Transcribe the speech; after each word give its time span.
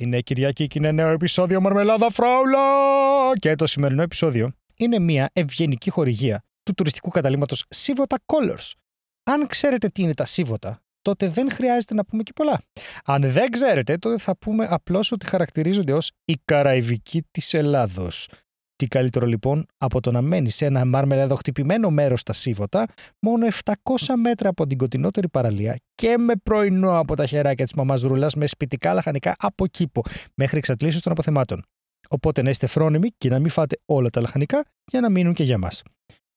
Είναι 0.00 0.20
Κυριακή 0.20 0.66
και 0.66 0.78
είναι 0.78 0.92
νέο 0.92 1.08
επεισόδιο 1.08 1.60
Μαρμελάδα 1.60 2.10
Φράουλα! 2.10 2.58
Και 3.38 3.54
το 3.54 3.66
σημερινό 3.66 4.02
επεισόδιο 4.02 4.52
είναι 4.76 4.98
μια 4.98 5.30
ευγενική 5.32 5.90
χορηγία 5.90 6.42
του 6.62 6.74
τουριστικού 6.74 7.10
καταλήμματος 7.10 7.64
Σίβοτα 7.68 8.16
Colors. 8.26 8.72
Αν 9.22 9.46
ξέρετε 9.46 9.88
τι 9.88 10.02
είναι 10.02 10.14
τα 10.14 10.26
Σίβοτα, 10.26 10.82
τότε 11.02 11.28
δεν 11.28 11.50
χρειάζεται 11.50 11.94
να 11.94 12.04
πούμε 12.04 12.22
και 12.22 12.32
πολλά. 12.32 12.62
Αν 13.04 13.30
δεν 13.30 13.50
ξέρετε, 13.50 13.96
τότε 13.96 14.18
θα 14.18 14.36
πούμε 14.36 14.66
απλώς 14.70 15.12
ότι 15.12 15.26
χαρακτηρίζονται 15.26 15.92
ως 15.92 16.10
η 16.24 16.34
Καραϊβική 16.44 17.22
της 17.30 17.54
Ελλάδος. 17.54 18.28
Τι 18.80 18.86
καλύτερο 18.86 19.26
λοιπόν 19.26 19.64
από 19.78 20.00
το 20.00 20.10
να 20.10 20.20
μένεις 20.20 20.54
σε 20.54 20.64
ένα 20.64 20.84
μαρμελαδοχτυπημένο 20.84 21.90
μέρος 21.90 22.20
στα 22.20 22.32
Σίβοτα, 22.32 22.86
μόνο 23.20 23.46
700 23.64 23.72
μέτρα 24.20 24.48
από 24.48 24.66
την 24.66 24.78
κοντινότερη 24.78 25.28
παραλία 25.28 25.76
και 25.94 26.18
με 26.18 26.34
πρωινό 26.42 26.98
από 26.98 27.16
τα 27.16 27.26
χεράκια 27.26 27.64
της 27.64 27.74
μαμάς 27.74 28.02
Ρούλας 28.02 28.34
με 28.34 28.46
σπιτικά 28.46 28.92
λαχανικά 28.92 29.36
από 29.38 29.66
κήπο 29.66 30.02
μέχρι 30.34 30.58
εξατλήσεω 30.58 31.00
των 31.00 31.12
αποθεμάτων. 31.12 31.62
Οπότε 32.08 32.42
να 32.42 32.50
είστε 32.50 32.66
φρόνιμοι 32.66 33.08
και 33.18 33.28
να 33.28 33.38
μην 33.38 33.50
φάτε 33.50 33.80
όλα 33.84 34.10
τα 34.10 34.20
λαχανικά 34.20 34.64
για 34.84 35.00
να 35.00 35.10
μείνουν 35.10 35.32
και 35.32 35.44
για 35.44 35.58
μας. 35.58 35.82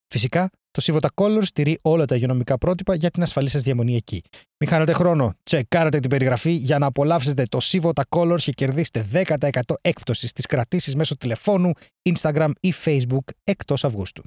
Φυσικά, 0.07 0.49
το 0.71 0.81
Σίβοτα 0.81 1.09
Colors 1.13 1.43
στηρεί 1.43 1.79
όλα 1.81 2.05
τα 2.05 2.15
υγειονομικά 2.15 2.57
πρότυπα 2.57 2.95
για 2.95 3.09
την 3.09 3.21
ασφαλή 3.21 3.49
σας 3.49 3.63
διαμονή 3.63 3.95
εκεί. 3.95 4.21
Μην 4.57 4.69
χάνετε 4.69 4.93
χρόνο. 4.93 5.33
Τσεκάρετε 5.43 5.99
την 5.99 6.09
περιγραφή 6.09 6.51
για 6.51 6.77
να 6.77 6.85
απολαύσετε 6.85 7.43
το 7.45 7.59
Σίβοτα 7.59 8.03
Colors 8.09 8.41
και 8.41 8.51
κερδίσετε 8.51 9.05
10% 9.11 9.61
έκπτωσης 9.81 10.29
στις 10.29 10.45
κρατήσεις 10.45 10.95
μέσω 10.95 11.17
τηλεφώνου, 11.17 11.71
Instagram 12.13 12.49
ή 12.59 12.73
Facebook 12.85 13.25
εκτός 13.43 13.83
Αυγούστου. 13.83 14.23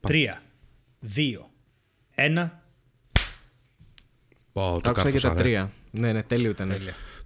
3, 0.00 0.26
2, 1.16 1.50
1. 2.14 2.48
Πάω, 4.52 4.80
το 4.80 4.90
Άκουσα 4.90 4.92
και 4.92 5.10
κάρφωσα, 5.10 5.28
τα 5.28 5.34
ρε. 5.34 5.40
τρία. 5.40 5.72
Ναι, 5.90 6.12
ναι, 6.12 6.22
τέλειο 6.22 6.50
ήταν. 6.50 6.72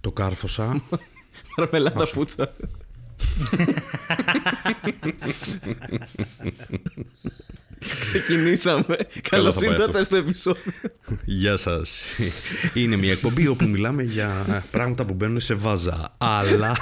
Το 0.01 0.11
κάρφωσα. 0.11 0.81
Μαρμελάδα 1.57 2.07
πουτσα. 2.09 2.55
Ξεκινήσαμε. 7.99 8.97
Καλώ 9.29 9.53
θα 9.53 9.59
πάει 9.59 9.69
ήρθατε 9.69 9.89
αυτό. 9.99 10.03
στο 10.03 10.15
επεισόδιο. 10.15 10.71
Γεια 11.25 11.57
σας. 11.57 12.01
Είναι 12.73 12.95
μια 12.95 13.11
εκπομπή 13.11 13.47
όπου 13.47 13.67
μιλάμε 13.67 14.03
για 14.03 14.63
πράγματα 14.71 15.05
που 15.05 15.13
μπαίνουν 15.13 15.39
σε 15.39 15.53
βάζα. 15.53 16.11
Αλλά... 16.17 16.77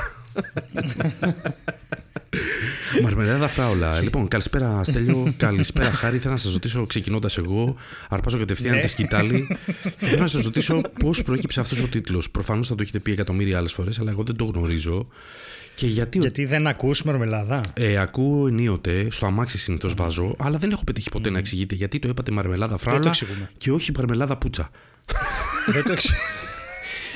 Μαρμελάδα 3.01 3.47
φράουλα. 3.47 3.99
Λοιπόν, 4.01 4.27
καλησπέρα 4.27 4.83
Στέλιο, 4.83 5.33
καλησπέρα 5.37 5.91
Χάρη. 5.91 6.17
Θέλω 6.17 6.33
να 6.33 6.39
σας 6.39 6.53
ρωτήσω, 6.53 6.85
ξεκινώντας 6.85 7.37
εγώ, 7.37 7.75
αρπάζω 8.09 8.37
κατευθείαν 8.37 8.75
Ναι. 8.75 8.81
τη 8.81 8.87
σκητάλη. 8.87 9.57
και 9.99 10.05
θέλω 10.05 10.21
να 10.21 10.27
σας 10.27 10.43
ρωτήσω 10.43 10.81
πώς 10.99 11.23
προέκυψε 11.23 11.59
αυτός 11.59 11.79
ο 11.81 11.87
τίτλος. 11.87 12.29
Προφανώς 12.29 12.67
θα 12.67 12.75
το 12.75 12.81
έχετε 12.81 12.99
πει 12.99 13.11
εκατομμύρια 13.11 13.57
άλλες 13.57 13.71
φορές, 13.73 13.99
αλλά 13.99 14.11
εγώ 14.11 14.23
δεν 14.23 14.35
το 14.35 14.43
γνωρίζω. 14.45 15.07
Και 15.75 15.87
γιατί, 15.87 16.17
Γιατί 16.17 16.45
δεν 16.45 16.67
ακούς 16.67 17.03
μαρμελάδα; 17.03 17.63
Ε, 17.73 17.97
ακούω 17.97 18.47
ενίοτε, 18.47 19.07
στο 19.11 19.25
αμάξι 19.25 19.57
συνήθως 19.57 19.93
βάζω, 19.93 20.35
αλλά 20.37 20.57
δεν 20.57 20.71
έχω 20.71 20.83
πετύχει 20.83 21.09
ποτέ 21.09 21.29
να 21.29 21.37
εξηγείτε 21.37 21.75
γιατί 21.75 21.99
το 21.99 22.07
είπατε 22.07 22.31
μαρμελάδα 22.31 22.77
φράουλα 22.77 23.07
εξηγούμε. 23.07 23.49
και 23.57 23.71
όχι 23.71 23.91
μαρμελάδα 23.95 24.37
πουτσα. 24.37 24.69
δεν 25.73 25.83
το 25.83 25.91
εξ... 25.91 26.11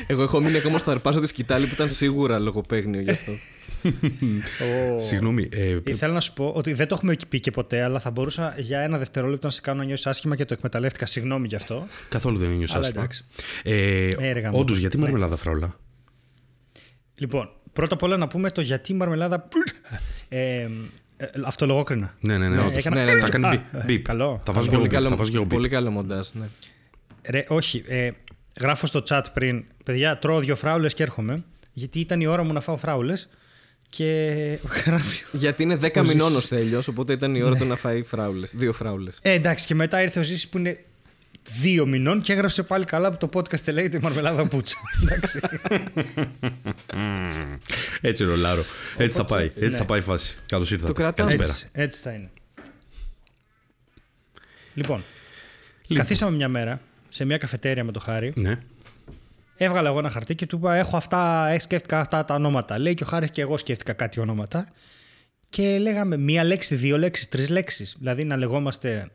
Εγώ 0.07 0.23
έχω 0.23 0.39
μείνει 0.39 0.57
ακόμα 0.57 0.77
στο 0.77 0.91
αρπάζω 0.91 1.19
τη 1.19 1.27
σκητάλη 1.27 1.65
που 1.65 1.73
ήταν 1.73 1.89
σίγουρα 1.89 2.39
λογοπαίγνιο 2.39 3.01
γι' 3.01 3.09
αυτό. 3.09 3.31
Συγγνώμη. 5.07 5.49
Ε, 5.51 5.77
Ήθελα 5.85 6.13
να 6.13 6.19
σου 6.19 6.33
πω 6.33 6.51
ότι 6.55 6.73
δεν 6.73 6.87
το 6.87 6.95
έχουμε 6.95 7.15
πει 7.29 7.39
και 7.39 7.51
ποτέ, 7.51 7.81
αλλά 7.83 7.99
θα 7.99 8.11
μπορούσα 8.11 8.55
για 8.57 8.79
ένα 8.79 8.97
δευτερόλεπτο 8.97 9.47
να 9.47 9.53
σε 9.53 9.61
κάνω 9.61 9.79
να 9.79 9.85
νιώσεις 9.85 10.07
άσχημα 10.07 10.35
και 10.35 10.45
το 10.45 10.53
εκμεταλλεύτηκα. 10.53 11.05
Συγγνώμη 11.05 11.47
γι' 11.47 11.55
αυτό. 11.55 11.87
καθόλου 12.09 12.37
δεν 12.37 12.49
ένιωσα 12.51 12.75
Αλλά 12.77 12.85
άσχημα. 12.85 13.01
εντάξει. 13.03 13.25
Ε, 13.63 14.07
Ε, 14.07 14.31
ρε 14.31 14.39
γαμώτο. 14.39 14.61
Όντως, 14.61 14.77
γιατί 14.77 14.97
μαρμελάδα 14.97 15.37
φράουλα; 15.37 15.75
Λοιπόν, 17.19 17.49
πρώτα 17.73 17.93
απ' 17.93 18.03
όλα 18.03 18.17
να 18.17 18.27
πούμε 18.27 18.51
το 18.51 18.61
γιατί 18.61 18.91
η 18.91 18.95
μαρμελάδα. 18.95 19.47
Ε, 20.29 20.39
ε, 20.41 20.67
αυτολογόκρινα. 21.45 22.15
Ναι, 22.19 22.37
ναι, 22.37 22.47
ναι. 22.49 22.55
Ναι, 22.55 22.61
όντως. 22.61 22.75
έκανα- 22.77 22.95
Ναι, 22.95 23.03
ναι, 23.03 23.13
ναι. 23.13 23.19
Θα 23.19 23.29
κάνει 23.29 23.45
Α, 23.45 23.49
μπιπ, 23.49 23.81
ε, 23.81 23.83
μπιπ. 23.85 24.03
καλό. 24.05 24.41
Θα 24.43 24.53
βάζω 24.53 24.65
και 24.69 24.75
Πολύ 24.75 24.75
εγώ 24.75 24.81
μπιπ, 24.81 24.91
καλό, 24.91 25.09
θα 25.09 25.15
βάζω 25.15 25.29
και 25.31 25.35
εγώ 25.35 25.45
μπιπ. 25.45 25.53
πολύ 25.53 25.69
καλό 25.69 25.91
μοντάζ. 25.91 26.27
Ναι. 26.33 26.45
Ρε, 27.29 27.45
όχι. 27.47 27.83
Ε, 27.87 28.09
γράφω 28.59 28.87
στο 28.87 29.03
chat 29.09 29.21
πριν. 29.33 29.63
Παιδιά, 29.83 30.17
τρώω 30.19 30.39
δύο 30.39 30.55
φράουλες 30.55 30.93
και 30.93 31.03
έρχομαι. 31.03 31.43
Γιατί 31.73 31.99
ήταν 31.99 32.21
η 32.21 32.25
ώρα 32.25 32.43
μου 32.43 32.53
να 32.53 32.59
φάω 32.59 32.77
φράουλες. 32.77 33.29
Και 33.89 34.33
γράφει. 34.85 35.23
Γιατί 35.31 35.63
είναι 35.63 35.75
10 35.81 36.01
μηνών 36.07 36.35
ο 36.35 36.39
Στέλιος, 36.39 36.87
οπότε 36.87 37.13
ήταν 37.13 37.35
η 37.35 37.41
ώρα 37.41 37.55
του 37.55 37.65
να 37.65 37.75
φάει 37.75 38.03
φράουλες. 38.03 38.51
Δύο 38.55 38.73
φράουλες. 38.73 39.19
Ε, 39.21 39.31
εντάξει, 39.31 39.65
και 39.65 39.75
μετά 39.75 40.01
ήρθε 40.01 40.19
ο 40.19 40.23
Ζήσης 40.23 40.47
που 40.47 40.57
είναι 40.57 40.79
δύο 41.43 41.85
μηνών 41.85 42.21
και 42.21 42.33
έγραψε 42.33 42.63
πάλι 42.63 42.85
καλά 42.85 43.11
που 43.11 43.27
το 43.27 43.39
podcast 43.39 43.73
λέγεται 43.73 43.97
η 43.97 43.99
Μαρμελάδα 44.03 44.47
Πουτσα. 44.47 44.77
εντάξει. 45.03 45.39
Έτσι 48.01 48.23
ρολάρω. 48.23 48.63
Έτσι 48.97 49.17
θα 49.17 49.25
πάει. 49.25 49.45
Έτσι 49.45 49.59
ναι. 49.59 49.77
θα 49.77 49.85
πάει 49.85 49.99
η 49.99 50.01
φάση. 50.01 50.37
Καλώς 50.45 50.71
ήρθατε. 50.71 50.93
Το 50.93 50.99
κρατάμε. 51.01 51.29
Καλησπέρα. 51.29 51.53
έτσι, 51.53 51.69
έτσι 51.73 52.01
θα 52.01 52.11
είναι. 52.11 52.29
Λοιπόν, 54.73 55.03
καθίσαμε 55.93 56.35
μια 56.35 56.49
μέρα 56.49 56.81
σε 57.09 57.25
μια 57.25 57.37
καφετέρια 57.37 57.83
με 57.83 57.91
το 57.91 57.99
Χάρη. 57.99 58.33
Ναι. 58.35 58.59
Έβγαλα 59.61 59.89
εγώ 59.89 59.99
ένα 59.99 60.09
χαρτί 60.09 60.35
και 60.35 60.45
του 60.45 60.55
είπα: 60.55 60.75
Έχω 60.75 60.97
αυτά, 60.97 61.47
ε, 61.47 61.59
σκέφτηκα 61.59 61.99
αυτά 61.99 62.25
τα 62.25 62.33
ονόματα. 62.33 62.79
Λέει 62.79 62.93
και 62.93 63.03
ο 63.03 63.05
Χάρης 63.05 63.29
και 63.29 63.41
εγώ 63.41 63.57
σκέφτηκα 63.57 63.93
κάτι 63.93 64.19
ονόματα. 64.19 64.67
Και 65.49 65.77
λέγαμε 65.77 66.17
μία 66.17 66.43
λέξη, 66.43 66.75
δύο 66.75 66.97
λέξεις, 66.97 67.29
τρεις 67.29 67.49
λέξεις. 67.49 67.95
Δηλαδή 67.97 68.23
να 68.23 68.37
λεγόμαστε 68.37 69.09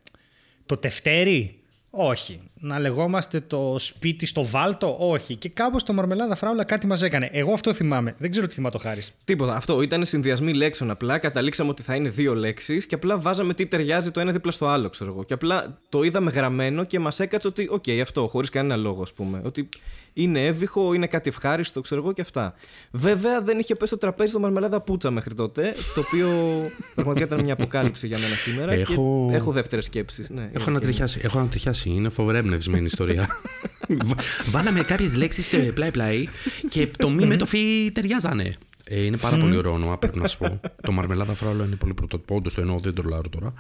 το 0.67 0.77
τευτέρι. 0.77 1.64
Όχι. 1.97 2.41
Να 2.55 2.79
λεγόμαστε 2.79 3.41
το 3.41 3.77
σπίτι 3.79 4.27
στο 4.27 4.45
βάλτο; 4.45 4.97
Όχι. 4.99 5.37
Και 5.37 5.49
κάπως 5.49 5.83
το 5.83 5.93
μαρμελάδα 5.93 6.35
φράουλα 6.35 6.65
κάτι 6.65 6.87
μας 6.87 7.03
έκανε. 7.03 7.29
Εγώ 7.33 7.53
αυτό 7.53 7.75
θυμάμαι. 7.75 8.15
Δεν 8.19 8.31
ξέρω 8.31 8.47
τι 8.47 8.55
θυμάται 8.55 8.73
ο 8.73 8.79
Χάρης. 8.79 9.13
Τίποτα. 9.25 9.57
Αυτό 9.57 9.83
ήταν 9.83 10.05
συνδυασμοί 10.05 10.55
λέξεων 10.55 10.91
απλά. 10.91 11.19
Καταλήξαμε 11.19 11.71
ότι 11.71 11.83
θα 11.83 11.95
είναι 11.95 12.09
δύο 12.09 12.35
λέξεις 12.35 12.87
και 12.87 12.95
απλά 12.95 13.19
βάζαμε 13.19 13.55
τι 13.55 13.67
ταιριάζει 13.67 14.11
το 14.11 14.21
ένα 14.21 14.33
δίπλα 14.33 14.53
στο 14.53 14.67
άλλο, 14.67 14.89
ξέρω 14.89 15.11
εγώ. 15.11 15.25
Και 15.25 15.35
απλά 15.35 15.79
το 15.89 16.03
είδαμε 16.03 16.31
γραμμένο 16.31 16.85
και 16.85 16.99
μας 16.99 17.21
έκατσε 17.21 17.49
ότι, 17.49 17.69
οκ, 17.71 17.85
αυτό, 18.03 18.29
χωρίς 18.29 18.49
κανένα 18.49 18.77
λόγο, 18.77 19.03
ας 19.03 19.13
πούμε. 19.13 19.41
Ότι 19.45 19.69
είναι 20.15 20.47
εύβυχο, 20.47 20.95
είναι 20.95 21.07
κάτι 21.07 21.29
ευχάριστο, 21.29 21.81
ξέρω 21.81 22.01
εγώ 22.01 22.13
και 22.13 22.21
αυτά. 22.21 22.55
Βέβαια 22.91 23.41
δεν 23.43 23.59
είχε 23.59 23.75
πέσει 23.75 23.87
στο 23.87 23.97
τραπέζι 23.99 24.33
το 24.33 24.39
μαρμελάδα 24.41 24.81
πουτσα 24.81 25.11
μέχρι 25.11 25.35
τότε, 25.35 25.75
το 25.95 26.01
οποίο 26.01 26.29
πραγματικά 26.95 27.25
ήταν 27.27 27.41
μια 27.45 27.53
αποκάλυψη 27.53 28.07
για 28.07 28.19
μένα 28.19 28.35
σήμερα. 28.35 28.73
Έχω- 28.73 29.27
Και 29.31 29.37
έχω 29.37 29.53
δεύτερες 29.53 29.85
σκέψεις. 29.85 30.29
Ναι, 30.31 30.51
Έχω 30.53 30.71
ανατριχιάσει. 30.71 31.21
Έχω 31.23 31.39
ανατριχιάσει. 31.39 31.89
Είναι 31.91 32.09
φοβερά 32.09 32.39
εμπνευσμένη 32.39 32.85
ιστορία. 32.85 33.29
Βα- 34.05 34.17
Βάλαμε 34.51 34.81
κάποιες 34.81 35.15
λέξεις 35.15 35.73
πλάι-πλάι 35.75 36.29
και 36.69 36.89
το 36.99 37.09
μη 37.11 37.27
με 37.27 37.37
το 37.37 37.47
φι 37.47 37.91
ταιριάζανε. 37.93 38.55
Ε, 38.85 39.05
είναι 39.05 39.17
πάρα 39.17 39.37
πολύ 39.37 39.57
ωραίο 39.57 39.73
όνομα, 39.73 39.99
πρέπει 39.99 40.19
να 40.19 40.27
σου 40.29 40.39
πω. 40.39 40.61
το 40.83 40.93
μαρμελάδα 40.93 41.33
φράουλα 41.35 41.65
είναι 41.65 41.77
πολύ 41.77 41.95
πρωτότυπο. 41.95 42.35
Όντως 42.37 42.55
το 42.55 42.61
εννοώ, 42.61 42.79
δεν 42.79 42.95
το 42.95 43.03
λάρω 43.03 43.29
τώρα. 43.29 43.53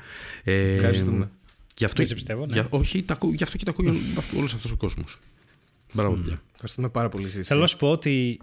Ε, 0.45 0.73
Ευχαριστούμε. 0.75 1.31
Γι' 1.77 1.85
αυτό, 1.85 1.97
Δεν 1.97 2.07
σε 2.07 2.15
πιστεύω, 2.15 2.47
ναι. 2.47 2.53
για- 2.53 2.67
όχι, 2.71 3.03
τα 3.03 3.15
ακού- 3.15 3.35
γι' 3.35 3.43
αυτό 3.43 3.57
και 3.57 3.65
τα 3.65 3.71
ακούει 3.71 4.01
όλος 4.39 4.55
αυτός 4.55 4.71
ο 4.73 4.77
κόσμος. 4.77 5.19
Μπράβο, 5.95 6.15
παιδιά. 6.15 6.43
Ευχαριστούμε 6.53 6.89
πάρα 6.89 7.09
πολύ, 7.09 7.29
Ζήση. 7.29 7.43
Θέλω 7.43 7.61
να 7.61 7.67
σου 7.67 7.77
πω 7.77 7.91
ότι 7.91 8.39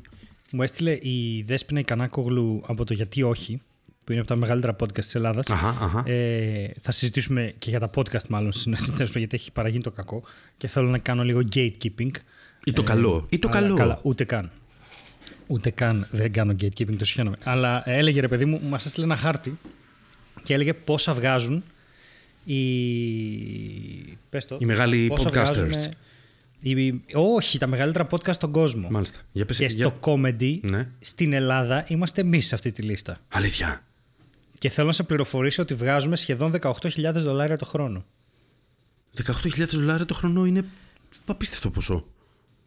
μου 0.51 0.63
έστειλε 0.63 0.91
η 0.91 1.43
Δέσποινα 1.47 1.79
η 1.79 1.83
Κανάκογλου 1.83 2.63
από 2.65 2.85
το 2.85 2.93
Γιατί 2.93 3.23
Όχι, 3.23 3.61
που 4.03 4.11
είναι 4.11 4.21
από 4.21 4.29
τα 4.29 4.35
μεγαλύτερα 4.35 4.75
podcast 4.79 4.99
της 4.99 5.15
Ελλάδας. 5.15 5.49
Αχα, 5.49 5.67
αχα. 5.67 6.03
Ε, 6.09 6.73
θα 6.81 6.91
συζητήσουμε 6.91 7.53
και 7.59 7.69
για 7.69 7.79
τα 7.79 7.89
podcast, 7.95 8.27
μάλλον, 8.29 8.53
συνεχώς, 8.53 9.15
γιατί 9.15 9.35
έχει 9.35 9.51
παραγίνει 9.51 9.83
το 9.83 9.91
κακό 9.91 10.23
και 10.57 10.67
θέλω 10.67 10.89
να 10.89 10.97
κάνω 10.97 11.23
λίγο 11.23 11.41
gatekeeping. 11.53 12.11
Ή 12.63 12.73
το 12.73 12.83
καλό. 12.83 13.25
Ή 13.29 13.39
το 13.39 13.47
Αλλά 13.51 13.59
καλό. 13.59 13.75
Καλά, 13.75 13.99
ούτε 14.01 14.23
καν. 14.23 14.51
Ούτε 15.47 15.69
καν 15.69 16.07
δεν 16.11 16.31
κάνω 16.31 16.55
gatekeeping, 16.61 16.95
το 16.97 17.05
συγχαίρομαι. 17.05 17.37
Αλλά 17.43 17.89
ε, 17.89 17.97
έλεγε 17.97 18.19
ρε 18.21 18.27
παιδί 18.27 18.45
μου, 18.45 18.61
μας 18.69 18.85
έστειλε 18.85 19.05
ένα 19.05 19.15
χάρτη 19.15 19.59
και 20.43 20.53
έλεγε 20.53 20.73
πόσα 20.73 21.13
βγάζουν 21.13 21.63
οι. 22.43 22.57
Πες 24.29 24.45
το. 24.45 24.57
Οι 24.59 24.65
μεγάλοι 24.65 25.07
πόσα 25.07 25.29
podcasters. 25.29 25.89
Βγάζουνε 26.61 26.81
οι- 26.81 27.03
όχι, 27.13 27.57
τα 27.57 27.67
μεγαλύτερα 27.67 28.07
podcast 28.11 28.33
στον 28.33 28.51
κόσμο. 28.51 28.87
Μάλιστα. 28.89 29.19
Για 29.31 29.45
πες, 29.45 29.57
Και 29.57 29.65
για- 29.65 29.85
στο 29.87 29.99
comedy 30.01 30.59
Ναι. 30.61 30.89
στην 30.99 31.33
Ελλάδα 31.33 31.85
είμαστε 31.87 32.21
εμείς 32.21 32.47
σε 32.47 32.55
αυτή 32.55 32.71
τη 32.71 32.81
λίστα. 32.81 33.17
Αλήθεια. 33.27 33.83
Και 34.59 34.69
θέλω 34.69 34.87
να 34.87 34.93
σε 34.93 35.03
πληροφορήσω 35.03 35.61
ότι 35.61 35.73
βγάζουμε 35.73 36.15
σχεδόν 36.15 36.51
18.000 36.51 37.11
δολάρια 37.21 37.57
το 37.57 37.65
χρόνο. 37.65 38.05
18.000 39.13 39.65
δολάρια 39.77 40.05
το 40.05 40.13
χρόνο 40.13 40.45
είναι 40.45 40.65
απίστευτο 41.25 41.69
ποσό. 41.69 42.03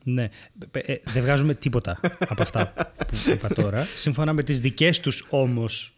Ναι. 0.05 0.29
Ε, 0.71 0.79
ε, 0.79 0.97
δεν 1.05 1.23
βγάζουμε 1.23 1.55
τίποτα 1.55 2.01
από 2.19 2.43
αυτά 2.43 2.73
που 2.97 3.31
είπα 3.31 3.49
τώρα. 3.49 3.87
Σύμφωνα 3.97 4.33
με 4.33 4.43
τις 4.43 4.61
δικές 4.61 5.01
τους 5.01 5.27
όμως 5.29 5.94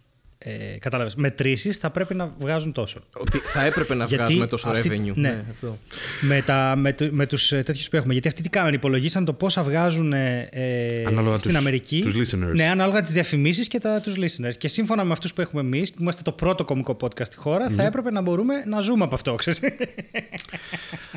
ε, 0.49 0.79
κατάλαβες, 0.79 1.15
μετρήσεις 1.15 1.77
θα 1.77 1.91
πρέπει 1.91 2.15
να 2.15 2.35
βγάζουν 2.39 2.73
τόσο. 2.73 2.99
Ότι 3.19 3.39
θα 3.39 3.65
έπρεπε 3.65 3.95
να 3.95 4.05
Γιατί 4.09 4.23
βγάζουμε 4.23 4.47
τόσο 4.47 4.69
αυτή- 4.69 4.89
revenue. 4.93 5.15
ναι. 5.15 5.45
αυτό. 5.51 5.79
Με, 6.21 6.43
τα, 6.43 6.75
με, 6.77 6.93
του- 6.93 7.09
με 7.13 7.27
τους 7.27 7.53
ε, 7.53 7.63
τέτοιους 7.63 7.89
που 7.89 7.97
έχουμε. 7.97 8.13
Γιατί 8.13 8.29
αυτοί 8.29 8.43
τι 8.43 8.49
κάνανε, 8.49 8.75
υπολογίσαν 8.75 9.25
το 9.25 9.33
πόσα 9.33 9.63
βγάζουν 9.63 10.13
ε, 10.13 10.49
ε, 10.51 11.05
Ανάλογα 11.07 11.39
στην 11.39 11.51
τους- 11.51 11.59
Αμερική. 11.59 12.01
τους 12.01 12.15
listeners. 12.35 12.55
Ναι, 12.55 12.65
ανάλογα 12.69 13.03
τις 13.03 13.13
διαφημίσεις 13.13 13.69
και 13.69 13.79
τα, 13.79 14.01
τους 14.01 14.15
listeners. 14.19 14.53
Και 14.59 14.69
σύμφωνα 14.69 15.05
με 15.05 15.13
αυτούς 15.13 15.33
που 15.33 15.41
έχουμε 15.41 15.61
εμείς, 15.61 15.91
που 15.93 15.99
είμαστε 16.03 16.23
το 16.23 16.33
πρώτο 16.33 16.65
κομικό 16.65 16.97
podcast 17.01 17.25
στη 17.27 17.37
χώρα, 17.37 17.69
Ναι. 17.69 17.75
θα 17.75 17.85
έπρεπε 17.85 18.11
να 18.11 18.21
μπορούμε 18.21 18.55
να 18.67 18.81
ζούμε 18.81 19.05
από 19.05 19.15
αυτό, 19.15 19.35
ξέρεις. 19.35 19.61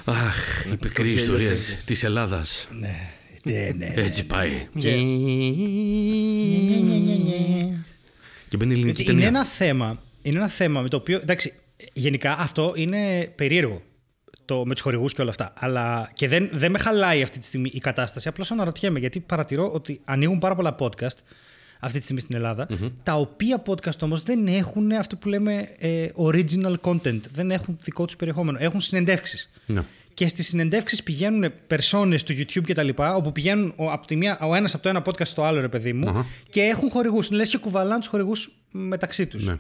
Αχ, 0.06 0.66
η 0.74 0.78
πικρή 0.78 1.08
γέλιο 1.08 1.22
ιστορία 1.24 1.48
παίζει. 1.48 1.76
της 1.86 2.04
Ελλάδας. 2.04 2.68
ναι. 2.80 2.96
Ναι, 3.44 3.72
ναι. 3.78 3.92
Έτσι 3.96 4.26
πάει. 4.26 4.52
Και 8.50 8.58
μπαίνει 8.58 8.72
η 8.72 8.74
ελληνική 8.74 9.02
Είναι 9.02 9.12
ταινία. 9.12 9.28
ένα 9.28 9.46
θέμα. 9.46 10.02
Είναι 10.22 10.38
ένα 10.38 10.48
θέμα 10.48 10.82
με 10.82 10.90
το 10.90 10.98
οποίο. 10.98 11.20
Εντάξει, 11.22 11.54
γενικά 11.94 12.36
αυτό 12.40 12.74
είναι 12.76 13.32
περίεργο. 13.36 13.82
Το, 14.46 14.66
με 14.66 14.74
τους 14.74 14.82
χορηγούς 14.84 15.14
και 15.14 15.22
όλα 15.22 15.30
αυτά. 15.30 15.54
Αλλά 15.58 16.12
και 16.14 16.28
δεν, 16.28 16.50
δεν 16.52 16.72
με 16.72 16.78
χαλάει 16.78 17.22
αυτή 17.22 17.40
τη 17.40 17.46
στιγμή 17.46 17.70
η 17.74 17.80
κατάσταση. 17.80 18.28
Απλώς 18.28 18.52
αναρωτιέμαι 18.52 19.00
γιατί 19.00 19.20
παρατηρώ 19.20 19.72
ότι 19.72 20.02
ανοίγουν 20.06 20.40
πάρα 20.40 20.56
πολλά 20.56 20.76
podcast 20.80 21.18
αυτή 21.80 21.98
τη 21.98 22.04
στιγμή 22.04 22.22
στην 22.22 22.36
ελλαδα 22.36 22.68
Τα 23.04 23.14
οποία 23.14 23.62
podcast 23.66 24.00
όμως 24.02 24.24
δεν 24.24 24.48
έχουν 24.48 24.92
αυτό 24.92 25.16
που 25.16 25.28
λέμε 25.28 25.70
ε, 25.78 26.08
original 26.16 26.76
content. 26.82 27.20
Δεν 27.34 27.52
έχουν 27.52 27.78
δικό 27.82 28.06
τους 28.06 28.16
περιεχόμενο. 28.16 28.58
Έχουν 28.62 28.82
συνεντεύξεις. 28.82 29.52
Ναι. 29.66 29.84
Και 30.20 30.28
στις 30.28 30.48
συνεντεύξεις 30.48 31.04
πηγαίνουν 31.04 31.54
περσόνες 31.68 32.24
του 32.24 32.34
YouTube 32.34 32.64
και 32.66 32.74
τα 32.74 32.84
λοιπά, 32.84 33.16
όπου 33.16 33.32
πηγαίνουν 33.32 33.74
ο, 33.76 33.92
από 33.92 34.08
τη 34.08 34.16
μία, 34.16 34.40
ο 34.42 34.56
ένας 34.56 34.74
από 34.74 34.84
το 34.84 34.90
ένα 34.90 35.02
podcast 35.06 35.26
στο 35.26 35.44
άλλο, 35.44 35.62
ρε 35.62 35.68
παιδί 35.68 35.94
μου, 35.94 36.10
Αχα. 36.10 36.26
και 36.50 36.62
έχουν 36.62 36.90
χορηγούς. 36.90 37.32
Λες 37.32 37.50
και 37.50 37.58
κουβαλάνε 37.58 38.00
τους 38.00 38.08
χορηγούς 38.08 38.52
μεταξύ 38.72 39.28
τους. 39.28 39.46
Ναι. 39.46 39.56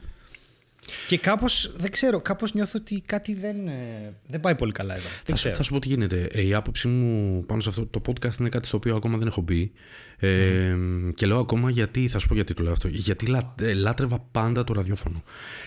Και 1.07 1.17
κάπως, 1.17 1.73
δεν 1.77 1.91
ξέρω, 1.91 2.21
κάπως 2.21 2.53
νιώθω 2.53 2.79
ότι 2.81 3.01
κάτι 3.05 3.33
δεν, 3.33 3.67
ε, 3.67 4.13
δεν 4.27 4.39
πάει 4.39 4.55
πολύ 4.55 4.71
καλά 4.71 4.93
εδώ. 4.93 5.03
Δεν 5.03 5.21
Θα 5.23 5.35
σου, 5.35 5.35
ξέρω. 5.35 5.55
θα 5.55 5.63
σου 5.63 5.73
πω 5.73 5.79
τι 5.79 5.87
γίνεται. 5.87 6.27
Ε, 6.31 6.41
η 6.41 6.53
άποψή 6.53 6.87
μου 6.87 7.43
πάνω 7.45 7.61
σε 7.61 7.69
αυτό 7.69 7.85
το 7.85 8.01
podcast 8.07 8.39
είναι 8.39 8.49
κάτι 8.49 8.67
στο 8.67 8.77
οποίο 8.77 8.95
ακόμα 8.95 9.17
δεν 9.17 9.27
έχω 9.27 9.41
μπει. 9.41 9.71
Ε, 10.17 10.75
Και 11.15 11.25
λέω 11.25 11.39
ακόμα 11.39 11.69
γιατί, 11.69 12.07
θα 12.07 12.19
σου 12.19 12.27
πω 12.27 12.33
γιατί 12.33 12.53
το 12.53 12.63
λέω 12.63 12.71
αυτό. 12.71 12.87
Γιατί 12.87 13.25
λα, 13.25 13.55
ε, 13.61 13.73
λάτρευα 13.73 14.19
πάντα 14.31 14.63
το 14.63 14.73
ραδιόφωνο. 14.73 15.23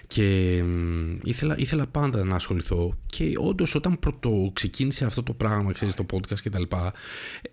Και 0.06 0.56
εμ, 0.58 1.18
ήθελα, 1.24 1.58
ήθελα 1.58 1.86
πάντα 1.86 2.24
να 2.24 2.34
ασχοληθώ. 2.34 2.98
Και 3.06 3.32
όντως, 3.36 3.74
όταν 3.74 3.98
πρώτο 3.98 4.50
ξεκίνησε 4.52 5.04
αυτό 5.04 5.22
το 5.22 5.32
πράγμα, 5.32 5.72
ξέρεις, 5.72 5.94
το 5.94 6.06
podcast 6.12 6.40
κτλ., 6.44 6.62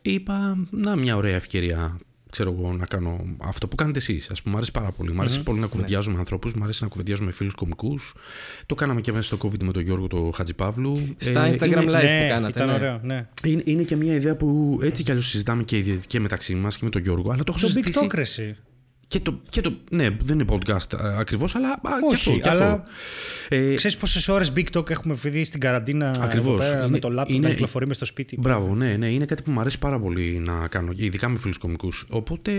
είπα 0.02 0.68
να 0.70 0.96
μια 0.96 1.16
ωραία 1.16 1.36
ευκαιρία 1.36 2.00
ξέρω 2.30 2.56
εγώ, 2.60 2.74
να 2.74 2.86
κάνω 2.86 3.20
αυτό 3.38 3.68
που 3.68 3.76
κάνετε 3.76 4.00
εσείς. 4.00 4.30
Α 4.30 4.34
πούμε, 4.34 4.42
μου 4.46 4.56
αρέσει 4.56 4.72
πάρα 4.72 4.92
πολύ. 4.92 5.12
Μου 5.14 5.22
αρέσει 5.22 5.42
πολύ 5.44 5.60
να 5.60 5.68
κουβεντιάζω 5.68 6.12
με 6.12 6.18
ανθρώπους, 6.18 6.54
μου 6.54 6.64
αρέσει 6.64 6.84
να 6.84 6.90
κουβεντιάζω 6.90 7.24
με 7.24 7.32
φίλους 7.32 7.54
κομικούς. 7.54 8.14
Το 8.66 8.76
κάναμε 8.76 9.02
και 9.02 9.12
μέσα 9.12 9.24
στο 9.24 9.38
COVID 9.48 9.64
με 9.64 9.72
τον 9.72 9.82
Γιώργο 9.82 10.08
το 10.08 10.32
Χατζηπαύλου. 10.36 11.16
Στα 11.18 11.46
Ε, 11.46 11.52
Instagram 11.54 11.66
είναι- 11.66 11.82
live 11.82 12.04
ναι, 12.04 12.22
που 12.24 12.30
κάνατε. 12.30 12.50
Ήταν 12.64 12.68
ναι. 12.68 12.74
ωραίο, 12.74 13.00
ναι. 13.04 13.28
είναι, 13.44 13.62
είναι 13.66 13.84
και 13.84 13.96
μια 13.96 14.14
ιδέα 14.16 14.36
που 14.36 14.80
έτσι 14.82 15.04
κι 15.04 15.12
αλλιώς 15.12 15.28
συζητάμε 15.28 15.64
και, 15.64 15.82
και 16.08 16.20
μεταξύ 16.20 16.56
μας 16.56 16.78
και 16.78 16.86
με 16.86 16.90
τον 16.92 17.02
Γιώργο, 17.02 17.32
αλλά 17.32 17.44
το 17.44 17.54
έχω 17.56 17.60
Το 17.60 17.68
συζητήσει. 17.68 18.56
Big 19.14 19.18
Talk, 19.18 19.24
ρε, 19.24 19.30
εσύ. 19.30 19.32
Και 19.32 19.32
το, 19.32 19.40
και 19.50 19.62
το, 19.62 19.74
ναι, 19.92 20.10
δεν 20.22 20.40
είναι 20.40 20.46
podcast 20.50 20.98
ακριβώς, 21.18 21.56
αλλά 21.56 21.70
α, 21.70 21.80
και 22.10 22.16
αυτό. 22.16 22.32
Όχι, 22.32 22.40
και 22.40 22.50
αλλά 22.50 22.72
αυτό. 22.72 22.92
Ε, 23.56 23.76
Ξέρεις 23.76 23.98
πόσες 23.98 24.28
ώρες 24.28 24.52
Big 24.56 24.64
Talk 24.78 24.90
έχουμε 24.90 25.16
φύγει 25.16 25.46
στην 25.46 25.60
καραντίνα 25.60 26.10
Ακριβώς. 26.20 26.48
εδώ 26.48 26.56
πέρα, 26.58 26.78
Είναι- 26.78 26.88
με 26.90 27.00
το 27.00 27.22
laptop 27.22 27.28
είναι- 27.30 27.48
να 27.48 27.54
κυκλοφορεί 27.54 27.88
μες 27.88 27.96
στο 27.96 28.06
σπίτι; 28.06 28.38
Μπράβο, 28.40 28.76
ναι, 28.76 28.94
ναι, 28.98 29.08
είναι 29.12 29.26
κάτι 29.26 29.44
που 29.44 29.52
μου 29.52 29.60
αρέσει 29.60 29.80
πάρα 29.80 30.00
πολύ 30.00 30.42
να 30.46 30.68
κάνω, 30.68 30.92
ειδικά 30.96 31.30
με 31.30 31.38
φίλους 31.38 31.58
κομικούς. 31.58 32.06
Οπότε 32.10 32.52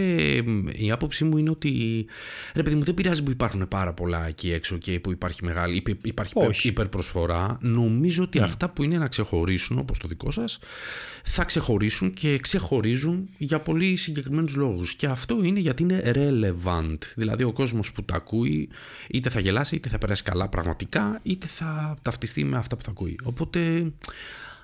μ, 0.47 0.67
η 0.73 0.91
άποψή 0.91 1.25
μου 1.25 1.37
είναι 1.37 1.51
ότι 1.51 2.07
ρε 2.55 2.63
παιδί 2.63 2.77
μου, 2.77 2.83
δεν 2.83 2.95
πειράζει 2.95 3.23
που 3.23 3.31
υπάρχουν 3.31 3.69
πάρα 3.69 3.93
πολλά 3.93 4.29
εκεί 4.29 4.53
έξω 4.53 4.77
και 4.79 5.01
που 5.01 5.11
υπάρχει 5.13 5.45
μεγάλη, 5.45 5.77
υπ- 5.77 6.07
υπάρχει 6.07 6.33
υπερ- 6.37 6.49
Όχι. 6.49 6.69
υπερπροσφορά. 6.69 7.59
Νομίζω 7.61 8.23
ότι 8.23 8.39
αυτά 8.39 8.69
που 8.69 8.83
είναι 8.83 8.99
να 8.99 9.07
ξεχωρίσουν, 9.07 9.79
όπως 9.79 9.99
το 9.99 10.09
δικό 10.09 10.31
σας, 10.31 10.59
θα 11.25 11.45
ξεχωρίσουν 11.45 12.13
και 12.13 12.39
ξεχωρίζουν 12.39 13.29
για 13.39 13.61
πολύ 13.61 13.97
συγκεκριμένους 13.97 14.55
λόγους. 14.55 14.95
Και 14.95 15.07
αυτό 15.07 15.45
είναι 15.45 15.61
γιατί 15.61 15.83
είναι 15.83 16.03
relevant. 16.15 16.99
Δηλαδή 17.15 17.45
ο 17.45 17.53
κόσμος 17.53 17.93
που 17.93 18.03
τα 18.03 18.15
ακούει 18.15 18.69
είτε 19.11 19.31
θα 19.31 19.41
γελάσει, 19.41 19.77
είτε 19.77 19.89
θα 19.89 19.99
περάσει 19.99 20.23
καλά 20.23 20.49
πραγματικά, 20.49 21.21
είτε 21.23 21.47
θα 21.47 21.97
ταυτιστεί 22.03 22.45
με 22.45 22.57
αυτά 22.57 22.77
που 22.77 22.83
θα 22.83 22.91
ακούει. 22.91 23.19
Οπότε 23.23 23.93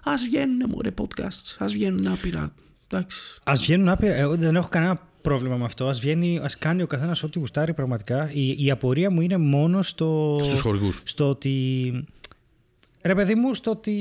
ας 0.04 0.22
βγαίνουν 0.22 0.70
μωρέ 0.70 0.90
podcasts, 0.96 1.56
ας 1.58 1.72
βγαίνουν 1.72 2.06
άπειρα. 2.06 2.54
Εντάξει. 2.88 3.38
Ας 3.44 3.60
βγαίνουν 3.60 3.88
άπειρα. 3.88 4.14
Εγώ 4.14 4.36
δεν 4.36 4.56
έχω 4.56 4.68
κανένα 4.68 4.98
πρόβλημα 5.22 5.56
με 5.56 5.64
αυτό. 5.64 5.86
Ας, 5.88 6.00
βγαίνει, 6.00 6.38
ας 6.42 6.58
κάνει 6.58 6.82
ο 6.82 6.86
καθένας 6.86 7.22
ό,τι 7.22 7.38
γουστάρει 7.38 7.74
πραγματικά. 7.74 8.30
Η, 8.32 8.64
η 8.64 8.70
απορία 8.70 9.10
μου 9.10 9.20
είναι 9.20 9.36
μόνο 9.36 9.82
στο, 9.82 10.40
Στους 10.42 10.60
χορηγούς. 10.60 11.00
στο 11.04 11.28
ότι... 11.28 11.92
Ρε 13.02 13.14
παιδί 13.14 13.34
μου, 13.34 13.54
στο 13.54 13.70
ότι 13.70 13.94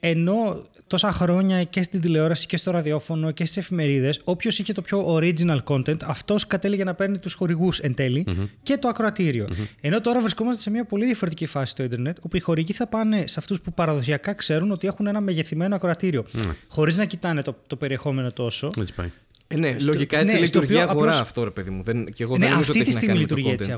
ενώ 0.00 0.62
τόσα 0.86 1.12
χρόνια 1.12 1.64
και 1.64 1.82
στην 1.82 2.00
τηλεόραση 2.00 2.46
και 2.46 2.56
στο 2.56 2.70
ραδιόφωνο 2.70 3.30
και 3.30 3.44
στις 3.44 3.56
εφημερίδες, 3.56 4.20
όποιος 4.24 4.58
είχε 4.58 4.72
το 4.72 4.82
πιο 4.82 5.14
original 5.16 5.58
content, 5.64 5.96
αυτός 6.04 6.46
κατέληγε 6.46 6.84
να 6.84 6.94
παίρνει 6.94 7.18
τους 7.18 7.34
χορηγούς 7.34 7.78
εν 7.78 7.94
τελει 7.94 8.26
και 8.62 8.76
το 8.76 8.88
ακροατηριο 8.88 9.48
Ενώ 9.80 10.00
τώρα 10.00 10.20
βρισκόμαστε 10.20 10.62
σε 10.62 10.70
μια 10.70 10.84
πολύ 10.84 11.04
διαφορετική 11.04 11.46
φάση 11.46 11.70
στο 11.70 11.82
ίντερνετ, 11.82 12.16
όπου 12.20 12.36
οι 12.36 12.40
χορηγοί 12.40 12.72
θα 12.72 12.86
πάνε 12.86 13.26
σε 13.26 13.38
αυτούς 13.38 13.60
που 13.60 13.72
παραδοσιακά 13.72 14.32
ξέρουν 14.32 14.70
ότι 14.70 14.86
έχουν 14.86 15.06
ένα 15.06 15.20
μεγεθυμένο 15.20 15.74
ακροατήριο, 15.74 16.24
χωρίς 16.68 16.96
να 16.96 17.04
κοιτάνε 17.04 17.42
το, 17.42 17.56
το 17.66 17.76
περιεχόμενο 17.76 18.32
τόσο. 18.32 18.70
Έτσι 18.78 18.94
πάει. 18.94 19.10
Ε, 19.48 19.56
ναι, 19.56 19.72
Στο- 19.78 19.86
λογικά 19.92 20.18
έτσι 20.18 20.26
ναι, 20.40 20.46
στο 20.46 20.58
λειτουργεί 20.60 20.72
η 20.72 20.76
οποίο 20.76 20.90
αγορά 20.90 21.08
απλώς- 21.10 21.22
αυτό, 21.22 21.44
ρε 21.44 21.50
παιδί 21.50 21.70
μου. 21.70 21.82
Δεν, 21.82 22.04
και 22.04 22.22
εγώ 22.22 22.32
Ναι, 22.32 22.38
δεν 22.38 22.48
νομίζω 22.54 22.70
αυτή 22.70 22.80
ότι 22.80 22.90
τη 22.90 22.96
έχει 22.96 23.06
να 23.06 23.14
στιγμή 23.14 23.14
κάνει 23.14 23.20
με 23.20 23.26
το 23.26 23.34
λειτουργεί 23.36 23.54
έτσι 23.56 23.70
η 23.70 23.72
content. 23.72 23.76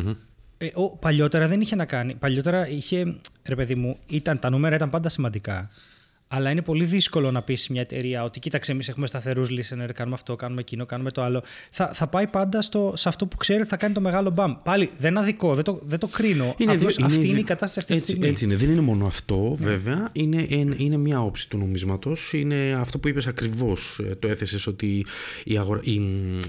αγορά. 0.00 0.16
Ε, 0.58 0.68
ο, 0.74 0.96
παλιότερα 0.96 1.48
δεν 1.48 1.60
είχε 1.60 1.76
να 1.76 1.84
κάνει. 1.84 2.14
Παλιότερα 2.14 2.68
είχε, 2.68 3.16
ρε 3.44 3.54
παιδί 3.54 3.74
μου, 3.74 3.98
ήταν, 4.06 4.38
τα 4.38 4.50
νούμερα 4.50 4.74
ήταν 4.76 4.90
πάντα 4.90 5.08
σημαντικά. 5.08 5.70
Αλλά 6.30 6.50
είναι 6.50 6.62
πολύ 6.62 6.84
δύσκολο 6.84 7.30
να 7.30 7.42
πεις 7.42 7.68
μια 7.68 7.80
εταιρεία 7.80 8.24
ότι 8.24 8.38
κοίταξε, 8.38 8.72
εμείς 8.72 8.88
έχουμε 8.88 9.06
σταθερούς 9.06 9.48
listener, 9.50 9.88
κάνουμε 9.94 10.14
αυτό, 10.14 10.36
κάνουμε 10.36 10.60
εκείνο, 10.60 10.86
κάνουμε 10.86 11.10
το 11.10 11.22
άλλο. 11.22 11.42
Θα, 11.70 11.90
θα 11.94 12.06
πάει 12.06 12.26
πάντα 12.26 12.62
στο, 12.62 12.92
σε 12.96 13.08
αυτό 13.08 13.26
που 13.26 13.36
ξέρει 13.36 13.60
ότι 13.60 13.68
θα 13.68 13.76
κάνει 13.76 13.94
το 13.94 14.00
μεγάλο 14.00 14.30
μπαμ. 14.30 14.54
Πάλι 14.62 14.90
δεν 14.98 15.10
είναι 15.10 15.20
αδικό, 15.20 15.54
δεν 15.54 15.64
το, 15.64 15.80
δεν 15.84 15.98
το 15.98 16.06
κρίνω. 16.06 16.54
Απλώς 16.66 16.94
δύο- 16.94 17.06
αυτή 17.06 17.18
δύο- 17.18 17.30
είναι 17.30 17.38
η 17.40 17.42
κατάσταση 17.42 17.78
αυτή 17.78 17.92
έτσι, 17.92 18.04
τη 18.04 18.10
στιγμή. 18.10 18.24
Ναι. 18.26 18.32
Έτσι 18.32 18.44
είναι. 18.44 18.56
Δεν 18.56 18.70
είναι 18.70 18.80
μόνο 18.80 19.06
αυτό, 19.06 19.54
βέβαια. 19.58 20.08
Είναι, 20.12 20.46
είναι, 20.48 20.74
είναι 20.78 20.96
μια 20.96 21.20
όψη 21.22 21.48
του 21.48 21.58
νομίσματος. 21.58 22.32
Είναι 22.32 22.76
αυτό 22.80 22.98
που 22.98 23.08
είπες 23.08 23.26
ακριβώς. 23.26 24.00
Το 24.18 24.28
έθεσες 24.28 24.66
ότι 24.66 25.06
οι, 25.44 25.58
αγορα... 25.58 25.80
οι, 25.82 26.00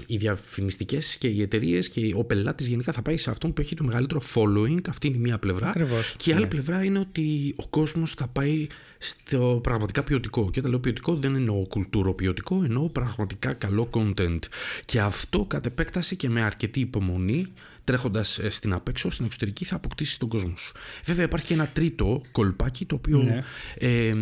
οι 0.06 0.16
διαφημιστικές 0.16 1.16
και 1.16 1.28
οι 1.28 1.42
εταιρείες 1.42 1.88
και 1.88 2.12
ο 2.16 2.24
πελάτης 2.24 2.66
γενικά 2.66 2.92
θα 2.92 3.02
πάει 3.02 3.16
σε 3.16 3.30
αυτόν 3.30 3.52
που 3.52 3.60
έχει 3.60 3.74
το 3.74 3.84
μεγαλύτερο 3.84 4.22
following. 4.34 4.80
Αυτή 4.88 5.06
είναι 5.06 5.16
η 5.16 5.20
μία 5.20 5.38
πλευρά. 5.38 5.68
Ακριβώς, 5.68 6.14
Και 6.16 6.30
η 6.30 6.32
άλλη 6.32 6.42
ναι. 6.42 6.48
πλευρά 6.48 6.84
είναι 6.84 6.98
ότι 6.98 7.54
ο 7.56 7.66
κόσμος 7.66 8.12
θα 8.12 8.26
πάει 8.28 8.66
στο 9.02 9.60
πραγματικά 9.62 10.02
ποιοτικό. 10.02 10.50
Και 10.50 10.58
όταν 10.58 10.70
λέω 10.70 10.80
ποιοτικό 10.80 11.14
δεν 11.14 11.34
εννοώ 11.34 11.66
κουλτούρο 11.68 12.14
ποιοτικό, 12.14 12.62
εννοώ 12.64 12.88
πραγματικά 12.88 13.52
καλό 13.52 13.90
content. 13.92 14.38
Και 14.84 15.00
αυτό 15.00 15.44
κατ' 15.44 15.66
επέκταση 15.66 16.16
και 16.16 16.28
με 16.28 16.42
αρκετή 16.42 16.80
υπομονή, 16.80 17.46
τρέχοντας 17.84 18.40
στην 18.48 18.72
απέξω, 18.72 19.10
στην 19.10 19.24
εξωτερική, 19.24 19.64
θα 19.64 19.76
αποκτήσει 19.76 20.18
τον 20.18 20.28
κόσμο 20.28 20.56
σου. 20.56 20.72
Βέβαια, 21.04 21.24
υπάρχει 21.24 21.46
και 21.46 21.54
ένα 21.54 21.66
τρίτο 21.66 22.20
κολπάκι 22.32 22.84
το 22.84 22.94
οποίο. 22.94 23.22
Ναι. 23.22 23.42
Ε, 23.78 24.12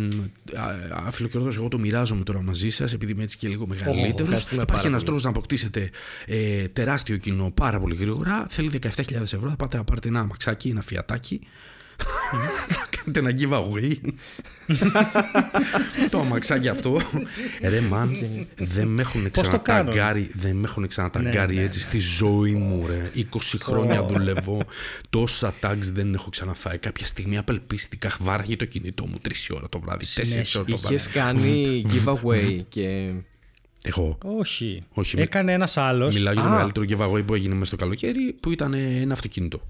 Αφιλοκαιρότω, 0.91 1.55
εγώ 1.55 1.67
το 1.67 1.79
μοιράζομαι 1.79 2.23
τώρα 2.23 2.41
μαζί 2.41 2.69
σας, 2.69 2.93
επειδή 2.93 3.11
είμαι 3.11 3.23
έτσι 3.23 3.37
και 3.37 3.47
λίγο 3.47 3.67
μεγαλύτερος. 3.67 4.19
ευχαριστούμε 4.19 4.61
Υπάρχει 4.61 4.65
πάρα 4.65 4.87
ένας 4.87 4.91
πολύ. 4.91 5.03
τρόπος 5.03 5.23
να 5.23 5.29
αποκτήσετε 5.29 5.89
ε, 6.25 6.67
τεράστιο 6.67 7.17
κοινό 7.17 7.51
πάρα 7.51 7.79
πολύ 7.79 7.95
γρήγορα. 7.95 8.45
Θέλει 8.49 8.71
17.000 8.83 9.13
ευρώ. 9.21 9.49
Θα 9.49 9.55
πάτε 9.55 9.77
να 9.77 9.83
πάρετε 9.83 10.07
ένα 10.07 10.19
αμαξάκι, 10.19 10.69
ένα 10.69 10.81
φιατάκι. 10.81 11.39
Θα 12.67 12.87
κάνετε 12.89 13.19
ένα 13.19 13.33
giveaway. 13.39 13.95
το 16.09 16.19
αμαξάκι 16.19 16.67
αυτό. 16.67 17.01
Ρε 17.61 17.81
μαν, 17.81 18.17
δεν 18.55 18.87
με 18.87 19.01
έχουν 19.01 19.31
Πώς 19.31 19.49
το 19.49 19.59
κάνω; 19.59 19.89
ξαναταγκάρει, 19.89 20.31
δεν 20.33 20.55
με 20.55 20.67
έχουν 20.67 20.87
ξαναταγκάρει 20.87 21.53
Ναι, 21.53 21.59
ναι, 21.59 21.65
έτσι 21.65 21.79
στη 21.79 21.99
ζωή 21.99 22.53
μου, 22.53 22.85
ρε. 22.87 23.11
20 23.15 23.39
χρόνια 23.61 24.03
δουλεύω. 24.05 24.61
Τόσα 25.09 25.53
tags 25.61 25.77
δεν 25.93 26.13
έχω 26.13 26.29
ξαναφάει. 26.29 26.77
Κάποια 26.77 27.05
στιγμή 27.05 27.37
απελπίστηκα, 27.37 28.11
βάραγε 28.19 28.55
το 28.55 28.65
κινητό 28.65 29.05
μου 29.05 29.17
3 29.27 29.31
ώρα 29.55 29.69
το 29.69 29.79
βράδυ, 29.79 30.05
4 30.05 30.07
Συνέχεια. 30.25 30.59
ώρα 30.59 30.69
το 30.69 30.77
βράδυ. 30.77 30.95
Είχες 30.95 31.07
κάνει 31.07 31.81
giveaway 31.93 32.61
και. 32.69 33.09
Εγώ. 33.83 34.17
Όχι. 34.23 34.83
Όχι, 34.93 35.15
μη- 35.15 35.23
Έκανε 35.23 35.53
ένας 35.53 35.77
άλλος. 35.77 36.13
Μιλάω 36.15 36.33
για 36.33 36.41
το 36.41 36.47
Α. 36.47 36.51
μεγαλύτερο 36.51 36.85
giveaway 36.89 37.25
που 37.25 37.33
έγινε 37.33 37.53
μέσα 37.53 37.65
στο 37.65 37.75
καλοκαίρι, 37.75 38.35
που 38.39 38.51
ήταν 38.51 38.73
ένα 38.73 39.13
αυτοκίνητο. 39.13 39.61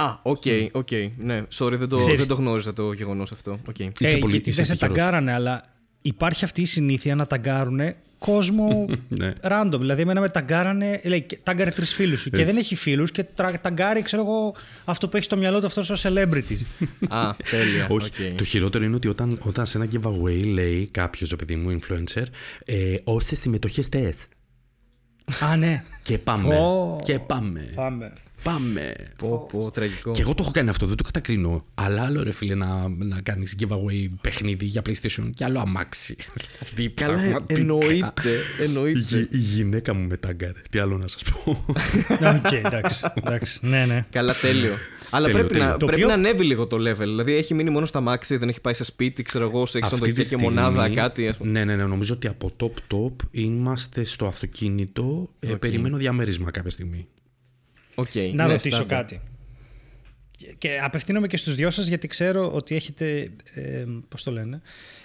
Α, 0.00 0.18
ok, 0.22 0.42
ok. 0.72 0.88
Ναι, 1.16 1.42
sorry, 1.58 1.72
δεν 1.78 1.88
το, 1.88 1.96
Ξέρεις- 1.96 2.18
δεν 2.18 2.26
το 2.28 2.34
γνώριζα 2.34 2.72
το 2.72 2.92
γεγονός 2.92 3.32
αυτό. 3.32 3.58
Οκ. 3.68 3.78
Είσαι 3.78 3.92
Ε, 3.98 4.16
πολύ- 4.18 4.32
γιατί 4.32 4.48
είσαι 4.48 4.62
δεν 4.62 4.64
σε 4.64 4.72
τυχερός. 4.72 4.96
ταγκάρανε, 4.96 5.32
αλλά 5.32 5.62
υπάρχει 6.02 6.44
αυτή 6.44 6.60
η 6.62 6.64
συνήθεια 6.66 7.14
να 7.14 7.26
ταγκάρουν 7.26 7.80
κόσμο 8.18 8.86
Ναι. 9.18 9.32
random. 9.42 9.76
Δηλαδή, 9.78 10.02
εμένα 10.02 10.20
με 10.20 10.28
ταγκάρανε, 10.28 11.00
λέει, 11.04 11.20
και- 11.22 11.38
τάγκαρε 11.42 11.70
τρεις 11.70 11.94
φίλους 11.94 12.20
σου 12.20 12.30
και 12.30 12.36
Έτσι. 12.36 12.48
δεν 12.50 12.56
έχει 12.60 12.74
φίλους 12.74 13.10
και 13.10 13.24
τρα- 13.24 13.60
ταγκάρει, 13.60 14.02
ξέρω 14.02 14.22
εγώ, 14.22 14.54
αυτό 14.84 15.08
που 15.08 15.16
έχει 15.16 15.24
στο 15.24 15.36
μυαλό 15.36 15.60
του 15.60 15.66
αυτός 15.66 15.90
ως 15.90 15.94
celebrities. 16.08 16.60
Α, 17.08 17.30
τέλεια. 17.50 17.86
Όχι. 17.90 18.06
οκ. 18.30 18.34
Το 18.36 18.44
χειρότερο 18.44 18.84
είναι 18.84 18.94
ότι 18.96 19.08
όταν, 19.08 19.38
όταν 19.42 19.66
σε 19.66 19.78
ένα 19.78 19.86
giveaway 19.92 20.44
λέει 20.44 20.86
κάποιος, 20.86 21.28
το 21.28 21.36
παιδί 21.36 21.56
μου, 21.56 21.78
influencer, 21.80 22.22
ε, 22.64 22.96
όσες 23.04 23.38
συμμετοχές 23.38 23.86
θες. 23.86 24.26
Α, 25.40 25.56
ναι. 25.56 25.84
Και 26.02 26.18
πάμε. 26.18 26.54
Ω. 26.56 26.98
Και 27.04 27.18
πάμε. 27.18 27.72
Πάμε. 27.74 28.12
Πάμε. 28.42 28.94
Πω, 29.18 29.46
πω, 29.52 29.70
τραγικό. 29.70 30.10
Και 30.10 30.20
εγώ 30.20 30.34
το 30.34 30.42
έχω 30.42 30.52
κάνει 30.52 30.68
αυτό, 30.68 30.86
δεν 30.86 30.96
το 30.96 31.02
κατακρίνω. 31.02 31.64
Αλλά 31.74 32.02
άλλο 32.02 32.22
ρε 32.22 32.32
φίλε 32.32 32.54
να, 32.54 32.88
να 32.88 33.20
κάνεις 33.20 33.56
giveaway 33.60 34.06
παιχνίδι 34.20 34.64
για 34.64 34.82
PlayStation 34.88 35.30
και 35.34 35.44
άλλο 35.44 35.60
αμάξι. 35.60 36.16
δηλαδή, 36.74 36.94
Καλά, 36.94 37.12
ε, 37.12 37.16
πραγματικά. 37.30 37.60
εννοείται. 37.60 38.30
Η, 38.60 38.62
εννοείται. 38.62 38.98
γυ- 38.98 39.34
η 39.34 39.38
γυναίκα 39.38 39.94
μου 39.94 40.06
με 40.06 40.16
τάγκαρε. 40.16 40.60
Τι 40.70 40.78
άλλο 40.78 40.96
να 40.98 41.06
σας 41.06 41.22
πω. 41.22 41.64
Οκ, 42.36 42.52
εντάξει, 42.52 43.04
εντάξει. 43.14 43.66
Ναι, 43.66 43.84
ναι. 43.86 44.06
Καλά, 44.10 44.34
τέλειο. 44.34 44.72
Αλλά 45.10 45.26
Τέλειο, 45.26 45.38
πρέπει, 45.44 45.52
τέλειο. 45.58 45.72
να, 45.72 45.76
Το 45.76 45.86
πρέπει 45.86 46.02
οποίο- 46.02 46.16
να 46.16 46.28
ανέβει 46.28 46.44
λίγο 46.44 46.66
το 46.66 46.76
level. 46.76 46.96
Δηλαδή 46.98 47.34
έχει 47.34 47.54
μείνει 47.54 47.70
μόνο 47.70 47.86
στα 47.86 48.00
μάξι, 48.00 48.36
δεν 48.36 48.48
έχει 48.48 48.60
πάει 48.60 48.74
σε 48.74 48.84
σπίτι, 48.84 49.22
ξέρω 49.22 49.44
εγώ, 49.44 49.66
σε 49.66 49.78
Αυτή 49.78 49.78
εξοντοχεία 49.78 50.14
τη 50.14 50.20
και 50.20 50.26
στιγμή- 50.26 50.44
μονάδα, 50.48 50.88
κάτι. 50.88 51.28
Ας 51.28 51.36
πούμε. 51.36 51.50
Ναι, 51.50 51.64
ναι, 51.64 51.76
ναι. 51.76 51.84
Νομίζω 51.84 52.14
ότι 52.14 52.26
από 52.26 52.50
top 52.60 52.94
top 52.94 53.12
είμαστε 53.30 54.04
στο 54.04 54.26
αυτοκίνητο. 54.26 55.30
Ε, 55.40 55.48
περιμένω 55.54 55.96
διαμέρισμα 55.96 56.50
κάποια 56.50 56.70
στιγμή. 56.70 57.06
Οκ, 57.98 58.14
Να 58.32 58.46
ναι, 58.46 58.52
ρωτήσω 58.52 58.76
στάνταρ. 58.76 58.98
κάτι. 58.98 59.20
Και- 60.36 60.54
Και 60.58 60.78
απευθύνομαι 60.82 61.26
και 61.26 61.36
στους 61.36 61.54
δυο 61.54 61.70
σας 61.70 61.86
γιατί 61.86 62.06
ξέρω 62.08 62.50
ότι 62.52 62.74
έχετε, 62.74 63.30
ε, 63.54 63.84
πώς 64.08 64.22
το 64.22 64.30
λένε, 64.30 64.60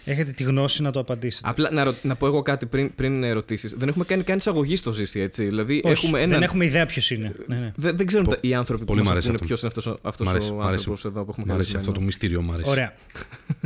έχετε 0.05 0.31
τη 0.31 0.43
γνώση 0.43 0.81
να 0.81 0.91
το 0.91 0.99
απαντήσετε. 0.99 1.49
Απλά 1.49 1.69
να, 1.71 1.83
ρω- 1.83 1.95
να 2.03 2.15
πω 2.15 2.25
εγώ 2.27 2.41
κάτι 2.41 2.65
πριν, 2.65 2.95
πριν 2.95 3.23
ερωτήσεις. 3.23 3.73
Δεν 3.77 3.87
έχουμε 3.87 4.03
κάνει 4.05 4.23
καν 4.23 4.37
εισαγωγή 4.37 4.75
στο 4.75 4.91
ζήσι, 4.91 5.19
έτσι. 5.19 5.43
Δηλαδή 5.45 5.81
Όχι, 5.83 6.05
έχουμε 6.05 6.17
έναν. 6.19 6.29
δεν 6.29 6.43
έχουμε 6.43 6.65
ιδέα 6.65 6.85
ποιος 6.85 7.11
είναι. 7.11 7.35
Ναι, 7.47 7.55
ναι. 7.55 7.71
Δεν, 7.75 7.97
δεν 7.97 8.05
ξέρουν 8.05 8.27
τα- 8.29 8.37
οι 8.41 8.53
άνθρωποι 8.53 8.85
πολύ 8.85 8.99
που 8.99 9.05
μ' 9.05 9.09
μας 9.09 9.11
αρέσει 9.25 9.27
ακούνε 9.29 9.43
αυτό. 9.43 9.67
ποιος 9.67 9.85
είναι 9.85 9.93
αυτός 9.93 10.09
αυτός 10.09 10.27
Μ' 10.27 10.29
αρέσει, 10.29 10.51
ο 10.51 10.53
μ' 10.53 10.59
αρέσει. 10.61 10.73
άνθρωπος 10.73 11.05
εδώ 11.05 11.23
που 11.23 11.29
έχουμε 11.31 11.45
Μ' 11.47 11.51
αρέσει 11.51 11.71
καλεσμένο. 11.71 11.79
αυτό 11.89 11.99
το 11.99 12.05
μυστήριο, 12.05 12.41
μ' 12.41 12.51
αρέσει. 12.51 12.69
Ωραία. 12.69 12.93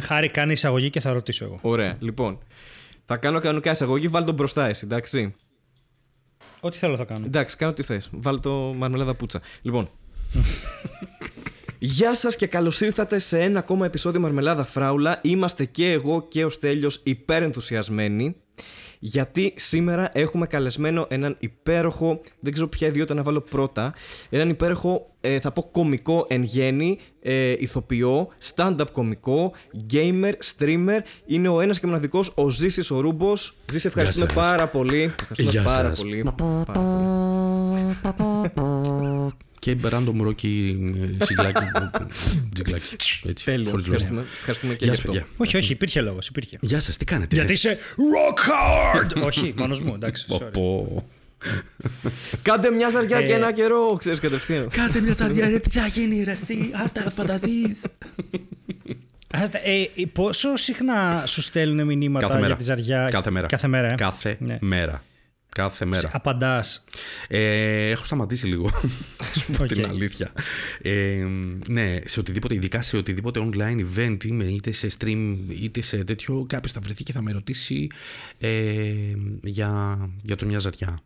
Χάρη 0.02 0.30
κάνει 0.30 0.52
εισαγωγή 0.52 0.90
και 0.90 1.00
θα 1.00 1.12
ρωτήσω 1.14 1.46
εγώ. 1.46 1.60
Ωραία, 1.62 1.98
λοιπόν. 2.00 2.40
Θα 3.06 3.18
κάνω 3.18 3.40
κανονικά 3.40 3.72
εισαγωγή, 3.72 4.08
βάλ 4.08 4.26
τον 4.26 4.36
μπροστά 4.36 4.68
εσύ, 4.68 4.82
εντάξει. 4.86 5.34
Ό,τι 6.60 6.78
θέλω 6.78 6.96
θα 6.96 7.06
κάνω. 7.06 7.26
Εντάξει, 7.26 7.56
κάνω 7.56 7.74
τι 7.74 7.84
θες. 7.84 8.10
Βάλ 8.12 8.40
το 8.40 8.52
μαρμελάδα 8.52 9.16
πουτσα. 9.16 9.42
Λοιπόν. 9.62 9.90
Γεια 11.80 12.16
σας 12.16 12.36
και 12.36 12.48
καλώς 12.48 12.82
ήρθατε 12.82 13.20
σε 13.20 13.42
ένα 13.42 13.60
ακόμα 13.60 13.86
επεισόδιο 13.86 14.20
Μαρμελάδα 14.20 14.66
Φράουλα. 14.66 15.20
Είμαστε 15.24 15.66
και 15.66 15.92
εγώ 15.92 16.28
και 16.28 16.46
ο 16.46 16.50
Στέλιος 16.50 17.02
υπερενθουσιασμένοι. 17.04 18.36
Γιατί 19.00 19.54
σήμερα 19.56 20.10
έχουμε 20.14 20.48
καλεσμένο 20.48 21.06
έναν 21.10 21.36
υπέροχο, 21.40 22.22
δεν 22.40 22.54
ξέρω 22.54 22.68
ποια 22.68 22.88
ιδιότητα 22.88 23.14
να 23.14 23.22
βάλω 23.22 23.42
πρώτα, 23.42 23.94
έναν 24.30 24.50
υπέροχο, 24.50 25.10
ε, 25.22 25.40
θα 25.40 25.52
πω 25.52 25.64
κομικό 25.72 26.26
εν 26.30 26.44
γέννη, 26.44 26.98
ε, 27.22 27.54
ηθοποιό, 27.58 28.28
stand-up 28.56 28.86
κομικό, 28.92 29.54
gamer, 29.94 30.32
streamer. 30.56 31.00
Είναι 31.26 31.48
ο 31.50 31.62
ένας 31.62 31.80
και 31.80 31.88
μοναδικός, 31.88 32.32
ο 32.36 32.50
Ζήσης 32.50 32.92
ο 32.92 33.00
Ρούμπος. 33.00 33.56
Ζήση, 33.72 33.88
ευχαριστούμε 33.88 34.26
σας. 34.26 34.36
πάρα 34.36 34.68
πολύ. 34.68 35.02
Ευχαριστούμε 35.02 35.50
Γεια 35.50 35.62
πάρα 35.64 35.90
σας. 35.90 36.00
πολύ. 36.00 36.32
Πάρα 36.66 36.80
πολύ. 36.80 38.52
Και 39.76 39.78
random 39.90 40.22
rocky 40.28 40.76
ε, 41.20 41.26
σιγλάκι. 41.26 41.64
τζιγλάκι. 42.54 42.96
Έτσι, 43.28 43.46
Τέλειο. 43.46 43.70
χωρίς 43.70 43.86
λόγο. 43.86 43.96
Ευχαριστούμε, 43.96 44.26
ευχαριστούμε 44.40 44.74
και 44.74 44.84
Γεια 44.86 44.94
γι' 44.94 45.00
σας, 45.00 45.06
αυτό. 45.10 45.12
παιδιά. 45.12 45.28
Όχι, 45.38 45.58
όχι, 45.58 45.72
υπήρχε 45.72 46.02
λόγος, 46.02 46.28
υπήρχε. 46.28 46.58
Γεια 46.62 46.80
σας, 46.80 46.98
τι 46.98 47.06
κάνετε. 47.06 47.36
Γιατί 47.36 47.54
είσαι 47.54 47.78
rock 48.14 48.38
hard! 48.50 49.22
όχι, 49.30 49.54
μόνος 49.58 49.82
μου, 49.82 49.94
εντάξει, 49.94 50.26
Πω, 50.26 50.40
sorry. 50.42 50.52
πω. 50.52 51.06
Κάντε 52.42 52.72
μια 52.72 52.90
ζαριά 52.90 53.22
και 53.22 53.32
Ε, 53.34 53.36
ένα 53.36 53.52
καιρό, 53.54 53.96
ξέρεις 54.00 54.20
κατευθείαν. 54.20 54.68
Κάτε 54.70 55.02
μια 55.02 55.14
σταδιά, 55.14 55.50
ρε, 55.50 55.60
τι 55.60 55.70
θα 55.70 55.88
γίνει 55.88 56.24
ρε 56.24 56.32
εσύ, 56.32 56.70
άστα 56.84 57.04
να 57.04 57.10
φανταζείς. 57.12 57.82
Άστα, 59.32 59.60
ε, 59.68 59.82
ε, 59.82 60.06
πόσο 60.14 60.56
συχνά 60.56 61.24
σου 61.28 61.42
στέλνουν 61.42 61.86
μηνύματα 61.86 62.26
Κάθε 62.26 62.36
μέρα. 62.40 62.48
για 62.48 62.56
τη 62.56 62.64
ζαριά. 62.64 63.08
Κάθε 63.12 63.32
μέρα. 63.32 63.48
Κάθε 63.48 63.68
μέρα. 63.68 63.88
ε; 63.88 63.96
Κάθε 63.96 64.38
Ναι. 64.40 64.58
μέρα. 64.62 65.04
Κάθε 65.58 65.86
μέρα. 65.86 66.10
Απαντάς. 66.14 66.84
Ε, 67.28 67.90
έχω 67.90 68.04
σταματήσει 68.06 68.48
λίγο. 68.48 68.66
Ας 69.36 69.46
πούμε 69.46 69.58
Οκ. 69.62 69.68
την 69.68 69.86
αλήθεια. 69.86 70.32
Ε, 70.82 71.26
ναι, 71.70 72.00
σε 72.06 72.20
οτιδήποτε, 72.20 72.54
ειδικά 72.56 72.82
σε 72.82 72.98
οτιδήποτε 72.98 73.50
online 73.54 73.86
event, 73.96 74.18
είμαι 74.26 74.44
είτε 74.44 74.72
σε 74.72 74.88
stream 75.00 75.36
είτε 75.62 75.82
σε 75.82 76.04
τέτοιο, 76.04 76.46
κάποιος 76.50 76.72
θα 76.72 76.80
βρεθεί 76.80 77.04
και 77.04 77.12
θα 77.12 77.22
με 77.22 77.32
ρωτήσει 77.32 77.88
ε, 78.40 78.84
για, 79.44 80.00
για 80.22 80.36
το 80.36 80.46
μια 80.46 80.60
ζαριά. 80.60 81.00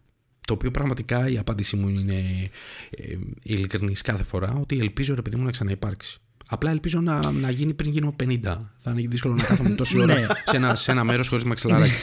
Το 0.47 0.53
οποίο 0.53 0.71
πραγματικά 0.71 1.29
η 1.29 1.37
απάντησή 1.37 1.75
μου 1.75 1.89
είναι 1.89 2.49
ε, 2.89 3.15
ειλικρινής 3.43 4.01
κάθε 4.01 4.23
φορά 4.23 4.57
ότι 4.61 4.79
ελπίζω 4.79 5.15
ρε 5.15 5.21
παιδί 5.21 5.35
μου 5.35 5.43
να 5.43 5.51
ξαναυπάρξει. 5.51 6.17
Απλά 6.47 6.71
ελπίζω 6.71 6.99
να, 7.01 7.31
να 7.31 7.49
γίνει 7.49 7.73
πριν 7.73 7.91
γίνω 7.91 8.15
50. 8.23 8.39
Θα 8.77 8.91
είναι 8.91 9.07
δύσκολο 9.07 9.33
να 9.33 9.43
κάθομαι 9.43 9.69
τόση 9.81 9.99
ώρα 9.99 10.13
Ναι. 10.19 10.27
σε 10.45 10.55
ένα, 10.55 10.75
σε 10.75 10.91
ένα 10.91 11.03
μέρος 11.03 11.27
χωρίς 11.27 11.43
μαξιλαράκι. 11.43 11.93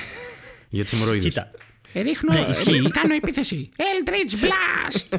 για 0.68 0.84
τι 0.84 0.96
αιμορροίδες. 0.96 1.24
Κοίτα. 1.24 1.50
Ρίχνω, 1.94 2.32
Ναι, 2.32 2.46
ισχύει. 2.50 2.90
κάνω 2.90 3.14
επίθεση. 3.14 3.68
Eldritch 3.76 4.44
Blast! 4.44 5.18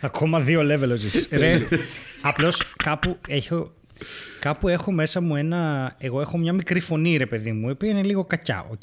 Ακόμα 0.00 0.40
δύο 0.40 0.60
level 0.60 0.90
ο 0.92 0.94
Ζήσης. 0.94 1.28
Ρε, 1.32 1.58
απλώς 2.22 2.74
κάπου 2.76 3.18
έχω, 3.28 3.72
κάπου 4.40 4.68
έχω 4.68 4.92
μέσα 4.92 5.20
μου 5.20 5.36
ένα... 5.36 5.94
Εγώ 5.98 6.20
έχω 6.20 6.38
μια 6.38 6.52
μικρή 6.52 6.80
φωνή 6.80 7.16
ρε 7.16 7.26
παιδί 7.26 7.52
μου, 7.52 7.68
η 7.68 7.70
οποία 7.70 7.90
είναι 7.90 8.02
λίγο 8.02 8.24
κακιά, 8.24 8.66
οκ. 8.70 8.82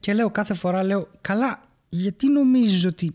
Και 0.00 0.12
λέω 0.12 0.30
κάθε 0.30 0.54
φορά, 0.54 0.82
λέω, 0.82 1.08
καλά, 1.20 1.68
γιατί 1.88 2.28
νομίζεις 2.28 2.84
ότι 2.84 3.14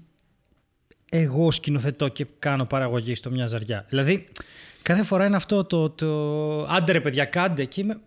εγώ 1.11 1.51
σκηνοθετώ 1.51 2.07
και 2.07 2.25
κάνω 2.39 2.65
παραγωγή 2.65 3.15
στο 3.15 3.29
μια 3.31 3.47
ζαριά; 3.47 3.85
Δηλαδή, 3.89 4.27
κάθε 4.81 5.03
φορά 5.03 5.25
είναι 5.25 5.35
αυτό 5.35 5.63
το, 5.63 5.89
το 5.89 6.63
άντε 6.63 6.91
ρε 6.91 6.99
παιδιά, 7.01 7.25
κάντε 7.25 7.65
και 7.65 7.81
είμαι... 7.81 7.99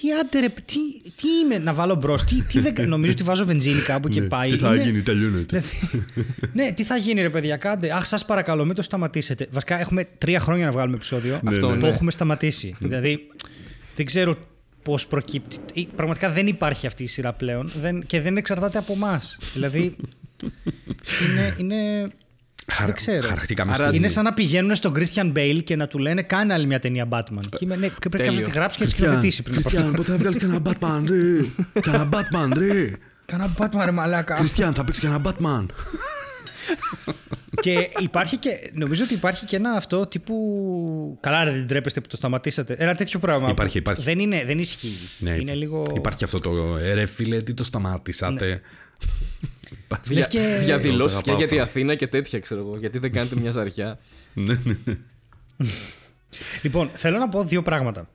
Τι 0.00 0.12
άντε 0.12 0.40
ρε, 0.40 0.48
τι, 0.48 0.76
τι 1.16 1.28
είμαι 1.44 1.58
να 1.58 1.74
βάλω 1.74 1.94
μπρος, 1.94 2.24
τι, 2.24 2.42
τι 2.42 2.60
δεν, 2.60 2.88
νομίζω 2.88 3.12
ότι 3.12 3.22
βάζω 3.22 3.44
βενζίνη 3.44 3.80
κάπου 3.80 4.08
και 4.08 4.22
πάει. 4.22 4.50
Ναι, 4.50 4.56
Τι 4.56 4.62
θα 4.62 4.74
Είναι- 4.74 4.84
γίνει, 4.84 5.02
τελειώνεται. 5.02 5.44
Δηλαδή, 5.58 6.04
ναι, 6.52 6.72
τι 6.72 6.84
θα 6.84 6.96
γίνει 6.96 7.20
ρε 7.20 7.30
παιδιά, 7.30 7.56
κάντε. 7.56 7.92
Αχ, 7.94 8.06
σας 8.06 8.24
παρακαλώ, 8.24 8.64
μην 8.64 8.74
το 8.74 8.82
σταματήσετε. 8.82 9.46
Βασικά, 9.50 9.80
έχουμε 9.80 10.08
τρία 10.18 10.40
χρόνια 10.40 10.64
να 10.66 10.72
βγάλουμε 10.72 10.96
επεισόδιο. 10.96 11.40
Αυτό, 11.44 11.68
το 11.68 11.74
ναι. 11.74 11.88
έχουμε 11.88 12.10
σταματήσει. 12.10 12.74
Δηλαδή, 12.78 13.28
δεν 13.96 14.06
ξέρω 14.06 14.38
πώς 14.82 15.06
προκύπτει. 15.06 15.56
Ή, 15.72 15.88
Πραγματικά 15.94 16.30
δεν 16.30 16.46
υπάρχει 16.46 16.86
αυτή 16.86 17.02
η 17.02 17.06
σειρά 17.06 17.32
πλέον 17.32 17.70
δεν, 17.80 18.06
και 18.06 18.20
δεν 18.20 18.36
εξαρτάται 18.36 18.78
από 18.78 18.92
εμάς. 18.92 19.38
δηλαδή, 19.52 19.96
είναι. 21.30 21.54
είναι 21.58 22.08
Χαρα- 22.72 22.86
δεν 22.86 22.94
ξέρω. 22.94 23.26
χαρακτικά 23.28 23.64
με 23.64 23.70
Άρα 23.70 23.78
στέλνει. 23.78 23.96
είναι 23.96 24.08
σαν 24.08 24.24
να 24.24 24.34
πηγαίνουν 24.34 24.74
στον 24.74 24.94
Christian 24.96 25.32
Bale 25.36 25.60
και 25.64 25.76
να 25.76 25.86
του 25.86 25.98
λένε 25.98 26.22
κάνε 26.22 26.52
άλλη 26.52 26.66
μια 26.66 26.78
ταινία 26.78 27.08
Batman. 27.10 27.40
Και 27.50 27.58
είμαι, 27.60 27.76
ναι, 27.76 27.88
πρέπει 27.88 28.16
κάποιος 28.24 28.38
να 28.38 28.42
τη 28.44 28.50
γράψει 28.50 28.76
και 28.78 28.84
να 28.84 28.90
τη 28.90 28.96
σκηνοθετήσει 28.96 29.42
πριν 29.42 29.56
από 29.58 29.66
αυτό. 29.68 29.78
Χριστιαν, 29.78 29.96
πότε 29.96 30.10
θα 30.10 30.16
βγάλεις 30.16 30.38
κανένα 30.38 30.62
Batman, 30.64 31.04
ρε; 31.08 31.80
Κανένα 31.80 32.08
Batman, 32.12 32.56
ρε; 32.58 32.90
Κάνα 33.24 33.54
Batman, 33.58 33.82
ρε 33.84 33.90
μαλάκα. 33.90 34.36
Χριστιαν, 34.36 34.74
θα 34.74 34.84
παίξεις 34.84 35.02
κανένα 35.04 35.22
Batman. 35.40 35.66
και 37.60 37.90
υπάρχει 37.98 38.36
και. 38.36 38.50
Νομίζω 38.72 39.04
ότι 39.04 39.14
υπάρχει 39.14 39.44
και 39.44 39.56
ένα 39.56 39.70
αυτό 39.70 40.06
τύπου. 40.06 41.18
Καλά, 41.20 41.44
ρε, 41.44 41.50
δεν 41.50 41.66
τρέπεστε 41.66 42.00
που 42.00 42.08
το 42.08 42.16
σταματήσατε. 42.16 42.74
Ένα 42.78 42.94
τέτοιο 42.94 43.18
πράγμα. 43.18 43.48
Υπάρχει, 43.48 43.72
που 43.72 43.78
υπάρχει. 43.78 44.02
Δεν, 44.02 44.18
είναι, 44.18 44.42
δεν 44.46 44.58
ισχύει. 44.58 44.92
Ναι, 45.18 45.30
είναι 45.30 45.54
λίγο. 45.54 45.82
Υπάρχει 45.96 46.24
αυτό 46.24 46.38
το 46.38 46.76
«Ε, 46.76 46.92
ρε 46.92 47.06
φίλε, 47.06 47.42
τι 47.42 47.54
το 47.54 47.64
σταμάτησατε. 47.64 48.60
Λες 50.10 50.28
και- 50.28 50.60
Για 50.62 50.74
Εγώ 50.74 50.82
δηλώσεις 50.82 51.16
το 51.16 51.22
και 51.22 51.30
αγαπάω 51.30 51.36
για 51.38 51.56
τη 51.56 51.58
αυτό. 51.62 51.70
Αθήνα 51.78 51.94
και 51.94 52.06
τέτοια, 52.06 52.38
ξέρω 52.38 52.60
εγώ. 52.60 52.76
Γιατί 52.78 52.98
δεν 52.98 53.12
κάνετε 53.12 53.36
μια 53.40 53.50
ζαριά. 53.50 53.98
Ναι, 54.34 54.60
ναι, 54.64 54.76
ναι. 54.84 54.96
Λοιπόν, 56.62 56.90
θέλω 56.92 57.18
να 57.18 57.28
πω 57.28 57.44
δύο 57.44 57.62
πράγματα. 57.62 58.08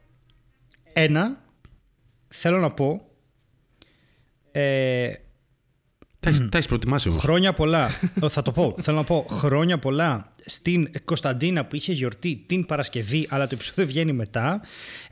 Ένα, 0.93 1.37
θέλω 2.27 2.59
να 2.59 2.69
πω. 2.69 3.01
Ε, 4.51 5.11
Τα 6.19 6.29
έχεις- 6.29 6.39
Τα 6.49 6.49
έχεις 6.57 6.65
προετοιμάσει 6.67 7.09
όμως. 7.09 7.21
Χρόνια 7.21 7.53
πολλά. 7.53 7.89
Ω, 8.21 8.29
θα 8.29 8.41
το 8.41 8.51
πω. 8.51 8.75
Θέλω 8.81 8.97
να 8.97 9.03
πω 9.03 9.25
χρόνια 9.29 9.79
πολλά 9.79 10.30
στην 10.45 10.91
Κωνσταντίνα 11.05 11.65
που 11.65 11.75
είχε 11.75 11.93
γιορτή 11.93 12.43
την 12.45 12.65
Παρασκευή, 12.65 13.27
αλλά 13.29 13.47
το 13.47 13.55
επεισόδιο 13.55 13.85
βγαίνει 13.85 14.13
μετά. 14.13 14.61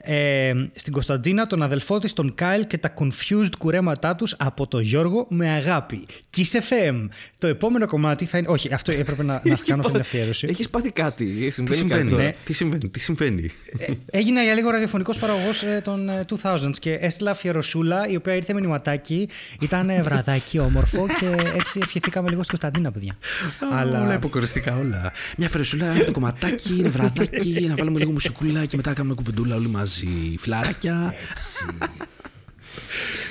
Ε, 0.02 0.54
στην 0.76 0.94
Κωνσταντίνα, 0.94 1.48
τον 1.48 1.64
αδελφό 1.64 2.00
της, 2.00 2.14
τον 2.14 2.36
Κάιλ 2.36 2.68
και 2.68 2.78
τα 2.78 2.94
confused 3.00 3.50
κουρέματά 3.58 4.16
τους 4.16 4.36
από 4.40 4.68
το 4.68 4.80
Γιώργο 4.80 5.26
με 5.30 5.50
αγάπη. 5.50 6.06
Kiss 6.38 6.58
FM. 6.58 7.08
Το 7.40 7.48
επόμενο 7.48 7.86
κομμάτι 7.86 8.26
θα 8.26 8.38
είναι. 8.38 8.48
Όχι, 8.48 8.74
αυτό 8.74 8.92
έπρεπε 8.92 9.24
να, 9.24 9.42
να 9.44 9.56
κάνω 9.66 9.84
την 9.84 10.00
αφιέρωση. 10.00 10.48
Έχεις 10.48 10.70
πάθει 10.70 10.92
κάτι. 10.92 11.26
Τι 11.26 11.50
Συμβαίνει 11.50 11.78
κάτι 11.82 11.90
συμβαίνει, 11.90 12.10
τώρα. 12.10 12.24
ναι. 12.24 12.36
τι 12.44 12.54
συμβαίνει, 12.54 12.90
τι 12.90 13.00
συμβαίνει; 13.00 13.50
Ε, 13.78 13.94
έγινα 14.12 14.44
για 14.44 14.54
λίγο 14.54 14.70
ραδιοφωνικός 14.70 15.18
παραγωγός 15.18 15.64
των 15.84 16.10
ε, 16.10 16.26
2000s 16.42 16.72
και 16.80 16.94
έστειλα 16.94 17.32
αφιερωσούλα 17.32 18.08
η 18.08 18.16
οποία 18.16 18.36
ήρθε 18.36 18.54
μηνυματάκι. 18.54 19.30
Ήταν 19.62 19.90
ε, 19.90 20.02
βραδάκι 20.02 20.60
όμορφο 20.60 21.06
και 21.20 21.38
έτσι 21.56 21.80
ευχηθήκαμε 21.84 22.30
λίγο 22.30 22.44
στην 22.44 22.58
Κωνσταντίνα, 22.60 22.92
παιδιά. 22.92 23.18
Όλα 23.84 24.14
υποκοριστικά, 24.14 24.78
όλα. 24.78 25.12
Μια 25.38 25.50
φρεσούλα, 25.50 25.86
ένα 25.86 26.12
κομματάκι, 26.12 26.76
ένα 26.80 26.90
βραδάκι, 26.90 27.66
να 27.68 27.76
βάλουμε 27.76 28.00
λίγο 28.00 28.12
μουσικούλα 28.12 28.66
και 28.66 28.76
μετά 28.76 28.94
κάνουμε 28.94 29.16
κουβεντούλα 29.16 29.56
όλοι 29.56 29.68
μαζί. 29.68 30.36
Φλαράκια. 30.38 31.14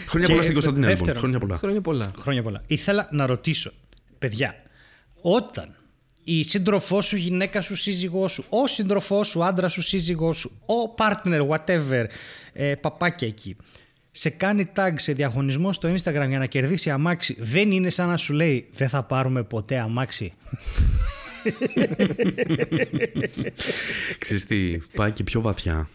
Χρόνια 0.06 0.28
Και 0.28 0.32
πολλά 0.32 0.42
στην 0.42 0.52
Κωνσταντίνα, 0.54 0.88
λοιπόν. 0.88 1.04
δεύτερον. 1.04 1.20
Χρόνια 1.20 1.38
πολλά. 1.38 1.56
Χρόνια 1.56 1.80
πολλά. 1.80 2.10
Χρόνια 2.18 2.42
πολλά. 2.42 2.62
Ήθελα 2.66 3.08
να 3.10 3.26
ρωτήσω, 3.26 3.72
παιδιά, 4.18 4.54
όταν 5.22 5.74
η 6.24 6.42
σύντροφός 6.42 7.06
σου, 7.06 7.16
γυναίκα 7.16 7.60
σου, 7.60 7.76
σύζυγός 7.76 8.32
σου, 8.32 8.44
ο 8.48 8.66
σύντροφός 8.66 9.28
σου, 9.28 9.44
άντρας 9.44 9.72
σου, 9.72 9.82
σύζυγός 9.82 10.38
σου, 10.38 10.50
ο 10.66 10.94
partner, 10.98 11.48
whatever, 11.48 12.04
ε, 12.52 12.74
παπάκια 12.74 13.28
εκεί, 13.28 13.56
σε 14.10 14.30
κάνει 14.30 14.70
tag 14.76 14.92
σε 14.94 15.12
διαγωνισμό 15.12 15.72
στο 15.72 15.88
Instagram 15.88 16.26
για 16.28 16.38
να 16.38 16.46
κερδίσει 16.46 16.90
αμάξι, 16.90 17.36
δεν 17.38 17.70
είναι 17.70 17.90
σαν 17.90 18.08
να 18.08 18.16
σου 18.16 18.32
λέει 18.32 18.68
δεν 18.74 18.88
θα 18.88 19.02
πάρουμε 19.02 19.42
ποτέ 19.42 19.78
αμάξι. 19.78 20.32
Ξέρεις 24.18 24.46
τι, 24.46 24.78
πάει 24.94 25.12
και 25.12 25.24
πιο 25.24 25.40
βαθιά. 25.40 25.88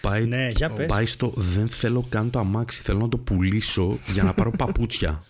Πάει, 0.00 0.24
Ναι, 0.26 0.48
για 0.56 0.70
πες. 0.70 0.86
πάει 0.86 1.06
στο 1.06 1.32
δεν 1.36 1.68
θέλω 1.68 2.06
καν 2.08 2.30
το 2.30 2.38
αμάξι, 2.38 2.82
θέλω 2.82 2.98
να 2.98 3.08
το 3.08 3.16
πουλήσω 3.16 3.98
για 4.12 4.22
να 4.22 4.34
πάρω 4.34 4.50
παπούτσια. 4.50 5.24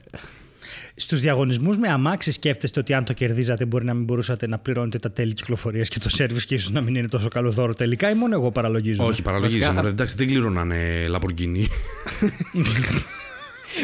Στους 0.95 1.19
διαγωνισμούς 1.19 1.77
με 1.77 1.87
αμάξι 1.89 2.31
σκέφτεστε 2.31 2.79
ότι 2.79 2.93
αν 2.93 3.03
το 3.05 3.13
κερδίζατε 3.13 3.65
μπορεί 3.65 3.85
να 3.85 3.93
μην 3.93 4.03
μπορούσατε 4.03 4.47
να 4.47 4.57
πληρώνετε 4.57 4.99
τα 4.99 5.11
τέλη 5.11 5.33
κυκλοφορίας 5.33 5.89
και 5.89 5.99
το 5.99 6.09
σερβις 6.09 6.45
και 6.45 6.55
ίσως 6.55 6.71
να 6.71 6.81
μην 6.81 6.95
είναι 6.95 7.07
τόσο 7.07 7.27
καλό 7.27 7.51
δώρο 7.51 7.73
τελικά 7.73 8.09
ή 8.09 8.13
μόνο 8.13 8.33
εγώ 8.35 8.51
παραλογίζω. 8.51 9.05
Όχι, 9.05 9.21
παραλογίζομαι. 9.21 9.63
Βασικά- 9.65 9.81
ρε, 9.81 9.89
Εντάξει, 9.89 10.15
δεν 10.15 10.27
κληρώνανε 10.27 11.07
Λαμπορκίνη. 11.07 11.67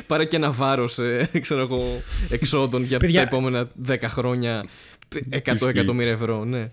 Πάρε 0.08 0.26
και 0.26 0.36
ένα 0.36 0.52
βάρος 0.52 1.00
ξέρω 1.42 1.62
εγώ, 1.62 2.02
εξόδων 2.30 2.84
για 2.84 3.00
Παιδιά- 3.00 3.22
τα 3.22 3.28
επόμενα 3.28 3.70
10 3.88 3.96
χρόνια. 4.08 4.66
100 5.30 5.54
Ισχύει. 5.54 5.68
εκατομμύρια 5.68 6.12
ευρώ, 6.12 6.46
ναι. 6.46 6.72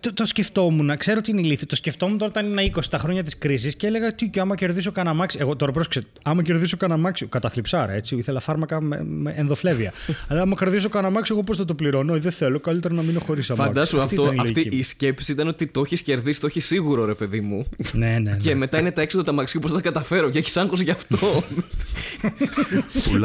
Το, 0.00 0.12
το 0.12 0.26
σκεφτόμουν, 0.26 0.96
ξέρω 0.96 1.18
ότι 1.18 1.30
είναι 1.30 1.40
ηλίθιο. 1.40 1.66
Το 1.66 1.76
σκεφτόμουν 1.76 2.18
τώρα 2.18 2.30
όταν 2.30 2.46
ήμουν 2.46 2.72
20 2.76 2.84
τα 2.90 2.98
χρόνια 2.98 3.22
της 3.22 3.38
κρίσης 3.38 3.76
και 3.76 3.86
έλεγα 3.86 4.14
τι 4.14 4.28
και 4.28 4.40
άμα 4.40 4.54
κερδίσω 4.54 4.92
κανένα 4.92 5.14
μάξι. 5.14 5.38
Εγώ 5.40 5.56
τώρα 5.56 5.72
πρόσεξε, 5.72 6.06
άμα 6.22 6.42
κερδίσω 6.42 6.76
κανένα 6.76 7.00
μάξι. 7.00 7.26
Καταθλιψάρα 7.26 7.92
έτσι, 7.92 8.16
ήθελα 8.16 8.40
φάρμακα 8.40 8.82
με, 8.82 9.04
με 9.04 9.32
ενδοφλέβεια. 9.36 9.92
Αλλά 10.28 10.40
άμα 10.40 10.56
κερδίσω 10.56 10.88
κανένα 10.88 11.12
μάξι, 11.12 11.32
εγώ 11.32 11.42
πώς 11.42 11.56
θα 11.56 11.64
το 11.64 11.74
πληρώνω. 11.74 12.14
«Ε, 12.14 12.18
Δεν 12.18 12.32
θέλω, 12.32 12.60
καλύτερα 12.60 12.94
να 12.94 13.02
μείνω 13.02 13.20
χωρίς 13.20 13.50
αμάξι. 13.50 13.72
Φαντάσου 13.72 14.00
Αυτή 14.00 14.14
αυτό, 14.14 14.22
ήταν 14.22 14.34
η 14.36 14.40
αυτή 14.40 14.54
λογική 14.54 14.76
η 14.76 14.82
σκέψη 14.82 15.32
ήταν 15.32 15.48
ότι 15.48 15.66
το 15.66 15.80
έχεις 15.80 16.02
κερδίσει, 16.02 16.40
το 16.40 16.46
έχεις 16.46 16.66
σίγουρο, 16.66 17.04
ρε 17.04 17.14
παιδί 17.14 17.40
μου. 17.40 17.56
μου. 17.56 17.66
ναι, 17.92 18.06
ναι, 18.06 18.18
ναι. 18.18 18.36
Και 18.36 18.54
μετά 18.54 18.78
είναι 18.80 18.90
τα 18.90 19.02
έξοδα 19.02 19.24
τα 19.24 19.32
μαξιού, 19.32 19.60
πώς 19.60 19.70
θα 19.70 19.76
τα 19.76 19.82
καταφέρω 19.82 20.30
και 20.30 20.38
έχεις 20.38 20.56
άγχος 20.56 20.80
γι' 20.80 20.90
αυτό. 20.90 21.18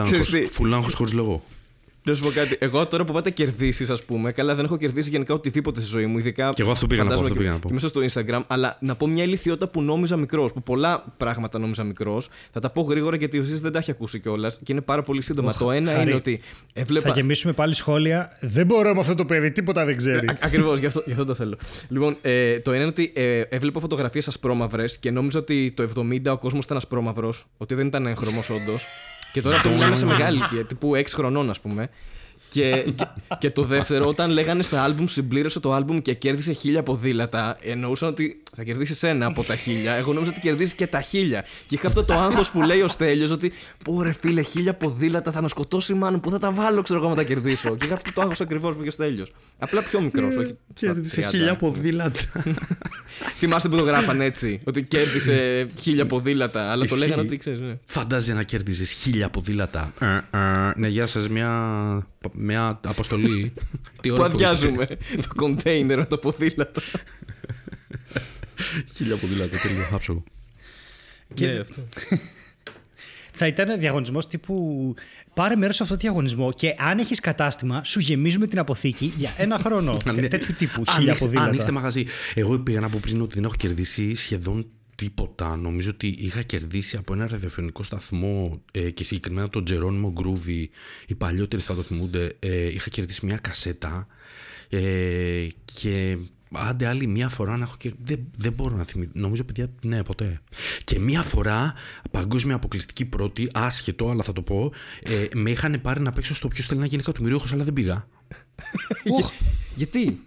Ξέρεις 0.03 0.29
τι; 0.29 0.45
Φουλάγχο 0.45 0.89
χωρίς 0.93 1.13
λόγο. 1.13 1.43
Να 2.03 2.13
σου 2.13 2.21
πω 2.21 2.29
κάτι. 2.29 2.55
Εγώ 2.59 2.87
τώρα 2.87 3.03
που 3.03 3.13
πάτε 3.13 3.29
κερδίσεις, 3.29 3.89
ας 3.89 4.03
πούμε, 4.03 4.31
καλά 4.31 4.55
δεν 4.55 4.65
έχω 4.65 4.77
κερδίσει 4.77 5.09
γενικά 5.09 5.33
οτιδήποτε 5.33 5.81
στη 5.81 5.89
ζωή 5.89 6.05
μου. 6.05 6.17
Ειδικά. 6.17 6.49
Κι 6.49 6.61
εγώ 6.61 6.71
αυτό 6.71 6.87
πήγα 6.87 7.03
να 7.03 7.09
πω, 7.09 7.15
φαντάζομαι 7.15 7.39
αυτό 7.39 7.43
και- 7.43 7.49
πήγα 7.49 7.51
να 7.53 7.59
πω. 7.59 7.67
Και 7.67 7.73
μέσα 7.73 7.87
στο 7.87 8.01
Instagram. 8.39 8.43
Αλλά 8.47 8.77
να 8.79 8.95
πω 8.95 9.07
μια 9.07 9.23
ηλικιότητα 9.23 9.67
που 9.67 9.81
νόμιζα 9.81 10.17
μικρός. 10.17 10.53
Που 10.53 10.63
πολλά 10.63 11.03
πράγματα 11.17 11.59
νόμιζα 11.59 11.83
μικρός. 11.83 12.29
Θα 12.51 12.59
τα 12.59 12.69
πω 12.69 12.81
γρήγορα 12.81 13.15
γιατί 13.15 13.39
ο 13.39 13.41
Ζή 13.43 13.59
δεν 13.59 13.71
τα 13.71 13.79
έχει 13.79 13.91
ακούσει 13.91 14.19
κιόλας. 14.19 14.59
Και 14.63 14.71
είναι 14.71 14.81
πάρα 14.81 15.01
πολύ 15.01 15.21
σύντομα. 15.21 15.49
Οχ, 15.49 15.57
το 15.57 15.71
ένα 15.71 15.91
Χαρή. 15.91 16.01
είναι 16.01 16.13
ότι 16.13 16.41
έβλεπα. 16.73 17.07
Θα 17.07 17.13
γεμίσουμε 17.13 17.53
πάλι 17.53 17.73
σχόλια. 17.73 18.37
Δεν 18.41 18.65
μπορώ 18.65 18.93
με 18.93 18.99
αυτό 18.99 19.15
το 19.15 19.25
παιδί, 19.25 19.51
τίποτα 19.51 19.85
δεν 19.85 19.97
ξέρει. 19.97 20.27
Ακριβώς, 20.41 20.79
γι, 20.79 20.85
αυτό, 20.85 21.03
γι' 21.05 21.11
αυτό 21.11 21.25
το 21.25 21.33
θέλω. 21.35 21.57
Λοιπόν, 21.89 22.17
ε, 22.21 22.59
το 22.59 22.71
ένα 22.71 22.79
είναι 22.79 22.89
ότι 22.89 23.11
ε, 23.15 23.39
έβλεπα 23.39 23.79
φωτογραφίες 23.79 24.27
ασπρόμαυρες 24.27 24.97
και 24.99 25.11
νόμιζα 25.11 25.39
ότι 25.39 25.71
το 25.75 25.83
70 25.83 26.31
ο 26.31 26.37
κόσμος 26.37 26.63
ήταν 26.63 26.77
ασπρόμαυρος, 26.77 27.45
ότι 27.57 27.75
δεν 27.75 27.87
ήταν 27.87 28.05
έγχρωμο 28.05 28.39
όντως. 28.61 28.85
Και 29.31 29.41
τώρα 29.41 29.55
αυτό 29.55 29.69
μιλάμε 29.69 29.95
σε 29.95 30.05
μεγάλη 30.05 30.37
ηλικία, 30.37 30.65
τύπου 30.65 30.91
6 30.95 31.03
χρονών, 31.07 31.49
ας 31.49 31.59
πούμε. 31.59 31.89
Και, 32.51 32.85
και, 32.95 33.05
και 33.39 33.51
το 33.51 33.63
δεύτερο, 33.63 34.07
όταν 34.07 34.29
λέγανε 34.29 34.63
στα 34.63 34.83
άλμπουμ, 34.83 35.05
συμπλήρωσε 35.05 35.59
το 35.59 35.73
άλμπουμ 35.73 35.97
και 35.97 36.13
κέρδισε 36.13 36.51
χίλια 36.51 36.83
ποδήλατα, 36.83 37.57
εννοούσαν 37.61 38.09
ότι 38.09 38.43
θα 38.55 38.63
κερδίσεις 38.63 39.03
ένα 39.03 39.25
από 39.25 39.43
τα 39.43 39.55
χίλια. 39.55 39.93
Εγώ 39.93 40.13
νόμιζα 40.13 40.31
ότι 40.31 40.39
κερδίζεις 40.39 40.73
και 40.73 40.87
τα 40.87 41.01
χίλια. 41.01 41.41
Και 41.67 41.75
είχα 41.75 41.87
αυτό 41.87 42.03
το 42.03 42.13
άγχος 42.13 42.51
που 42.51 42.61
λέει 42.61 42.81
ο 42.81 42.87
Στέλιος 42.87 43.31
ότι 43.31 43.51
Πω 43.83 44.01
ρε 44.01 44.11
φίλε, 44.11 44.41
χίλια 44.41 44.73
ποδήλατα 44.73 45.31
θα 45.31 45.41
με 45.41 45.47
σκοτώσει 45.47 45.93
μάλλον. 45.93 46.19
Πού 46.19 46.29
θα 46.29 46.37
τα 46.37 46.51
βάλω, 46.51 46.81
ξέρω 46.81 46.99
εγώ, 46.99 47.09
να 47.09 47.15
τα 47.15 47.23
κερδίσω. 47.23 47.75
και 47.75 47.85
είχα 47.85 47.93
αυτό 47.93 48.11
το 48.13 48.21
άγχος 48.21 48.41
ακριβώς 48.41 48.73
που 48.73 48.79
είχε 48.79 48.89
ο 48.89 48.91
Στέλιος. 48.91 49.31
Απλά 49.57 49.83
πιο 49.83 50.01
μικρός, 50.01 50.35
όχι. 50.35 50.55
στα 50.73 50.95
30. 51.53 51.57
ποδήλατα. 51.59 52.19
Θυμάστε 53.41 53.69
που 53.69 53.75
το 53.77 53.83
γράφαν 53.83 54.21
έτσι. 54.21 54.59
Ότι 54.63 54.83
κέρδισε 54.83 55.65
χίλια 55.79 56.05
ποδήλατα. 56.05 56.71
Αλλά 56.71 56.85
το 56.85 56.95
Ισχύει. 56.95 56.99
λέγανε 56.99 57.21
ότι 57.21 57.37
ξέρεις. 57.37 57.59
Ναι. 57.59 57.77
Φαντάζεσαι 57.85 58.33
να 58.33 58.43
κέρδιζες 58.43 58.89
χίλια 58.89 59.29
ποδήλατα. 59.29 59.93
Ε, 59.99 60.37
ε, 60.37 60.73
ναι, 60.75 60.87
γεια 60.87 61.05
σας, 61.07 61.29
μια, 61.29 61.49
μια 62.33 62.79
αποστολή. 62.87 63.53
Τι 64.01 64.09
Που 64.09 64.15
ώρα 64.15 64.29
χωρίζετε; 64.29 64.49
αδειάζουμε 64.49 64.85
το 65.17 65.27
κοντέινερ 65.35 65.97
με 65.97 66.05
τα 66.05 66.17
ποδήλατα. 66.19 66.81
Χίλια 68.95 69.15
ποδήλατα, 69.15 69.57
τέλειο. 69.57 69.87
Άψογο. 69.93 70.23
Και- 71.33 71.47
Ναι, 71.47 71.59
αυτό. 71.59 71.81
Θα 73.41 73.49
ήταν 73.49 73.79
διαγωνισμός 73.79 74.27
τύπου 74.27 74.93
πάρε 75.33 75.55
μέρος 75.55 75.75
σε 75.75 75.83
αυτό 75.83 75.95
το 75.95 76.01
διαγωνισμό 76.01 76.53
και 76.53 76.75
αν 76.77 76.99
έχεις 76.99 77.19
κατάστημα, 77.19 77.83
σου 77.83 77.99
γεμίζουμε 77.99 78.47
την 78.47 78.59
αποθήκη 78.59 79.13
για 79.17 79.33
ένα 79.37 79.57
χρόνο. 79.59 79.97
Ναι. 80.15 80.27
Τέτοιου 80.27 80.55
τύπου. 80.57 80.83
Χίλια 80.85 80.95
Ανοίξτε, 80.95 81.25
ποδήλατα. 81.25 81.47
ανοίξτε 81.47 81.71
μαγαζί. 81.71 82.05
Εγώ 82.33 82.59
πήγα 82.59 82.79
να 82.79 82.89
πω 82.89 82.99
πριν 83.01 83.21
ότι 83.21 83.35
δεν 83.35 83.43
έχω 83.43 83.53
κερδίσει 83.57 84.15
σχεδόν 84.15 84.69
τίποτα. 84.95 85.55
Νομίζω 85.55 85.89
ότι 85.89 86.07
είχα 86.07 86.41
κερδίσει 86.41 86.97
από 86.97 87.13
ένα 87.13 87.27
ραδιοφωνικό 87.27 87.83
σταθμό 87.83 88.61
ε, 88.71 88.89
και 88.89 89.03
συγκεκριμένα 89.03 89.49
τον 89.49 89.63
Τζερόνιμο 89.63 90.11
Γκρούβι. 90.11 90.69
Οι 91.07 91.15
παλιότεροι 91.15 91.61
θα 91.61 91.75
το 91.75 91.81
θυμούνται. 91.81 92.35
Ε, 92.39 92.67
είχα 92.67 92.89
κερδίσει 92.89 93.25
μια 93.25 93.37
κασέτα 93.37 94.07
ε, 94.69 95.47
και 95.73 96.17
άντε 96.51 96.87
άλλη 96.87 97.07
μία 97.07 97.29
φορά 97.29 97.57
να 97.57 97.63
έχω 97.63 97.75
κερδίσει. 97.77 98.03
Δεν, 98.05 98.19
δεν 98.37 98.53
μπορώ 98.53 98.75
να 98.75 98.83
θυμηθώ. 98.83 99.11
Νομίζω, 99.15 99.43
παιδιά, 99.43 99.67
ναι, 99.81 100.03
ποτέ. 100.03 100.39
Και 100.83 100.99
μία 100.99 101.21
φορά, 101.21 101.73
παγκόσμια 102.11 102.55
αποκλειστική 102.55 103.05
πρώτη, 103.05 103.49
άσχετο, 103.53 104.09
αλλά 104.09 104.23
θα 104.23 104.33
το 104.33 104.41
πω, 104.41 104.71
ε, 105.03 105.25
με 105.35 105.49
είχαν 105.49 105.81
πάρει 105.81 105.99
να 106.01 106.11
παίξω 106.11 106.35
στο 106.35 106.47
ποιος 106.47 106.63
θέλει 106.63 106.79
να 106.79 106.85
γίνει 106.85 107.01
εκατομμυριούχος, 107.01 107.45
αλλά 107.53 107.63
δεν 107.63 107.73
πήγα. 107.73 108.07
Για- 109.03 109.29
Γιατί; 109.75 110.19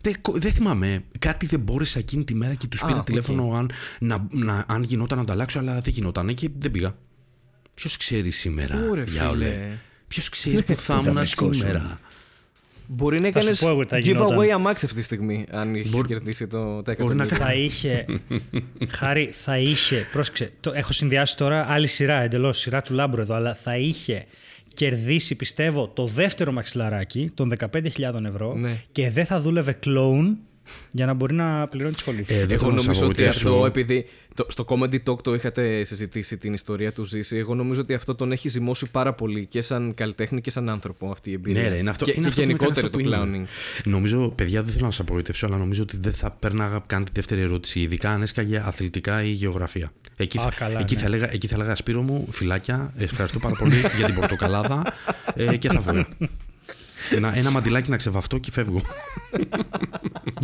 Δεν, 0.00 0.14
δεν 0.32 0.52
θυμάμαι. 0.52 1.04
Κάτι 1.18 1.46
δεν 1.46 1.60
μπόρεσα 1.60 1.98
εκείνη 1.98 2.24
τη 2.24 2.34
μέρα 2.34 2.54
και 2.54 2.66
τους 2.66 2.82
Α, 2.82 2.86
πήρα 2.86 2.98
οκ. 2.98 3.04
τηλέφωνο 3.04 3.52
αν, 3.54 3.70
να, 4.00 4.26
να, 4.30 4.64
αν 4.68 4.82
γινόταν 4.82 5.16
να 5.18 5.22
ανταλλάξω, 5.24 5.58
αλλά 5.58 5.80
δεν 5.80 5.92
γινόταν 5.92 6.34
και 6.34 6.50
δεν 6.56 6.70
πήγα. 6.70 6.96
Ποιος 7.74 7.96
ξέρει 7.96 8.30
σήμερα, 8.30 8.86
Ωρε, 8.90 9.02
διάολε. 9.02 9.44
φίλε. 9.44 9.78
Ποιος 10.08 10.28
ξέρει 10.28 10.62
που 10.62 10.76
θα 10.76 10.94
ήμουν 11.02 11.14
βρισκόσουν. 11.14 11.54
σήμερα; 11.54 11.98
Μπορεί 12.92 13.20
να 13.20 13.30
Θα 13.30 13.40
σου 13.40 13.46
έκανε 13.46 13.58
πω 13.60 13.68
εγώ 13.68 13.82
τι 13.82 13.88
θα 13.88 13.98
γινόταν. 13.98 14.38
giveaway 14.38 14.48
αμάξι 14.48 14.84
αυτή 14.84 14.96
τη 14.98 15.04
στιγμή. 15.04 15.44
Αν 15.50 15.74
είχε 15.74 16.00
κερδίσει 16.06 16.46
το, 16.46 16.82
τα 16.82 16.94
Μπορεί 16.98 17.14
να 17.16 17.22
εκατομμύρια. 17.24 17.36
θα 17.46 17.54
είχε. 17.54 18.04
Χάρη, 18.88 19.30
θα 19.32 19.58
είχε. 19.58 20.06
Πρόσεξε. 20.12 20.50
Το 20.60 20.72
έχω 20.74 20.92
συνδυάσει 20.92 21.36
τώρα 21.36 21.66
άλλη 21.68 21.86
σειρά 21.86 22.22
εντελώς, 22.22 22.58
σειρά 22.58 22.82
του 22.82 22.94
Λάμπρου 22.94 23.20
εδώ, 23.20 23.34
αλλά 23.34 23.54
θα 23.54 23.76
είχε 23.76 24.24
κερδίσει, 24.74 25.34
πιστεύω, 25.34 25.88
το 25.88 26.06
δεύτερο 26.06 26.52
μαξιλαράκι 26.52 27.30
των 27.34 27.52
15.000 27.58 28.24
ευρώ 28.26 28.54
Ναι. 28.54 28.70
και 28.92 29.10
δεν 29.10 29.24
θα 29.26 29.40
δούλευε 29.40 29.72
κλόουν 29.72 30.38
για 30.90 31.06
να 31.06 31.12
μπορεί 31.14 31.34
να 31.34 31.66
πληρώνει 31.68 31.92
τη 31.92 31.98
σχολή. 32.00 32.24
Ε, 32.28 32.34
δεν 32.38 32.50
Εγώ 32.50 32.58
θέλω 32.58 32.72
να 32.72 32.78
σε 32.78 32.84
νομίζω 32.86 33.06
ότι 33.06 33.12
απογοητεύσω. 33.22 33.48
αυτό, 33.48 33.66
επειδή 33.66 34.04
το, 34.34 34.46
στο 34.48 34.64
Comedy 34.68 34.98
Talk 35.04 35.22
το 35.22 35.34
είχατε 35.34 35.84
συζητήσει 35.84 36.36
την 36.36 36.52
ιστορία 36.52 36.92
του 36.92 37.04
Ζήση, 37.04 37.36
εγώ 37.36 37.54
νομίζω 37.54 37.80
ότι 37.80 37.94
αυτό 37.94 38.14
τον 38.14 38.32
έχει 38.32 38.48
ζυμώσει 38.48 38.86
πάρα 38.90 39.12
πολύ 39.12 39.46
και 39.46 39.60
σαν 39.60 39.94
καλλιτέχνη 39.94 40.40
και 40.40 40.50
σαν 40.50 40.68
άνθρωπο 40.68 41.10
αυτή 41.10 41.30
η 41.30 41.32
εμπειρία. 41.32 41.62
Ναι, 41.62 41.68
ρε, 41.68 41.76
είναι 41.76 41.90
αυτό, 41.90 42.04
και, 42.04 42.12
είναι 42.16 42.20
και 42.20 42.28
αυτό 42.28 42.40
που 42.40 42.46
με 42.46 42.52
γενικότερα 42.52 42.86
έκανε 42.88 43.02
το 43.04 43.08
αυτό 43.10 43.20
που 43.20 43.28
είμαι. 43.36 43.46
clowning. 43.46 43.84
Νομίζω, 43.84 44.28
παιδιά, 44.28 44.62
δεν 44.62 44.72
θέλω 44.72 44.84
να 44.84 44.90
σας 44.90 45.00
απογοητεύσω, 45.00 45.46
αλλά 45.46 45.56
νομίζω 45.56 45.82
ότι 45.82 45.96
δεν 46.00 46.12
θα 46.12 46.30
πέρναγα 46.30 46.82
καν 46.86 47.04
τη 47.04 47.10
δεύτερη 47.14 47.40
ερώτηση. 47.40 47.80
Ειδικά 47.80 48.10
αν 48.10 48.22
έσκαγε 48.22 48.62
αθλητικά 48.64 49.22
ή 49.22 49.30
γεωγραφία. 49.30 49.92
Εκεί, 50.16 50.38
Α, 50.38 50.42
θα- 50.42 50.50
καλά, 50.56 50.78
εκεί, 50.80 50.94
ναι. 50.94 51.00
θα 51.00 51.06
έλεγα, 51.06 51.32
εκεί 51.32 51.46
θα 51.46 51.54
έλεγα 51.54 51.74
Σπύρο 51.74 52.02
μου, 52.02 52.26
φυλάκια. 52.30 52.92
Ευχαριστώ 52.96 53.38
πάρα 53.38 53.54
πολύ 53.56 53.74
για 53.96 54.06
την 54.06 54.14
πορτοκαλάδα 54.14 54.82
ε, 55.34 55.56
και 55.56 55.68
θα 55.68 55.80
φύγω. 55.80 56.06
Ένα, 57.14 57.36
ένα 57.36 57.50
μαντιλάκι 57.50 57.90
να 57.90 57.96
ξεβαφτώ 57.96 58.38
και 58.38 58.50
φεύγω. 58.50 58.82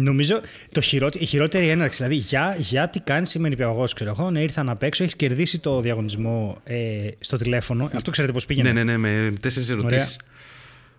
Νομίζω 0.00 0.40
το 0.72 0.80
χειρότε, 0.80 1.18
η 1.18 1.24
χειρότερη 1.24 1.68
έναρξη. 1.68 1.96
Δηλαδή, 1.96 2.14
για, 2.20 2.56
για 2.58 2.88
τι 2.88 3.00
κάνει 3.00 3.26
σήμερα 3.26 3.52
υπηαγωγό, 3.54 3.84
ξέρω 3.94 4.14
εγώ. 4.18 4.30
Ναι, 4.30 4.42
ήρθα 4.42 4.62
να 4.62 4.76
παίξω, 4.76 5.02
έχεις 5.02 5.16
κερδίσει 5.16 5.58
το 5.58 5.80
διαγωνισμό 5.80 6.58
ε, 6.64 7.08
στο 7.18 7.36
τηλέφωνο. 7.36 7.90
Αυτό 7.94 8.10
ξέρετε 8.10 8.32
πώς 8.32 8.46
πήγαινε. 8.46 8.72
ναι, 8.72 8.84
ναι, 8.84 8.96
ναι, 8.96 8.98
με 9.28 9.32
τέσσερις 9.40 9.70
ερωτήσεις. 9.70 10.18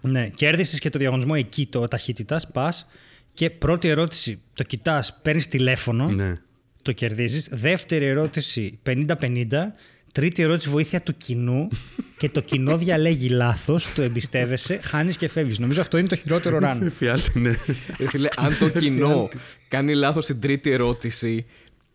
Ναι, 0.02 0.28
κέρδισες 0.30 0.80
και 0.80 0.90
το 0.90 1.00
διαγωνισμό 1.00 1.34
εκεί 1.38 1.66
της 1.66 1.88
ταχύτητας. 1.88 2.48
Πας 2.52 2.88
και 3.34 3.50
πρώτη 3.50 3.88
ερώτηση, 3.88 4.40
το 4.54 4.64
κοιτάς, 4.64 5.20
παίρνεις 5.22 5.48
τηλέφωνο, 5.48 6.08
Ναι. 6.08 6.38
το 6.82 6.92
κερδίζεις. 6.92 7.48
Δεύτερη 7.52 8.06
ερώτηση, 8.06 8.80
50-50. 8.84 9.74
Τρίτη 10.18 10.42
ερώτηση, 10.42 10.70
βοήθεια 10.70 11.02
του 11.02 11.18
κοινού. 11.18 11.68
και 12.20 12.30
το 12.30 12.42
κοινό 12.42 12.78
διαλέγει 12.78 13.30
λάθος, 13.30 13.94
το 13.94 14.02
εμπιστεύεσαι, 14.02 14.80
χάνεις 14.84 15.18
και 15.18 15.28
φεύγεις. 15.28 15.60
Νομίζω 15.60 15.82
αυτό 15.82 15.98
είναι 15.98 16.08
το 16.08 16.16
χειρότερο 16.16 16.60
run. 16.62 16.86
Εφιάλτη, 16.98 17.40
ναι. 17.40 17.50
Ε, 17.98 18.08
φίλε, 18.08 18.28
αν 18.36 18.58
το 18.60 18.70
κοινό 18.80 19.30
κάνει 19.68 19.94
λάθος 19.94 20.24
στην 20.24 20.40
τρίτη 20.40 20.72
ερώτηση, 20.72 21.46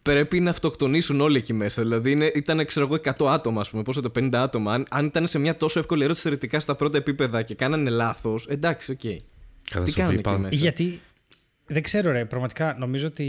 πρέπει 0.02 0.40
να 0.40 0.50
αυτοκτονήσουν 0.50 1.20
όλοι 1.20 1.36
εκεί 1.36 1.52
μέσα. 1.52 1.82
Δηλαδή 1.82 2.10
είναι, 2.10 2.32
ήταν, 2.34 2.64
ξέρω 2.64 2.86
εγώ, 2.86 3.00
100 3.18 3.26
άτομα, 3.32 3.60
ας 3.60 3.70
πούμε, 3.70 3.82
πόσο 3.82 4.00
το 4.00 4.12
50 4.18 4.28
άτομα. 4.32 4.72
Αν, 4.72 4.86
αν 4.90 5.06
ήταν 5.06 5.26
σε 5.26 5.38
μια 5.38 5.56
τόσο 5.56 5.78
εύκολη 5.78 6.02
ερώτηση 6.04 6.22
θεωρητικά 6.22 6.60
στα 6.60 6.74
πρώτα 6.74 6.98
επίπεδα 6.98 7.42
και 7.42 7.54
κάνανε 7.54 7.90
λάθος, 7.90 8.46
εντάξει, 8.48 8.90
οκ. 8.90 8.98
Τι 8.98 9.16
Καταστροφή. 9.70 9.92
κάνανε 9.92 10.14
εκεί 10.14 10.22
Πάντα. 10.22 10.38
μέσα; 10.38 10.56
Γιατί 10.56 11.00
δεν 11.66 11.82
ξέρω, 11.82 12.10
ρε, 12.10 12.24
πραγματικά 12.24 12.76
νομίζω 12.78 13.06
ότι 13.06 13.26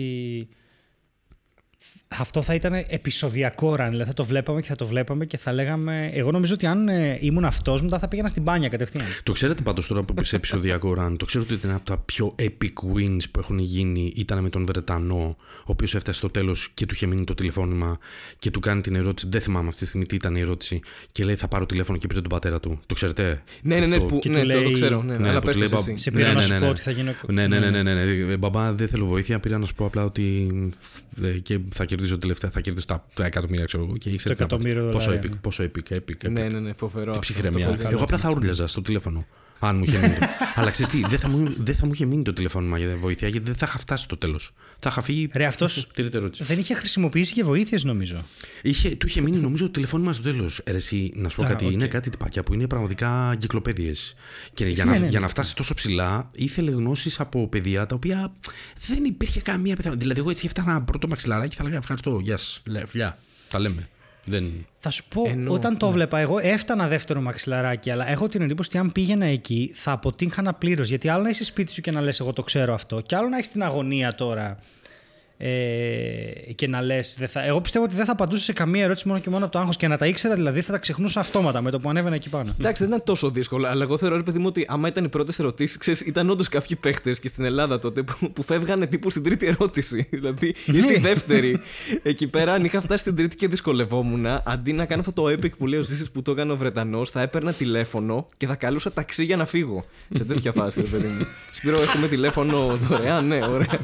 αυτό 2.08 2.42
θα 2.42 2.54
ήταν 2.54 2.74
επεισοδιακό 2.88 3.74
run. 3.80 3.88
Δηλαδή 3.90 4.08
θα 4.10 4.14
το 4.16 4.26
βλέπαμε 4.26 4.62
και 4.62 4.68
θα 4.68 4.76
το 4.76 4.86
βλέπαμε 4.86 5.26
και 5.26 5.38
θα 5.38 5.54
λέγαμε. 5.54 6.10
Εγώ 6.14 6.32
νομίζω 6.32 6.54
ότι 6.54 6.66
αν 6.66 6.88
ε, 6.88 7.18
ήμουν 7.22 7.46
αυτός, 7.46 7.82
μετά 7.82 8.00
θα 8.00 8.08
πήγαινα 8.08 8.28
στην 8.28 8.42
μπάνια 8.44 8.70
κατευθείαν. 8.70 9.06
Το 9.24 9.32
ξέρετε 9.32 9.64
πάντως 9.64 9.88
τώρα 9.88 10.04
που 10.04 10.24
σε 10.24 10.36
επεισοδιακό 10.36 10.96
run, 11.00 11.16
το 11.18 11.26
ξέρετε 11.26 11.54
ότι 11.54 11.68
ένα 11.68 11.76
από 11.76 11.86
τα 11.86 11.98
πιο 11.98 12.36
epic 12.40 12.96
wins 12.96 13.18
που 13.32 13.40
έχουν 13.40 13.60
γίνει 13.60 14.14
ήταν 14.16 14.40
με 14.40 14.50
τον 14.50 14.66
Βρετανό, 14.66 15.36
ο 15.60 15.64
οποίος 15.66 15.96
έφτασε 15.96 16.18
στο 16.18 16.30
τέλος 16.30 16.70
και 16.74 16.86
του 16.86 16.94
είχε 16.94 17.06
μείνει 17.06 17.24
το 17.24 17.34
τηλεφώνημα 17.34 17.98
και 18.40 18.52
του 18.52 18.60
κάνει 18.60 18.82
την 18.82 18.96
ερώτηση. 18.96 19.28
Δεν 19.32 19.42
θυμάμαι 19.42 19.68
αυτή 19.68 19.80
τη 19.82 19.88
στιγμή 19.88 20.06
τι 20.06 20.16
ήταν 20.16 20.36
η 20.36 20.40
ερώτηση. 20.40 20.80
Και 21.12 21.24
λέει: 21.24 21.36
Θα 21.36 21.48
πάρω 21.48 21.66
τηλέφωνο 21.66 21.98
και 21.98 22.08
πήρε 22.08 22.22
τον 22.22 22.30
πατέρα 22.30 22.60
του. 22.60 22.80
Το 22.86 22.94
ξέρετε; 22.94 23.44
Ναι, 23.62 23.80
ναι, 23.80 23.86
ναι, 23.86 23.96
Αυτό- 23.96 24.08
που, 24.08 24.20
και 24.20 24.30
ναι, 24.30 24.42
του 24.42 24.48
το, 24.48 24.54
το 24.54 24.60
λέει- 24.62 24.74
ξέρω. 24.74 25.02
Ναι, 25.04 25.18
Ναι, 25.18 25.30
αλλά 25.30 25.40
που 25.40 25.46
πες 25.46 25.56
του 25.58 25.62
το 25.64 25.70
λέει, 25.70 25.80
εσύ. 25.80 25.92
«Μπα- 25.92 25.98
Σε 25.98 26.12
πήρα 26.12 26.28
ναι, 26.28 26.34
να 26.34 26.40
ναι, 26.40 26.42
σου 26.46 26.52
ναι, 26.54 26.58
πω 26.60 26.64
ναι. 26.64 26.70
ότι 26.70 26.82
θα 26.82 26.92
γίνω. 26.92 27.14
Ναι, 27.28 27.48
ναι, 27.48 27.60
ναι, 27.60 27.70
ναι, 27.70 27.84
ναι, 27.84 27.94
ναι. 27.94 28.32
Ε, 28.32 28.38
Μπαμπά, 28.38 28.74
δεν 28.74 28.88
θέλω 28.88 29.06
βοήθεια. 29.06 29.40
Πήρα 29.40 29.58
να 29.58 29.66
σου 29.66 29.74
πω 29.76 29.86
απλά 29.86 30.04
ότι. 30.04 30.50
ε, 31.24 31.28
και 31.30 31.60
θα 31.74 31.86
κερδίσω 31.86 32.18
τελευταία, 32.18 32.50
θα 32.50 32.62
κερδίσω 32.62 32.86
τα, 32.86 33.06
τα 33.14 33.26
εκατομμύρια, 33.26 33.66
ξέρω 33.66 33.84
εγώ. 33.84 33.98
Και 33.98 34.10
ήξερε 34.10 34.36
Το 34.36 34.46
τι 34.46 34.54
να 34.54 34.58
πας. 34.58 34.66
εκατομμύριο 34.66 34.92
Πόσο 34.92 35.06
δολάρια, 35.06 35.30
epic, 35.30 35.34
ναι. 35.34 35.40
πόσο 35.42 35.64
epic, 35.64 35.94
epic, 35.94 36.28
epic. 36.28 36.32
Ναι, 36.32 36.48
ναι, 36.48 36.60
ναι, 36.60 36.74
φοβερό. 36.74 37.12
Τι 37.12 37.18
αυτό. 37.18 37.20
ψυχραιμία. 37.20 37.76
Το 37.76 37.88
Εγώ 37.92 38.04
απλά 38.04 38.18
θα 38.18 38.30
ούρλιαζα 38.30 38.68
στο 38.68 38.82
τηλέφωνο. 38.82 39.26
Αν 39.66 39.78
μου 39.78 39.84
είχε 39.88 39.98
μείνει. 40.00 40.18
Αλλά 40.56 40.70
ξέρεις 40.70 40.92
τι, 40.92 41.02
δεν 41.08 41.20
θα, 41.20 41.28
μου, 41.28 41.54
δεν 41.58 41.76
θα 41.76 41.86
μου 41.86 41.92
είχε 41.94 42.06
μείνει 42.06 42.24
το 42.24 42.34
τηλεφώνημα 42.34 42.78
για 42.78 42.96
βοήθεια, 42.96 43.28
γιατί 43.28 43.46
δεν 43.46 43.56
θα 43.56 43.66
είχα 43.70 43.78
φτάσει 43.80 44.04
στο 44.04 44.18
τέλος. 44.18 44.52
Θα 44.80 44.90
είχα 44.92 45.02
φύγει. 45.02 45.30
Ρε, 45.34 45.46
αυτός 45.46 45.88
Τρίτη 45.94 46.18
ερώτηση. 46.18 46.44
δεν 46.44 46.60
είχε 46.60 46.74
χρησιμοποιήσει 46.74 47.34
και 47.34 47.44
βοήθειες, 47.44 47.84
νομίζω. 47.84 48.26
Είχε, 48.62 48.90
του 48.96 49.08
είχε 49.08 49.22
μείνει 49.22 49.38
νομίζω 49.38 49.66
το 49.66 49.72
τηλεφώνημα 49.72 50.14
στο 50.14 50.24
τέλος. 50.24 50.62
Εσύ, 50.64 51.12
να 51.16 51.30
σου 51.30 51.36
πω 51.38 51.44
Α, 51.44 51.48
κάτι, 51.48 51.66
οκ. 51.66 51.72
είναι 51.72 51.88
κάτι 51.88 52.10
τυπάκια 52.10 52.44
που 52.44 52.54
είναι 52.54 52.68
πραγματικά 52.68 53.30
εγκυκλοπαίδειες. 53.34 54.14
Και 54.54 54.66
για, 54.66 54.86
Ναι, 54.86 54.92
να, 54.92 54.98
ναι, 54.98 55.04
ναι. 55.04 55.10
για 55.10 55.20
να 55.20 55.28
φτάσει 55.28 55.56
τόσο 55.56 55.74
ψηλά, 55.74 56.30
ήθελε 56.36 56.72
γνώσεις 56.72 57.20
από 57.20 57.48
παιδιά 57.48 57.86
τα 57.86 57.96
οποία 57.96 58.34
δεν 58.88 59.04
υπήρχε 59.04 59.42
καμία 59.42 59.76
πιθανότητα. 59.76 59.98
Δηλαδή, 60.02 60.20
εγώ 60.20 60.30
έτσι 60.30 60.46
έφτανα 60.46 60.82
πρώτο 60.82 61.08
μαξιλαράκι 61.08 61.50
και 61.50 61.56
θα 61.56 61.64
λέγα 61.64 61.76
ευχαριστώ, 61.78 62.20
γεια 62.22 62.38
σας, 62.38 62.62
φιλιά. 62.88 63.18
Τα 63.50 63.60
λέμε. 63.60 63.88
Δεν... 64.26 64.66
Θα 64.78 64.90
σου 64.90 65.04
πω, 65.08 65.24
Εννοώ, 65.28 65.54
όταν 65.54 65.72
ναι. 65.72 65.78
το 65.78 65.90
βλέπα, 65.90 66.20
εγώ 66.20 66.40
έφτανα 66.40 66.88
δεύτερο 66.88 67.22
μαξιλαράκι, 67.22 67.90
αλλά 67.90 68.10
έχω 68.10 68.30
την 68.30 68.42
εντύπωση 68.42 68.70
ότι 68.70 68.78
αν 68.78 68.92
πήγαινα 68.92 69.26
εκεί 69.26 69.72
θα 69.74 69.92
αποτύχανα 69.92 70.54
πλήρως. 70.54 70.90
Γιατί 70.90 71.10
άλλο 71.10 71.24
να 71.24 71.30
είσαι 71.30 71.44
σπίτι 71.44 71.72
σου 71.72 71.82
και 71.82 71.92
να 71.92 72.02
λες: 72.02 72.20
Εγώ 72.20 72.34
το 72.34 72.44
ξέρω 72.44 72.74
αυτό, 72.74 73.02
και 73.02 73.16
άλλο 73.16 73.28
να 73.28 73.38
έχεις 73.38 73.50
την 73.50 73.64
αγωνία 73.64 74.16
τώρα 74.16 74.58
ε, 75.46 76.54
και 76.56 76.68
να 76.68 76.82
λες. 76.82 77.18
Εγώ 77.46 77.62
πιστεύω 77.62 77.86
ότι 77.86 77.96
δεν 77.96 78.06
θα 78.06 78.12
απαντούσα 78.12 78.44
σε 78.44 78.54
καμία 78.54 78.84
ερώτηση 78.84 79.08
μόνο 79.08 79.20
και 79.20 79.30
μόνο 79.30 79.44
από 79.44 79.54
το 79.54 79.60
άγχος 79.60 79.78
και 79.78 79.88
να 79.88 79.98
τα 79.98 80.06
ήξερα, 80.06 80.36
δηλαδή 80.36 80.62
θα 80.62 80.72
τα 80.72 80.78
ξεχνούσα 80.78 81.20
αυτόματα 81.20 81.62
με 81.62 81.72
το 81.72 81.80
που 81.80 81.90
ανέβαινα 81.90 82.16
εκεί 82.16 82.30
πάνω. 82.30 82.56
Εντάξει, 82.60 82.84
δεν 82.84 82.92
ήταν 82.92 83.06
τόσο 83.06 83.30
δύσκολο, 83.30 83.68
αλλά 83.68 83.84
εγώ 83.84 83.98
θεωρώ, 83.98 84.16
ρε 84.16 84.24
παιδί 84.24 84.40
μου, 84.40 84.46
ότι 84.48 84.66
άμα 84.68 84.88
ήταν 84.88 85.04
οι 85.04 85.10
πρώτες 85.10 85.40
ερωτήσεις, 85.40 85.78
ξέρεις, 85.78 86.02
ήταν 86.02 86.30
όντως 86.30 86.48
κάποιοι 86.48 86.76
παίχτες 86.76 87.20
και 87.20 87.28
στην 87.28 87.46
Ελλάδα 87.46 87.80
τότε 87.80 88.02
που, 88.04 88.32
που 88.32 88.44
φεύγανε 88.44 88.88
τύπου 88.88 89.10
στην 89.10 89.24
τρίτη 89.24 89.46
ερώτηση. 89.46 90.08
δηλαδή, 90.12 90.56
ή 90.66 90.82
στη 90.82 91.00
δεύτερη. 91.00 91.60
Εκεί 92.04 92.28
πέρα, 92.28 92.54
αν 92.54 92.64
είχα 92.64 92.82
φτάσει 92.82 93.02
στην 93.02 93.16
τρίτη 93.16 93.36
και 93.36 93.48
δυσκολευόμουν, 93.48 94.26
αντί 94.44 94.74
να 94.74 94.86
κάνω 94.86 95.02
αυτό 95.08 95.22
το 95.22 95.34
epic 95.34 95.58
που 95.58 95.68
λέει 95.68 95.80
ο 95.80 95.84
Ζήσης 95.84 96.12
που 96.12 96.22
το 96.22 96.32
έκανε 96.32 96.52
ο 96.52 96.58
Βρετανός, 96.58 97.10
θα 97.10 97.22
έπαιρνα 97.22 97.54
τηλέφωνο 97.54 98.26
και 98.38 98.48
θα 98.48 98.56
καλούσα 98.56 98.92
ταξί 98.92 99.24
για 99.24 99.36
να 99.36 99.46
φύγω. 99.46 99.86
Σε 100.14 100.24
τέτοια 100.24 100.52
φάση, 100.52 100.82
ρε 100.82 100.88
παιδί 100.88 101.08
μου. 101.08 101.26
Σπύρο, 101.52 101.82
έχουμε 101.82 102.08
τηλέφωνο 102.08 102.78
δωρεάν, 102.82 103.28
ναι, 103.28 103.46
ωραία. 103.46 103.80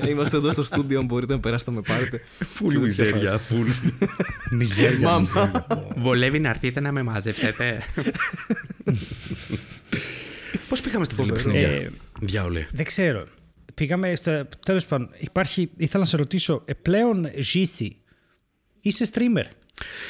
Ε, 0.00 0.08
Είμαστε 0.10 0.36
εδώ 0.36 0.50
στο 0.50 0.62
στούντιο, 0.62 0.89
αν 0.96 1.04
μπορείτε 1.04 1.32
να 1.32 1.40
περάσετε 1.40 1.70
να 1.70 1.76
με 1.76 1.82
πάρετε. 1.82 2.22
Φουλ 2.54 2.76
μιζέρια, 2.76 3.38
φουλ. 3.38 3.68
Μιζέρια. 4.58 5.08
Μάμα. 5.08 5.66
Βολεύει 6.04 6.38
να 6.38 6.48
έρθετε 6.48 6.80
να 6.80 6.92
με 6.92 7.02
μαζέψετε. 7.02 7.82
Πώς 10.68 10.80
πήγαμε 10.80 11.04
στα 11.04 11.14
τηλεπαιχνίδια, 11.14 11.68
Ε, 11.68 11.90
Διάολε. 12.20 12.66
Δεν 12.72 12.84
ξέρω. 12.84 13.24
Πήγαμε 13.74 14.14
στο. 14.14 14.48
Τέλος 14.64 14.86
πάντων, 14.86 15.10
υπάρχει. 15.18 15.70
Ήθελα 15.76 16.02
να 16.02 16.08
σε 16.08 16.16
ρωτήσω, 16.16 16.62
ε, 16.64 16.72
πλέον 16.72 17.30
ζήσει. 17.38 17.96
Είσαι 18.82 19.06
streamer; 19.12 19.44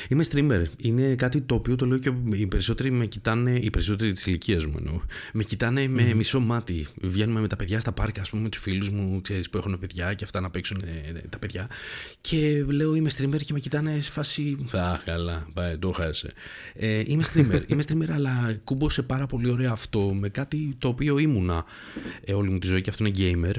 Είμαι 0.09 0.25
streamer. 0.33 0.65
Είναι 0.77 1.15
κάτι 1.15 1.41
το 1.41 1.55
οποίο 1.55 1.75
το 1.75 1.87
λέω 1.87 1.99
και 1.99 2.13
οι 2.33 2.47
περισσότεροι 2.47 2.91
με 2.91 3.07
κοιτάνε, 3.07 3.59
οι 3.63 3.71
περισσότεροι 3.71 4.13
της 4.13 4.27
ηλικίας 4.27 4.67
μου 4.67 4.75
εννοώ. 4.79 5.01
Με 5.33 5.43
κοιτάνε 5.43 5.89
με 5.89 6.15
μισό 6.15 6.41
μάτι. 6.41 6.87
Βγαίνουμε 7.01 7.41
με 7.41 7.49
τα 7.49 7.57
παιδιά 7.57 7.81
στα 7.81 7.93
πάρκα, 7.93 8.21
ας 8.21 8.31
πούμε, 8.31 8.43
με 8.43 8.49
τους 8.49 8.61
φίλους 8.61 8.91
μου, 8.91 9.21
ξέρεις 9.21 9.51
που 9.51 9.59
έχουν 9.59 9.79
παιδιά 9.79 10.15
και 10.15 10.25
αυτά 10.25 10.41
να 10.41 10.51
παίξουν 10.51 10.83
ε, 10.85 11.21
τα 11.29 11.39
παιδιά. 11.39 11.69
Και 12.21 12.65
λέω 12.69 12.95
είμαι 12.95 13.11
streamer 13.19 13.43
και 13.45 13.53
με 13.53 13.61
κοιτάνε 13.61 14.01
σε 14.01 14.11
φάση. 14.11 14.67
Α, 14.71 14.99
καλά, 15.05 15.49
πάει, 15.55 15.79
το 15.79 15.91
χάσε. 15.91 16.33
Ε, 16.75 17.03
είμαι 17.07 17.25
streamer. 17.35 17.63
είμαι 17.71 17.83
streamer, 17.89 18.11
αλλά 18.11 18.57
κούμπωσε 18.65 19.03
πάρα 19.03 19.27
πολύ 19.27 19.51
ωραίο 19.51 19.73
αυτό 19.73 20.15
με 20.15 20.29
κάτι 20.29 20.75
το 20.79 20.89
οποίο 20.89 21.19
ήμουνα 21.19 21.65
ε, 22.25 22.33
όλη 22.33 22.51
μου 22.51 22.59
τη 22.59 22.67
ζωή 22.67 22.81
και 22.81 22.91
αυτό 22.91 23.07
είναι 23.07 23.17
gamer. 23.19 23.55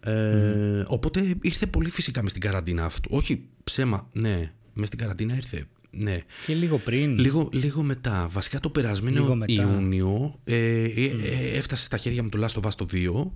Ε, 0.00 0.82
Οπότε 0.86 1.34
ήρθε 1.40 1.66
πολύ 1.66 1.90
φυσικά 1.90 2.22
μες 2.22 2.30
στην 2.30 2.42
καραντίνα 2.42 2.84
αυτό. 2.84 3.16
Όχι 3.16 3.44
ψέμα, 3.64 4.08
ναι. 4.12 4.52
Μες 4.78 4.86
στην 4.86 4.98
καραντίνα 4.98 5.34
ήρθε. 5.34 5.66
Ναι. 5.90 6.22
Και 6.46 6.54
λίγο 6.54 6.78
πριν. 6.78 7.18
Λίγο, 7.18 7.48
λίγο 7.52 7.82
μετά. 7.82 8.28
Βασικά 8.30 8.60
το 8.60 8.70
περασμένο 8.70 9.20
Λίγο 9.20 9.34
μετά. 9.34 9.52
Ιούνιο 9.52 10.40
ε, 10.44 10.54
ε, 10.54 11.04
ε, 11.04 11.56
έφτασε 11.56 11.84
στα 11.84 11.96
χέρια 11.96 12.22
μου 12.22 12.28
το 12.28 12.46
Last 12.46 12.62
of 12.62 12.68
Us 12.68 12.74
το 12.76 12.86
2 12.92 13.30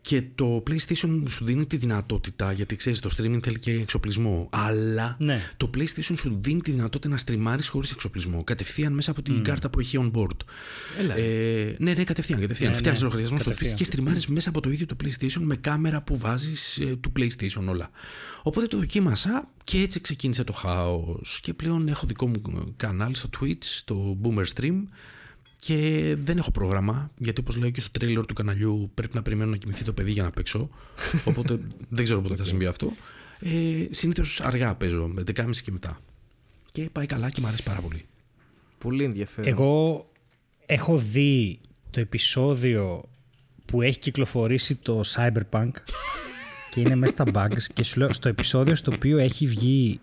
και 0.00 0.22
το 0.34 0.62
PlayStation 0.70 1.22
σου 1.28 1.44
δίνει 1.44 1.66
τη 1.66 1.76
δυνατότητα, 1.76 2.52
γιατί 2.52 2.76
ξέρεις 2.76 3.00
το 3.00 3.10
streaming 3.18 3.38
θέλει 3.42 3.58
και 3.58 3.72
εξοπλισμό, 3.72 4.48
αλλά 4.52 5.16
Ναι. 5.18 5.40
το 5.56 5.70
PlayStation 5.76 6.14
σου 6.16 6.38
δίνει 6.40 6.60
τη 6.60 6.70
δυνατότητα 6.70 7.08
να 7.08 7.16
στριμάρεις 7.16 7.68
χωρίς 7.68 7.90
εξοπλισμό, 7.90 8.44
κατευθείαν 8.44 8.92
μέσα 8.92 9.10
από 9.10 9.22
την 9.22 9.42
κάρτα 9.42 9.70
που 9.70 9.80
έχει 9.80 9.98
on 10.00 10.10
board. 10.18 10.36
Έλα. 10.98 11.16
Ε, 11.16 11.76
ναι, 11.78 11.92
ναι, 11.94 12.04
κατευθείαν. 12.04 12.40
κατευθείαν. 12.40 12.70
Ναι, 12.70 12.76
Φτιάχνεις 12.76 13.00
ναι, 13.02 13.06
λογαριασμό 13.08 13.38
στο 13.38 13.50
Twitch 13.50 13.54
κατευθείαν. 13.54 13.78
και 13.78 13.84
στριμάρεις 13.84 14.26
μέσα 14.26 14.48
από 14.48 14.60
το 14.60 14.70
ίδιο 14.70 14.86
το 14.86 14.96
PlayStation 15.04 15.40
με 15.40 15.56
κάμερα 15.56 16.02
που 16.02 16.18
βάζεις 16.18 16.78
ε, 16.78 16.96
του 16.96 17.12
PlayStation 17.18 17.64
όλα. 17.68 17.90
Οπότε 18.42 18.66
το 18.66 18.78
δοκίμασα 18.78 19.48
και 19.64 19.78
έτσι 19.80 20.00
ξεκίνησε 20.00 20.44
το 20.44 20.52
χάος. 20.52 21.40
Και 21.42 21.54
πλέον 21.54 21.88
έχω 21.88 22.06
δικό 22.06 22.26
μου 22.28 22.42
κανάλι 22.76 23.16
στο 23.16 23.28
Twitch, 23.40 23.62
στο 23.64 24.18
Boomer 24.22 24.44
Stream 24.54 24.74
και 25.60 26.16
δεν 26.22 26.38
έχω 26.38 26.50
πρόγραμμα, 26.50 27.10
γιατί 27.16 27.40
όπως 27.40 27.56
λέω 27.56 27.70
και 27.70 27.80
στο 27.80 27.90
τρέιλερ 27.90 28.26
του 28.26 28.34
καναλιού 28.34 28.90
πρέπει 28.94 29.14
να 29.14 29.22
περιμένω 29.22 29.50
να 29.50 29.56
κοιμηθεί 29.56 29.84
το 29.84 29.92
παιδί 29.92 30.10
για 30.10 30.22
να 30.22 30.30
παίξω. 30.30 30.68
Οπότε 31.24 31.60
δεν 31.88 32.04
ξέρω 32.04 32.20
πότε 32.20 32.36
θα 32.36 32.44
συμβεί 32.44 32.66
αυτό. 32.66 32.92
Ε, 33.40 33.86
συνήθως 33.90 34.40
αργά 34.40 34.74
παίζω, 34.74 35.06
με 35.06 35.22
11.30 35.26 35.50
και 35.62 35.72
μετά. 35.72 36.00
Και 36.72 36.82
πάει 36.92 37.06
καλά 37.06 37.30
και 37.30 37.40
μου 37.40 37.46
αρέσει 37.46 37.62
πάρα 37.62 37.80
πολύ. 37.80 38.04
Πολύ 38.78 39.04
ενδιαφέρον. 39.04 39.50
Εγώ 39.50 40.06
έχω 40.66 40.98
δει 40.98 41.60
το 41.90 42.00
επεισόδιο 42.00 43.04
που 43.64 43.82
έχει 43.82 43.98
κυκλοφορήσει 43.98 44.74
το 44.74 45.00
Cyberpunk 45.14 45.70
και 46.70 46.80
είναι 46.80 46.94
μέσα 46.94 47.12
στα 47.12 47.24
bugs 47.34 47.62
και 47.72 47.82
σου 47.82 47.98
λέω 47.98 48.12
στο 48.12 48.28
επεισόδιο 48.28 48.74
στο 48.74 48.92
οποίο 48.94 49.18
έχει 49.18 49.46
βγει 49.46 50.00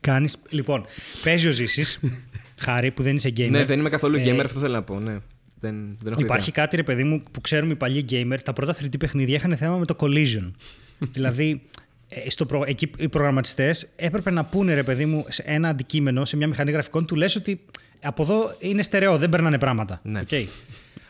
κάνεις... 0.00 0.36
Λοιπόν, 0.48 0.84
παίζει 1.24 1.48
ο 1.48 1.52
Ζήσης, 1.52 2.00
χάρη 2.64 2.90
που 2.90 3.02
δεν 3.02 3.14
είσαι 3.16 3.28
gamer. 3.36 3.48
Ναι, 3.50 3.64
δεν 3.64 3.78
είμαι 3.78 3.88
καθόλου 3.88 4.16
Ε, 4.16 4.22
gamer, 4.24 4.42
αυτό 4.44 4.60
θέλω 4.60 4.72
να 4.74 4.82
πω. 4.82 5.00
Ναι. 5.00 5.18
Δεν, 5.60 5.96
δεν 6.02 6.12
έχω 6.12 6.20
Υπάρχει 6.20 6.50
ιδέα. 6.50 6.64
κάτι, 6.64 6.76
ρε 6.76 6.82
παιδί 6.82 7.04
μου, 7.04 7.22
που 7.30 7.40
ξέρουμε 7.40 7.72
οι 7.72 7.76
παλιοί 7.76 8.04
gamer, 8.10 8.36
τα 8.44 8.52
πρώτα 8.52 8.74
3D 8.80 8.98
παιχνίδια 8.98 9.36
είχαν 9.36 9.56
θέμα 9.56 9.76
με 9.76 9.84
το 9.84 9.96
collision. 10.00 10.50
δηλαδή, 11.16 11.62
ε, 12.08 12.30
στο 12.30 12.46
προ... 12.46 12.64
εκεί 12.66 12.90
οι 12.98 13.08
προγραμματιστές 13.08 13.88
έπρεπε 13.96 14.30
να 14.30 14.44
πούνε, 14.44 14.74
ρε 14.74 14.82
παιδί 14.82 15.06
μου, 15.06 15.24
σε 15.28 15.42
ένα 15.46 15.68
αντικείμενο, 15.68 16.24
σε 16.24 16.36
μια 16.36 16.46
μηχανή 16.46 16.70
γραφικών, 16.70 17.06
του 17.06 17.14
λες 17.16 17.36
ότι 17.36 17.60
από 18.02 18.22
εδώ 18.22 18.54
είναι 18.58 18.82
στερεό, 18.82 19.18
δεν 19.18 19.28
περνάνε 19.28 19.58
πράγματα. 19.58 20.00
Ναι. 20.02 20.20
Οκ. 20.20 20.28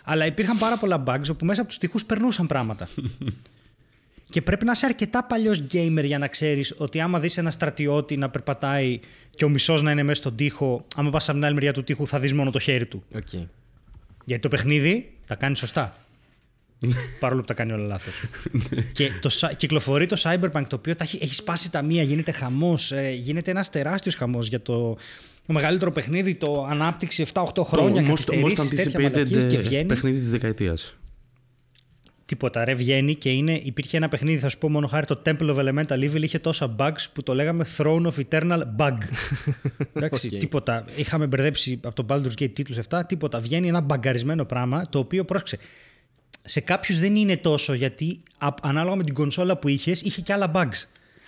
Αλλά 0.05 0.27
υπήρχαν 0.27 0.59
πάρα 0.59 0.77
πολλά 0.77 1.03
bugs 1.07 1.31
όπου 1.31 1.45
μέσα 1.45 1.61
από 1.61 1.69
τους 1.69 1.79
τοίχους 1.79 2.05
περνούσαν 2.05 2.47
πράγματα. 2.47 2.89
Και 4.31 4.43
πρέπει 4.43 4.65
να 4.65 4.71
είσαι 4.73 4.87
αρκετά 4.87 5.25
παλιός 5.25 5.63
gamer 5.73 6.03
για 6.05 6.19
να 6.19 6.27
ξέρεις 6.29 6.75
ότι 6.77 7.01
άμα 7.01 7.21
δεις 7.21 7.37
ένα 7.37 7.51
στρατιώτη 7.51 8.17
να 8.17 8.31
περπατάει 8.31 9.01
και 9.31 9.45
ο 9.45 9.49
μισός 9.49 9.83
να 9.83 9.91
είναι 9.91 10.03
μέσα 10.03 10.21
στον 10.21 10.37
τοίχο, 10.37 10.87
άμα 10.97 11.11
πας 11.11 11.25
από 11.29 11.33
την 11.39 11.45
άλλη 11.47 11.55
μεριά 11.55 11.73
του 11.73 11.85
τοίχου 11.85 12.07
θα 12.07 12.19
δεις 12.19 12.33
μόνο 12.33 12.51
το 12.51 12.59
χέρι 12.59 12.87
του. 12.87 13.03
Οκ. 13.15 13.29
Γιατί 14.25 14.43
το 14.43 14.49
παιχνίδι 14.49 15.13
τα 15.27 15.35
κάνει 15.35 15.57
σωστά. 15.57 15.93
Παρόλο 17.21 17.41
που 17.41 17.47
τα 17.47 17.55
κάνει 17.55 17.73
όλα 17.73 17.87
λάθος. 17.87 18.15
και 18.93 19.11
το, 19.21 19.29
σα- 19.29 19.53
κυκλοφορεί 19.53 20.07
το 20.07 20.17
Cyberpunk 20.23 20.63
το 20.69 20.77
οποίο 20.77 20.97
τα 20.97 21.05
έχει, 21.05 21.19
έχει 21.23 21.35
σπάσει 21.35 21.71
ταμεία, 21.71 22.03
γίνεται 22.03 22.33
χαμός. 22.33 22.93
γίνεται 23.13 23.51
ένας 23.51 23.71
τεράστιος 23.71 24.15
χαμός 24.15 24.47
για 24.49 24.61
το, 24.63 24.93
το 25.47 25.53
μεγαλύτερο 25.53 25.91
παιχνίδι, 25.91 26.35
το 26.35 26.67
ανάπτυξη 26.71 27.25
7-8 27.33 27.45
χρόνια, 27.65 28.03
Το 28.03 28.07
most- 28.07 28.11
καθυστερήσεις, 28.11 28.61
most 28.61 28.69
τέτοια 28.69 28.85
anticipated 29.01 29.13
μαλακίες 29.13 29.45
και 29.45 29.57
ε, 29.57 29.61
βγαίνει. 29.61 29.85
παιχνίδι 29.85 30.19
της 30.19 30.31
δεκαετίας. 30.31 30.97
Τίποτα, 32.29 32.65
ρε, 32.65 32.75
βγαίνει 32.75 33.15
και 33.15 33.31
είναι, 33.31 33.61
υπήρχε 33.63 33.97
ένα 33.97 34.09
παιχνίδι, 34.09 34.39
θα 34.39 34.49
σου 34.49 34.59
πω 34.59 34.69
μόνο 34.69 34.87
χάρη, 34.87 35.07
το 35.07 35.23
Temple 35.27 35.55
of 35.55 35.57
Elemental 35.57 36.11
Evil 36.11 36.23
είχε 36.23 36.39
τόσα 36.39 36.75
bugs 36.79 37.07
που 37.13 37.23
το 37.23 37.35
λέγαμε 37.35 37.67
Throne 37.77 38.03
of 38.07 38.13
Eternal 38.31 38.63
Bug. 38.77 38.97
Εντάξει, 39.95 40.27
Οκ. 40.33 40.39
τίποτα. 40.39 40.85
Είχαμε 40.97 41.27
μπερδέψει 41.27 41.81
από 41.85 42.05
τον 42.05 42.07
Baldur's 42.09 42.43
Gate 42.43 42.53
τίτλους 42.53 42.79
αυτά, 42.79 43.07
τίποτα. 43.07 43.41
Βγαίνει 43.41 43.69
ένα 43.69 43.81
μπαγκαρισμένο 43.81 44.45
πράγμα, 44.45 44.89
το 44.89 44.99
οποίο 44.99 45.25
πρόσεξε. 45.25 45.59
Σε 46.45 46.61
κάποιους 46.61 46.99
δεν 46.99 47.17
είναι 47.17 47.37
τόσο, 47.37 47.73
γιατί 47.73 48.23
α- 48.39 48.49
ανάλογα 48.63 48.97
με 48.97 49.05
την 49.05 49.15
κονσόλα 49.15 49.57
που 49.57 49.69
είχες, 49.69 50.01
είχε 50.01 50.21
και 50.21 50.33
άλλα 50.33 50.51
bugs. 50.55 50.85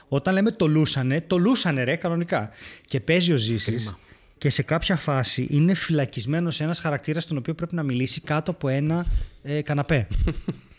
Όταν 0.08 0.34
λέμε 0.34 0.50
το 0.50 0.66
λούσανε, 0.66 1.20
το 1.20 1.36
λούσανε 1.38 1.84
ρε, 1.84 1.96
κανονικά. 1.96 2.50
Και 2.86 3.00
παίζει 3.00 3.32
ο 3.32 3.36
Ζήσης 3.36 3.94
και 4.38 4.48
σε 4.50 4.62
κάποια 4.62 4.96
φάση 4.96 5.46
είναι 5.50 5.74
φυλακισμένος 5.74 6.54
σε 6.56 6.64
ένας 6.64 6.80
χαρακτήρας 6.80 7.22
στον 7.22 7.36
οποίο 7.36 7.54
πρέπει 7.54 7.74
να 7.74 7.82
μιλήσει 7.82 8.20
κάτω 8.20 8.50
από 8.50 8.68
ένα 8.68 9.06
ε, 9.42 9.62
καναπέ. 9.62 10.06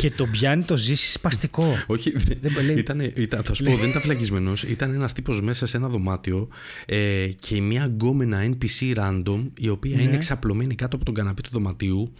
και 0.00 0.10
τον 0.10 0.30
πιάνει 0.30 0.62
το 0.62 0.76
ζήσει 0.76 1.10
σπαστικό. 1.12 1.74
Όχι, 1.86 2.10
Δεν 2.40 2.54
το 2.54 2.62
λέει. 2.62 2.76
ήταν, 2.78 3.00
ήταν, 3.00 3.42
θα 3.44 3.54
σου 3.54 3.64
πω, 3.64 3.76
δεν 3.76 3.88
ήταν 3.88 4.00
φυλακισμένος. 4.00 4.62
Ήταν 4.62 4.94
ένας 4.94 5.12
τύπος 5.12 5.40
μέσα 5.40 5.66
σε 5.66 5.76
ένα 5.76 5.88
δωμάτιο 5.88 6.48
ε, 6.86 7.26
και 7.38 7.60
μια 7.60 7.84
γκόμενα 7.84 8.44
NPC 8.44 8.94
random, 8.96 9.50
η 9.58 9.68
οποία 9.68 9.96
Ναι. 9.96 10.02
είναι 10.02 10.14
εξαπλωμένη 10.14 10.74
κάτω 10.74 10.96
από 10.96 11.04
τον 11.04 11.14
καναπέ 11.14 11.42
του 11.42 11.48
δωματίου. 11.52 12.12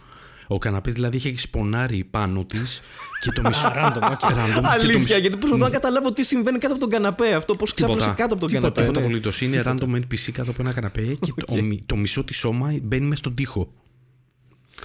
Ο 0.49 0.57
καναπές 0.57 0.93
δηλαδή 0.93 1.17
είχε 1.17 1.37
σπονάρει 1.37 2.03
πάνω 2.03 2.45
της 2.45 2.81
και 3.21 3.31
το 3.31 3.41
μισό. 3.41 3.71
random, 3.75 4.09
οκ. 4.11 4.19
Random, 4.19 4.53
και 4.55 4.61
το 4.61 4.67
Αλήθεια, 4.69 4.97
μισό- 4.99 5.19
γιατί 5.19 5.37
προσπαθώ 5.37 5.63
να 5.63 5.69
καταλάβω 5.69 6.13
τι 6.13 6.23
συμβαίνει 6.23 6.57
κάτω 6.57 6.73
από 6.73 6.81
τον 6.81 6.89
καναπέ. 6.89 7.33
Αυτό 7.33 7.53
πώς 7.55 7.73
ξάπλωσε 7.73 8.13
κάτω 8.17 8.23
από 8.33 8.37
τον 8.37 8.47
τίποτα, 8.47 8.59
καναπέ. 8.59 8.81
Τίποτα 8.81 8.99
ναι. 8.99 9.05
απολύτως. 9.05 9.41
Είναι 9.41 9.61
random 9.65 9.95
NPC 9.95 10.31
κάτω 10.31 10.51
από 10.51 10.61
ένα 10.61 10.73
καναπέ 10.73 11.01
και 11.19 11.31
το, 11.45 11.61
μι- 11.61 11.81
το 11.85 11.95
μισό 11.95 12.23
της 12.23 12.37
σώμα 12.37 12.77
μπαίνει 12.83 13.03
μέσα 13.05 13.15
στον 13.17 13.35
τοίχο. 13.35 13.73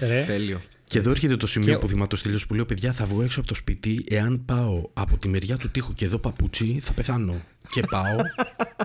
Ρε. 0.00 0.24
Τέλειο. 0.26 0.60
Και 0.92 0.98
εδώ 0.98 1.10
έρχεται 1.10 1.36
το 1.36 1.46
σημείο 1.46 1.72
Και- 1.72 1.78
που 1.78 1.88
θυμάται 1.88 2.16
τελείω 2.16 2.38
που 2.48 2.54
λέω: 2.54 2.64
Παιδιά, 2.64 2.92
θα 2.92 3.04
βγω 3.04 3.22
έξω 3.22 3.38
από 3.38 3.48
το 3.48 3.54
σπίτι. 3.54 4.04
Εάν 4.10 4.44
πάω 4.44 4.90
από 4.92 5.16
τη 5.16 5.28
μεριά 5.28 5.56
του 5.56 5.70
τοίχου 5.70 5.92
και 5.92 6.06
δω 6.06 6.18
παπούτσι, 6.18 6.78
θα 6.82 6.92
πεθάνω. 6.92 7.40
Και 7.70 7.82
πάω 7.90 8.16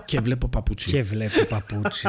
και 0.04 0.20
βλέπω 0.20 0.48
παπούτσι. 0.48 0.90
Και 0.90 1.02
βλέπω 1.02 1.44
παπούτσι. 1.44 2.08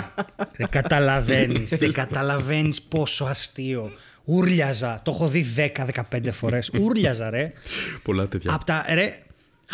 δεν 0.58 0.70
καταλαβαίνεις. 0.70 1.78
δεν 1.78 1.94
καταλαβαίνεις 1.94 2.82
πόσο 2.82 3.26
αστείο. 3.26 3.92
Ούρλιαζα. 4.24 5.02
Το 5.04 5.12
έχω 5.12 5.28
δει 5.28 5.46
10-15 5.56 6.32
φορές. 6.32 6.70
Ούρλιαζα, 6.82 7.30
ρε. 7.30 7.54
Πολλά 8.04 8.28
τέτοια. 8.28 8.54
από 8.54 8.66
τα. 8.66 8.86
Ρε, 8.94 9.20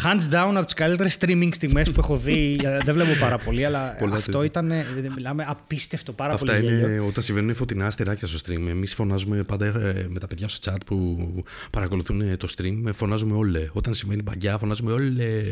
hands 0.04 0.34
down 0.34 0.52
από 0.56 0.66
τις 0.66 0.74
καλύτερες 0.74 1.18
streaming 1.20 1.50
στιγμές 1.52 1.90
που 1.90 2.00
έχω 2.00 2.18
δει. 2.18 2.58
Ε, 2.64 2.78
δεν 2.84 2.94
βλέπω 2.94 3.20
πάρα 3.20 3.38
πολύ, 3.38 3.66
αλλά 3.66 3.96
Πολλά 4.00 4.16
αυτό 4.16 4.32
τέτοια. 4.32 4.46
ήταν. 4.46 4.72
ε, 4.72 4.86
Μιλάμε 5.16 5.46
απίστευτο, 5.48 6.12
πάρα 6.14 6.34
Αυτά 6.34 6.54
πολύ 6.54 6.66
είναι 6.68 6.78
γέλιο. 6.78 7.06
όταν 7.08 7.24
συμβαίνουν 7.24 7.56
φωτεινά 7.56 7.86
αστεράκια 7.86 8.28
στο 8.28 8.40
stream. 8.46 8.68
Εμείς 8.70 8.94
φωνάζουμε 8.94 9.44
πάντα 9.44 9.66
ε, 9.66 10.06
με 10.10 10.20
τα 10.20 10.28
παιδιά 10.28 10.48
στο 10.48 10.72
chat 10.72 10.78
που 10.86 11.18
παρακολουθούν 11.72 12.22
ε, 12.22 12.38
το 12.38 12.48
stream. 12.58 12.84
ε, 12.88 12.92
Φωνάζουμε 12.92 13.36
όλε. 13.36 13.70
Όταν 13.74 13.94
συμβαίνει 13.94 14.22
μπαγκιά, 14.22 14.58
φωνάζουμε 14.58 14.92
όλε. 14.92 15.44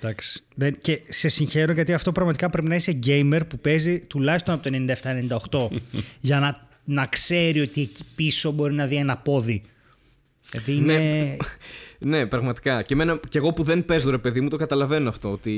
Εντάξει. 0.00 0.42
Δεν- 0.54 0.78
Και 0.80 1.00
σε 1.08 1.28
συγχαίρω 1.28 1.72
γιατί 1.72 1.92
αυτό 1.92 2.12
πραγματικά 2.12 2.50
πρέπει 2.50 2.68
να 2.68 2.74
είσαι 2.74 2.98
gamer 3.06 3.40
που 3.48 3.58
παίζει 3.58 3.98
τουλάχιστον 3.98 4.54
από 4.54 4.70
το 4.70 4.70
97-98 5.72 5.78
για 6.20 6.38
να, 6.38 6.68
να 6.84 7.06
ξέρει 7.06 7.60
ότι 7.60 7.80
εκεί 7.82 8.02
πίσω 8.14 8.50
μπορεί 8.50 8.74
να 8.74 8.86
δει 8.86 8.96
ένα 8.96 9.16
πόδι. 9.16 9.62
Δηλαδή 10.50 10.74
είναι. 10.76 11.36
Ναι. 12.04 12.18
Ναι, 12.18 12.26
πραγματικά. 12.26 12.82
Και, 12.82 12.94
εμένα, 12.94 13.20
και 13.28 13.38
εγώ 13.38 13.52
που 13.52 13.62
δεν 13.62 13.84
παίζω, 13.84 14.10
ρε 14.10 14.18
παιδί 14.18 14.40
μου, 14.40 14.48
το 14.48 14.56
καταλαβαίνω 14.56 15.08
αυτό, 15.08 15.30
ότι 15.32 15.52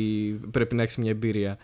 πρέπει 0.51 0.75
να 0.75 0.83
έχεις 0.83 0.97
μια 0.97 1.11
εμπειρία. 1.11 1.59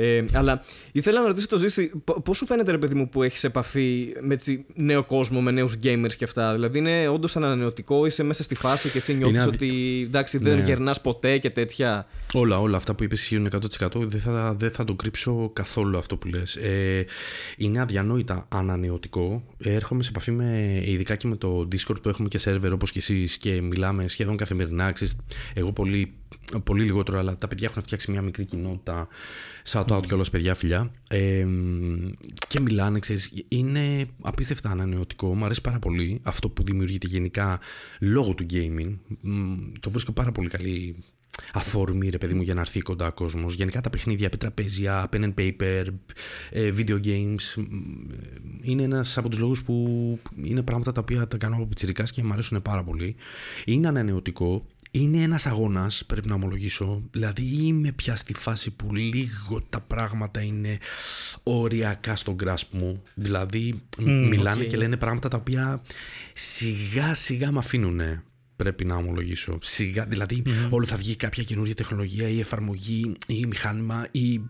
Ε, 0.00 0.24
αλλά 0.32 0.64
ήθελα 0.92 1.20
να 1.20 1.26
ρωτήσω 1.26 1.46
το 1.46 1.56
Ζήση, 1.56 1.90
πώ 2.24 2.34
σου 2.34 2.46
φαίνεται, 2.46 2.70
ρε 2.70 2.78
παιδί 2.78 2.94
μου, 2.94 3.08
που 3.08 3.22
έχεις 3.22 3.44
επαφή 3.44 4.08
με 4.20 4.34
έτσι, 4.34 4.64
νέο 4.74 5.04
κόσμο, 5.04 5.40
με 5.40 5.50
νέους 5.50 5.74
gamers 5.82 6.12
και 6.16 6.24
αυτά; 6.24 6.54
Δηλαδή, 6.54 6.78
είναι 6.78 7.08
όντως 7.08 7.36
ανανεωτικό, 7.36 8.06
είσαι 8.06 8.22
μέσα 8.22 8.42
στη 8.42 8.54
φάση 8.54 8.88
και 8.88 8.98
εσύ 8.98 9.14
νιώθεις 9.14 9.38
αδι- 9.38 9.54
ότι 9.54 10.02
εντάξει, 10.06 10.38
δεν 10.38 10.56
Ναι. 10.58 10.64
γερνάς 10.64 11.00
ποτέ 11.00 11.38
και 11.38 11.50
τέτοια; 11.50 12.06
Όλα, 12.32 12.60
όλα 12.60 12.76
αυτά 12.76 12.94
που 12.94 13.04
είπες 13.04 13.20
ισχύουν 13.20 13.46
100%. 13.46 14.00
Δεν 14.06 14.20
θα, 14.20 14.54
δεν 14.58 14.70
θα 14.70 14.84
το 14.84 14.94
κρύψω 14.94 15.50
καθόλου 15.52 15.98
αυτό 15.98 16.16
που 16.16 16.28
λες. 16.28 16.56
Ε, 16.56 17.04
είναι 17.56 17.80
αδιανόητα 17.80 18.46
ανανεωτικό. 18.48 19.42
Ε, 19.58 19.72
έρχομαι 19.74 20.02
σε 20.02 20.08
επαφή 20.08 20.30
με, 20.30 20.82
ειδικά 20.86 21.16
και 21.16 21.26
με 21.28 21.36
το 21.36 21.68
Discord 21.72 22.02
που 22.02 22.08
έχουμε 22.08 22.28
και 22.28 22.38
σερβερ 22.38 22.72
όπως 22.72 22.90
και 22.90 22.98
εσείς 22.98 23.36
και 23.36 23.60
μιλάμε 23.60 24.08
σχεδόν 24.08 24.36
καθημερινά. 24.36 24.92
Ξέρεις, 24.92 25.16
εγώ 25.54 25.72
πολύ, 25.72 26.12
πολύ 26.64 26.84
λιγότερο, 26.84 27.18
αλλά 27.18 27.36
τα 27.36 27.48
παιδιά 27.48 27.68
έχουν 27.70 27.82
φτιάξει 27.82 28.10
μια 28.10 28.22
μικρή 28.22 28.44
κοινότητα. 28.44 29.08
Shout 29.72 29.86
out 29.86 30.06
κιόλας 30.06 30.30
παιδιά 30.30 30.54
φιλιά. 30.54 30.90
Ε, 31.08 31.46
και 32.48 32.60
μιλάνε, 32.60 32.98
ξέρεις, 32.98 33.32
είναι 33.48 34.06
απίστευτα 34.20 34.70
ανανεωτικό. 34.70 35.34
Μου 35.34 35.44
αρέσει 35.44 35.60
πάρα 35.60 35.78
πολύ 35.78 36.20
αυτό 36.22 36.48
που 36.48 36.62
δημιουργείται 36.62 37.06
γενικά 37.06 37.60
λόγω 38.00 38.34
του 38.34 38.46
gaming. 38.50 38.94
Μ, 39.20 39.54
Το 39.80 39.90
βρίσκω 39.90 40.12
πάρα 40.12 40.32
πολύ 40.32 40.48
καλή 40.48 40.96
αφορμή, 41.52 42.08
ρε 42.08 42.18
παιδί 42.18 42.34
μου, 42.34 42.42
για 42.42 42.54
να 42.54 42.60
έρθει 42.60 42.80
κοντά 42.80 43.06
ο 43.06 43.12
κόσμος. 43.12 43.54
Γενικά 43.54 43.80
τα 43.80 43.90
παιχνίδια, 43.90 44.26
επιτραπέζια, 44.26 45.08
pen 45.12 45.22
and 45.22 45.34
paper, 45.34 45.84
ε, 46.50 46.72
video 46.76 47.00
games. 47.04 47.54
μ, 47.56 48.10
ε, 48.10 48.16
Είναι 48.62 48.82
ένας 48.82 49.18
από 49.18 49.28
τους 49.28 49.38
λόγους 49.38 49.62
που 49.62 50.18
είναι 50.42 50.62
πράγματα 50.62 50.92
τα 50.92 51.00
οποία 51.00 51.28
τα 51.28 51.36
κάνω 51.36 51.56
από 51.56 51.66
πιτσιρικάς 51.66 52.10
και 52.10 52.22
μου 52.22 52.32
αρέσουν 52.32 52.62
πάρα 52.62 52.84
πολύ. 52.84 53.16
Είναι 53.64 53.88
ανανεωτικό. 53.88 54.66
Είναι 54.90 55.22
ένας 55.22 55.46
αγώνας, 55.46 56.04
πρέπει 56.06 56.28
να 56.28 56.34
ομολογήσω. 56.34 57.02
Δηλαδή 57.10 57.42
είμαι 57.42 57.92
πια 57.92 58.16
στη 58.16 58.34
φάση 58.34 58.70
που 58.70 58.94
λίγο 58.94 59.62
τα 59.68 59.80
πράγματα 59.80 60.42
είναι 60.42 60.78
οριακά 61.42 62.16
στον 62.16 62.36
grasp 62.44 62.66
μου. 62.70 63.02
Δηλαδή 63.14 63.82
μ, 63.98 64.10
μιλάνε 64.28 64.64
και 64.64 64.76
λένε 64.76 64.96
πράγματα 64.96 65.28
τα 65.28 65.36
οποία 65.36 65.82
σιγά 66.32 67.14
σιγά 67.14 67.52
με 67.52 67.58
αφήνουνε 67.58 68.22
πρέπει 68.56 68.84
να 68.84 68.94
ομολογήσω. 68.94 69.58
Σιγά, 69.62 70.04
δηλαδή, 70.04 70.42
όλο 70.70 70.84
θα 70.86 70.96
βγει 70.96 71.16
κάποια 71.16 71.42
καινούργια 71.42 71.74
τεχνολογία 71.74 72.28
ή 72.28 72.40
εφαρμογή 72.40 73.12
ή 73.26 73.46
μηχάνημα 73.46 74.06
ή 74.10 74.40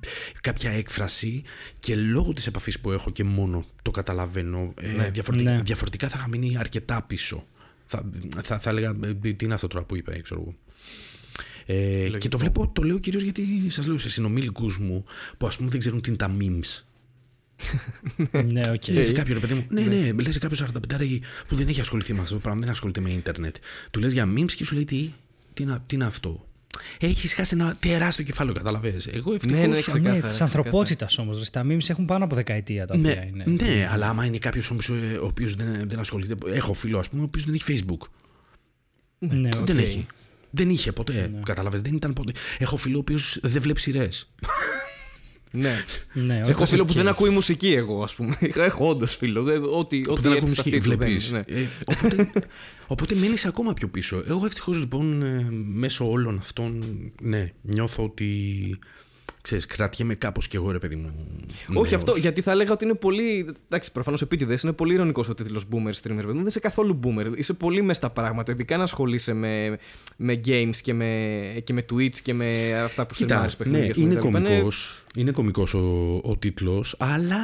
κάποια 0.41 0.71
έκφραση 0.71 1.43
και 1.81 1.95
λόγω 1.97 2.33
της 2.33 2.47
επαφής 2.47 2.81
που 2.81 2.91
έχω 2.91 3.11
και 3.11 3.25
μόνο 3.25 3.65
το 3.83 3.91
καταλαβαίνω. 3.91 4.75
ε, 4.81 5.11
διαφορετικά, 5.11 5.51
Ναι. 5.53 5.63
διαφορετικά 5.63 6.09
θα 6.09 6.17
είχα 6.19 6.29
μείνει 6.29 6.57
αρκετά 6.59 7.03
πίσω. 7.03 7.45
Θα, 7.91 8.11
θα, 8.43 8.59
θα 8.59 8.71
έλεγα, 8.71 8.97
ε, 9.05 9.33
τι 9.33 9.45
είναι 9.45 9.55
αυτό 9.55 9.67
τώρα 9.67 9.85
που 9.85 9.97
είπα, 9.97 10.21
ξέρω 10.21 10.41
εγώ. 10.41 10.55
Ε, 11.67 12.19
και 12.19 12.29
το 12.29 12.39
βλέπω, 12.39 12.69
το 12.69 12.83
λέω 12.83 12.99
κυρίως 12.99 13.23
γιατί 13.23 13.69
σας 13.69 13.87
λέω 13.87 13.99
σε 13.99 14.11
συνομήλικους 14.11 14.79
μου 14.79 15.05
που 15.37 15.47
ας 15.47 15.57
πούμε 15.57 15.71
δεν 15.71 15.79
ξέρουν 15.79 16.01
τι 16.01 16.09
είναι 16.09 16.19
τα 16.19 16.37
memes. 16.41 16.83
ναι, 18.53 18.71
οκ. 18.71 18.89
Λες 18.89 19.13
κάποιο 19.13 19.35
ρε 19.35 19.41
παιδί 19.41 19.55
μου. 19.55 19.67
Ναι, 19.69 19.83
ναι, 19.83 20.13
λες 20.13 20.39
κάποιο 20.39 20.67
45 20.91 21.19
που 21.49 21.55
δεν 21.55 21.69
έχει 21.69 21.81
ασχοληθεί 21.81 22.13
με 22.13 22.21
αυτό 22.21 22.35
το 22.35 22.41
πράγμα, 22.41 22.61
δεν 22.61 22.71
ασχολείται 22.71 23.01
με 23.01 23.11
ίντερνετ. 23.11 23.57
Του 23.91 24.01
λες 24.01 24.13
για 24.13 24.33
memes 24.37 24.53
και 24.53 24.65
σου 24.65 24.75
λέει 24.75 24.85
τι, 24.85 25.13
τι, 25.55 25.63
είναι, 25.63 25.83
τι 25.87 25.95
είναι 25.95 26.05
αυτό. 26.05 26.48
Έχεις 27.01 27.35
χάσει 27.35 27.55
ένα 27.55 27.77
τεράστιο 27.81 28.25
κεφάλαιο, 28.25 28.55
καταλαβαίνεις. 28.55 29.07
Εγώ 29.07 29.35
ευτυχώς. 29.35 29.59
Ναι, 29.59 29.67
ναι, 29.67 29.75
Ναι, 29.75 29.81
ξεκάθαρα, 29.81 30.27
της 30.27 30.41
ανθρωπότητας 30.41 31.19
όμως. 31.19 31.51
Τα 31.51 31.65
memes 31.65 31.89
έχουν 31.89 32.05
πάνω 32.05 32.25
από 32.25 32.35
δεκαετία 32.35 32.87
τα 32.87 32.95
οποία 32.99 33.15
ναι, 33.15 33.43
είναι. 33.43 33.65
ναι, 33.65 33.89
αλλά 33.93 34.09
άμα 34.09 34.25
είναι 34.25 34.39
κάποιος 34.39 34.71
ο 34.71 34.77
οποίος 35.21 35.55
δεν, 35.55 35.89
δεν 35.89 35.99
ασχολείται. 35.99 36.35
Έχω 36.47 36.73
φίλο, 36.73 36.99
ας 36.99 37.09
πούμε, 37.09 37.23
ο 37.23 37.25
οποίος 37.25 37.45
δεν 37.45 37.55
έχει 37.55 37.65
Facebook. 37.69 38.07
Ναι, 39.19 39.51
οκ. 39.57 39.67
Δεν 39.67 39.79
έχει. 39.79 40.07
Δεν 40.51 40.71
είχε 40.71 40.93
ποτέ. 40.93 41.33
Κατάλαβε, 41.45 41.79
δεν 41.79 41.95
ήταν 41.95 42.13
ποτέ. 42.13 42.33
Έχω 42.59 42.77
φίλο 42.77 42.97
ο 42.97 43.01
οποίος 43.01 43.39
δεν 43.43 43.63
βλέπει 43.63 43.81
σειρές. 43.81 44.29
Ναι. 45.51 45.85
Ναι, 46.13 46.41
Έχω 46.47 46.63
οκ. 46.63 46.69
φίλο 46.69 46.85
που 46.85 46.93
δεν 46.93 47.09
ακούει 47.09 47.31
μουσική, 47.31 47.73
εγώ, 47.73 48.03
ας 48.03 48.15
πούμε. 48.15 48.39
Έχω 48.57 48.89
όντως 48.89 49.17
φίλο. 49.17 49.43
δεν- 49.43 49.65
Ό,τι, 49.65 50.01
που 50.01 50.13
ό,τι 50.13 50.21
δεν 50.23 50.33
έρθει 50.33 50.43
ακούν 50.45 50.55
στα 50.55 50.63
μουσική. 50.63 50.77
αυτή 50.77 50.91
του 50.91 50.97
Βλέπεις. 50.97 51.31
δεν- 51.31 51.45
ναι. 51.49 51.61
Ε, 51.61 51.67
οπότε 51.87 52.31
οπότε 52.87 53.15
μένει 53.15 53.35
ακόμα 53.45 53.73
πιο 53.75 53.89
πίσω. 53.89 54.23
Εγώ 54.29 54.47
ευτυχώς 54.47 54.79
λοιπόν 54.79 55.23
ε, 55.23 55.49
μέσω 55.73 56.11
όλων 56.11 56.39
αυτών, 56.39 56.85
ναι, 57.23 57.53
νιώθω 57.63 58.05
ότι. 58.05 58.79
Ξέρεις, 59.49 59.67
κρατιέμαι 59.67 60.15
κάπως 60.15 60.49
κι 60.49 60.57
εγώ 60.57 60.71
ρε 60.71 60.79
παιδί 60.79 60.97
μου. 60.97 61.13
Όχι 61.69 61.73
νέος. 61.73 61.93
αυτό, 61.93 62.15
γιατί 62.17 62.41
θα 62.41 62.51
έλεγα 62.51 62.73
ότι 62.73 62.85
είναι 62.85 62.95
πολύ. 62.95 63.55
Εντάξει, 63.67 63.93
προφανώς 63.93 64.23
επίτηδες, 64.23 64.63
είναι 64.63 64.73
πολύ 64.73 64.95
ειρωνικός 64.95 65.29
ο 65.29 65.35
τίτλος 65.35 65.65
Boomer 65.73 65.89
Streamer. 65.93 66.17
παιδί 66.17 66.27
μου. 66.33 66.39
Δεν 66.39 66.47
είσαι 66.47 66.61
καθόλου 66.61 67.01
Boomer. 67.05 67.33
Είσαι 67.37 67.53
πολύ 67.53 67.83
μες 67.83 67.97
στα 67.97 68.11
πράγματα. 68.11 68.53
Ειδικά 68.53 68.77
να 68.77 68.83
ασχολείσαι 68.83 69.33
με, 69.33 69.79
με 70.17 70.41
games 70.47 70.77
και 70.83 70.95
με, 70.95 71.15
και 71.65 71.73
με 71.73 71.85
Twitch 71.93 72.15
και 72.23 72.35
με 72.35 72.79
αυτά 72.85 73.07
που 73.07 73.15
Κοίτα, 73.15 73.27
στριμάρεις 73.27 73.57
παιχνίδια. 73.57 73.85
ναι, 73.85 73.91
ας 73.91 73.97
πούμε, 73.97 74.09
είναι 74.13 74.15
κτλ. 74.15 74.29
Είναι- 74.39 74.49
κωμικός, 74.49 75.05
είναι 75.17 75.31
κωμικός 75.31 75.75
ο, 75.75 76.21
ο 76.25 76.37
τίτλος, 76.39 76.95
αλλά 76.99 77.37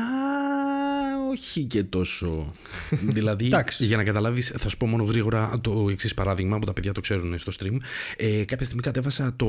όχι 1.34 1.64
και 1.64 1.82
τόσο. 1.84 2.52
δηλαδή, 3.16 3.46
Εντάξει. 3.46 3.84
για 3.84 3.96
να 3.96 4.04
καταλάβεις, 4.04 4.52
θα 4.56 4.68
σου 4.68 4.76
πω 4.76 4.86
μόνο 4.86 5.04
γρήγορα 5.04 5.60
το 5.60 5.86
εξής 5.90 6.14
παράδειγμα 6.14 6.58
που 6.58 6.66
τα 6.66 6.72
παιδιά 6.72 6.92
το 6.92 7.00
ξέρουν 7.00 7.38
στο 7.38 7.52
stream. 7.58 7.76
Ε, 8.16 8.44
κάποια 8.44 8.64
στιγμή 8.64 8.82
κατέβασα 8.82 9.32
το, 9.36 9.46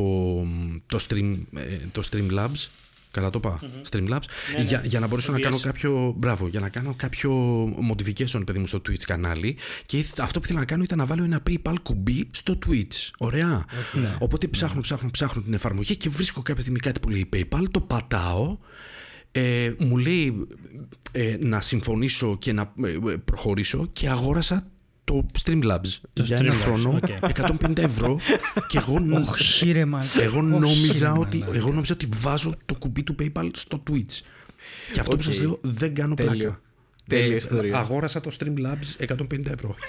το, 0.86 1.06
stream, 1.10 1.34
ε, 1.56 1.78
το 1.91 2.02
Streamlabs, 2.12 2.67
Καλά 3.15 3.30
το 3.30 3.39
είπα. 3.43 3.60
Streamlabs. 3.91 4.24
Για, 4.65 4.82
για 4.86 5.00
να 5.00 5.08
μπορέσω 5.08 5.32
να 5.32 5.39
κάνω 5.39 5.60
κάποιο. 5.60 6.13
Μπράβο, 6.17 6.48
για 6.48 6.60
να 6.60 6.69
κάνω 6.69 6.93
κάποιο 6.98 7.63
modification, 7.91 8.41
παιδί 8.45 8.60
μου, 8.60 8.67
στο 8.67 8.78
Twitch 8.78 9.04
κανάλι. 9.06 9.58
Και 9.86 10.06
αυτό 10.19 10.39
που 10.39 10.45
ήθελα 10.45 10.60
να 10.60 10.65
κάνω 10.65 10.84
ήταν 10.84 10.98
να 10.98 11.06
βάλω 11.06 11.24
ένα 11.24 11.43
PayPal 11.50 11.76
κουμπί 11.84 12.28
στο 12.32 12.58
Twitch. 12.67 13.10
Ωραία. 13.17 13.65
Οπότε 14.19 14.48
ψάχνω, 14.48 14.82
ψάχνω, 14.82 15.12
ψάχνω 15.12 15.41
την 15.41 15.54
εφαρμογή 15.54 15.95
και 15.98 16.10
βρίσκω 16.10 16.41
κάποια 16.41 16.62
στιγμή 16.62 16.80
κάτι 16.80 17.00
που 17.00 17.10
λέει 17.10 17.30
PayPal. 17.34 17.63
Το 17.71 17.82
πατάω. 17.82 18.58
Ε, 19.38 19.74
μου 19.78 19.98
λέει 19.98 20.48
ε, 21.12 21.38
να 21.39 21.62
συμφωνήσω 21.62 22.38
και 22.39 22.54
να 22.54 22.74
ε, 22.84 22.89
ε, 22.91 23.15
προχωρήσω 23.26 23.86
και 23.93 24.10
αγόρασα 24.10 24.67
το 25.04 25.26
Streamlabs 25.45 26.00
για 26.13 26.38
ένα 26.38 26.54
Streamlabs, 26.54 26.58
χρόνο 26.58 26.89
οκ. 26.89 27.30
150 27.67 27.78
ευρώ 27.78 28.19
και 28.67 28.78
εγώ, 28.78 28.98
Όχι, 29.32 29.71
ρε, 29.71 29.84
man. 29.84 30.19
εγώ, 30.21 30.38
Όχι, 30.39 30.48
νόμιζα 30.48 31.12
ρε, 31.13 31.19
ότι, 31.19 31.43
man. 31.50 31.54
εγώ 31.56 31.71
νόμιζα 31.71 31.93
ότι 31.93 32.08
βάζω 32.13 32.54
το 32.65 32.76
κουμπί 32.76 33.04
του 33.04 33.15
PayPal 33.19 33.50
στο 33.54 33.84
Twitch. 33.89 34.19
Και 34.93 35.00
αυτό 35.00 35.12
που 35.12 35.21
Οκ. 35.26 35.34
σας 35.34 35.39
λέω 35.41 35.60
δεν 35.62 35.93
κάνω 35.93 36.13
Τέλειο. 36.13 36.32
πλάκα. 36.34 36.60
Τέλεια 37.08 37.34
Ε, 37.34 37.36
ιστορία. 37.36 37.78
Αγόρασα 37.78 38.21
το 38.21 38.32
Streamlabs 38.39 39.06
150 39.08 39.45
ευρώ. 39.54 39.76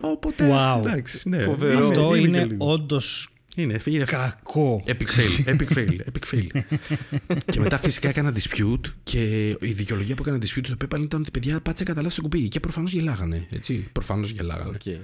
Οπότε, 0.00 0.48
Wow. 0.52 0.78
εντάξει, 0.86 1.28
ναι. 1.28 1.42
Φοβερό. 1.42 1.78
Αυτό 1.78 2.10
και 2.12 2.18
είναι 2.20 2.44
λίγο. 2.44 2.70
όντως 2.72 3.28
Είναι, 3.62 3.80
είναι 3.84 4.04
κακό. 4.04 4.82
Epic 4.86 4.90
fail, 4.90 5.56
epic 5.56 5.68
fail, 5.74 5.98
epic 5.98 6.34
fail. 6.34 6.62
και 7.52 7.60
μετά 7.60 7.78
φυσικά 7.78 8.08
έκανα 8.08 8.32
dispute 8.34 8.92
και 9.02 9.48
η 9.48 9.72
δικαιολογία 9.72 10.14
που 10.14 10.22
έκανα 10.26 10.38
dispute 10.42 10.66
στο 10.66 10.76
PayPal 10.84 11.02
ήταν 11.04 11.20
ότι 11.20 11.30
παιδιά 11.30 11.60
πάτησα 11.60 11.84
κατά 11.84 12.00
λάθος 12.00 12.16
το 12.16 12.22
κουμπί 12.22 12.48
και 12.48 12.60
προφανώς 12.60 12.92
γελάγανε, 12.92 13.46
έτσι, 13.50 13.88
προφανώς 13.92 14.30
γελάγανε. 14.30 14.70
Οκ. 14.74 14.96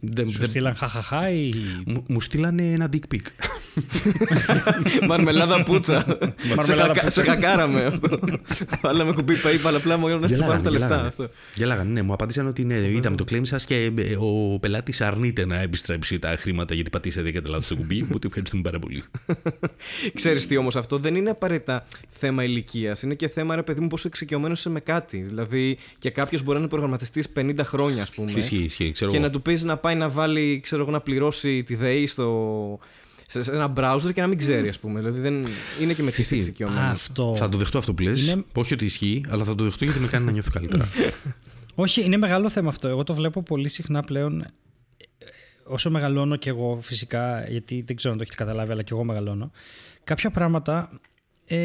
Δεν, 0.00 0.30
Σου 0.30 0.38
δεν- 0.38 0.48
στείλαν 0.48 0.74
χαχαχά 0.74 1.30
ή. 1.30 1.50
μου, 1.86 2.04
μου 2.08 2.20
στείλανε 2.20 2.62
ένα 2.62 2.88
dick 2.92 3.14
pic. 3.14 3.20
Μαρμελάδα 5.08 5.62
πουτσα. 5.62 6.04
σε, 6.40 6.54
Μαρμελάδα 6.54 6.82
χακα, 6.82 6.92
πουτσα. 6.92 7.10
σε 7.10 7.22
χακάραμε 7.22 7.82
αυτό. 7.84 8.18
Βάλαμε 8.82 9.12
κουμπί 9.12 9.34
PayPal 9.44 9.74
απλά 9.76 9.96
μου 9.96 10.08
να 10.18 10.28
σου 10.28 10.36
πάρουν 10.46 10.62
τα 10.62 10.70
λεφτά. 10.70 11.04
αυτό. 11.06 11.28
Γελάγανε, 11.54 11.90
ναι, 11.92 12.02
μου 12.02 12.12
απάντησαν 12.12 12.46
ότι 12.46 12.64
ναι, 12.64 12.74
είδαμε 12.74 13.16
το 13.16 13.24
claim 13.30 13.40
σας 13.42 13.64
και 13.64 13.92
ε, 13.96 14.16
ο 14.18 14.58
πελάτης 14.60 15.00
αρνείται 15.00 15.46
να 15.46 15.60
επιστρέψει 15.60 16.18
τα 16.18 16.36
χρήματα 16.38 16.74
γιατί 16.74 16.90
πατήσατε 16.90 17.30
κατά 17.32 17.48
λάθος 17.48 17.66
το 17.66 17.76
κουμπί. 17.76 18.02
Οπότε 18.02 18.26
ευχαριστούμε 18.26 18.62
πάρα 18.62 18.78
πολύ. 18.78 19.02
Ξέρεις 20.14 20.46
τι 20.46 20.56
όμως 20.56 20.76
αυτό 20.76 20.98
δεν 20.98 21.14
είναι 21.14 21.30
απαραίτητα 21.30 21.86
θέμα 22.10 22.44
ηλικίας. 22.44 23.02
Είναι 23.02 23.14
και 23.14 23.28
θέμα, 23.28 23.54
ρε 23.54 23.62
παιδί 23.62 23.80
μου, 23.80 23.86
πόσο 23.86 24.08
εξοικειωμένος 24.08 24.58
είσαι 24.58 24.70
με 24.70 24.80
κάτι. 24.80 25.16
Δηλαδή, 25.18 25.78
και 25.98 26.10
κάποιος 26.10 26.42
μπορεί 26.42 26.54
να 26.54 26.60
είναι 26.60 26.68
προγραμματιστής 26.68 27.28
50 27.36 27.54
χρόνια, 27.62 28.02
ας 28.02 28.10
πούμε. 28.10 28.32
Ισχύει, 28.32 28.56
ισχύει. 28.56 28.90
Ξέρω 28.92 29.10
Και 29.10 29.16
εγώ. 29.16 29.26
να 29.26 29.32
του 29.32 29.42
πεις 29.42 29.62
να 29.62 29.75
πάει 29.76 29.94
να 29.94 30.08
βάλει, 30.08 30.60
ξέρω 30.62 30.82
εγώ, 30.82 30.90
να 30.90 31.00
πληρώσει 31.00 31.62
τη 31.62 31.74
ΔΕΗ 31.74 32.06
στο, 32.06 32.78
σε 33.26 33.42
σε 33.42 33.52
ένα 33.52 33.72
browser 33.76 34.12
και 34.14 34.20
να 34.20 34.26
μην 34.26 34.38
ξέρει, 34.38 34.68
ας 34.68 34.78
πούμε. 34.78 34.98
Δηλαδή, 35.00 35.20
δεν 35.20 35.44
είναι 35.80 35.92
και 35.92 36.02
με 36.02 36.10
τι 36.10 36.22
Εσύ, 36.22 36.36
εξοικειωμένος. 36.36 36.90
Αυτό. 36.90 37.34
Θα 37.36 37.48
το 37.48 37.56
δεχτώ 37.58 37.78
αυτό 37.78 37.94
που 37.94 38.02
λες. 38.02 38.28
Είναι- 38.28 38.44
Όχι 38.54 38.74
ότι 38.74 38.84
ισχύει, 38.84 39.24
αλλά 39.28 39.44
θα 39.44 39.54
το 39.54 39.64
δεχτώ 39.64 39.84
γιατί 39.84 40.00
με 40.00 40.06
κάνει 40.06 40.24
να 40.24 40.30
νιώθω 40.30 40.50
καλύτερα. 40.52 40.88
Όχι, 41.74 42.04
είναι 42.04 42.16
μεγάλο 42.16 42.50
θέμα 42.50 42.68
αυτό. 42.68 42.88
Εγώ 42.88 43.02
το 43.04 43.14
βλέπω 43.14 43.42
πολύ 43.42 43.68
συχνά 43.68 44.02
πλέον. 44.02 44.40
ε, 44.40 44.46
Όσο 45.68 45.90
μεγαλώνω 45.90 46.36
και 46.36 46.48
εγώ 46.48 46.78
φυσικά, 46.82 47.44
γιατί 47.48 47.82
δεν 47.86 47.96
ξέρω 47.96 48.12
αν 48.12 48.18
το 48.18 48.24
έχετε 48.28 48.44
καταλάβει, 48.44 48.72
αλλά 48.72 48.82
και 48.82 48.92
εγώ 48.92 49.04
μεγαλώνω. 49.04 49.50
Κάποια 50.04 50.30
πράγματα. 50.30 50.90
Ε, 51.46 51.56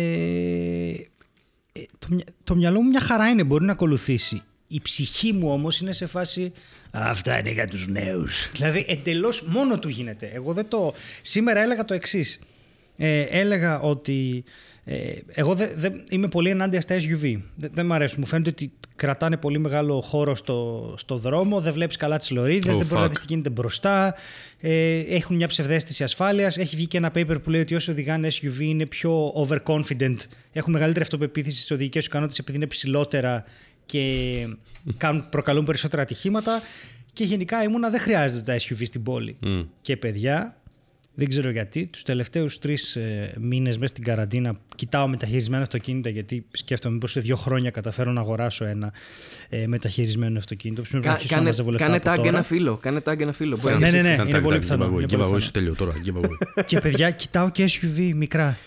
ε, 1.73 1.81
το, 1.99 2.07
μυα- 2.09 2.25
το 2.43 2.55
μυαλό 2.55 2.81
μου 2.81 2.89
μια 2.89 2.99
χαρά 3.01 3.27
είναι, 3.29 3.43
μπορεί 3.43 3.65
να 3.65 3.71
ακολουθήσει. 3.71 4.41
Η 4.73 4.81
ψυχή 4.81 5.33
μου 5.33 5.51
όμως 5.51 5.79
είναι 5.81 5.91
σε 5.93 6.05
φάση 6.05 6.51
Αυτά 6.91 7.39
είναι 7.39 7.51
για 7.51 7.67
τους 7.67 7.87
νέους 7.87 8.51
Δηλαδή 8.53 8.85
εντελώς 8.87 9.41
μόνο 9.45 9.79
του 9.79 9.89
γίνεται 9.89 10.31
Εγώ 10.33 10.53
δεν 10.53 10.67
το... 10.67 10.93
Σήμερα 11.21 11.61
έλεγα 11.61 11.85
το 11.85 11.93
εξής 11.93 12.39
ε, 12.97 13.21
Έλεγα 13.21 13.79
ότι 13.79 14.43
ε, 14.83 14.95
εγώ 15.27 15.53
δεν 15.55 15.69
δεν- 15.75 16.03
είμαι 16.09 16.27
πολύ 16.27 16.49
ενάντια 16.49 16.81
στα 16.81 16.95
SUV. 16.95 17.39
Δεν, 17.55 17.71
δεν 17.73 17.85
μ' 17.85 17.93
αρέσουν. 17.93 18.17
Μου 18.19 18.25
φαίνεται 18.25 18.49
ότι 18.49 18.71
κρατάνε 18.95 19.37
πολύ 19.37 19.59
μεγάλο 19.59 20.01
χώρο 20.01 20.35
στο, 20.35 20.93
στο 20.97 21.17
δρόμο, 21.17 21.61
δεν 21.61 21.73
βλέπεις 21.73 21.95
καλά 21.97 22.17
τις 22.17 22.31
λωρίδες, 22.31 22.75
Oh, 22.75 22.77
δεν 22.77 22.87
μπορείς 22.87 22.91
να 23.01 23.05
fuck. 23.05 23.09
δεις 23.09 23.19
τι 23.19 23.25
γίνεται 23.29 23.49
μπροστά. 23.49 24.15
Ε, 24.59 24.99
έχουν 24.99 25.35
μια 25.35 25.47
ψευδέστηση 25.47 26.03
ασφάλειας. 26.03 26.57
Έχει 26.57 26.75
βγει 26.75 26.87
και 26.87 26.97
ένα 26.97 27.11
paper 27.15 27.37
που 27.43 27.49
λέει 27.49 27.61
ότι 27.61 27.75
όσοι 27.75 27.91
οδηγάνε 27.91 28.27
SUV 28.31 28.59
είναι 28.59 28.85
πιο 28.85 29.33
overconfident, 29.47 30.15
έχουν 30.51 30.73
μεγαλύτερη 30.73 31.03
αυτοπεποίθηση 31.03 31.57
στις 31.57 31.71
οδηγικές 31.71 31.99
τους 31.99 32.07
ικανότητες 32.07 32.39
επειδή 32.39 32.57
είναι 32.57 32.67
ψηλότερα 32.67 33.43
και 33.85 34.47
κάνουν, 34.97 35.29
προκαλούν 35.29 35.65
περισσότερα 35.65 36.01
ατυχήματα. 36.01 36.61
Και 37.13 37.23
γενικά 37.23 37.63
ήμουνα 37.63 37.89
δεν 37.89 37.99
χρειάζεται 37.99 38.41
τα 38.41 38.55
SUV 38.59 38.81
στην 38.85 39.03
πόλη. 39.03 39.35
Μμ. 39.39 39.61
Και 39.81 39.97
παιδιά, 39.97 40.55
δεν 41.13 41.27
ξέρω 41.27 41.49
γιατί, 41.49 41.85
τους 41.91 42.03
τελευταίους 42.03 42.57
τρεις 42.59 42.95
ε, 42.95 43.33
μήνες 43.39 43.75
μέσα 43.77 43.87
στην 43.93 44.03
καραντίνα 44.03 44.55
κοιτάω 44.75 45.07
μεταχειρισμένα 45.07 45.61
αυτοκίνητα 45.61 46.09
γιατί 46.09 46.45
σκέφτομαι 46.51 46.97
πως 46.97 47.11
σε 47.11 47.19
δύο 47.19 47.35
χρόνια 47.35 47.69
καταφέρω 47.69 48.11
να 48.11 48.19
αγοράσω 48.21 48.65
ένα 48.65 48.93
ε, 49.49 49.67
μεταχειρισμένο 49.67 50.37
αυτοκίνητο. 50.37 50.81
Πρέπει 50.81 50.95
να 50.97 51.01
Κα- 51.01 51.11
αρχίσω 51.11 51.29
να 51.33 51.37
κάνε, 51.37 51.49
μαζεύω 51.49 51.71
λεφτά 51.71 51.85
κάνε 51.85 51.97
από 51.97 52.11
tag 52.11 52.15
τώρα. 52.15 52.27
ένα 52.29 52.43
φίλο. 52.43 52.75
Κάνε 52.75 52.99
tag 53.05 53.19
ένα 53.19 53.31
φίλο. 53.33 53.57
Μπορεί 53.61 53.73
Ναι, 53.77 53.89
να- 53.89 53.91
ναι, 53.91 54.01
ναι, 54.01 54.13
Ήταν 54.13 54.27
είναι 54.27 54.37
tag, 54.37 54.41
πολύ 54.43 54.57
tag, 54.57 54.59
πιθανό, 54.61 54.85
giveaway, 54.85 54.89
είναι 54.89 54.95
πολύ 55.01 55.05
giveaway 55.09 55.23
πιθανό. 55.23 55.39
στο 55.39 55.51
τέλειο 55.51 55.73
τώρα. 55.75 55.93
giveaway. 56.05 56.63
Και 56.69 56.79
παιδιά, 56.79 57.11
κοιτάω 57.11 57.49
και 57.51 57.69
SUV 57.69 58.11
μικρά. 58.15 58.57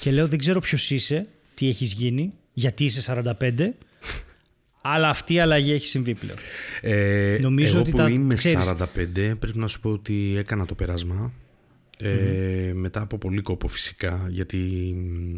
Και 0.00 0.10
λέω 0.10 0.28
δεν 0.28 0.38
ξέρω 0.38 0.60
ποιος 0.60 0.90
είσαι, 0.90 1.26
τι 1.54 1.68
έχεις 1.68 1.92
γίνει, 1.92 2.32
γιατί 2.52 2.84
είσαι 2.84 3.14
45, 3.40 3.68
αλλά 4.86 5.08
αυτή 5.08 5.34
η 5.34 5.40
αλλαγή 5.40 5.72
έχει 5.72 5.86
συμβεί 5.86 6.14
πλέον. 6.14 6.36
Ε, 6.80 7.38
Νομίζω 7.40 7.68
εγώ 7.72 7.78
ότι 7.80 7.90
που 7.90 7.96
τα- 7.96 8.08
είμαι 8.08 8.34
ξέρεις. 8.34 8.64
45 8.64 9.34
πρέπει 9.38 9.58
να 9.58 9.66
σου 9.68 9.80
πω 9.80 9.90
ότι 9.90 10.34
έκανα 10.38 10.66
το 10.66 10.74
περάσμα 10.74 11.32
ε, 11.98 12.72
μετά 12.74 13.00
από 13.00 13.18
πολύ 13.18 13.40
κόπο 13.40 13.68
φυσικά 13.68 14.26
γιατί 14.28 14.56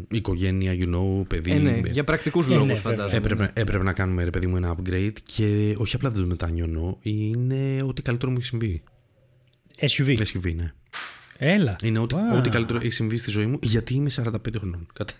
μ, 0.09 0.15
οικογένεια, 0.15 0.73
you 0.79 0.95
know, 0.95 1.27
παιδί 1.27 1.51
Ε, 1.51 1.55
ναι, 1.57 1.71
ε, 1.71 1.89
για 1.91 2.03
πρακτικούς 2.03 2.47
ναι, 2.47 2.55
λόγους 2.55 2.67
βέβαια. 2.81 2.91
φαντάζομαι. 2.91 3.17
έπρεπε, 3.17 3.51
έπρεπε 3.53 3.83
να 3.83 3.93
κάνουμε 3.93 4.23
ρε 4.23 4.29
παιδί 4.29 4.47
μου 4.47 4.55
ένα 4.57 4.75
upgrade 4.77 5.11
και 5.23 5.75
όχι 5.77 5.95
απλά 5.95 6.09
δεν 6.09 6.21
το 6.21 6.27
μετανιώνω 6.27 6.97
είναι 7.01 7.81
ό,τι 7.87 8.01
καλύτερο 8.01 8.31
μου 8.31 8.37
έχει 8.37 8.45
συμβεί 8.47 8.83
SUV. 9.79 10.17
SUV 10.17 10.55
ναι 10.55 10.71
Έλα. 11.37 11.75
είναι 11.83 11.99
ό,τι, 11.99 12.15
Wow. 12.15 12.37
ό,τι 12.37 12.49
καλύτερο 12.49 12.79
έχει 12.79 12.89
συμβεί 12.91 13.17
στη 13.17 13.29
ζωή 13.31 13.45
μου 13.45 13.59
γιατί 13.61 13.93
είμαι 13.93 14.09
45 14.09 14.31
χρονών 14.57 14.87
Κατα- 14.93 15.13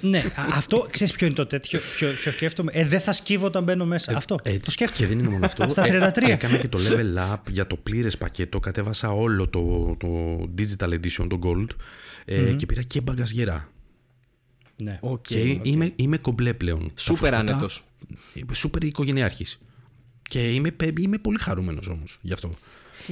ναι, 0.00 0.18
α- 0.18 0.46
αυτό 0.54 0.86
ξέρεις 0.90 1.12
ποιο 1.12 1.26
είναι 1.26 1.34
το 1.34 1.46
τέτοιο. 1.46 1.80
Ποιο, 1.96 2.08
ποιο 2.20 2.32
σκέφτομαι; 2.32 2.70
Ε, 2.74 2.84
δεν 2.86 3.00
θα 3.00 3.12
σκύβω 3.12 3.46
όταν 3.46 3.64
μπαίνω 3.64 3.84
μέσα. 3.86 4.16
αυτό. 4.16 4.36
Έτσι. 4.42 4.58
Το 4.60 4.70
σκέφτομαι. 4.70 5.06
Και 5.06 5.14
δεν 5.14 5.18
είναι 5.24 5.28
μόνο 5.32 5.46
αυτό. 5.46 5.68
Στα 5.68 5.82
33. 5.82 6.28
Ε, 6.28 6.32
έκανα 6.32 6.56
και 6.56 6.68
το 6.68 6.78
level 6.88 7.32
up 7.32 7.36
για 7.50 7.66
το 7.66 7.76
πλήρες 7.76 8.18
πακέτο. 8.18 8.60
Κατέβασα 8.60 9.10
όλο 9.10 9.48
το, 9.48 9.96
το 9.98 10.08
digital 10.58 10.88
edition, 10.92 11.26
το 11.28 11.38
gold. 11.42 11.66
ε, 12.24 12.52
Και 12.52 12.66
πήρα 12.66 12.82
και 12.82 13.00
μπαγκαζιέρα. 13.00 13.68
Ναι. 14.76 14.98
Οκ. 15.02 15.26
και 15.26 15.58
είμαι, 15.62 15.92
είμαι 15.96 16.16
κομπλέ 16.18 16.52
πλέον. 16.54 16.78
Τα 16.80 16.90
Σούπερ 16.96 17.18
φουσκωτά, 17.32 17.38
άνετος. 17.52 17.84
ε, 18.34 18.54
Σούπερ 18.54 18.82
οικογενειάρχης. 18.84 19.58
Και 20.22 20.48
είμαι, 20.52 20.70
είμαι 21.00 21.18
πολύ 21.18 21.38
χαρούμενος 21.38 21.86
όμως 21.88 22.18
γι' 22.20 22.32
αυτό. 22.32 22.54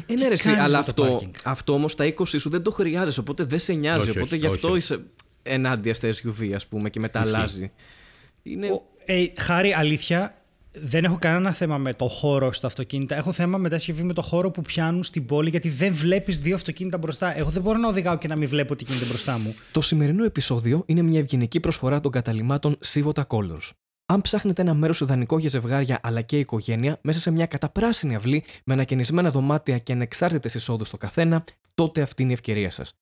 Ε, 0.07 0.15
ναι, 0.15 0.27
ρε, 0.27 0.33
εσύ, 0.33 0.45
κάνεις 0.45 0.61
αλλά 0.61 0.79
με 0.79 0.85
το 0.85 1.03
αυτό, 1.03 1.03
πάρκινγκ; 1.13 1.33
αυτό 1.45 1.73
όμως 1.73 1.93
στα 1.93 2.05
20 2.05 2.27
σου 2.39 2.49
δεν 2.51 2.63
το 2.63 2.71
χρειάζεσαι, 2.71 3.21
οπότε 3.21 3.45
δεν 3.45 3.59
σε 3.59 3.73
νοιάζει. 3.73 4.01
Όχι, 4.01 4.11
οπότε 4.11 4.35
όχι, 4.35 4.37
γι' 4.37 4.47
αυτό 4.47 4.69
όχι. 4.69 4.77
είσαι 4.77 5.01
ενάντια 5.47 5.95
στα 5.95 6.09
SUV, 6.09 6.53
ας 6.55 6.67
πούμε, 6.67 6.91
και 6.91 7.01
μετά 7.01 7.21
αλλάζει. 7.21 7.73
Είναι... 8.43 8.71
Ο- 8.71 8.83
ε, 9.05 9.25
χάρη, 9.39 9.73
αλήθεια, 9.73 10.35
δεν 10.71 11.05
έχω 11.05 11.17
κανένα 11.19 11.53
θέμα 11.53 11.79
με 11.79 11.95
το 11.95 12.09
χώρο 12.09 12.53
στα 12.53 12.67
αυτοκίνητα. 12.67 13.17
Έχω 13.17 13.33
θέμα 13.33 13.59
με 13.59 13.69
τα 13.69 13.79
SUV 13.79 14.01
με 14.03 14.13
το 14.13 14.23
χώρο 14.23 14.51
που 14.51 14.63
πιάνουν 14.63 15.03
στην 15.03 15.27
πόλη, 15.27 15.51
γιατί 15.51 15.69
δεν 15.69 15.93
βλέπεις 15.93 16.39
δύο 16.39 16.55
αυτοκίνητα 16.55 16.99
μπροστά. 16.99 17.37
Εγώ 17.39 17.51
δεν 17.51 17.63
μπορώ 17.63 17.79
να 17.79 17.89
οδηγάω 17.89 18.19
και 18.19 18.29
να 18.29 18.37
μην 18.37 18.49
βλέπω 18.49 18.77
τι 18.77 18.85
γίνεται 18.85 19.07
μπροστά 19.07 19.39
μου. 19.39 19.55
Το 19.73 19.81
σημερινό 19.81 20.25
επεισόδιο 20.25 20.83
είναι 20.87 21.03
μια 21.03 21.19
ευγενική 21.19 21.61
προσφορά 21.61 22.01
των 22.01 22.11
καταλημάτων 22.13 22.79
Sivota 22.87 23.23
Colors. 23.27 23.71
Αν 24.07 24.21
ψάχνετε 24.21 24.63
ένα 24.63 24.75
μέρος 24.75 25.01
ιδανικό 25.01 25.39
για 25.39 25.49
ζευγάρια 25.49 25.99
αλλά 26.03 26.21
και 26.21 26.39
οικογένεια, 26.39 26.99
μέσα 27.03 27.21
σε 27.21 27.31
μια 27.31 27.47
καταπράσινη 27.47 28.15
αυλή 28.15 28.45
με 28.65 28.73
ανακαινισμένα 28.73 29.31
δωμάτια 29.31 29.79
και 29.79 29.93
ανεξάρτητες 29.93 30.55
εισόδου 30.55 30.85
στο 30.85 30.97
καθένα, 30.97 31.45
τότε 31.75 32.03
αυτή 32.03 32.23
είναι 32.23 32.31
η 32.31 32.35
ευκαιρία 32.35 32.71
σας. 32.71 32.93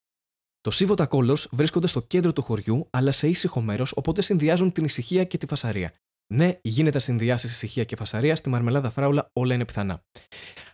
Το 0.64 0.70
Sivota 0.74 1.07
Colors 1.09 1.44
βρίσκονται 1.50 1.87
στο 1.87 2.03
κέντρο 2.03 2.33
του 2.33 2.42
χωριού, 2.42 2.87
αλλά 2.90 3.12
σε 3.12 3.29
ήσυχο 3.29 3.61
μέρος, 3.61 3.92
οπότε 3.96 4.22
συνδυάζουν 4.22 4.72
την 4.72 4.85
ησυχία 4.85 5.24
και 5.24 5.38
τη 5.38 5.46
φασαρία. 5.46 5.92
Ναι, 6.35 6.59
γίνεται 6.62 6.96
να 6.96 7.03
συνδυάσεις 7.03 7.53
ησυχία 7.53 7.85
και 7.85 7.96
φασαρία, 7.96 8.37
στη 8.37 8.48
μαρμελάδα 8.48 8.90
φράουλα 8.90 9.31
όλα 9.33 9.55
είναι 9.55 9.64
πιθανά. 9.64 10.05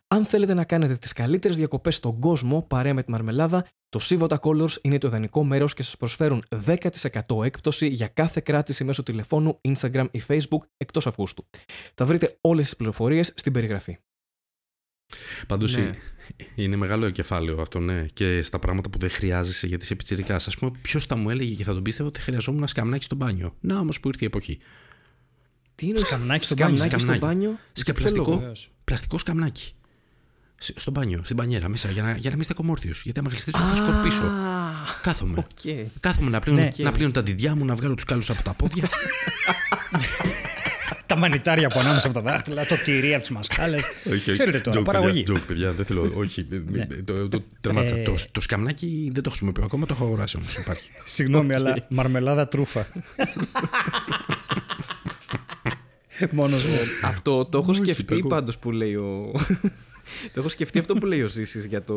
Αν 0.09 0.25
θέλετε 0.25 0.55
να 0.55 0.65
κάνετε 0.65 0.97
τις 0.97 1.13
καλύτερες 1.13 1.57
διακοπές 1.57 1.97
στον 1.97 2.19
κόσμο 2.19 2.63
παρέα 2.63 2.95
με 2.95 3.03
τη 3.03 3.11
μαρμελάδα, 3.11 3.67
το 3.89 4.01
Sivota 4.03 4.37
Colors 4.41 4.75
είναι 4.83 4.99
το 4.99 5.07
ιδανικό 5.07 5.45
μέρος 5.45 5.75
και 5.75 5.83
σας 5.83 5.97
προσφέρουν 5.97 6.43
10% 6.67 7.45
έκπτωση 7.45 7.87
για 7.87 8.09
κάθε 8.09 8.41
κράτηση 8.45 8.85
μέσω 8.85 9.03
τηλεφώνου, 9.03 9.61
Instagram 9.69 10.07
ή 10.11 10.23
Facebook 10.29 10.63
εκτός 10.77 11.07
Αυγούστου. 11.07 11.45
Θα 11.95 12.07
βρείτε 12.07 12.39
όλες 12.41 12.65
τις 12.65 12.77
πληροφορίες 12.77 13.33
στην 13.35 13.53
περιγραφή. 13.53 13.99
Πάντως 15.47 15.77
Ναι. 15.77 15.91
είναι 16.55 16.77
μεγάλο 16.77 17.11
κεφάλαιο 17.11 17.61
αυτό, 17.61 17.79
ναι. 17.81 18.07
Και 18.13 18.43
στα 18.43 18.59
πράγματα 18.59 18.91
που 18.91 18.99
δεν 18.99 19.11
χρειάζεσαι 19.11 19.67
γιατί 19.67 19.85
είσαι 19.85 19.95
πιτσυρικά. 19.95 20.35
Ας 20.35 20.41
πούμε, 20.59 20.71
ποιος 20.83 21.05
θα 21.07 21.17
μου 21.17 21.31
έλεγε 21.31 21.55
και 21.55 21.65
θα 21.65 21.73
τον 21.75 21.83
πίστευα 21.83 22.09
ότι 22.09 22.21
χρειαζόμουν 22.21 22.59
ένα 22.59 22.67
σκαμνάκι 22.69 23.05
στο 23.05 23.15
μπάνιο. 23.15 23.55
Να 23.61 23.79
όμως 23.79 24.01
που 24.01 24.09
ήρθε 24.09 24.25
η 24.25 24.27
εποχή. 24.27 24.59
Τι 25.75 25.87
είναι 25.87 25.99
Σκαμνάκι 25.99 26.45
στο 26.45 26.55
μπάνιο; 26.55 26.77
σκαμνάκι 26.77 27.01
στο 27.01 27.13
Σκαμνάκι. 27.13 27.25
μπάνιο. 27.41 27.59
Σε 27.73 27.83
Για 27.85 27.95
ποιο 27.95 28.03
πλαστικό, 28.03 28.25
λόγο; 28.25 28.39
Βεβαίως. 28.39 28.71
πλαστικό 28.85 29.19
σκαμνάκι. 29.19 29.73
Σε- 30.63 30.75
Στο 30.77 30.91
μπάνιο, 30.91 31.21
στην 31.25 31.37
μπανιέρα 31.37 31.69
μέσα, 31.69 31.91
για 31.91 32.03
να, 32.03 32.11
για 32.11 32.23
να 32.25 32.31
μην 32.31 32.41
στέκομαι 32.41 32.55
όρθιος. 32.55 32.93
Γιατί 33.03 33.19
άμα 33.19 33.29
γλιστρήσω 33.31 33.59
θα 33.59 33.77
σκορπίσω. 33.77 34.23
Α, 34.25 34.73
Κάθομαι. 35.03 35.39
οκ. 35.39 35.87
Κάθομαι 36.01 36.31
να 36.31 36.39
πλύνω, 36.41 36.59
Ναι. 36.61 36.71
να 36.77 36.93
πλύνω 36.93 37.11
τα 37.11 37.23
διδιά 37.23 37.55
μου, 37.55 37.65
να 37.65 37.75
βγάλω 37.75 37.95
τους 37.95 38.05
κάλους 38.05 38.31
από 38.31 38.43
τα 38.43 38.55
πόδια. 38.55 38.89
Τα 41.11 41.17
μανιτάρια 41.17 41.67
από 41.67 41.79
ανάμεσα 41.79 42.07
από 42.07 42.15
τα 42.15 42.23
δάχτυλα, 42.31 42.67
το 42.67 42.77
τυρί 42.85 43.15
από 43.15 43.21
τις 43.21 43.31
μασχάλε. 43.31 43.79
Ξέρετε 44.33 44.59
τώρα, 44.59 44.81
Joke, 44.81 44.85
παραγωγή. 44.85 45.23
Παιδιά, 45.23 45.43
joke, 45.43 45.47
παιδιά, 45.47 45.73
δεν 45.73 45.85
θέλω. 45.85 46.13
Όχι. 46.17 46.45
Ναι. 46.71 46.87
το, 47.05 47.29
το, 47.29 47.43
τερμάτισα. 47.61 47.97
Ε, 47.97 48.03
το, 48.03 48.15
το 48.33 48.41
σκαμνάκι 48.41 49.11
δεν 49.15 49.23
το 49.23 49.31
χρησιμοποιώ 49.31 49.65
ακόμα, 49.65 49.87
το 49.87 49.95
έχω 49.97 50.05
αγοράσει 50.05 50.37
όμως. 50.37 50.57
Υπάρχει. 50.57 50.89
Συγγνώμη, 51.15 51.55
αλλά 51.55 51.87
μαρμελάδα 51.89 52.49
τρούφα. 52.49 52.87
Μόνος 56.31 56.65
μου. 56.65 56.79
Αυτό 57.03 57.45
το 57.45 57.59
έχω 57.59 57.71
Όχι, 57.71 57.83
σκεφτεί 57.83 58.05
το 58.05 58.15
έχω- 58.15 58.29
πάντως 58.29 58.59
που 58.59 58.71
λέει 58.71 58.95
ο... 58.95 59.33
το 60.33 60.41
έχω 60.41 60.49
σκεφτεί 60.49 60.79
αυτό 60.79 60.95
που 60.95 61.07
λέει 61.07 61.23
ο 61.23 61.27
Ζήσης 61.27 61.65
για 61.65 61.85
το... 61.85 61.95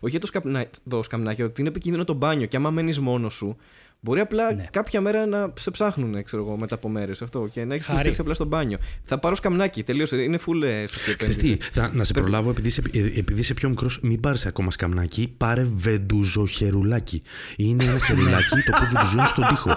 Όχι 0.00 0.10
για 0.10 0.20
το, 0.20 0.26
σκαμνα... 0.26 0.66
το 0.88 1.02
σκαμνάκι, 1.02 1.42
ότι 1.42 1.60
είναι 1.60 1.70
επικίνδυνο 1.70 2.04
το 2.04 2.12
μπάνιο 2.12 2.46
και 2.46 2.56
άμα 2.56 2.70
μένεις 2.70 2.98
μόνος 2.98 3.34
σου, 3.34 3.56
μπορεί 4.00 4.20
απλά 4.20 4.54
Ναι. 4.54 4.66
κάποια 4.72 5.00
μέρα 5.00 5.26
να 5.26 5.52
σε 5.58 5.70
ψάχνουν, 5.70 6.22
ξέρω 6.24 6.42
εγώ, 6.42 6.56
μετά 6.56 6.74
από 6.74 6.88
μέρες 6.88 7.22
αυτό 7.22 7.48
και 7.52 7.64
να 7.64 7.74
έχεις 7.74 7.86
Χάρη. 7.86 7.96
γλιστρήσει 7.98 8.20
απλά 8.20 8.34
στο 8.34 8.44
μπάνιο. 8.44 8.78
Θα 9.04 9.18
πάρω 9.18 9.34
σκαμνάκι, 9.34 9.82
τελείωσε, 9.82 10.16
είναι 10.16 10.38
full 10.46 10.62
ε, 10.62 10.84
σωστή 10.86 11.14
Ξέρεις 11.16 11.36
επένδυση. 11.36 11.56
τι, 11.56 11.64
θα, 11.80 11.90
να 11.94 12.04
σε 12.04 12.12
προλάβω 12.12 12.50
επειδή 12.50 12.68
είσαι, 12.68 12.82
ε, 12.92 12.98
επειδή 13.18 13.40
είσαι 13.40 13.54
πιο 13.54 13.68
μικρός, 13.68 13.98
μην 14.02 14.20
πάρεις 14.20 14.46
ακόμα 14.46 14.70
σκαμνάκι, 14.70 15.34
πάρε 15.36 15.66
βεντουζοχερουλάκι. 15.74 17.22
Είναι 17.56 17.84
ένα 17.84 17.98
χερουλάκι 17.98 18.48
το 18.66 18.72
οποίο 18.76 18.88
βεντουζώνει 18.92 19.26
στον 19.26 19.46
τοίχο. 19.48 19.70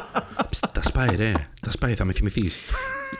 Ψ, 0.49 0.59
τα 0.73 0.81
σπάει, 0.83 1.15
ρε. 1.15 1.31
Τα 1.61 1.71
σπάει, 1.71 1.93
θα 1.93 2.05
με 2.05 2.13
θυμηθείς. 2.13 2.57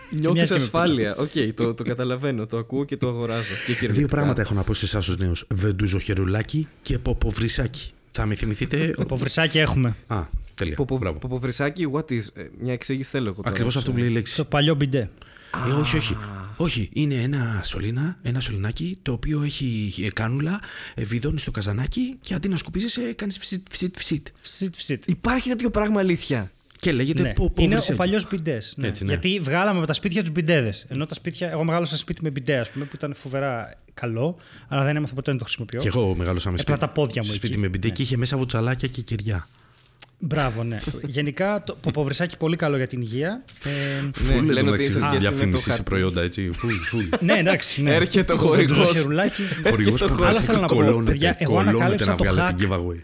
Νιώθεις 0.09 0.31
μοιάζει 0.33 0.47
και 0.53 0.57
με 0.59 0.63
ασφάλεια. 0.63 1.15
Οκ, 1.15 1.53
το, 1.55 1.73
το 1.73 1.83
καταλαβαίνω, 1.83 2.45
το 2.45 2.57
ακούω 2.57 2.83
και 2.85 2.97
το 2.97 3.07
αγοράζω. 3.07 3.41
Και 3.53 3.63
Δύο 3.65 3.75
κερδιστικά. 3.75 4.07
πράγματα 4.07 4.41
έχω 4.41 4.53
να 4.53 4.63
πω 4.63 4.73
σε 4.73 4.85
εσάς 4.85 5.05
τους 5.05 5.17
νέους. 5.17 5.45
Βεντουζοχερουλάκι 5.53 6.67
και 6.81 6.99
ποποβρισάκι. 6.99 7.91
Θα 8.11 8.25
με 8.25 8.35
θυμηθείτε; 8.35 8.87
Ποποβρισάκι 8.95 9.59
έχουμε. 9.59 9.95
Α, 10.07 10.21
τέλεια. 10.63 10.75
Ποπο- 10.75 10.97
Μπράβο. 10.97 11.19
Ποποβρισάκι, 11.19 11.87
what 11.93 12.11
is. 12.11 12.21
ε, 12.33 12.43
Μια 12.59 12.73
εξήγηση 12.73 13.09
θέλω 13.09 13.27
εγώ. 13.27 13.35
τώρα. 13.35 13.49
Ακριβώς 13.49 13.75
αυτό 13.77 13.91
που 13.91 13.97
λέει 13.97 14.07
η 14.07 14.11
λέξη. 14.11 14.35
Το 14.35 14.45
παλιό 14.45 14.75
μπιντέ. 14.75 15.09
Ε, 15.67 15.71
όχι, 15.71 15.97
όχι. 15.97 16.17
Όχι, 16.57 16.89
είναι 16.93 17.15
ένα 17.15 17.61
σωλήνα, 17.63 18.17
ένα 18.21 18.39
σωληνάκι 18.39 18.97
το 19.01 19.11
οποίο 19.11 19.41
έχει 19.43 19.93
ε, 20.05 20.09
κάνουλα, 20.09 20.59
ε, 20.95 21.03
βιδώνει 21.03 21.39
στο 21.39 21.51
καζανάκι 21.51 22.15
και 22.21 22.33
αντί 22.33 22.47
να 22.47 22.57
σκουπίζεσαι, 22.57 23.13
κάνεις 23.13 23.37
φυσιτ, 23.37 23.67
φυσιτ, 23.69 23.97
φυσιτ. 23.97 24.27
Φσιτ, 24.41 24.75
φσιτ. 24.75 25.07
Υπάρχει 25.07 25.49
τέτοιο 25.49 25.69
πράγμα 25.69 25.99
αλήθεια; 25.99 26.51
Και 26.77 26.91
λέγεται 26.91 27.21
Ναι. 27.21 27.33
πω, 27.33 27.49
πω, 27.49 27.61
είναι 27.63 27.71
βρυσάκι. 27.73 27.93
ο 27.93 27.95
παλιός 27.95 28.27
μπιντές. 28.29 28.73
Ναι. 28.77 28.87
Έτσι, 28.87 29.03
ναι. 29.03 29.09
Γιατί 29.09 29.39
βγάλαμε 29.39 29.77
από 29.77 29.87
τα 29.87 29.93
σπίτια 29.93 30.21
τους 30.21 30.31
μπιντέδες. 30.31 30.85
Ενώ 30.87 31.05
τα 31.05 31.13
σπίτια. 31.13 31.49
Εγώ 31.51 31.63
μεγάλωσα 31.63 31.97
σπίτι 31.97 32.21
με 32.23 32.29
μπιντέ, 32.29 32.57
ας 32.57 32.69
πούμε, 32.71 32.85
που 32.85 32.91
ήταν 32.95 33.13
φοβερά 33.15 33.73
καλό, 33.93 34.37
αλλά 34.67 34.83
δεν 34.83 34.95
έμαθα 34.95 35.13
ποτέ 35.13 35.31
να 35.31 35.37
το 35.37 35.43
χρησιμοποιώ. 35.43 35.79
Και 35.81 35.87
εγώ 35.87 36.15
μεγάλωσα 36.15 36.49
με 36.51 36.57
Έπλα 36.59 36.75
σπίτι. 36.75 36.79
τα 36.93 36.93
πόδια 37.01 37.21
μου 37.25 37.29
Σπίτι 37.31 37.47
εκεί. 37.47 37.57
με 37.57 37.67
μπιντέ 37.69 37.87
Ναι. 37.87 37.93
και 37.93 38.01
είχε 38.01 38.17
μέσα 38.17 38.37
βουτσαλάκια 38.37 38.87
και 38.87 39.01
κυριά. 39.01 39.47
Μπράβο, 40.23 40.63
ναι. 40.63 40.79
Γενικά 41.03 41.63
το 41.65 41.77
ποποβρυσάκι 41.81 42.37
πολύ 42.37 42.55
καλό 42.55 42.77
για 42.77 42.87
την 42.87 43.01
υγεία. 43.01 43.43
Ε, 43.63 43.69
Φουλ 44.13 44.45
λένε 44.51 44.69
ότι 44.69 44.83
εντάξει, 44.83 44.91
σε 44.91 44.99
σχέση 44.99 45.05
με 45.05 45.11
το 45.13 45.17
διαφήμισης 45.19 45.63
σε 45.63 45.69
χαρτί. 45.69 45.83
προϊόντα 45.83 46.21
έτσι. 46.21 46.51
Φουλ, 46.53 46.73
φουλ. 46.73 47.03
ναι, 47.19 47.33
εντάξει. 47.37 47.81
Ναι. 47.81 47.95
Έρχεται 47.95 48.33
ο 48.33 48.37
Το 48.37 48.47
βεντούζο 48.47 48.73
χορηγός. 48.73 48.97
χερουλάκι. 48.97 49.41
Χορηγός 49.69 50.01
που 50.03 50.23
Άλλα 50.23 50.39
θέλω 50.39 50.59
να 50.59 50.67
πω, 50.67 50.75
κολώνεται, 50.75 51.11
παιδιά, 51.11 51.35
εγώ 51.39 51.51
κολώνεται 51.51 51.75
ανακάλυψα 51.75 52.09
να 52.11 52.15
το 52.15 52.23
βγάλετε 52.23 52.55
hack. 52.57 52.71
giveaway. 52.71 52.99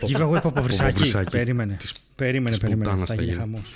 Giveaway 0.00 0.42
ποποβρυσάκι. 0.42 0.92
Ποποβρυσάκι. 0.92 1.30
Περίμενε. 1.30 1.74
Της- 1.78 1.92
Περίμενε, 2.14 2.50
της 2.50 2.58
περίμενε. 2.58 2.84
πουτάνας 2.84 3.08
Θα 3.08 3.14
θα 3.14 3.22
γίνει 3.22 3.34
γίνει. 3.34 3.40
χαμός. 3.44 3.74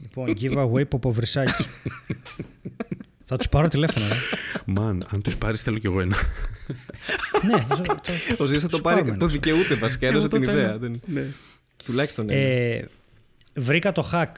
Λοιπόν, 0.00 0.34
giveaway 0.40 0.88
ποποβρυσάκι. 0.88 1.64
Θα 3.32 3.38
τους 3.38 3.48
πάρω 3.48 3.68
τηλέφωνο. 3.68 4.06
ρε. 4.08 4.14
Man, 4.64 5.04
αν 5.12 5.22
τους 5.22 5.36
πάρεις, 5.36 5.62
θέλω 5.62 5.78
κι 5.78 5.86
εγώ 5.86 6.00
ένα. 6.00 6.16
ναι, 7.42 7.64
το- 7.68 7.82
το- 7.82 8.42
Ο 8.42 8.44
Ζήσα 8.44 8.68
το 8.68 8.76
Σου 8.76 8.82
πάρει. 8.82 9.00
πάμε. 9.04 9.16
Το 9.16 9.26
δικαιούται 9.26 9.74
βασικά. 9.74 10.06
Έδωσε 10.06 10.26
Εγώ 10.32 10.38
την 10.38 10.46
το 10.46 10.52
ιδέα. 10.52 10.66
θέλω. 10.66 10.78
Δεν- 11.06 11.34
Τουλάχιστον 11.84 12.30
ένα. 12.30 12.38
Ε, 12.40 12.88
βρήκα 13.54 13.92
το 13.92 14.10
hack. 14.12 14.32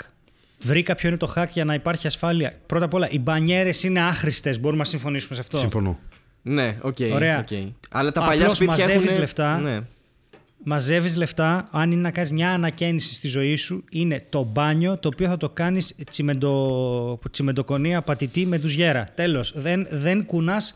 Βρήκα 0.61 0.95
ποιο 0.95 1.09
είναι 1.09 1.19
το 1.19 1.33
hack 1.37 1.47
για 1.53 1.65
να 1.65 1.75
υπάρχει 1.75 2.07
ασφάλεια. 2.07 2.55
Πρώτα 2.67 2.85
απ' 2.85 2.95
όλα, 2.95 3.09
οι 3.11 3.19
μπανιέρες 3.19 3.83
είναι 3.83 4.01
άχρηστες. 4.01 4.61
Μπορούμε 4.61 4.83
να 4.83 4.89
συμφωνήσουμε 4.89 5.35
σε 5.35 5.41
αυτό. 5.41 5.59
Συμφωνώ. 5.59 5.99
Ναι, 6.43 6.77
οκ. 6.81 6.97
Ωραία. 7.13 7.39
οκ. 7.39 7.49
Αλλά 7.91 8.13
τα 8.13 8.21
Απλώς 8.21 8.27
παλιά 8.37 8.49
σπίτια 8.55 8.77
μαζεύεις 8.77 9.05
έχουν... 9.09 9.19
λεφτά. 9.21 9.59
Ναι. 9.61 9.79
Μαζεύεις 10.67 11.17
λεφτά. 11.17 11.69
Αν 11.71 11.93
είναι 11.93 12.01
να 12.01 12.11
κάνεις 12.11 12.31
μια 12.31 12.51
ανακαίνιση 12.51 13.15
στη 13.15 13.29
ζωή 13.29 13.57
σου, 13.57 13.85
είναι 13.91 14.27
το 14.29 14.43
μπάνιο 14.43 14.99
το 14.99 15.09
οποίο 15.13 15.29
θα 15.29 15.37
το 15.37 15.51
κάνεις 15.51 15.95
τσιμεντο... 16.11 17.19
τσιμεντοκονία 17.31 18.03
πατητή 18.03 18.47
με 18.47 18.59
ντουζιέρα. 18.59 19.05
Τέλος. 19.15 19.53
Δεν, 19.57 19.87
δεν 19.91 20.25
κουνάς 20.27 20.75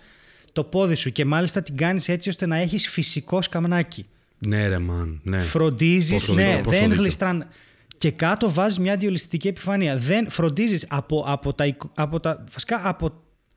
το 0.53 0.65
πόδι 0.65 0.95
σου 0.95 1.13
και 1.13 1.25
μάλιστα 1.25 1.63
την 1.63 1.77
κάνεις 1.77 2.09
έτσι 2.09 2.29
ώστε 2.29 2.47
να 2.47 2.57
έχεις 2.57 2.89
φυσικό 2.89 3.43
σκαμνάκι. 3.43 4.07
Ναι, 4.39 4.69
ρε, 4.69 4.79
μαν. 4.79 5.21
Ναι. 5.23 5.39
Φροντίζεις, 5.39 6.13
Πόσο 6.13 6.33
ναι, 6.35 6.45
δίκιο, 6.47 6.61
πόσο 6.63 6.79
δεν 6.79 6.89
δίκιο. 6.89 7.03
γλιστράν. 7.03 7.47
Και 7.99 8.11
κάτω 8.11 8.53
βάζεις 8.53 8.79
μια 8.79 8.93
αντιολιστική 8.93 9.49
επιφάνεια. 9.49 9.97
Δεν 9.97 10.31
φροντίζεις 10.31 10.85
από, 10.89 11.25
από, 11.27 11.53
τα, 11.53 11.67
εικο- 11.67 11.91
από, 11.95 12.21
τα, 12.21 12.45
βασικά 12.53 12.81
από 12.89 13.13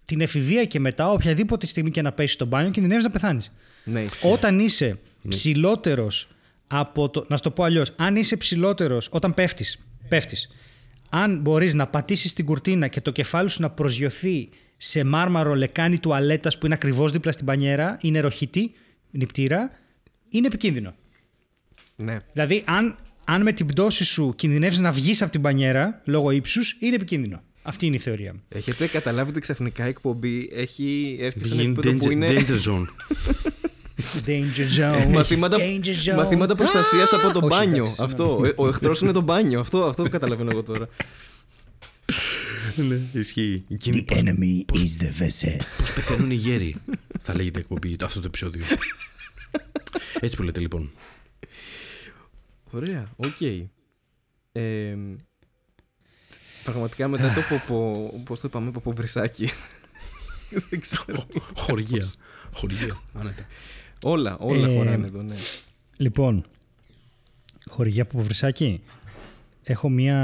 την 0.06 0.22
εφηβεία 0.22 0.66
και 0.66 0.80
μετά, 0.80 1.10
οποιαδήποτε 1.12 1.66
στιγμή 1.66 1.92
και 1.92 2.02
να 2.02 2.12
πέσει 2.12 2.34
στο 2.34 2.46
μπάνιο, 2.46 2.72
κινδυνεύεις 2.72 3.04
να 3.04 3.10
πεθάνεις. 3.10 3.52
Ναι, 3.84 4.00
ισχύει. 4.00 4.28
Όταν 4.28 4.60
είσαι 4.60 5.00
ψηλότερος 5.28 6.28
από 6.68 7.10
το. 7.10 7.26
Να 7.30 7.36
σου 7.36 7.44
το 7.44 7.52
πω 7.52 7.64
αλλιώς. 7.64 7.94
Αν 7.96 8.16
είσαι 8.16 8.38
ψηλότερος 8.38 9.08
όταν 9.12 9.34
πέφτεις, 9.34 9.80
πέφτεις, 10.08 10.50
αν 11.12 11.40
μπορείς 11.40 11.74
να 11.74 11.88
πατήσεις 11.88 12.34
την 12.34 12.46
κουρτίνα 12.46 12.88
και 12.88 13.02
το 13.02 13.12
κεφάλι 13.12 13.50
σου 13.50 13.62
να 13.62 13.70
προσγειωθεί 13.70 14.50
σε 14.78 15.04
μάρμαρο 15.04 15.56
λεκάνη 15.56 16.00
τουαλέτας 16.00 16.58
που 16.58 16.66
είναι 16.66 16.76
ακριβώς 16.76 17.12
δίπλα 17.12 17.32
στην 17.32 17.46
πανιέρα, 17.46 17.98
είναι 18.02 18.20
ροχητή, 18.20 18.72
νηπτήρα, 19.12 19.72
είναι 20.30 20.48
επικίνδυνο. 20.48 20.94
Ναι. 21.96 22.20
Δηλαδή, 22.32 22.64
αν, 22.66 22.96
αν 23.24 23.42
με 23.42 23.52
την 23.52 23.66
πτώση 23.66 24.04
σου 24.04 24.34
κινδυνεύει 24.36 24.82
να 24.82 24.92
βγεις 24.92 25.22
από 25.22 25.32
την 25.32 25.42
πανιέρα 25.42 26.02
λόγω 26.06 26.32
ύψους, 26.32 26.78
είναι 26.80 26.96
επικίνδυνο. 26.96 27.42
Αυτή 27.62 27.86
είναι 27.86 27.96
η 27.96 28.00
θεωρία 28.00 28.34
μου. 28.34 28.42
Έχετε 28.50 28.88
καταλάβει 28.88 29.30
ότι 29.30 29.40
ξαφνικά 29.40 29.86
η 29.86 29.90
εκπομπή 29.90 30.50
έχει 30.54 31.18
έρθει 31.20 31.46
σε 31.46 31.54
ένα 31.54 31.62
Γίνει 31.62 31.74
επίπεδο 31.74 31.98
που 31.98 32.06
danger, 32.06 32.12
είναι 32.12 32.28
danger 32.30 32.70
zone. 32.70 32.86
Danger 34.26 34.68
zone. 34.80 35.08
μαθήματα, 35.12 35.58
Danger 35.60 36.12
zone. 36.12 36.16
μαθήματα 36.16 36.56
προστασίας 36.56 37.14
από 37.14 37.32
το 37.32 37.38
Όχι, 37.38 37.48
μπάνιο. 37.48 37.84
εντάξει, 37.84 38.04
αυτό. 38.04 38.42
Ε, 38.46 38.54
Ο 38.56 38.68
εχθρός 38.68 39.02
είναι 39.02 39.12
το 39.12 39.22
μπάνιο. 39.22 39.60
Αυτό, 39.60 39.84
αυτό 39.86 40.10
καταλαβαίνω 40.10 40.50
εγώ 40.52 40.64
τώρα. 40.64 40.88
Ναι, 42.76 43.00
ισχύει. 43.14 43.66
Εκείνη 43.70 44.06
The 44.10 44.14
enemy 44.14 44.76
is 44.78 45.04
the 45.04 45.22
vessel. 45.24 45.58
Πώς 45.78 45.94
πεθαίνουν 45.94 46.32
οι 46.32 46.36
γέροι, 46.36 46.76
θα 47.20 47.36
λέγεται 47.36 47.60
εκπομπή 47.60 47.98
αυτό 48.04 48.20
το 48.20 48.26
επεισόδιο. 48.28 48.66
Έτσι 50.20 50.36
που 50.36 50.44
λέτε 50.44 50.60
λοιπόν. 50.60 50.90
Ωραία, 52.72 53.12
οκ. 53.16 53.42
Ε, 54.52 54.96
πραγματικά 56.64 57.08
μετά 57.08 57.34
το 57.34 57.42
ποπο, 57.50 58.10
πώς 58.26 58.40
το 58.40 58.48
είπαμε, 58.48 58.72
ποποβρυσάκι. 58.72 59.50
Δεν 60.70 60.80
ξέρω. 60.80 61.28
Χορηγία. 61.56 62.08
Χορηγία. 62.54 63.02
Άνετα. 63.14 63.46
Όλα, 64.04 64.38
όλα 64.40 64.68
Ε, 64.68 64.76
χωράνε 64.78 65.06
εδώ, 65.08 65.22
ναι. 65.22 65.36
Λοιπόν, 65.98 66.46
χορηγία 67.70 68.02
από 68.02 68.22
βρυσάκι. 68.22 68.82
Έχω 69.64 69.90
μία. 69.90 70.16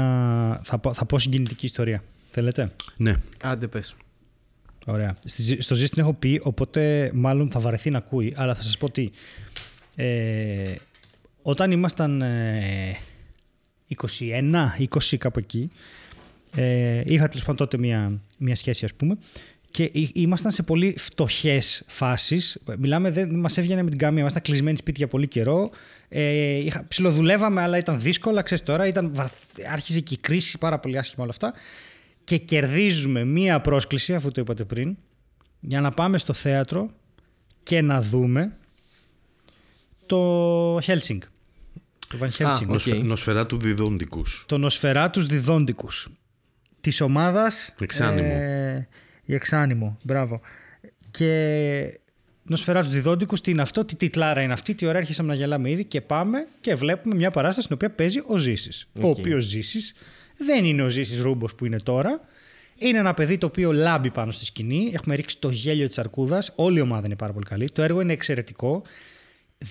Θα 0.64 0.78
πω, 0.78 0.92
θα 0.94 1.04
πω 1.04 1.18
συγκινητική 1.18 1.66
ιστορία. 1.66 2.02
Θέλετε; 2.30 2.72
Ναι. 2.96 3.14
Άντε 3.42 3.66
πες. 3.66 3.94
Ωραία. 4.86 5.16
Στη- 5.24 5.62
Στο 5.62 5.74
Ζήστην 5.74 6.02
έχω 6.02 6.12
πει, 6.14 6.40
οπότε 6.44 7.10
μάλλον 7.14 7.50
θα 7.50 7.60
βαρεθεί 7.60 7.90
να 7.90 7.98
ακούει, 7.98 8.32
αλλά 8.36 8.54
θα 8.54 8.62
σας 8.62 8.78
πω 8.78 8.90
τι. 8.90 9.10
Ε, 9.96 10.74
όταν 11.42 11.70
ήμασταν 11.70 12.22
ε, 12.22 12.96
21, 13.86 14.74
20 14.78 15.16
κάπου 15.18 15.38
εκεί, 15.38 15.70
ε, 16.54 17.02
είχα 17.04 17.28
τέλος 17.28 17.40
πάντων 17.44 17.56
τότε 17.56 17.78
μια, 17.78 18.20
μια 18.38 18.56
σχέση 18.56 18.84
ας 18.84 18.94
πούμε 18.94 19.18
και 19.78 19.90
ή- 19.92 20.10
ήμασταν 20.14 20.50
σε 20.50 20.62
πολύ 20.62 20.94
φτωχές 20.98 21.82
φάσεις. 21.86 22.58
Μιλάμε, 22.78 23.10
δεν 23.10 23.34
μας 23.34 23.58
έβγαινε 23.58 23.82
με 23.82 23.88
την 23.90 23.98
κάμια, 23.98 24.20
ήμασταν 24.20 24.42
κλεισμένοι 24.42 24.76
σπίτι 24.76 24.98
για 24.98 25.08
πολύ 25.08 25.28
καιρό. 25.28 25.70
Ε, 26.08 26.54
είχα, 26.56 26.84
ψιλοδουλεύαμε, 26.88 27.60
αλλά 27.62 27.78
ήταν 27.78 28.00
δύσκολα, 28.00 28.42
ξέρεις 28.42 28.64
τώρα, 28.64 28.86
ήταν, 28.86 29.10
βαθ- 29.14 29.60
άρχιζε 29.72 30.00
και 30.00 30.14
η 30.14 30.16
κρίση 30.16 30.58
πάρα 30.58 30.78
πολύ 30.78 30.98
άσχημα 30.98 31.22
όλα 31.22 31.32
αυτά 31.32 31.52
και 32.24 32.36
κερδίζουμε 32.36 33.24
μία 33.24 33.60
πρόσκληση, 33.60 34.14
αφού 34.14 34.30
το 34.30 34.40
είπατε 34.40 34.64
πριν, 34.64 34.96
για 35.60 35.80
να 35.80 35.90
πάμε 35.90 36.18
στο 36.18 36.32
θέατρο 36.32 36.90
και 37.62 37.80
να 37.80 38.02
δούμε 38.02 38.56
το 40.06 40.76
Helsing. 40.76 41.18
Το 42.08 42.18
Van 42.20 42.28
Helsing. 42.42 42.62
οκ. 42.62 42.68
Νοσφαι- 42.68 43.02
Νοσφεράτους 43.02 43.58
Διδόντικους. 43.58 44.44
Το 44.48 44.58
Νοσφεράτους 44.58 45.26
Διδόντικους. 45.26 46.08
Της 46.80 47.00
ομάδας... 47.00 47.74
Ex 47.80 47.93
Animo. 47.93 48.34
Ε, 48.40 48.88
η 49.28 49.34
Ex 49.34 49.50
Animo, 49.50 49.98
μπράβο. 50.02 50.40
Και 51.10 52.00
Νοσφεράτους 52.42 52.90
Δίδοντικους, 52.90 53.40
τι 53.40 53.50
είναι 53.50 53.62
αυτό, 53.62 53.84
τι 53.84 53.96
τίτλάρα 53.96 54.42
είναι 54.42 54.52
αυτή, 54.52 54.74
τι 54.74 54.86
ώρα 54.86 54.98
αρχίσαμε 54.98 55.28
να 55.28 55.34
γελάμε 55.34 55.70
ήδη 55.70 55.84
και 55.84 56.00
πάμε 56.00 56.46
και 56.60 56.74
βλέπουμε 56.74 57.14
μια 57.14 57.30
παράσταση 57.30 57.62
στην 57.62 57.74
οποία 57.74 57.90
παίζει 57.90 58.22
ο 58.26 58.36
Ζήσης. 58.36 58.88
Ο 59.02 59.08
Οκ. 59.08 59.16
οποίος 59.16 59.44
Ζήσης 59.44 59.94
δεν 60.36 60.64
είναι 60.64 60.82
ο 60.82 60.88
Ζήσης 60.88 61.20
Ρούμπος 61.20 61.54
που 61.54 61.64
είναι 61.64 61.80
τώρα. 61.80 62.20
Είναι 62.78 62.98
ένα 62.98 63.14
παιδί 63.14 63.38
το 63.38 63.46
οποίο 63.46 63.72
λάμπει 63.72 64.10
πάνω 64.10 64.30
στη 64.30 64.44
σκηνή. 64.44 64.90
Έχουμε 64.94 65.14
ρίξει 65.14 65.38
το 65.38 65.50
γέλιο 65.50 65.88
της 65.88 65.98
αρκούδας. 65.98 66.52
Όλη 66.54 66.78
η 66.78 66.80
ομάδα 66.80 67.06
είναι 67.06 67.16
πάρα 67.16 67.32
πολύ 67.32 67.44
καλή. 67.44 67.70
Το 67.70 67.82
έργο 67.82 68.00
είναι 68.00 68.12
εξαιρετικό. 68.12 68.82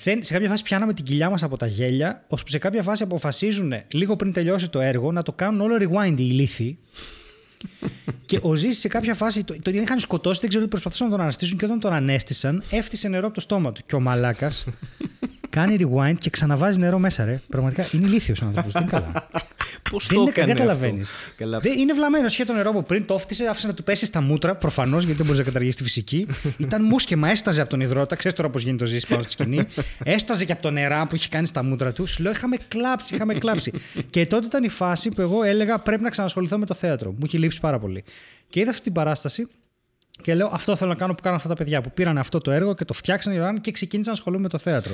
Δεν, 0.03 0.23
σε 0.23 0.33
κάποια 0.33 0.49
φάση 0.49 0.63
πιάναμε 0.63 0.93
την 0.93 1.05
κοιλιά 1.05 1.29
μας 1.29 1.43
από 1.43 1.57
τα 1.57 1.67
γέλια, 1.67 2.25
ώσπου 2.29 2.49
σε 2.49 2.57
κάποια 2.57 2.83
φάση 2.83 3.03
αποφασίζουν 3.03 3.73
λίγο 3.93 4.15
πριν 4.15 4.33
τελειώσει 4.33 4.69
το 4.69 4.79
έργο 4.79 5.11
να 5.11 5.23
το 5.23 5.33
κάνουν 5.33 5.61
όλο 5.61 5.75
rewind 5.79 6.19
οι 6.19 6.27
ηλίθιοι. 6.29 6.79
Και 8.25 8.39
ο 8.41 8.55
Ζήσης 8.55 8.79
σε 8.79 8.87
κάποια 8.87 9.13
φάση 9.13 9.43
το- 9.43 9.55
τον 9.61 9.73
είχαν 9.73 9.99
σκοτώσει, 9.99 10.39
δεν 10.39 10.49
ξέρω 10.49 10.63
τι 10.63 10.69
προσπαθούσαν 10.69 11.05
να 11.07 11.11
τον 11.13 11.21
αναστήσουν 11.21 11.57
και 11.57 11.65
όταν 11.65 11.79
τον 11.79 11.93
ανέστησαν, 11.93 12.63
έφτιασε 12.69 13.07
νερό 13.07 13.25
από 13.25 13.35
το 13.35 13.41
στόμα 13.41 13.71
του. 13.71 13.81
Και 13.85 13.95
ο 13.95 13.99
μαλάκας 13.99 14.65
κάνει 15.57 15.77
rewind 15.79 16.15
και 16.19 16.29
ξαναβάζει 16.29 16.79
νερό 16.79 16.99
μέσα, 16.99 17.25
ρε. 17.25 17.41
Πραγματικά 17.49 17.87
είναι 17.91 18.07
ηλίθιος 18.07 18.41
ο 18.41 18.45
άνθρωπος. 18.45 18.73
δεν 18.73 18.81
είναι 18.81 18.91
καλά. 18.91 19.11
Πώς 19.91 20.07
δεν 20.07 20.15
το 20.15 20.21
είναι 20.21 20.29
έκανε 20.29 20.53
καταλαβαίνεις. 20.53 21.09
αυτό; 21.09 21.31
Καλά. 21.37 21.59
Είναι 21.77 21.93
βλαμμένο. 21.93 22.25
Είχε 22.25 22.45
το 22.45 22.53
νερό 22.53 22.69
από 22.69 22.83
πριν, 22.83 23.05
το 23.05 23.13
όφτισε, 23.13 23.45
άφησε 23.47 23.67
να 23.67 23.73
του 23.73 23.83
πέσει 23.83 24.05
στα 24.05 24.21
μούτρα. 24.21 24.55
Προφανώς 24.55 25.03
γιατί 25.03 25.17
δεν 25.17 25.25
μπορεί 25.25 25.37
να 25.37 25.43
καταργήσει 25.43 25.77
τη 25.77 25.83
φυσική. 25.83 26.27
Ήταν 26.57 26.83
μουσκεμα, 26.83 27.29
έσταζε 27.29 27.61
από 27.61 27.69
τον 27.69 27.81
υδρότα. 27.81 28.15
Ξέρεις 28.15 28.37
τώρα 28.37 28.49
πώς 28.49 28.61
γίνεται 28.61 28.83
το 28.83 28.89
ζήσει 28.89 29.07
πάνω 29.07 29.21
στη 29.21 29.31
σκηνή. 29.31 29.67
Έσταζε 30.03 30.45
και 30.45 30.51
από 30.51 30.61
το 30.61 30.71
νερά 30.71 31.07
που 31.07 31.15
είχε 31.15 31.27
κάνει 31.29 31.47
στα 31.47 31.63
μούτρα 31.63 31.91
του. 31.93 32.05
Σου 32.05 32.23
λέω 32.23 32.31
είχαμε 32.31 32.57
κλάψει, 32.67 33.15
είχαμε 33.15 33.33
κλάψει. 33.33 33.71
και 34.09 34.25
τότε 34.25 34.45
ήταν 34.45 34.63
η 34.63 34.69
φάση 34.69 35.09
που 35.09 35.21
εγώ 35.21 35.43
έλεγα 35.43 35.79
πρέπει 35.79 36.03
να 36.03 36.09
ξανασχοληθώ 36.09 36.57
με 36.57 36.65
το 36.65 36.73
θέατρο. 36.73 37.11
Μου 37.11 37.25
είχε 37.25 37.37
λείψει 37.37 37.59
πάρα 37.59 37.79
πολύ. 37.79 38.03
Και 38.49 38.59
είδα 38.59 38.69
αυτή 38.69 38.83
την 38.83 38.93
παράσταση 38.93 39.47
και 40.21 40.35
λέω 40.35 40.49
αυτό 40.53 40.75
θέλω 40.75 40.89
να 40.89 40.95
κάνω 40.95 41.13
που 41.13 41.21
κάνουν 41.21 41.37
αυτά 41.37 41.49
τα 41.49 41.55
παιδιά 41.55 41.81
που 41.81 41.91
πήραν 41.91 42.17
αυτό 42.17 42.39
το 42.39 42.51
έργο 42.51 42.75
και 42.75 42.85
το 42.85 42.93
φτιάξαν 42.93 43.61
και 43.61 43.71
ξεκίνησαν 43.71 44.13
να 44.13 44.17
ασχολούμαι 44.17 44.41
με 44.41 44.49
το 44.49 44.57
θέατρο. 44.57 44.93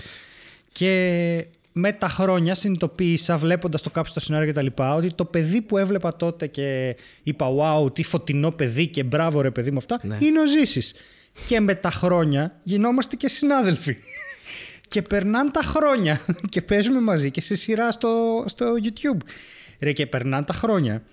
Και 0.73 1.45
με 1.71 1.91
τα 1.91 2.07
χρόνια 2.07 2.55
συνειδητοποίησα, 2.55 3.37
βλέποντας 3.37 3.81
το 3.81 3.89
κάψω 3.89 4.11
στα 4.11 4.19
σινάρια 4.19 4.47
και 4.47 4.53
τα 4.53 4.61
λοιπά, 4.61 4.95
ότι 4.95 5.13
το 5.13 5.25
παιδί 5.25 5.61
που 5.61 5.77
έβλεπα 5.77 6.15
τότε 6.15 6.47
και 6.47 6.95
είπα, 7.23 7.47
Wow, 7.59 7.93
τι 7.93 8.03
φωτεινό 8.03 8.51
παιδί 8.51 8.87
και 8.87 9.03
μπράβο 9.03 9.41
ρε 9.41 9.51
παιδί 9.51 9.71
μου 9.71 9.77
αυτά, 9.77 9.99
Ναι. 10.03 10.17
είναι 10.19 10.39
ο 10.39 10.47
Ζήσης. 10.47 10.93
Και 11.47 11.59
με 11.59 11.75
τα 11.75 11.91
χρόνια 11.91 12.59
γινόμαστε 12.63 13.15
και 13.15 13.27
συνάδελφοι. 13.27 13.95
και 14.87 15.01
περνάνε 15.01 15.51
τα 15.51 15.61
χρόνια 15.61 16.21
και 16.49 16.61
παίζουμε 16.61 17.01
μαζί 17.01 17.31
και 17.31 17.41
σε 17.41 17.55
σειρά 17.55 17.91
στο, 17.91 18.43
στο 18.47 18.73
YouTube. 18.83 19.17
Ρε, 19.79 19.91
και 19.91 20.07
περνάνε 20.07 20.45
τα 20.45 20.53
χρόνια 20.53 21.03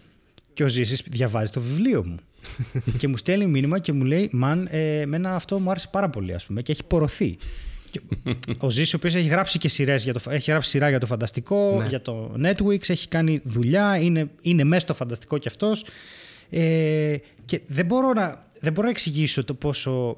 και 0.53 0.65
ο 0.65 0.69
Ζήσης 0.69 1.03
διαβάζει 1.07 1.51
το 1.51 1.61
βιβλίο 1.61 2.07
μου. 2.07 2.17
και 2.99 3.09
μου 3.09 3.17
στέλνει 3.17 3.47
μήνυμα 3.47 3.79
και 3.79 3.93
μου 3.93 4.05
λέει, 4.05 4.29
Μαν, 4.33 4.69
ε, 4.71 5.01
εμένα 5.01 5.35
αυτό 5.35 5.59
μου 5.59 5.71
άρεσε 5.71 5.89
πάρα 5.91 6.09
πολύ, 6.11 6.35
ας 6.35 6.47
πούμε, 6.47 6.63
και 6.63 6.73
έχει 6.73 6.85
πορωθεί. 6.85 7.37
Ο 8.59 8.71
Ζήση, 8.71 8.95
ο 8.95 8.99
οποίος 8.99 9.15
έχει 9.15 9.29
γράψει 9.29 9.59
και 9.59 9.69
σειρές 9.69 10.05
για 10.05 10.13
το, 10.13 10.21
έχει 10.31 10.51
γράψει 10.51 10.71
σειρά 10.71 10.89
για 10.89 10.99
το 11.01 11.07
φανταστικό, 11.07 11.77
Ναι. 11.81 11.87
για 11.87 12.03
το 12.03 12.35
Netflix, 12.45 12.89
έχει 12.89 13.09
κάνει 13.09 13.41
δουλειά, 13.45 13.97
είναι, 13.97 14.31
είναι 14.41 14.65
μέσα 14.65 14.81
στο 14.81 14.95
φανταστικό 14.95 15.39
κι 15.39 15.49
αυτός. 15.49 15.85
Ε, 16.51 17.17
και 17.45 17.61
δεν 17.67 17.87
μπορώ, 17.87 18.13
να, 18.13 18.47
δεν 18.61 18.73
μπορώ 18.73 18.87
να 18.87 18.93
εξηγήσω 18.93 19.45
το 19.45 19.55
πόσο 19.55 20.17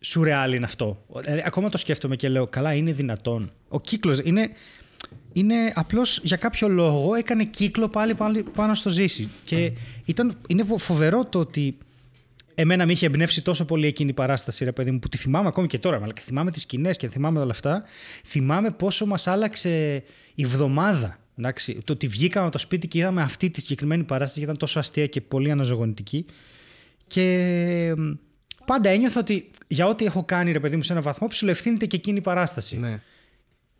σουρεάλ 0.00 0.52
είναι 0.52 0.64
αυτό. 0.64 1.04
Δηλαδή, 1.20 1.42
ακόμα 1.44 1.68
το 1.68 1.78
σκέφτομαι 1.78 2.16
και 2.16 2.28
λέω, 2.28 2.46
καλά, 2.46 2.72
είναι 2.72 2.92
δυνατόν. 2.92 3.50
Ο 3.68 3.80
κύκλος 3.80 4.18
είναι, 4.24 4.48
είναι 5.32 5.54
απλώς 5.74 6.20
για 6.22 6.36
κάποιο 6.36 6.68
λόγο 6.68 7.14
έκανε 7.14 7.44
κύκλο 7.44 7.88
πάλι, 7.88 8.14
πάλι 8.14 8.42
πάνω 8.42 8.74
στο 8.74 8.90
Ζήση. 8.90 9.28
Και 9.44 9.72
ήταν, 10.04 10.36
είναι 10.48 10.64
φοβερό 10.76 11.24
το 11.24 11.38
ότι 11.38 11.76
εμένα 12.60 12.86
με 12.86 12.92
είχε 12.92 13.06
εμπνεύσει 13.06 13.42
τόσο 13.42 13.64
πολύ 13.64 13.86
εκείνη 13.86 14.10
η 14.10 14.12
παράσταση, 14.12 14.64
ρε 14.64 14.72
παιδί 14.72 14.90
μου, 14.90 14.98
που 14.98 15.08
τη 15.08 15.16
θυμάμαι 15.16 15.48
ακόμη 15.48 15.66
και 15.66 15.78
τώρα. 15.78 15.96
Αλλά 16.02 16.12
και 16.12 16.20
θυμάμαι 16.20 16.50
τις 16.50 16.62
σκηνές 16.62 16.96
και 16.96 17.08
θυμάμαι 17.08 17.40
όλα 17.40 17.50
αυτά. 17.50 17.82
Θυμάμαι 18.24 18.70
πόσο 18.70 19.06
μας 19.06 19.26
άλλαξε 19.26 20.02
η 20.34 20.44
βδομάδα. 20.44 21.18
Εντάξει, 21.38 21.78
το 21.84 21.92
ότι 21.92 22.06
βγήκαμε 22.06 22.44
από 22.44 22.52
το 22.52 22.58
σπίτι 22.58 22.88
και 22.88 22.98
είδαμε 22.98 23.22
αυτή 23.22 23.50
τη 23.50 23.60
συγκεκριμένη 23.60 24.04
παράσταση 24.04 24.38
γιατί 24.38 24.54
ήταν 24.54 24.66
τόσο 24.66 24.78
αστεία 24.78 25.06
και 25.06 25.20
πολύ 25.20 25.50
αναζωογονητική. 25.50 26.26
Και 27.06 27.94
μ, 27.96 28.10
πάντα 28.64 28.88
ένιωθα 28.88 29.20
ότι 29.20 29.50
για 29.66 29.86
ό,τι 29.86 30.04
έχω 30.04 30.24
κάνει, 30.24 30.52
ρε 30.52 30.60
παιδί 30.60 30.76
μου, 30.76 30.82
σε 30.82 30.92
έναν 30.92 31.04
βαθμό, 31.04 31.26
ψηλοευθύνεται 31.26 31.86
και 31.86 31.96
εκείνη 31.96 32.18
η 32.18 32.20
παράσταση. 32.20 32.78
Ναι. 32.78 33.00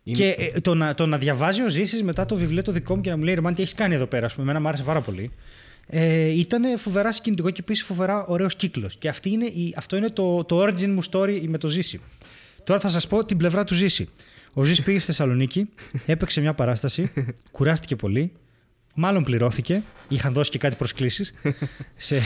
Και 0.03 0.35
ε, 0.37 0.59
το, 0.59 0.75
να, 0.75 0.93
το 0.93 1.05
να 1.05 1.17
διαβάζει 1.17 1.61
ο 1.63 1.69
Ζήσης 1.69 2.03
μετά 2.03 2.25
το 2.25 2.35
βιβλίο 2.35 2.61
το 2.61 2.71
δικό 2.71 2.95
μου 2.95 3.01
και 3.01 3.09
να 3.09 3.17
μου 3.17 3.23
λέει 3.23 3.33
Ρεμάν, 3.33 3.53
τι 3.53 3.61
έχεις 3.61 3.73
κάνει 3.73 3.95
εδώ 3.95 4.05
πέρα, 4.05 4.25
ας 4.25 4.33
πούμε, 4.33 4.43
εμένα 4.43 4.61
μου 4.61 4.67
άρεσε 4.67 4.83
πάρα 4.83 5.01
πολύ. 5.01 5.31
Ε, 5.91 6.27
ήταν 6.27 6.77
φοβερά 6.77 7.11
συγκινητικό 7.11 7.49
και 7.49 7.61
επίσης 7.61 7.83
φοβερά 7.83 8.25
ωραίος 8.25 8.55
κύκλος. 8.55 8.97
Και 8.97 9.09
αυτή 9.09 9.29
είναι 9.29 9.45
η, 9.45 9.73
αυτό 9.77 9.95
είναι 9.95 10.09
το, 10.09 10.43
το 10.43 10.63
origin 10.63 10.87
μου 10.87 11.03
story 11.11 11.41
με 11.47 11.57
το 11.57 11.67
Ζήση. 11.67 11.99
Τώρα 12.63 12.79
θα 12.79 12.89
σας 12.89 13.07
πω 13.07 13.25
την 13.25 13.37
πλευρά 13.37 13.63
του 13.63 13.73
Ζήση. 13.73 14.07
Ο 14.53 14.63
Ζήσης 14.63 14.83
πήγε 14.83 14.97
στη 14.97 15.07
Θεσσαλονίκη, 15.07 15.69
έπαιξε 16.05 16.41
μια 16.41 16.53
παράσταση, 16.53 17.11
κουράστηκε 17.51 17.95
πολύ, 17.95 18.31
μάλλον 18.95 19.23
πληρώθηκε. 19.23 19.81
Είχαν 20.07 20.33
δώσει 20.33 20.51
και 20.51 20.57
κάτι 20.57 20.75
προσκλήσεις 20.75 21.33
σε, 21.95 22.21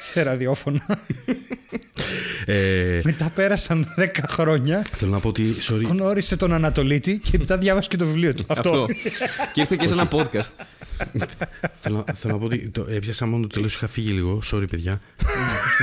σε 0.00 0.22
ραδιόφωνα. 0.22 0.98
Ε, 2.44 3.00
Μετά 3.04 3.30
πέρασαν 3.34 3.86
10 3.98 4.06
χρόνια. 4.28 4.86
θέλω 4.94 5.10
να 5.10 5.20
πω 5.20 5.28
ότι. 5.28 5.54
Sorry, 5.68 5.82
Γνώρισε 5.84 6.36
τον 6.36 6.52
Ανατολίτη 6.52 7.18
και 7.18 7.38
μετά 7.38 7.56
διάβασε 7.58 7.88
και 7.88 7.96
το 7.96 8.06
βιβλίο 8.06 8.34
του. 8.34 8.44
Αυτό. 8.46 8.86
και 9.52 9.60
ήρθε 9.60 9.76
και 9.76 9.86
σε 9.86 9.92
ένα 9.92 10.08
podcast. 10.12 10.50
θέλω, 11.80 12.04
θέλω 12.14 12.32
να 12.32 12.38
πω 12.38 12.44
ότι 12.44 12.68
το, 12.68 12.86
έπιασα 12.88 13.26
μόνο 13.26 13.42
το 13.42 13.48
τέλος. 13.54 13.74
Είχα 13.74 13.88
φύγει 13.88 14.10
λίγο. 14.10 14.40
Sorry, 14.52 14.64
παιδιά. 14.70 15.00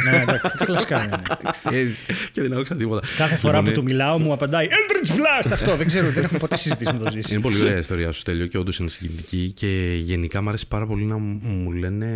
ναι, 0.03 0.21
εντάξει, 0.21 0.49
κλασικά. 0.65 0.99
ναι, 0.99 1.05
ναι. 1.05 1.51
Ξέρεις, 1.51 2.05
και 2.31 2.41
δεν 2.41 2.53
άκουσα 2.53 2.75
τίποτα. 2.75 3.07
Κάθε 3.17 3.35
φορά 3.37 3.57
Λοιπόν, 3.57 3.73
που 3.73 3.79
του 3.79 3.85
μιλάω 3.85 4.19
μου 4.19 4.33
απαντάει 4.33 4.67
Eldritch 4.69 5.11
Blast! 5.11 5.49
Αυτό 5.51 5.75
δεν 5.75 5.87
ξέρω, 5.87 6.09
δεν 6.09 6.23
έχουμε 6.23 6.39
ποτέ 6.39 6.57
συζητήσει 6.57 6.93
με 6.93 6.99
το 6.99 7.11
ζήσει. 7.11 7.33
Είναι 7.33 7.41
πολύ 7.41 7.61
ωραία 7.61 7.75
η 7.75 7.79
ιστορία 7.79 8.11
σου, 8.11 8.19
Στέλιο, 8.19 8.47
και 8.47 8.57
όντως 8.57 8.77
είναι 8.77 8.89
συγκινητική. 8.89 9.51
Και 9.55 9.95
γενικά 9.99 10.41
μου 10.41 10.49
αρέσει 10.49 10.67
πάρα 10.67 10.85
πολύ 10.85 11.03
να 11.03 11.17
μου 11.17 11.39
μου 11.43 11.71
λένε 11.71 12.07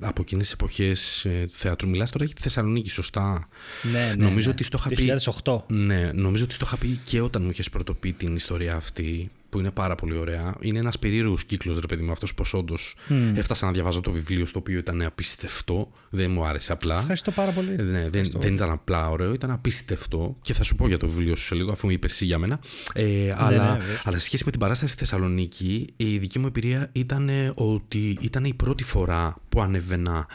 από 0.00 0.20
εκείνες 0.20 0.44
τις 0.44 0.52
εποχές 0.52 1.26
του 1.46 1.56
θεάτρου. 1.56 1.88
Μιλάς 1.88 2.10
τώρα 2.10 2.24
για 2.24 2.34
τη 2.34 2.42
Θεσσαλονίκη, 2.42 2.90
σωστά; 2.90 3.48
Ναι, 3.92 3.98
ναι, 4.16 4.24
νομίζω 4.24 4.46
ναι. 4.48 4.52
ότι 4.54 4.64
στο 4.64 4.78
είχα 4.80 4.88
πει. 4.88 5.12
2008. 5.44 5.62
Ναι, 5.66 6.10
νομίζω 6.14 6.44
ότι 6.44 6.56
το 6.56 6.64
είχα 6.66 6.76
πει 6.76 7.00
και 7.04 7.20
όταν 7.20 7.42
μου 7.42 7.50
είχες 7.50 7.70
πρωτοπεί 7.70 8.12
την 8.12 8.34
ιστορία 8.34 8.76
αυτή, 8.76 9.30
που 9.54 9.60
είναι 9.60 9.70
πάρα 9.70 9.94
πολύ 9.94 10.16
ωραία. 10.16 10.54
Είναι 10.60 10.78
ένας 10.78 10.98
περίεργος 10.98 11.44
κύκλος, 11.44 11.78
ρε 11.78 11.86
παιδί 11.86 12.02
μου, 12.02 12.12
αυτός 12.12 12.34
πως 12.34 12.54
όντως 12.54 12.94
έφτασα 13.34 13.66
να 13.66 13.72
διαβάζω 13.72 14.00
το 14.00 14.10
βιβλίο, 14.10 14.46
στο 14.46 14.58
οποίο 14.58 14.78
ήταν 14.78 15.02
απίστευτο. 15.02 15.90
Δεν 16.10 16.30
μου 16.30 16.44
άρεσε 16.44 16.72
απλά. 16.72 16.98
Ευχαριστώ 16.98 17.30
πάρα 17.30 17.50
πολύ. 17.50 17.74
Ε, 17.78 17.82
Ναι, 17.82 18.08
δεν, 18.08 18.30
δεν 18.34 18.54
ήταν 18.54 18.70
απλά 18.70 19.10
ωραίο, 19.10 19.32
ήταν 19.32 19.50
απίστευτο. 19.50 20.36
Και 20.42 20.52
θα 20.52 20.62
σου 20.62 20.74
πω 20.74 20.86
για 20.88 20.98
το 20.98 21.08
βιβλίο 21.08 21.36
σου 21.36 21.44
σε 21.44 21.54
λίγο, 21.54 21.70
αφού 21.72 21.86
μου 21.86 21.92
είπες 21.92 22.12
εσύ 22.12 22.24
για 22.24 22.38
μένα. 22.38 22.60
Ε, 22.94 23.34
αλλά, 23.36 23.72
ναι, 23.72 23.78
βέβαια. 23.78 24.00
αλλά 24.04 24.18
σε 24.18 24.24
σχέση 24.24 24.42
με 24.44 24.50
την 24.50 24.60
παράσταση 24.60 24.92
στη 24.92 25.00
Θεσσαλονίκη, 25.00 25.86
η 25.96 26.18
δική 26.18 26.38
μου 26.38 26.46
εμπειρία 26.46 26.88
ήταν 26.92 27.28
ε, 27.28 27.52
ότι 27.54 28.18
ήταν 28.20 28.44
η 28.44 28.54
πρώτη 28.54 28.84
φορά 28.84 29.36
που 29.48 29.60
ανέβαινα 29.62 30.26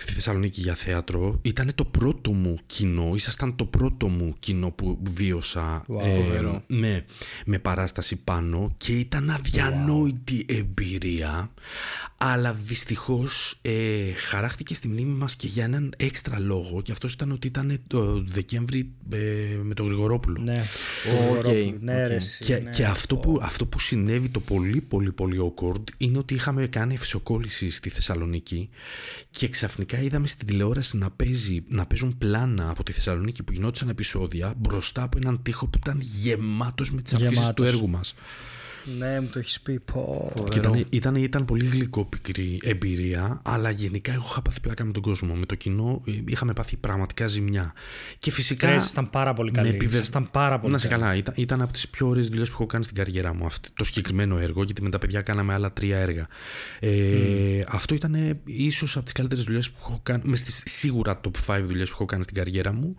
στη 0.00 0.12
Θεσσαλονίκη 0.12 0.60
για 0.60 0.74
θέατρο. 0.74 1.38
Ήταν 1.42 1.70
το 1.74 1.84
πρώτο 1.84 2.32
μου 2.32 2.58
κοινό, 2.66 3.12
ήσασταν 3.14 3.56
το 3.56 3.64
πρώτο 3.64 4.08
μου 4.08 4.34
κοινό 4.38 4.70
που 4.70 4.98
βίωσα 5.02 5.84
ε, 6.00 6.60
με, 6.66 7.04
με 7.44 7.58
παράσταση 7.58 8.16
πάνω 8.16 8.74
και 8.76 8.92
ήταν 8.92 9.30
αδιανόητη 9.30 10.46
εμπειρία. 10.48 11.50
Αλλά 12.16 12.52
δυστυχώς 12.52 13.58
ε, 13.62 14.12
χαράχτηκε 14.12 14.74
στη 14.74 14.88
μνήμη 14.88 15.16
μας 15.16 15.36
και 15.36 15.46
για 15.46 15.64
έναν 15.64 15.92
έξτρα 15.96 16.38
λόγο 16.38 16.82
και 16.82 16.92
αυτός 16.92 17.12
ήταν 17.12 17.30
ότι 17.30 17.46
ήταν 17.46 17.80
το 17.86 18.22
Δεκέμβρη 18.26 18.90
ε, 19.12 19.18
με 19.62 19.74
τον 19.74 19.86
Γρηγορόπουλο. 19.86 20.40
Ναι, 20.42 20.62
Οκ, 21.30 21.44
ναι, 21.80 22.02
οκ. 22.02 22.08
ρε, 22.08 22.14
εσύ, 22.14 22.44
Και, 22.44 22.54
ναι. 22.54 22.70
και 22.70 22.84
αυτό, 22.84 23.16
που, 23.16 23.38
αυτό 23.42 23.66
που 23.66 23.78
συνέβη 23.78 24.28
το 24.28 24.40
πολύ 24.40 24.80
πολύ 24.80 25.12
πολύ 25.12 25.52
awkward 25.56 25.82
είναι 25.96 26.18
ότι 26.18 26.34
είχαμε 26.34 26.66
κάνει 26.66 26.94
αφισοκόλληση 26.94 27.70
στη 27.70 27.88
Θεσσαλονίκη 27.88 28.68
και 29.30 29.48
ξαφνικά 29.48 29.87
είδαμε 29.96 30.26
στην 30.26 30.46
τηλεόραση 30.46 30.96
να, 30.96 31.10
παίζει, 31.10 31.64
να 31.68 31.86
παίζουν 31.86 32.18
πλάνα 32.18 32.70
από 32.70 32.82
τη 32.82 32.92
Θεσσαλονίκη 32.92 33.42
που 33.42 33.52
γινόντουσαν 33.52 33.88
επεισόδια 33.88 34.54
μπροστά 34.56 35.02
από 35.02 35.18
έναν 35.22 35.42
τοίχο 35.42 35.66
που 35.66 35.78
ήταν 35.82 35.98
γεμάτος 36.00 36.92
με 36.92 37.02
τις 37.02 37.12
αφίσες 37.14 37.30
του 37.32 37.40
Γεμάτος. 37.40 37.68
έργου 37.68 37.88
μας. 37.88 38.14
Ναι, 38.98 39.20
μου 39.20 39.28
το 39.32 39.38
έχεις 39.38 39.60
πει. 39.60 39.80
Πω. 39.80 40.32
Και 40.50 40.58
ήταν, 40.58 40.86
ήταν, 40.90 41.14
ήταν 41.14 41.44
πολύ 41.44 41.64
γλυκόπικρη 41.64 42.60
εμπειρία, 42.62 43.40
αλλά 43.44 43.70
γενικά 43.70 44.12
εγώ 44.12 44.26
είχα 44.30 44.42
πάθει 44.42 44.60
πλάκα 44.60 44.84
με 44.84 44.92
τον 44.92 45.02
κόσμο. 45.02 45.34
Με 45.34 45.46
το 45.46 45.54
κοινό 45.54 46.02
ε, 46.06 46.12
είχαμε 46.26 46.52
πάθει 46.52 46.76
πραγματικά 46.76 47.26
ζημιά. 47.26 47.72
Και 48.18 48.30
φυσικά. 48.30 48.66
Κρέας 48.66 48.82
ήσασταν 48.82 49.10
πάρα 49.10 49.32
πολύ 49.32 49.50
καλοί. 49.50 49.68
με 49.68 49.74
επιβε- 49.74 49.94
Ήσασταν 49.94 50.30
πάρα 50.30 50.60
πολύ 50.60 50.72
Να 50.72 50.78
σε 50.78 50.88
καλοί. 50.88 51.02
καλά. 51.02 51.14
Ήταν, 51.14 51.34
ήταν 51.36 51.62
από 51.62 51.72
τις 51.72 51.88
πιο 51.88 52.08
ωραίες 52.08 52.28
δουλειές 52.28 52.48
που 52.48 52.54
έχω 52.54 52.66
κάνει 52.66 52.84
στην 52.84 52.96
καριέρα 52.96 53.34
μου. 53.34 53.46
Αυτό, 53.46 53.68
το 53.74 53.84
συγκεκριμένο 53.84 54.38
έργο, 54.38 54.62
γιατί 54.62 54.82
με 54.82 54.90
τα 54.90 54.98
παιδιά 54.98 55.20
κάναμε 55.20 55.52
άλλα 55.52 55.72
τρία 55.72 55.96
έργα. 55.98 56.26
Ε, 56.80 57.60
Αυτό 57.68 57.94
ήταν 57.94 58.40
ίσως 58.44 58.94
από 58.96 59.04
τις 59.04 59.12
καλύτερες 59.12 59.44
δουλειές 59.44 59.70
που 59.70 59.76
έχω 59.80 60.00
κάνει. 60.02 60.22
Με 60.26 60.36
στις 60.36 60.62
σίγουρα 60.66 61.20
top 61.24 61.30
5 61.56 61.60
δουλειές 61.64 61.88
που 61.88 61.94
έχω 61.94 62.04
κάνει 62.04 62.22
στην 62.22 62.34
καριέρα 62.34 62.72
μου. 62.72 62.96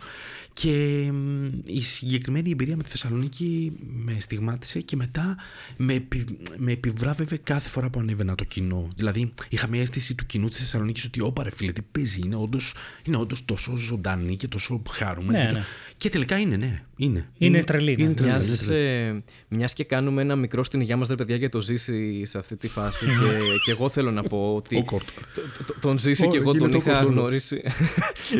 Και 0.61 1.09
μ, 1.11 1.45
η 1.65 1.81
συγκεκριμένη 1.81 2.49
εμπειρία 2.49 2.75
με 2.75 2.83
τη 2.83 2.89
Θεσσαλονίκη 2.89 3.71
με 4.05 4.15
στιγμάτισε 4.19 4.79
και 4.81 4.95
μετά 4.95 5.37
με, 5.77 5.93
επι- 5.93 6.29
με 6.57 6.71
επιβράβευε 6.71 7.37
κάθε 7.37 7.69
φορά 7.69 7.89
που 7.89 7.99
ανέβαινα 7.99 8.35
το 8.35 8.43
κοινό. 8.43 8.87
Δηλαδή 8.95 9.33
είχα 9.49 9.67
μια 9.67 9.81
αίσθηση 9.81 10.15
του 10.15 10.25
κοινού 10.25 10.47
της 10.47 10.57
Θεσσαλονίκης 10.57 11.05
ότι 11.05 11.21
όπα 11.21 11.43
ρε 11.43 11.51
φίλε, 11.51 11.71
τι 11.71 11.81
παίζει, 11.81 12.19
είναι 12.25 12.35
όντως 12.35 12.73
είναι 13.03 13.17
όντως 13.17 13.45
τόσο 13.45 13.75
ζωντανή 13.75 14.35
και 14.35 14.47
τόσο 14.47 14.81
χαρούμενη. 14.89 15.37
Ναι, 15.39 15.45
και, 15.45 15.51
ναι. 15.51 15.63
και 15.97 16.09
τελικά 16.09 16.37
είναι, 16.39 16.55
ναι. 16.55 16.83
Είναι, 17.01 17.29
Είναι 17.37 17.63
τρελή, 17.63 17.95
ναι. 17.95 18.03
Είναι 18.03 18.13
τρελή, 18.13 18.31
είναι 18.31 18.43
Μιας, 18.47 18.65
τρελή. 18.65 18.81
ε, 18.81 19.23
μιας 19.47 19.73
και 19.73 19.83
κάνουμε 19.83 20.21
ένα 20.21 20.35
μικρό 20.35 20.63
στην 20.63 20.81
υγειά 20.81 20.97
μας 20.97 21.07
ρε 21.07 21.15
παιδιά 21.15 21.37
και 21.37 21.49
το 21.49 21.61
ζήσει 21.61 22.25
σε 22.25 22.37
αυτή 22.37 22.57
τη 22.57 22.67
φάση 22.67 23.05
και, 23.05 23.11
και 23.65 23.71
εγώ 23.71 23.89
θέλω 23.89 24.11
να 24.11 24.23
πω 24.23 24.53
ότι 24.55 24.85
Awkward. 24.87 25.01
το- 25.35 25.63
το- 25.67 25.75
τον 25.81 25.99
ζήσει 25.99 26.25
Ω, 26.25 26.29
και 26.29 26.37
εγώ 26.37 26.51
γίνεται 26.51 26.67
τον 26.71 26.79
είχα 26.79 27.01
awkward 27.01 27.05
όλο. 27.05 27.19
γνωρίσει 27.19 27.61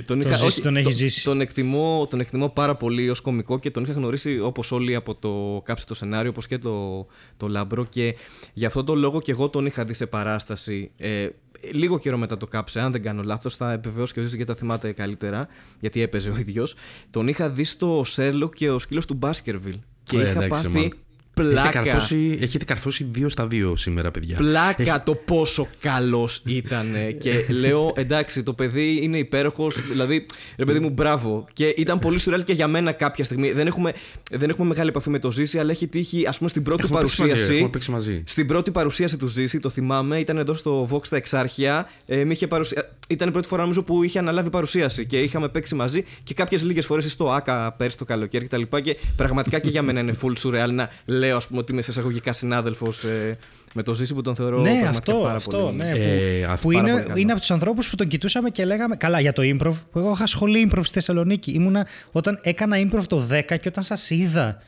τον, 0.05 0.21
Τον 0.21 0.37
ζήσει, 0.37 0.61
τον 0.61 0.75
έχει 0.75 0.83
τον- 0.85 0.93
ζήσει. 0.93 1.23
τον 1.23 1.41
εκτιμώ, 1.41 2.07
τον 2.09 2.19
εκτιμώ 2.19 2.49
πάρα 2.49 2.75
πολύ 2.75 3.09
ως 3.09 3.21
κωμικό 3.21 3.59
και 3.59 3.71
τον 3.71 3.83
είχα 3.83 3.93
γνωρίσει 3.93 4.39
όπως 4.39 4.71
όλοι 4.71 4.95
από 4.95 5.15
το 5.15 5.61
κάψε 5.65 5.85
το 5.85 5.93
σενάριο 5.93 6.29
όπως 6.29 6.47
και 6.47 6.57
το, 6.57 7.07
το 7.37 7.47
λάμπρο 7.47 7.85
και 7.85 8.15
γι' 8.53 8.65
αυτό 8.65 8.83
το 8.83 8.95
λόγο 8.95 9.21
και 9.21 9.31
εγώ 9.31 9.49
τον 9.49 9.65
είχα 9.65 9.83
δει 9.83 9.93
σε 9.93 10.05
παράσταση 10.05 10.91
ε, 10.97 11.27
λίγο 11.71 11.99
καιρό 11.99 12.17
μετά 12.17 12.37
το 12.37 12.47
κάψε, 12.47 12.79
αν 12.79 12.91
δεν 12.91 13.01
κάνω 13.01 13.23
λάθος, 13.23 13.55
θα 13.55 13.71
επιβεβαιώσει 13.71 14.13
και 14.13 14.19
ο 14.19 14.23
Ζήσης 14.23 14.37
γιατί 14.37 14.51
τα 14.51 14.57
θυμάται 14.57 14.91
καλύτερα, 14.91 15.47
γιατί 15.79 16.01
έπαιζε 16.01 16.29
ο 16.29 16.37
ίδιος. 16.37 16.75
Τον 17.09 17.27
είχα 17.27 17.49
δει 17.49 17.63
στο 17.63 18.01
Σέρλοκ 18.05 18.53
και 18.53 18.69
ο 18.69 18.79
σκύλος 18.79 19.05
του 19.05 19.13
Μπάσκερβιλ. 19.13 19.79
Και 20.03 20.17
Ε, 20.17 20.21
είχα 20.21 20.43
εντάξει, 20.43 20.69
πάθει 20.69 20.89
man. 20.91 20.97
Πλάκα. 21.43 21.67
Έχετε 21.67 21.89
καρφώσει, 21.89 22.37
έχετε 22.41 22.65
καρφώσει 22.65 23.07
δύο 23.11 23.29
στα 23.29 23.47
δύο 23.47 23.75
σήμερα, 23.75 24.11
παιδιά. 24.11 24.37
Πλάκα 24.37 25.03
το 25.03 25.15
πόσο 25.15 25.67
καλός 25.79 26.41
ήταν. 26.45 26.87
και 27.19 27.33
λέω, 27.49 27.93
εντάξει, 27.95 28.43
το 28.43 28.53
παιδί 28.53 28.99
είναι 29.01 29.17
υπέροχος. 29.17 29.81
Δηλαδή, 29.89 30.25
ρε 30.57 30.65
παιδί 30.65 30.79
μου, 30.79 30.89
μπράβο. 30.89 31.45
Και 31.53 31.73
ήταν 31.77 31.99
πολύ 31.99 32.19
σουρεάλ 32.19 32.43
και 32.43 32.53
για 32.53 32.67
μένα 32.67 32.91
κάποια 32.91 33.23
στιγμή. 33.23 33.51
Δεν 33.51 33.67
έχουμε, 33.67 33.93
δεν 34.31 34.49
έχουμε 34.49 34.67
μεγάλη 34.67 34.89
επαφή 34.89 35.09
με 35.09 35.19
το 35.19 35.31
Ζήση, 35.31 35.59
αλλά 35.59 35.71
έχει 35.71 35.87
τύχει, 35.87 36.27
ας 36.27 36.37
πούμε, 36.37 36.49
στην 36.49 36.63
πρώτη 36.63 36.83
Έχουμε 36.83 36.99
παίξει 36.99 37.21
μαζί, 37.21 37.31
παρουσίαση. 37.31 37.55
έχουμε 37.55 37.69
παίξει 37.71 37.91
μαζί. 37.91 38.23
Στην 38.25 38.47
πρώτη 38.47 38.71
παρουσίαση 38.71 39.17
του 39.17 39.27
Ζήση, 39.27 39.59
το 39.59 39.69
θυμάμαι, 39.69 40.19
ήταν 40.19 40.37
εδώ 40.37 40.53
στο 40.53 40.87
Vox 40.91 41.07
τα 41.07 41.15
Εξάρχεια. 41.15 41.89
Ε, 42.05 42.23
μη 42.23 42.31
είχε 42.31 42.47
παρουσια... 42.47 42.89
Ήταν 43.11 43.27
η 43.27 43.31
πρώτη 43.31 43.47
φορά 43.47 43.61
νομίζω 43.61 43.83
που 43.83 44.03
είχε 44.03 44.19
αναλάβει 44.19 44.49
παρουσίαση 44.49 45.05
και 45.05 45.21
είχαμε 45.21 45.49
παίξει 45.49 45.75
μαζί 45.75 46.03
και 46.23 46.33
κάποιες 46.33 46.63
λίγες 46.63 46.85
φορές 46.85 47.11
στο 47.11 47.31
ΑΚΑ 47.31 47.75
πέρσι 47.77 47.97
το 47.97 48.05
καλοκαίρι 48.05 48.45
κτλ. 48.45 48.61
Και, 48.61 48.81
και 48.81 48.97
πραγματικά 49.15 49.59
και 49.59 49.69
για 49.69 49.81
μένα 49.81 49.99
είναι 49.99 50.15
full 50.21 50.33
surreal 50.43 50.69
να 50.71 50.89
λέω, 51.05 51.28
ας 51.31 51.47
πούμε, 51.47 51.59
ότι 51.59 51.71
είμαι 51.71 51.81
σε 51.81 51.91
εισαγωγικά 51.91 52.33
συνάδελφος 52.33 53.03
ε, 53.03 53.37
με 53.73 53.83
το 53.83 53.93
Ζήση 53.93 54.13
που 54.13 54.21
τον 54.21 54.35
θεωρώ 54.35 54.57
Ναι, 54.61 54.63
πραγματικά 54.63 54.89
αυτό, 54.89 55.13
πάρα 55.23 55.35
αυτό. 55.35 55.57
πολύ. 55.57 55.75
Ναι, 55.75 55.89
Ε, 55.89 56.45
που 56.45 56.51
αυτό 56.51 56.67
που 56.67 56.73
πάρα 56.73 56.87
είναι, 56.87 56.95
πολύ 56.97 57.07
καλό. 57.07 57.19
είναι 57.19 57.31
από 57.31 57.39
τους 57.39 57.51
ανθρώπους 57.51 57.89
που 57.89 57.95
τον 57.95 58.07
κοιτούσαμε 58.07 58.49
και 58.49 58.65
λέγαμε. 58.65 58.95
Καλά, 58.95 59.19
για 59.19 59.33
το 59.33 59.41
improv. 59.45 59.73
Που 59.91 59.99
εγώ 59.99 60.11
είχα 60.13 60.27
σχολή 60.27 60.69
improv 60.71 60.81
στη 60.83 60.93
Θεσσαλονίκη. 60.93 61.51
Ήμουνα 61.51 61.87
όταν 62.11 62.39
έκανα 62.43 62.77
improv 62.79 63.03
το 63.07 63.27
10 63.31 63.41
και 63.45 63.67
όταν 63.67 63.83
σας 63.83 64.09
είδα. 64.09 64.61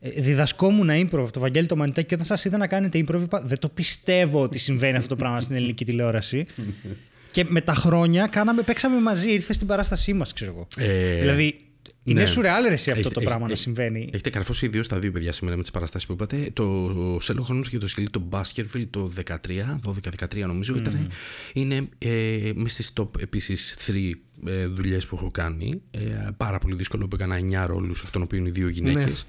ε, 0.00 0.08
Διδασκόμουν 0.20 0.88
improv 0.90 1.18
από 1.18 1.30
το 1.30 1.40
Βαγγέλη 1.40 1.66
το 1.66 1.76
Μανιτάκη 1.76 2.06
και 2.06 2.14
όταν 2.14 2.26
σας 2.26 2.44
είδα 2.44 2.56
να 2.56 2.66
κάνετε 2.66 3.04
improv, 3.06 3.20
είπα 3.22 3.42
Δεν 3.44 3.58
το 3.58 3.68
πιστεύω 3.68 4.42
ότι 4.42 4.58
συμβαίνει 4.58 4.96
αυτό 4.96 5.08
το 5.08 5.16
πράγμα 5.16 5.40
στην 5.40 5.56
ελληνική 5.56 5.84
τηλεόραση. 5.84 6.46
και 7.30 7.44
με 7.48 7.60
τα 7.60 7.74
χρόνια 7.74 8.26
κάναμε, 8.30 8.62
παίξαμε 8.62 9.00
μαζί, 9.00 9.32
ήρθε 9.32 9.52
στην 9.52 9.66
παράστασή 9.66 10.12
μας, 10.12 10.32
ξέρω 10.32 10.50
εγώ. 10.54 10.66
Ε, 10.88 11.20
Δηλαδή, 11.20 11.60
Είναι 12.02 12.20
Ναι. 12.20 12.26
σουρεάλ 12.26 12.62
ρε 12.66 12.72
εσύ 12.72 12.88
αυτό 12.90 13.00
Έχετε- 13.00 13.14
το 13.14 13.20
πράγμα 13.20 13.38
να 13.46 13.52
έχετε- 13.52 13.60
συμβαίνει. 13.60 14.08
Έχετε 14.12 14.30
καρφώσει 14.30 14.66
ιδίω 14.66 14.86
τα 14.86 14.98
δύο 14.98 15.10
παιδιά 15.12 15.32
σήμερα 15.32 15.56
με 15.56 15.62
τις 15.62 15.70
παραστάσεις 15.70 16.06
που 16.08 16.12
είπατε. 16.12 16.50
Το 16.52 17.18
Σέλο 17.20 17.46
Holmes 17.50 17.66
και 17.68 17.78
το 17.78 17.86
σκυλί, 17.86 18.10
το 18.10 18.28
Baskerville 18.30 18.86
το 18.90 19.08
13, 19.08 19.78
12-13 19.82 20.46
νομίζω 20.46 20.76
ήταν. 20.76 21.08
Είναι 21.52 21.88
ε, 21.98 22.50
μες 22.54 22.72
στις 22.72 22.92
top 23.00 23.20
επίσης 23.20 23.76
3 23.86 24.14
ε, 24.46 24.66
δουλειές 24.66 25.06
που 25.06 25.16
έχω 25.16 25.30
κάνει. 25.30 25.82
Ε, 25.90 25.98
πάρα 26.36 26.58
πολύ 26.58 26.74
δύσκολο 26.74 27.08
που 27.08 27.16
έκανα 27.16 27.36
9 27.36 27.66
ρόλους, 27.66 28.02
εκ 28.02 28.10
των 28.10 28.22
οποίων 28.22 28.46
οι 28.46 28.50
δύο 28.50 28.68
γυναίκες. 28.68 29.26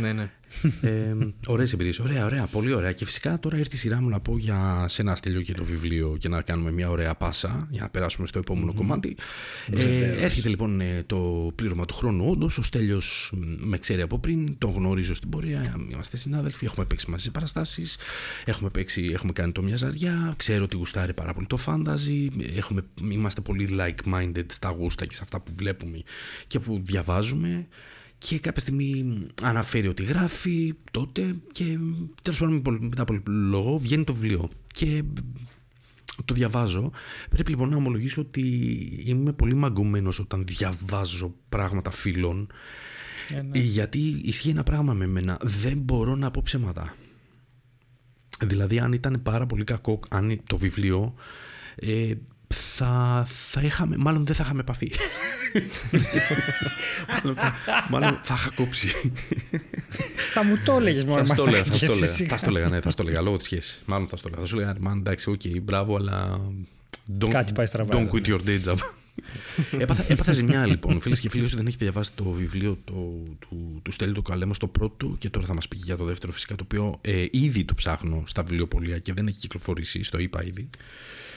Ναι, 0.00 0.12
ναι. 0.12 0.30
Ε, 0.80 1.14
Ωραίες 1.46 1.72
εμπειρίες. 1.72 1.98
Ωραία, 1.98 2.24
ωραία, 2.24 2.46
πολύ 2.46 2.72
ωραία. 2.72 2.92
Και 2.92 3.04
φυσικά 3.04 3.38
τώρα 3.38 3.58
ήρθε 3.58 3.76
η 3.76 3.78
σειρά 3.78 4.00
μου 4.00 4.08
να 4.08 4.20
πω 4.20 4.38
για 4.38 4.84
σένα 4.88 5.14
Στέλιο 5.14 5.40
και 5.42 5.52
το 5.52 5.64
βιβλίο 5.64 6.16
και 6.18 6.28
να 6.28 6.42
κάνουμε 6.42 6.70
μια 6.72 6.90
ωραία 6.90 7.14
πάσα 7.14 7.66
για 7.70 7.82
να 7.82 7.88
περάσουμε 7.88 8.26
στο 8.26 8.38
επόμενο 8.38 8.74
κομμάτι. 8.74 9.16
Ε, 9.76 10.24
έρχεται 10.24 10.48
λοιπόν 10.48 10.80
ε, 10.80 11.02
το 11.06 11.52
πλήρωμα 11.54 11.84
του 11.84 11.94
χρόνου. 11.94 12.30
Όντως, 12.30 12.58
ο 12.58 12.62
Στέλιος 12.62 13.32
με 13.58 13.78
ξέρει 13.78 14.00
από 14.00 14.18
πριν, 14.18 14.58
τον 14.58 14.70
γνωρίζω 14.70 15.14
στην 15.14 15.28
πορεία. 15.28 15.76
Είμαστε 15.90 16.16
συνάδελφοι, 16.16 16.64
έχουμε 16.64 16.84
παίξει 16.84 17.10
μαζί 17.10 17.24
σε 17.24 17.30
παραστάσεις, 17.30 17.96
έχουμε, 18.44 18.70
παίξει, 18.70 19.10
έχουμε 19.12 19.32
κάνει 19.32 19.52
το 19.52 19.62
μια 19.62 19.76
ζαριά. 19.76 20.34
Ξέρω 20.36 20.64
ότι 20.64 20.76
γουστάρει 20.76 21.12
πάρα 21.12 21.34
πολύ 21.34 21.46
το 21.46 21.56
φάνταζι. 21.56 22.30
Έχουμε, 22.56 22.82
είμαστε 23.10 23.40
πολύ 23.40 23.68
like-minded 23.78 24.46
στα 24.46 24.68
γούστα 24.68 25.06
και 25.06 25.14
σε 25.14 25.20
αυτά 25.22 25.40
που 25.40 25.52
βλέπουμε 25.56 26.02
και 26.46 26.58
που 26.58 26.80
διαβάζουμε. 26.84 27.66
Και 28.28 28.38
κάποια 28.38 28.60
στιγμή 28.60 29.20
αναφέρει 29.42 29.88
ότι 29.88 30.02
γράφει 30.02 30.74
τότε 30.90 31.36
και 31.52 31.78
τέλος 32.22 32.38
πάντων 32.38 32.54
με 32.54 32.60
πολύ- 32.60 32.80
μετά 32.80 33.02
από 33.02 33.14
πολύ 33.20 33.36
λόγο 33.36 33.78
βγαίνει 33.78 34.04
το 34.04 34.14
βιβλίο. 34.14 34.48
Και 34.66 35.02
το 36.24 36.34
διαβάζω. 36.34 36.90
Πρέπει 37.30 37.50
λοιπόν 37.50 37.68
να 37.68 37.76
ομολογήσω 37.76 38.20
ότι 38.20 38.40
είμαι 39.04 39.32
πολύ 39.32 39.54
μαγκωμένος 39.54 40.18
όταν 40.18 40.44
διαβάζω 40.46 41.34
πράγματα 41.48 41.90
φίλων. 41.90 42.46
Γιατί 43.52 43.98
ισχύει 44.24 44.48
ένα 44.48 44.62
πράγμα 44.62 44.92
με 44.92 45.06
μένα. 45.06 45.38
Δεν 45.42 45.78
μπορώ 45.78 46.14
να 46.16 46.30
πω 46.30 46.40
ψέματα. 46.44 46.94
Δηλαδή 48.44 48.78
αν 48.78 48.92
ήταν 48.92 49.22
πάρα 49.22 49.46
πολύ 49.46 49.64
κακό 49.64 50.00
αν 50.10 50.40
το 50.46 50.58
βιβλίο 50.58 51.14
ε, 51.74 52.12
θα, 52.52 53.26
θα 53.28 53.60
είχαμε, 53.60 53.96
μάλλον 53.96 54.26
δεν 54.26 54.34
θα 54.34 54.42
είχαμε 54.44 54.60
επαφή. 54.60 54.92
μάλλον, 57.12 57.36
θα, 57.36 57.54
μάλλον 57.88 58.18
θα 58.22 58.34
είχα 58.34 58.50
κόψει. 58.54 59.12
Θα 60.32 60.44
μου 60.44 60.58
το 60.64 60.72
έλεγες 60.72 61.04
μόνο. 61.04 61.26
θα 61.26 61.34
στο 61.34 61.42
έλεγα, 61.42 61.64
θα 61.64 61.68
μαλάκα, 61.70 61.76
στο 61.76 61.84
εσύ 61.84 61.96
έλεγα. 61.96 62.12
σιγά. 62.12 62.28
Θα 62.28 62.36
στο 62.36 62.50
έλεγα, 62.50 62.68
ναι, 62.68 62.80
θα 62.80 62.90
στο 62.90 63.02
έλεγα 63.02 63.20
λόγω 63.20 63.36
της 63.36 63.44
σχέσης. 63.44 63.82
Μάλλον 63.86 64.08
θα 64.08 64.16
στο 64.16 64.28
έλεγα. 64.28 64.42
Θα 64.42 64.48
σου 64.48 64.58
έλεγα, 64.58 64.76
man, 64.86 64.96
εντάξει, 64.96 65.30
οκ, 65.30 65.40
μπράβο, 65.62 65.96
αλλά. 65.96 66.40
Don't, 67.20 67.28
Κάτι 67.30 67.52
πάει 67.52 67.66
στραβά, 67.66 67.94
Don't 67.94 68.14
quit 68.14 68.28
ναι. 68.28 68.36
your 68.36 68.48
day 68.48 68.68
job. 68.68 68.76
έπαθα, 69.78 70.04
έπαθα 70.08 70.32
ζημιά 70.32 70.66
λοιπόν. 70.66 71.00
Φίλες 71.00 71.20
και 71.20 71.28
φίλοι, 71.28 71.44
όσοι 71.44 71.56
δεν 71.56 71.66
έχετε 71.66 71.84
διαβάσει 71.84 72.12
το 72.12 72.24
βιβλίο 72.24 72.78
το, 72.84 72.92
του, 73.38 73.80
του 73.82 73.90
Στέλιου 73.90 74.12
του 74.12 74.22
Καλέμου, 74.22 74.52
το 74.58 74.66
πρώτο 74.66 75.16
και 75.18 75.30
τώρα 75.30 75.46
θα 75.46 75.54
μας 75.54 75.68
πει 75.68 75.76
και 75.76 75.82
για 75.86 75.96
το 75.96 76.04
δεύτερο 76.04 76.32
φυσικά, 76.32 76.54
το 76.54 76.64
οποίο 76.64 76.98
ε, 77.00 77.26
ήδη 77.30 77.64
το 77.64 77.74
ψάχνω 77.74 78.22
στα 78.26 78.42
βιβλιοπωλεία 78.42 78.98
και 78.98 79.12
δεν 79.12 79.26
έχει 79.26 79.38
κυκλοφορήσει, 79.38 80.02
στο 80.02 80.18
είπα 80.18 80.44
ήδη. 80.44 80.68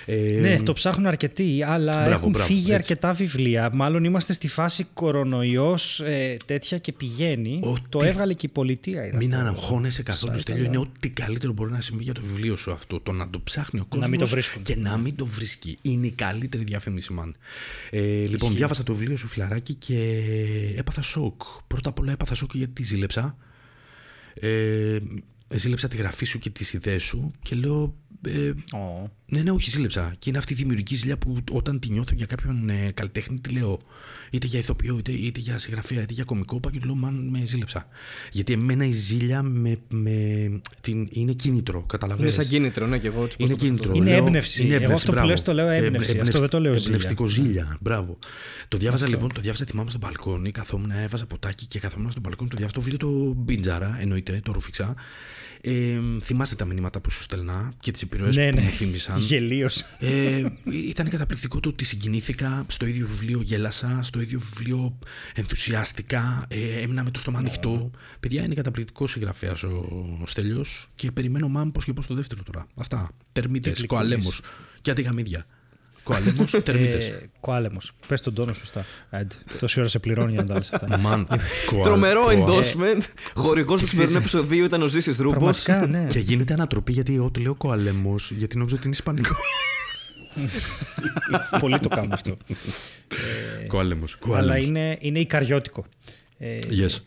Ε, 0.07 0.37
Ναι, 0.41 0.61
το 0.61 0.73
ψάχνουν 0.73 1.05
αρκετοί, 1.07 1.63
αλλά 1.65 1.91
Μπράβο, 1.91 2.09
έχουν 2.11 2.29
μπράβο, 2.29 2.47
φύγει 2.47 2.59
έτσι. 2.59 2.73
αρκετά 2.73 3.13
βιβλία. 3.13 3.69
Μάλλον 3.73 4.03
είμαστε 4.03 4.33
στη 4.33 4.47
φάση 4.47 4.83
κορονοϊός 4.93 5.99
ε, 5.99 6.37
τέτοια 6.45 6.77
και 6.77 6.91
πηγαίνει. 6.93 7.59
Ό,τι- 7.63 7.81
Το 7.89 7.99
έβγαλε 8.03 8.33
και 8.33 8.45
η 8.45 8.49
πολιτεία. 8.53 9.05
είδα. 9.05 9.17
Μην 9.17 9.35
αγχώνεσαι 9.35 10.03
καθόλου, 10.03 10.33
site, 10.35 10.39
Στέλιο. 10.39 10.61
αλλά- 10.61 10.69
Είναι 10.73 10.77
ό,τι 10.77 11.09
καλύτερο 11.09 11.53
μπορεί 11.53 11.71
να 11.71 11.81
συμβεί 11.81 12.03
για 12.03 12.13
το 12.13 12.21
βιβλίο 12.21 12.55
σου 12.55 12.71
αυτό. 12.71 12.99
Το 12.99 13.11
να 13.11 13.29
το 13.29 13.39
ψάχνει 13.43 13.79
ο 13.79 13.85
κόσμο. 13.89 14.07
μην 14.07 14.19
το 14.19 14.27
βρίσκουν. 14.27 14.61
Και 14.61 14.75
να 14.75 14.97
μην 14.97 15.15
το 15.15 15.25
βρίσκει. 15.25 15.77
Είναι 15.81 16.07
η 16.07 16.11
καλύτερη 16.11 16.63
διαφήμιση, 16.63 17.13
μαν. 17.13 17.35
Ε, 17.89 17.99
λοιπόν, 18.25 18.55
διάβασα 18.55 18.83
το 18.83 18.93
βιβλίο 18.95 19.17
σου, 19.17 19.27
φιλαράκι, 19.27 19.73
και 19.73 20.23
έπαθα 20.75 21.01
σοκ. 21.01 21.41
Πρώτα 21.67 21.89
απ' 21.89 21.99
όλα 21.99 22.11
έπαθα 22.11 22.35
σοκ 22.35 22.51
γιατί 22.55 22.73
τη 22.73 22.83
ζήλεψα. 22.83 23.37
Ε, 24.39 24.97
ζήλεψα 25.55 25.87
τη 25.87 25.97
γραφή 25.97 26.25
σου 26.25 26.39
και 26.39 26.49
τις 26.49 26.73
ιδέες 26.73 27.03
σου 27.03 27.31
και 27.41 27.55
λέω 27.55 27.95
ε, 28.25 28.53
Ω. 28.77 29.11
ναι, 29.25 29.41
ναι, 29.41 29.51
όχι, 29.51 29.69
ζήλεψα. 29.69 30.15
Και 30.19 30.29
είναι 30.29 30.37
αυτή 30.37 30.53
η 30.53 30.55
δημιουργική 30.55 30.95
ζήλια 30.95 31.17
που 31.17 31.37
όταν 31.51 31.79
τη 31.79 31.89
νιώθω 31.91 32.13
για 32.15 32.25
κάποιον 32.25 32.69
ε, 32.69 32.91
καλλιτέχνη, 32.93 33.39
τη 33.39 33.49
λέω 33.49 33.79
είτε 34.31 34.47
για 34.47 34.59
ηθοποιό, 34.59 34.97
είτε, 34.97 35.11
είτε 35.11 35.39
για 35.39 35.57
συγγραφέα, 35.57 36.01
είτε 36.01 36.13
για 36.13 36.23
κωμικό, 36.23 36.59
πάω 36.59 36.71
και 36.71 36.79
του 36.79 36.85
λέω 36.85 36.95
Μαν, 36.95 37.27
με 37.31 37.45
ζήλεψα. 37.45 37.87
Γιατί 38.31 38.53
εμένα 38.53 38.85
η 38.85 38.91
ζήλια 38.91 39.41
με, 39.43 39.77
με, 39.89 40.11
την, 40.81 41.07
είναι 41.11 41.31
κίνητρο, 41.33 41.77
Είναι 41.77 41.87
καταλαβαίνεις. 41.87 42.33
σαν 42.33 42.47
κίνητρο, 42.47 42.87
ναι, 42.87 42.97
και 42.97 43.07
εγώ 43.07 43.23
έτσι 43.23 43.37
πώς 43.37 43.47
Είναι 43.47 43.57
το 43.57 43.63
κίνητρο. 43.65 43.91
Είναι 43.95 44.09
Λέω, 44.09 44.25
έμπνευση. 44.25 44.67
Εγώ 44.71 44.93
αυτό 44.93 45.05
που 45.05 45.11
μπράβο. 45.11 45.27
λες 45.27 45.41
το 45.41 45.53
λέω 45.53 45.67
έμπνευση. 45.67 46.17
Ε, 46.17 46.21
Αυτό 46.21 46.39
δεν 46.39 46.49
το 46.49 46.59
λέω 46.59 46.73
ζήλια. 46.73 46.87
Εμπνευστικό 46.87 47.25
ζήλια. 47.27 47.77
Μπράβο. 47.81 48.17
Το 48.67 48.77
διάβαζα 48.77 49.07
λοιπόν, 49.09 49.33
το 49.33 49.41
διάβαζα 49.41 49.65
θυμάμαι 49.65 49.89
στο 49.89 49.99
μπαλκόνι, 49.99 50.51
καθόμουν, 50.51 50.91
έβαζα 50.91 51.25
ποτάκι 51.25 51.65
και 51.65 51.79
καθόμουν 51.79 52.11
στο 52.11 52.19
μπαλκόνι, 52.19 52.49
το 52.49 52.55
διάβαζα 52.55 52.75
το 52.79 52.89
βιβλίο 52.89 52.97
το 53.07 53.33
Μπίντζαρα, 53.41 53.97
εννοείται, 53.99 54.39
το 54.43 54.51
ρουφιξά. 54.51 54.93
Ε, 55.67 55.99
θυμάσαι 56.21 56.55
τα 56.55 56.65
μηνύματα 56.65 56.99
που 56.99 57.09
σου 57.09 57.21
στελνά 57.21 57.73
και 57.79 57.91
τις 57.91 58.01
επιρροές 58.01 58.35
Ναι, 58.35 58.49
που 58.49 58.55
ναι. 58.55 58.61
μου 58.61 58.69
θύμισαν; 58.69 59.19
Γελίος. 59.19 59.85
Ε, 59.99 60.45
ήταν 60.71 61.09
καταπληκτικό 61.09 61.59
το 61.59 61.69
ότι 61.69 61.85
συγκινήθηκα. 61.85 62.65
Στο 62.67 62.85
ίδιο 62.85 63.07
βιβλίο 63.07 63.41
γέλασα. 63.41 63.99
Στο 64.01 64.21
ίδιο 64.21 64.39
βιβλίο 64.39 64.99
ενθουσιάστηκα. 65.35 66.45
Ε, 66.47 66.81
έμεινα 66.81 67.03
με 67.03 67.11
το 67.11 67.19
στόμα 67.19 67.39
ανοιχτό. 67.39 67.91
Παιδιά, 68.19 68.43
είναι 68.43 68.53
καταπληκτικός 68.55 69.11
συγγραφέας 69.11 69.63
ο, 69.63 69.69
ο 70.21 70.27
Στέλιος 70.27 70.89
και 70.95 71.11
περιμένω 71.11 71.47
μάμ 71.47 71.71
πώ 71.71 71.81
και 71.81 71.93
πώς 71.93 72.05
το 72.05 72.13
δεύτερο 72.13 72.43
τώρα. 72.43 72.67
Αυτά. 72.75 73.09
Τερμίτες, 73.31 73.85
κοαλέμος 73.85 74.41
και 74.81 74.91
αντιγαμίδια. 74.91 75.45
Κοαλέμο, 76.05 76.45
τερμίτες. 76.63 77.07
Ε, 77.07 77.29
Κοάλεμος. 77.39 77.91
Πες 78.07 78.21
τον 78.21 78.33
τόνο 78.33 78.53
σωστά. 78.53 78.85
Άντε. 79.09 79.35
Τόση 79.59 79.79
ώρα 79.79 79.89
σε 79.89 79.99
πληρώνει 79.99 80.31
για 80.31 80.41
να 80.41 80.47
τα 80.47 80.53
λες 80.53 80.71
αυτά. 80.73 80.97
Μαν. 81.03 81.27
κοα- 81.65 81.83
Τρομερό 81.83 82.23
κοα- 82.23 82.33
endorsement. 82.45 83.01
Χορηγός 83.35 83.81
του 83.81 83.87
σημερινού 83.87 84.17
επεισοδίου 84.17 84.65
ήταν 84.65 84.81
ο 84.81 84.87
Ζήσης 84.87 85.17
Ρούμπο. 85.17 85.35
Πραγματικά, 85.37 85.85
ναι. 85.87 86.05
Και 86.09 86.19
γίνεται 86.19 86.53
ανατροπή 86.53 86.91
γιατί 86.91 87.15
εγώ 87.15 87.29
του 87.29 87.41
λέω 87.41 87.55
κοαλέμο, 87.55 88.15
γιατί 88.29 88.57
νόμιζα 88.57 88.75
ότι 88.75 88.85
είναι 88.85 88.95
ισπανικό. 88.95 89.35
Πολύ 91.59 91.79
το 91.79 91.87
κάνουμε 91.89 92.13
αυτό. 92.13 92.37
Κοαλέμο. 93.67 94.03
Αλλά 94.33 94.57
είναι, 94.57 94.97
είναι 94.99 95.19
ικαριώτικο. 95.19 95.85
Ε, 96.37 96.59
Yes. 96.69 96.97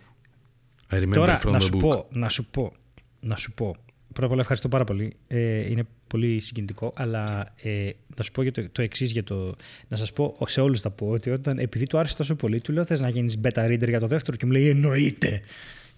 I 0.91 1.01
remember 1.03 1.13
Τώρα, 1.13 1.41
from 1.41 1.51
να 1.51 1.59
the 1.59 1.63
σου, 1.63 1.71
book. 1.77 1.81
πω, 1.81 2.09
να 2.13 2.29
σου 2.29 2.45
πω, 2.51 2.73
να 3.21 3.37
σου 3.37 3.53
πω. 3.53 3.75
Πρώτα 4.13 4.25
απ' 4.27 4.31
όλα 4.33 4.41
ευχαριστώ 4.41 4.69
πάρα 4.69 4.85
πολύ. 4.85 5.17
Ε, 5.27 5.71
είναι 5.71 5.87
πολύ 6.09 6.41
συγκινητικό, 6.41 6.93
αλλά 6.97 7.55
ε, 7.63 7.89
να 8.17 8.23
σου 8.23 8.33
πω 8.33 8.43
για 8.43 8.53
το, 8.53 8.69
το 8.73 8.83
εξής 8.83 9.11
για 9.11 9.25
το. 9.25 9.55
Να 9.89 9.97
σας 9.97 10.13
πω 10.13 10.37
σε 10.47 10.61
όλους 10.61 10.81
θα 10.81 10.91
πω 10.91 11.09
ότι 11.09 11.31
όταν, 11.31 11.59
επειδή 11.59 11.87
του 11.87 11.99
άρεσε 11.99 12.17
τόσο 12.17 12.35
πολύ, 12.35 12.61
του 12.61 12.73
λέω 12.73 12.85
θες 12.85 13.01
να 13.01 13.09
γίνεις 13.09 13.41
beta 13.43 13.67
reader 13.67 13.89
για 13.89 14.01
το 14.01 14.07
δεύτερο 14.07 14.37
και 14.37 14.47
μου 14.47 14.53
λέει 14.53 14.69
εννοείται. 14.69 15.41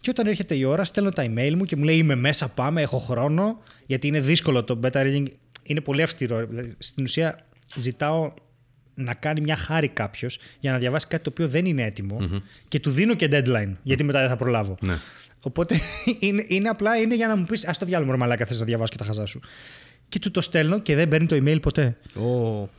Και 0.01 0.11
όταν 0.11 0.27
έρχεται 0.27 0.55
η 0.55 0.65
ώρα, 0.65 0.85
στέλνω 0.85 1.11
τα 1.11 1.25
email 1.27 1.53
μου 1.57 1.65
και 1.65 1.77
μου 1.77 1.85
λέει 1.85 1.97
Είμαι 1.97 2.15
μέσα, 2.15 2.49
πάμε, 2.49 2.83
έχω 2.83 2.99
χρόνο. 2.99 3.59
Γιατί 3.87 4.07
είναι 4.07 4.21
δύσκολο 4.21 4.65
το 4.65 4.81
beta 4.83 5.03
reading, 5.03 5.27
είναι 5.63 5.81
πολύ 5.81 6.03
αυστηρό. 6.03 6.47
Δηλαδή, 6.47 6.75
στην 6.79 7.05
ουσία, 7.05 7.47
ζητάω 7.77 8.33
να 8.95 9.15
κάνει 9.15 9.41
μια 9.41 9.57
χάρη 9.57 9.89
κάποιος 9.89 10.39
για 10.61 10.73
να 10.73 10.79
διαβάσει 10.79 11.07
κάτι 11.07 11.23
το 11.23 11.31
οποίο 11.31 11.49
δεν 11.49 11.65
είναι 11.65 11.83
έτοιμο 11.83 12.43
και 12.69 12.81
του 12.81 12.91
δίνω 12.91 13.15
και 13.15 13.29
deadline, 13.31 13.73
γιατί 13.83 14.05
μετά 14.05 14.21
δεν 14.21 14.29
θα 14.29 14.37
προλάβω. 14.37 14.77
Ναι. 14.81 14.95
Οπότε 15.41 15.81
είναι, 16.19 16.45
είναι 16.49 16.69
απλά 16.69 16.97
είναι 16.97 17.15
για 17.15 17.27
να 17.27 17.37
μου 17.37 17.45
πεις: 17.45 17.67
Α 17.67 17.73
το 17.79 17.87
διάλογο, 17.87 18.17
μαλάκα, 18.17 18.47
θες 18.47 18.59
να 18.59 18.65
διαβάσω 18.65 18.91
και 18.91 18.97
τα 18.97 19.05
χαζά 19.05 19.27
σου. 19.27 19.41
Και 20.11 20.19
του 20.19 20.31
το 20.31 20.41
στέλνω 20.41 20.81
και 20.81 20.95
δεν 20.95 21.09
παίρνει 21.09 21.27
το 21.27 21.37
email 21.37 21.59
ποτέ. 21.63 21.97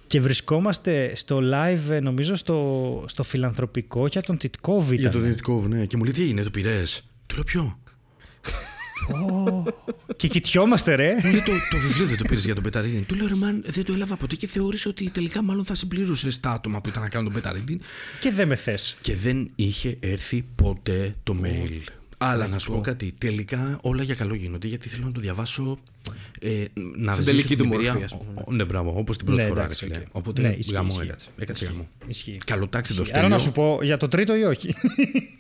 Και 0.08 0.22
βρισκόμαστε 0.22 1.16
στο 1.16 1.40
live, 1.54 1.90
ε, 1.90 2.00
νομίζω, 2.00 2.36
στο, 2.36 3.06
στο 3.08 3.24
φιλανθρωπικό 3.24 4.08
για 4.08 4.22
τον 4.22 4.38
Τιτκόβ 4.38 4.92
Για 4.92 5.00
ήταν. 5.10 5.12
το 5.12 5.28
Δυτικό, 5.28 5.66
ναι. 5.68 5.86
Και 5.86 5.98
μου 5.98 6.04
λέει 6.04 6.14
τι 6.14 6.22
έγινε, 6.22 6.44
το 6.44 6.50
πειρέ. 6.50 6.84
Του 7.28 7.36
λέω 7.36 7.44
ποιο; 7.44 7.80
Και 10.16 10.28
κοιτιόμαστε, 10.28 10.96
ρε. 10.96 11.14
Μου 11.24 11.32
λέει 11.32 11.42
το, 11.42 11.52
το 11.72 11.78
βιβλίο 11.78 12.08
δεν 12.08 12.18
το 12.18 12.24
πήρες 12.24 12.46
για 12.46 12.54
τον 12.54 12.64
beta 12.64 12.78
reading. 12.78 13.06
Του 13.06 13.16
λέω 13.16 13.28
ρε 13.28 13.34
man, 13.34 13.62
δεν 13.66 13.84
το 13.86 13.94
έλαβα 13.94 14.16
ποτέ 14.16 14.36
και 14.36 14.48
θεώρησα 14.48 14.90
ότι 14.90 15.10
τελικά 15.10 15.42
μάλλον 15.42 15.66
θα 15.66 15.74
συμπλήρωσες 15.76 16.40
τα 16.40 16.50
άτομα 16.50 16.82
που 16.82 16.90
ήταν 16.90 17.02
να 17.02 17.10
κάνουν 17.10 17.32
τον 17.32 17.42
beta 17.42 17.55
reading. 17.55 17.82
και 18.20 18.32
δεν 18.32 18.48
με 18.48 18.56
θες. 18.56 18.98
Και 19.02 19.16
δεν 19.16 19.52
είχε 19.56 19.98
έρθει 20.00 20.46
ποτέ 20.56 21.16
το 21.24 21.36
mail. 21.44 21.82
Αλλά 22.24 22.48
να 22.48 22.60
σου 22.60 22.72
πω 22.72 22.82
κάτι, 22.82 23.14
τελικά 23.18 23.78
όλα 23.82 24.04
για 24.04 24.16
καλό 24.16 24.36
γίνονται 24.36 24.68
γιατί 24.68 24.90
θέλω 24.90 25.06
να 25.06 25.12
το 25.12 25.20
διαβάσω. 25.20 25.80
Ε, 26.40 26.66
να 26.76 27.12
Στην 27.14 27.24
ζήσω 27.24 27.36
τελική 27.36 27.48
την 27.56 27.58
του 27.58 27.64
εμπειρία. 27.74 27.92
μορφή, 27.94 28.04
ας 28.14 28.18
πούμε. 28.18 28.42
Ο- 28.48 28.52
Ναι, 28.52 28.66
μπράβο, 28.66 28.94
όπως 28.98 29.18
την 29.18 29.26
πρώτη 29.26 29.42
Ναι, 29.42 29.48
φορά. 29.48 29.62
εντάξει, 29.62 29.88
ρε 29.88 29.94
φίλε. 29.94 30.04
οκ. 30.08 30.16
Οπότε 30.16 30.42
Ναι, 30.42 30.48
ισχύει, 30.48 30.74
γαμώ 30.74 30.88
ισχύει. 30.88 31.02
έκατσε. 31.02 31.30
Έκατσε 31.38 31.66
γαμώ. 31.66 31.88
Ισχύει. 32.08 32.38
Καλοτάξτε 32.46 32.94
το 32.94 33.02
Άρα 33.02 33.10
στέλνω. 33.10 33.28
να 33.30 33.38
σου 33.38 33.52
πω 33.52 33.80
για 33.82 33.98
το 33.98 34.08
τρίτο 34.08 34.36
ή 34.36 34.44
όχι; 34.44 34.76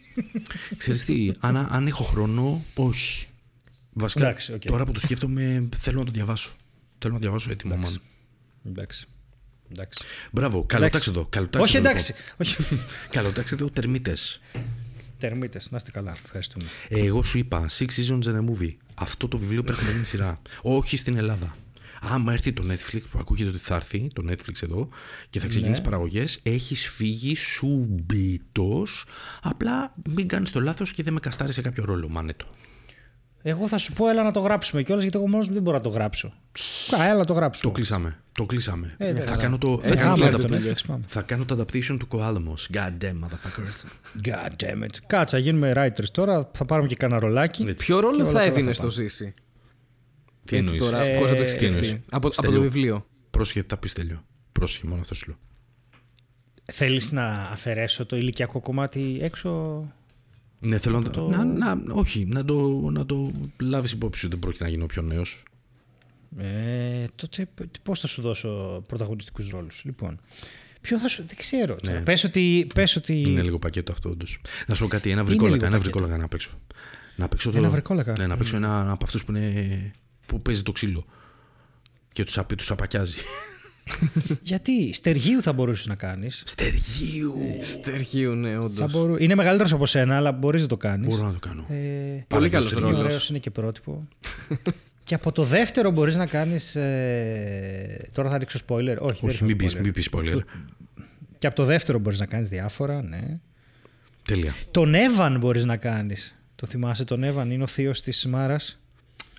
Ξέρεις 0.77 1.05
τι, 1.05 1.31
αν, 1.39 1.67
αν 1.71 1.87
έχω 1.87 2.03
χρόνο, 2.03 2.65
όχι. 2.75 3.27
Βασικά, 3.93 4.25
Εντάξει, 4.27 4.53
οκ. 4.53 4.61
τώρα 4.61 4.85
που 4.85 4.91
το 4.91 4.99
σκέφτομαι, 4.99 5.69
θέλω 5.77 5.99
να 5.99 6.05
το 6.05 6.11
διαβάσω. 6.11 6.51
Θέλω 6.99 7.13
να 7.13 7.19
διαβάσω 7.19 7.51
έτοιμο, 7.51 7.79
man. 7.83 7.95
εντάξει. 8.67 9.05
εντάξει. 9.71 10.03
Μπράβο, 10.31 10.63
καλοτάξτε 10.67 11.09
εδώ. 11.09 11.25
καλοτάξτε 11.29 11.61
Όχι, 11.67 11.77
εδώ, 11.77 11.89
εντάξει. 11.89 12.13
Όχι. 12.37 12.55
λοιπόν. 12.61 12.79
Καλοτάξτε 13.09 13.55
εδώ, 13.55 13.69
τερμίτες. 13.69 14.39
Τερμίτε, 15.21 15.59
να 15.69 15.77
είστε 15.77 15.91
καλά. 15.91 16.15
Ευχαριστούμε. 16.25 16.65
Εγώ 16.89 17.23
σου 17.23 17.37
είπα, 17.37 17.65
Six 17.77 17.85
Seasons 17.85 18.23
and 18.23 18.35
a 18.35 18.45
Movie. 18.49 18.75
Αυτό 18.95 19.27
το 19.27 19.37
βιβλίο 19.37 19.63
πρέπει 19.63 19.83
να 19.83 19.91
γίνει 19.91 20.03
σειρά. 20.05 20.41
Όχι 20.61 20.97
στην 20.97 21.17
Ελλάδα. 21.17 21.55
άμα 22.03 22.33
έρθει 22.33 22.53
το 22.53 22.63
Netflix 22.71 23.01
που 23.11 23.19
ακούγεται 23.19 23.49
ότι 23.49 23.57
θα 23.59 23.75
έρθει, 23.75 24.07
το 24.13 24.23
Netflix 24.29 24.61
εδώ 24.63 24.89
και 25.29 25.39
θα 25.39 25.47
ξεκινήσει 25.47 25.79
Ναι. 25.79 25.85
παραγωγές, 25.85 26.39
έχεις 26.43 26.87
φύγει 26.87 27.35
σουμπίτος, 27.35 29.05
απλά 29.41 29.93
μην 30.15 30.27
κάνεις 30.27 30.51
το 30.51 30.59
λάθος 30.61 30.93
και 30.93 31.03
δεν 31.03 31.13
με 31.13 31.19
καστάρει 31.19 31.53
σε 31.53 31.61
κάποιο 31.61 31.85
ρόλο, 31.85 32.09
μάνετο. 32.09 32.45
Εγώ 33.43 33.67
θα 33.67 33.77
σου 33.77 33.93
πω, 33.93 34.09
έλα 34.09 34.23
να 34.23 34.31
το 34.31 34.39
γράψουμε 34.39 34.83
κιόλας 34.83 35.03
γιατί 35.03 35.17
εγώ 35.17 35.27
μόνος 35.27 35.47
μου 35.47 35.53
δεν 35.53 35.63
μπορώ 35.63 35.77
να 35.77 35.83
το 35.83 35.89
γράψω. 35.89 36.33
Κα, 36.89 37.03
έλα 37.03 37.15
να 37.17 37.25
το 37.25 37.33
γράψω. 37.33 37.61
Το 37.61 37.71
κλείσαμε. 37.71 38.19
Το 38.31 38.45
κλείσαμε. 38.45 38.95
Ε, 38.97 39.13
θα, 39.13 39.23
καλά. 39.23 39.37
κάνω 39.37 39.57
το, 39.57 39.79
θα, 39.81 39.87
Έτσι 39.93 40.03
κάνω 40.05 40.15
το 40.15 40.21
κλείνει 40.21 40.35
adap- 40.35 40.41
το 40.41 40.43
Netflix, 40.55 40.57
δουλειές. 40.59 40.81
πάμε. 40.81 41.03
θα 41.07 41.21
κάνω 41.21 41.45
το 41.45 41.57
adaptation 41.59 41.97
του 41.99 42.07
Koalamos. 42.11 42.75
God 42.77 42.91
damn, 43.03 43.19
motherfuckers. 43.23 43.85
God 44.27 44.49
damn 44.63 44.83
it. 44.83 44.95
Κάτσα, 45.07 45.37
γίνουμε 45.37 45.73
writers 45.75 46.09
τώρα. 46.11 46.49
Θα 46.53 46.65
πάρουμε 46.65 46.87
και 46.87 46.95
κανένα 46.95 47.19
ρολάκι. 47.19 47.63
Ναι. 47.63 47.73
Ποιο 47.73 47.99
ρόλο 47.99 48.15
όλα 48.15 48.25
θα 48.25 48.31
καλά 48.31 48.43
έδινε 48.43 48.65
θα 48.67 48.73
στο 48.73 48.81
πάνε. 48.81 48.93
Ζήση. 48.93 49.33
Τι 50.43 50.55
Έτσι 50.57 50.73
εννοείς; 50.75 50.91
τώρα, 50.91 51.03
Ε, 51.05 51.17
πώς 51.19 51.29
θα 51.29 51.35
το 51.35 51.43
τι 51.43 51.49
σκεφτεί; 51.49 51.65
εννοείς; 51.65 51.91
Από, 51.91 52.01
από 52.11 52.27
το 52.27 52.33
Στέλιο. 52.33 52.61
βιβλίο. 52.61 53.05
Πρόσχε, 53.29 53.63
θα 53.67 53.77
πεις 53.77 53.93
τέλειο. 53.93 54.23
Πρόσχε, 54.51 54.87
μόνο 54.87 55.01
αυτό 55.01 55.13
σου 55.13 55.25
λέω. 55.27 55.37
Θέλεις 56.71 57.11
να 57.11 57.25
αφαιρέσω 57.25 58.05
το 58.05 58.15
ηλικιακό 58.17 58.59
κομμάτι 58.59 59.17
έξω; 59.21 59.83
Ναι, 60.63 60.77
θέλω 60.77 60.99
να, 60.99 61.09
το... 61.09 61.29
να, 61.29 61.45
να, 61.45 61.83
όχι, 61.89 62.25
να 62.25 62.45
το, 62.45 62.89
να 62.91 63.05
το 63.05 63.31
λάβεις 63.61 63.91
υπόψη 63.91 64.19
σου. 64.19 64.29
Δεν 64.29 64.39
πρόκειται 64.39 64.63
να 64.63 64.69
γίνω 64.69 64.85
πιο 64.85 65.01
νέος. 65.01 65.43
Ε, 66.37 67.05
τότε 67.15 67.49
πώς 67.83 67.99
θα 67.99 68.07
σου 68.07 68.21
δώσω 68.21 68.83
πρωταγωνιστικούς 68.87 69.49
ρόλους; 69.49 69.81
Λοιπόν, 69.85 70.19
ποιο 70.81 70.99
θα 70.99 71.07
σου... 71.07 71.23
Δεν 71.25 71.35
ξέρω. 71.35 71.75
Τώρα. 71.75 71.97
Ναι. 71.97 72.03
Πες, 72.03 72.23
ότι, 72.23 72.67
πες 72.75 72.95
ότι... 72.95 73.21
Είναι 73.21 73.41
λίγο 73.41 73.59
πακέτο 73.59 73.91
αυτό, 73.91 74.09
όντως. 74.09 74.41
Να 74.67 74.75
σου 74.75 74.81
πω 74.81 74.87
κάτι, 74.87 75.09
ένα 75.09 75.23
βρικόλακα, 75.23 75.53
λίγο 75.55 75.65
ένα 75.65 75.77
πακέτο. 75.77 75.91
βρικόλακα 75.91 76.21
να 76.21 76.27
παίξω. 76.27 76.51
Να 77.15 77.27
παίξω 77.27 77.51
το... 77.51 77.57
Ένα 77.57 77.69
βρικόλακα; 77.69 78.15
Ναι, 78.17 78.27
να 78.27 78.37
παίξω 78.37 78.55
ένα 78.55 78.91
από 78.91 79.05
αυτούς 79.05 79.23
που, 79.25 79.31
είναι... 79.35 79.91
που 80.25 80.41
παίζει 80.41 80.61
το 80.61 80.71
ξύλο. 80.71 81.05
Και 82.11 82.23
τους 82.23 82.37
τους 82.57 82.71
απακιάζει. 82.71 83.15
Γιατί; 84.41 84.93
Στεργίου 84.93 85.41
θα 85.41 85.53
μπορούσες 85.53 85.87
να 85.87 85.95
κάνεις. 85.95 86.43
Στεργίου! 86.45 87.35
Στέρχιου, 87.61 88.33
ναι, 88.35 88.51
Θα 88.51 88.59
όντω. 88.59 88.87
μπορού... 88.91 89.15
Είναι 89.19 89.35
μεγαλύτερος 89.35 89.73
από 89.73 89.85
σένα, 89.85 90.15
αλλά 90.15 90.31
μπορείς 90.31 90.61
να 90.61 90.67
το 90.67 90.77
κάνεις. 90.77 91.07
Μπορώ 91.09 91.25
να 91.25 91.33
το 91.33 91.39
κάνω. 91.39 91.65
Ε, 91.69 92.23
Πάρα 92.27 92.49
καλός 92.49 92.67
Στεργίου. 92.67 92.89
ρόλος. 92.89 93.05
ωραίος 93.05 93.29
είναι 93.29 93.39
και 93.39 93.49
πρότυπο. 93.49 94.07
και 95.03 95.15
από 95.15 95.31
το 95.31 95.43
δεύτερο 95.43 95.91
μπορείς 95.91 96.15
να 96.15 96.25
κάνεις... 96.25 96.75
Ε... 96.75 98.09
Τώρα 98.11 98.29
θα 98.29 98.37
ρίξω 98.37 98.59
spoiler. 98.67 98.97
Όχι, 98.99 99.19
δεν 99.25 99.29
Όχι, 99.29 99.43
μην 99.43 99.47
ρίχνω 99.47 99.55
πεις 99.55 99.73
spoiler. 99.75 99.81
μην 99.83 99.93
πεις 99.93 100.09
spoiler. 100.11 100.39
Και 101.37 101.47
από 101.47 101.55
το 101.55 101.65
δεύτερο 101.65 101.99
μπορείς 101.99 102.19
να 102.19 102.25
κάνεις 102.25 102.49
διάφορα, 102.49 103.03
ναι. 103.03 103.39
Τέλεια. 104.23 104.55
Τον 104.71 104.93
Εύαν 104.95 105.37
μπορείς 105.39 105.63
να 105.65 105.77
κάνεις. 105.77 106.35
Το 106.55 106.67
θυμάσαι 106.67 107.03
τον 107.03 107.23
Εύαν, 107.23 107.51
είναι 107.51 107.63
ο 107.63 107.67
θείος 107.67 108.01
της 108.01 108.25
Μάρας 108.25 108.80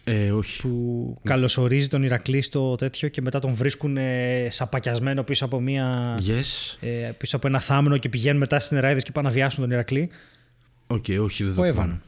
Ε, 0.04 0.30
όχι. 0.30 0.60
που 0.62 1.18
καλωσορίζει 1.22 1.88
τον 1.88 2.02
Ηρακλή 2.02 2.42
στο 2.42 2.74
τέτοιο 2.74 3.08
και 3.08 3.20
μετά 3.22 3.38
τον 3.38 3.54
βρίσκουν 3.54 3.96
ε, 3.96 4.48
σαπακιασμένο 4.50 5.22
πίσω 5.22 5.44
από, 5.44 5.60
μια, 5.60 6.14
Yes. 6.26 6.76
ε, 6.80 7.10
πίσω 7.18 7.36
από 7.36 7.46
ένα 7.46 7.60
θάμνο 7.60 7.96
και 7.96 8.08
πηγαίνουν 8.08 8.38
μετά 8.38 8.58
στις 8.58 8.70
νεράιδες 8.70 9.02
και 9.02 9.12
πάνε 9.12 9.28
να 9.28 9.34
βιάσουν 9.34 9.60
τον 9.62 9.70
Ηρακλή. 9.70 10.10
Οκ, 10.86 11.04
όχι, 11.20 11.44
δεν 11.44 11.52
Ο 11.52 11.54
το 11.56 11.62
θυμάμαι. 11.62 11.68
Εύαν. 11.68 12.02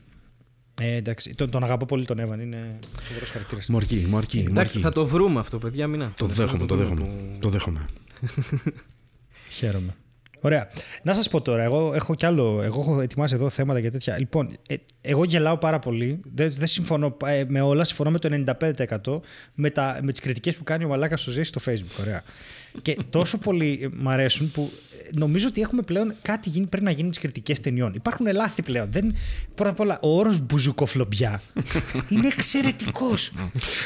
Ε, 0.80 0.94
εντάξει, 0.96 1.34
τον, 1.34 1.50
τον 1.50 1.64
αγαπώ 1.64 1.86
πολύ 1.86 2.04
τον 2.04 2.18
Εύαν, 2.18 2.40
είναι 2.40 2.78
φοβερός 3.02 3.30
χαρακτήρας. 3.30 3.68
Μου 3.68 3.76
αρκεί, 3.76 4.06
μου 4.08 4.16
αρκεί. 4.16 4.38
μου 4.38 4.44
Εντάξει, 4.48 4.70
αρκεί. 4.70 4.80
θα 4.80 4.92
το 4.92 5.06
βρούμε 5.06 5.40
αυτό, 5.40 5.58
παιδιά. 5.58 5.86
Μην 5.86 6.04
Το 6.16 6.26
δέχομαι, 6.26 6.66
το 6.66 6.76
δέχομαι. 6.76 7.06
Το 7.40 7.48
δέχομαι. 7.54 7.84
Χαίρομαι. 9.50 9.94
Ωραία. 10.44 10.68
Να 11.02 11.12
σας 11.12 11.28
πω 11.28 11.40
τώρα, 11.40 11.62
εγώ 11.62 11.92
έχω 11.94 12.14
κι 12.14 12.26
άλλο. 12.26 12.60
Εγώ 12.62 12.80
έχω 12.80 13.00
ετοιμάσει 13.00 13.34
εδώ 13.34 13.50
θέματα 13.50 13.80
και 13.80 13.90
τέτοια. 13.90 14.18
Λοιπόν, 14.18 14.56
ε, 14.68 14.74
εγώ 15.00 15.24
γελάω 15.24 15.58
πάρα 15.58 15.78
πολύ. 15.78 16.20
Δεν, 16.34 16.50
δεν 16.50 16.66
συμφωνώ 16.66 17.16
ε, 17.26 17.44
με 17.48 17.60
όλα. 17.60 17.84
Συμφωνώ 17.84 18.10
με 18.10 18.18
το 18.18 18.44
95% 19.04 19.20
με, 19.54 19.70
τα, 19.70 19.98
με 20.02 20.12
τις 20.12 20.20
κριτικές 20.20 20.56
που 20.56 20.64
κάνει 20.64 20.84
ο 20.84 20.88
Μαλάκας 20.88 21.20
στο 21.20 21.30
Ζέση 21.30 21.48
στο 21.48 21.60
Facebook. 21.66 22.00
Ωραία. 22.00 22.22
Και 22.82 22.98
τόσο 23.10 23.38
πολύ 23.38 23.80
ε, 23.82 23.88
μ' 23.96 24.08
αρέσουν 24.08 24.50
που 24.50 24.72
ε, 25.02 25.08
νομίζω 25.18 25.46
ότι 25.46 25.60
έχουμε 25.60 25.82
πλέον 25.82 26.14
κάτι 26.22 26.48
γίνει, 26.48 26.66
πρέπει 26.66 26.84
να 26.84 26.90
γίνει 26.90 27.02
με 27.02 27.10
τις 27.10 27.18
κριτικές 27.18 27.60
ταινιών. 27.60 27.94
Υπάρχουν 27.94 28.26
λάθη 28.32 28.62
πλέον. 28.62 28.86
Δεν, 28.90 29.14
πρώτα 29.54 29.70
απ' 29.70 29.80
όλα, 29.80 29.98
ο 30.02 30.18
όρος 30.18 30.40
μπουζουκοφλομπιά 30.40 31.42
είναι 32.10 32.26
εξαιρετικός. 32.26 33.32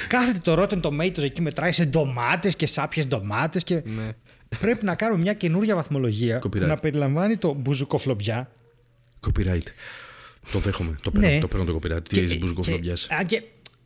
Κάθεται 0.08 0.38
το 0.42 0.62
Rotten 0.62 0.80
Tomatoes 0.80 1.22
εκεί 1.22 1.40
μετράει 1.40 1.72
σε 1.72 1.84
ντομάτες 1.84 2.56
και 2.56 2.66
σάπιες 2.66 3.06
ντομάτες. 3.06 3.64
Και... 3.64 3.82
Ναι. 4.48 4.58
Πρέπει 4.58 4.84
να 4.84 4.94
κάνουμε 4.94 5.20
μια 5.22 5.32
καινούργια 5.34 5.74
βαθμολογία 5.74 6.38
που 6.38 6.48
Copyright. 6.48 6.66
να 6.66 6.76
περιλαμβάνει 6.76 7.36
το 7.36 7.54
μπουζουκοφλομπιά. 7.54 8.50
Copyright. 9.26 9.62
Το 10.52 10.58
δέχομαι. 10.58 10.98
Το 11.02 11.10
παίρνω, 11.10 11.28
Ναι. 11.28 11.40
το, 11.40 11.48
παίρνω 11.48 11.64
το 11.64 11.78
copyright. 11.82 12.08
Τι 12.08 12.20
έχεις 12.20 12.38
μπουζουκοφλομπιάς; 12.38 13.06
και, 13.06 13.14
α, 13.14 13.22
και 13.22 13.42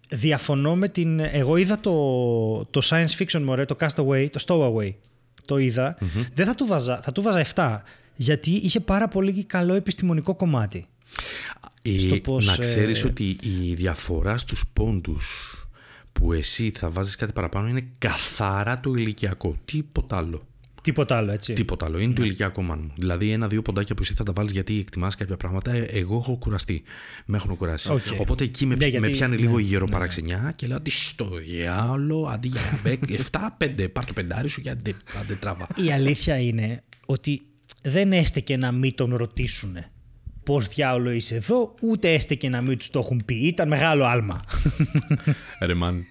διαφωνώ 0.08 0.76
με 0.76 0.88
την. 0.88 1.20
Εγώ 1.20 1.56
είδα 1.56 1.80
το, 1.80 1.92
το 2.64 2.80
science 2.84 3.16
fiction 3.18 3.40
μωρέ, 3.40 3.64
το 3.64 3.76
Castaway, 3.80 4.28
το 4.30 4.44
Stowaway. 4.46 4.94
Το 5.44 5.58
είδα. 5.58 5.98
Δεν 6.34 6.46
θα 6.46 6.54
του 6.54 6.66
βάζα, 6.66 6.96
θα 7.02 7.12
του 7.12 7.22
βάζα 7.22 7.46
7. 7.54 7.78
Γιατί 8.16 8.50
είχε 8.50 8.80
πάρα 8.80 9.08
πολύ 9.08 9.44
καλό 9.44 9.74
επιστημονικό 9.74 10.34
κομμάτι. 10.34 10.86
Ε, 11.82 11.98
στο 11.98 12.16
πώς, 12.16 12.46
να 12.46 12.56
ξέρεις 12.56 13.04
ε, 13.04 13.06
ότι 13.06 13.36
η 13.42 13.74
διαφορά 13.74 14.36
στους 14.38 14.64
πόντους 14.72 15.56
που 16.12 16.32
εσύ 16.32 16.70
θα 16.76 16.90
βάζεις 16.90 17.16
κάτι 17.16 17.32
παραπάνω 17.32 17.68
είναι 17.68 17.88
καθαρά 17.98 18.80
το 18.80 18.92
ηλικιακό. 18.92 19.56
Τίποτα 19.64 20.16
άλλο. 20.16 20.42
Τίποτα 20.82 21.16
άλλο, 21.16 21.32
έτσι. 21.32 21.52
Τίποτα 21.52 21.86
άλλο. 21.86 21.98
Είναι 21.98 22.12
το 22.14 22.22
ηλικιακό 22.22 22.62
μάλλον. 22.62 22.84
μου. 22.84 22.92
Δηλαδή, 22.98 23.30
ένα-δύο 23.30 23.62
ποντάκια 23.62 23.94
που 23.94 24.02
εσύ 24.02 24.14
θα 24.14 24.24
τα 24.24 24.32
βάλεις 24.32 24.52
γιατί 24.52 24.78
εκτιμάς 24.78 25.14
κάποια 25.14 25.36
πράγματα, 25.36 25.72
ε, 25.72 25.80
εγώ 25.80 26.16
έχω 26.16 26.36
κουραστεί. 26.36 26.82
Με 27.26 27.36
έχουν 27.36 27.56
κουράσει. 27.56 27.92
Οκ. 27.92 28.00
Οπότε 28.18 28.44
εκεί 28.44 28.66
με, 28.66 28.74
Ναι, 28.74 28.84
με 28.84 28.90
γιατί- 28.90 29.10
πιάνει 29.10 29.34
ναι, 29.34 29.40
λίγο 29.40 29.58
η 29.58 29.62
γεροπαραξενιά 29.62 30.52
και 30.56 30.66
λέω 30.66 30.76
ότι 30.76 30.90
στο 30.90 31.28
διάλογο 31.46 32.26
αντί 32.26 32.48
για 32.48 33.02
7-5, 33.30 33.88
πάρ 33.92 34.04
το 34.04 34.12
πεντάρι 34.12 34.48
σου 34.48 34.60
και 34.60 34.70
άντε, 34.70 34.92
άντε 35.20 35.34
τράβα. 35.34 35.66
Η 35.84 35.92
αλήθεια 35.92 36.38
είναι 36.40 36.80
ότι 37.06 37.42
δεν 37.82 38.12
έστεκε 38.12 38.56
να 38.56 38.72
μην 38.72 38.94
τον 38.94 39.14
ρωτήσουν 39.16 39.76
πώς 40.44 40.68
διάολο 40.68 41.10
είσαι 41.10 41.34
εδώ, 41.34 41.74
ούτε 41.80 42.12
έστεκε 42.12 42.48
να 42.48 42.60
μην 42.60 42.78
τους 42.78 42.90
το 42.90 42.98
έχουν 42.98 43.22
πει. 43.24 43.34
Ήταν 43.34 43.68
μεγάλο 43.68 44.04
άλμα. 44.04 44.44
Ρε 45.60 45.74
man, 45.74 46.04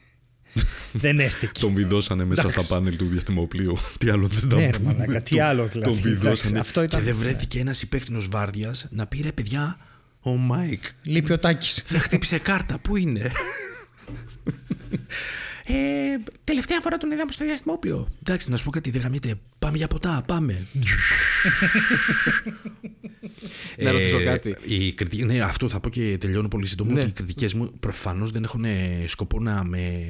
δεν 0.94 1.20
έστεκε. 1.20 1.60
τον 1.60 1.74
βιδώσανε 1.74 2.24
μέσα 2.26 2.50
στα 2.50 2.64
πάνελ 2.64 2.96
του 2.96 3.06
διαστημοπλοίου. 3.08 3.74
Τι 4.00 4.10
άλλο 4.10 4.30
θες 4.30 4.48
να 4.48 4.56
Ναι, 4.56 4.66
ρε 4.66 4.70
πούμε. 4.78 4.94
μαλάκα, 4.98 5.22
τι 5.22 5.36
Τον- 5.36 5.46
άλλο 5.46 5.66
δηλαδή. 5.66 5.92
Τον 5.92 6.02
βιδώσανε. 6.02 6.30
Εντάξει, 6.32 6.56
αυτό 6.58 6.84
ήταν- 6.84 7.00
Και 7.00 7.06
δεν 7.06 7.16
βρέθηκε 7.16 7.60
ένας 7.60 7.82
υπεύθυνος 7.82 8.28
βάρδιας 8.28 8.88
να 8.90 9.06
πει 9.08 9.22
ρε 9.22 9.32
παιδιά, 9.32 9.78
ο 10.22 10.30
Μάικ 10.36 10.84
Λείπει 11.04 11.32
ο 11.34 11.40
Τάκης. 11.40 11.84
δεν 11.88 12.00
χτύπησε 12.00 12.38
κάρτα. 12.38 12.78
Πού 12.82 12.96
είναι; 12.98 13.32
Ε, 15.74 16.24
τελευταία 16.44 16.80
φορά 16.80 16.98
τον 16.98 17.12
είδαμε 17.12 17.32
στο 17.32 17.46
διαστημόπλιο. 17.46 18.08
Εντάξει, 18.20 18.50
να 18.50 18.58
σου 18.58 18.64
πω 18.64 18.70
κάτι, 18.70 18.90
δεν 18.90 19.02
γαμιέται. 19.02 19.36
Πάμε 19.60 19.78
για 19.78 19.88
ποτά, 19.88 20.24
πάμε. 20.28 20.66
Να 23.78 23.92
ρωτήσω 23.92 24.24
κάτι. 24.24 24.58
Οι 24.62 24.94
κριτικές, 24.94 25.26
ναι, 25.26 25.42
αυτό 25.42 25.70
θα 25.70 25.80
πω 25.80 25.90
και 25.90 26.18
τελειώνω 26.20 26.48
πολύ 26.48 26.68
σύντομα. 26.68 26.94
Ναι. 26.94 27.00
Ότι 27.00 27.10
οι 27.10 27.14
κριτικές 27.14 27.54
μου 27.54 27.72
προφανώς 27.80 28.32
δεν 28.32 28.44
έχουν 28.44 28.66
ε, 28.66 29.04
σκοπό 29.08 29.40
να 29.40 29.64
με 29.64 30.08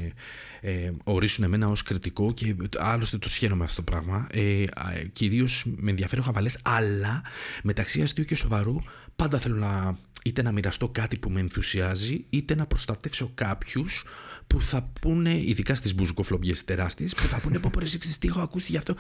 ε, 0.62 0.92
ορίσουν 1.04 1.44
εμένα 1.44 1.68
ως 1.68 1.84
κριτικό 1.84 2.34
και 2.34 2.56
άλλωστε 2.78 3.18
το 3.18 3.30
σχένομαι 3.30 3.64
αυτό 3.64 3.84
το 3.84 3.92
πράγμα. 3.92 4.28
Ε, 4.32 4.64
Κυρίως 5.12 5.66
με 5.76 5.90
ενδιαφέρει 5.90 6.22
ο 6.22 6.24
χαβαλές, 6.24 6.60
αλλά 6.64 7.22
μεταξύ 7.64 8.02
αστείου 8.02 8.24
και 8.24 8.36
σοβαρού 8.36 8.76
πάντα 9.16 9.38
θέλω 9.38 9.56
να 9.56 9.98
είτε 10.24 10.42
να 10.42 10.52
μοιραστώ 10.52 10.90
κάτι 10.90 11.18
που 11.18 11.30
με 11.30 11.40
ενθουσιάζει, 11.40 12.26
είτε 12.30 12.56
να 12.56 12.66
προστατεύσω 12.66 13.32
κάποιους 13.36 14.06
που 14.52 14.62
θα 14.62 14.90
πούνε, 15.02 15.32
ειδικά 15.32 15.76
στις 15.76 15.96
μπουζουκοφλομπιές 15.96 16.66
τεράστιες, 16.66 17.16
που 17.16 17.22
θα 17.22 17.40
πούνε: 17.40 17.60
Πω, 17.60 17.70
πω, 17.74 17.80
ρε, 17.80 17.86
εσύ 17.86 17.98
ξέρεις 17.98 18.18
τι 18.18 18.28
έχω 18.28 18.42
ακούσει 18.42 18.72
γι' 18.72 18.78
αυτό. 18.78 18.96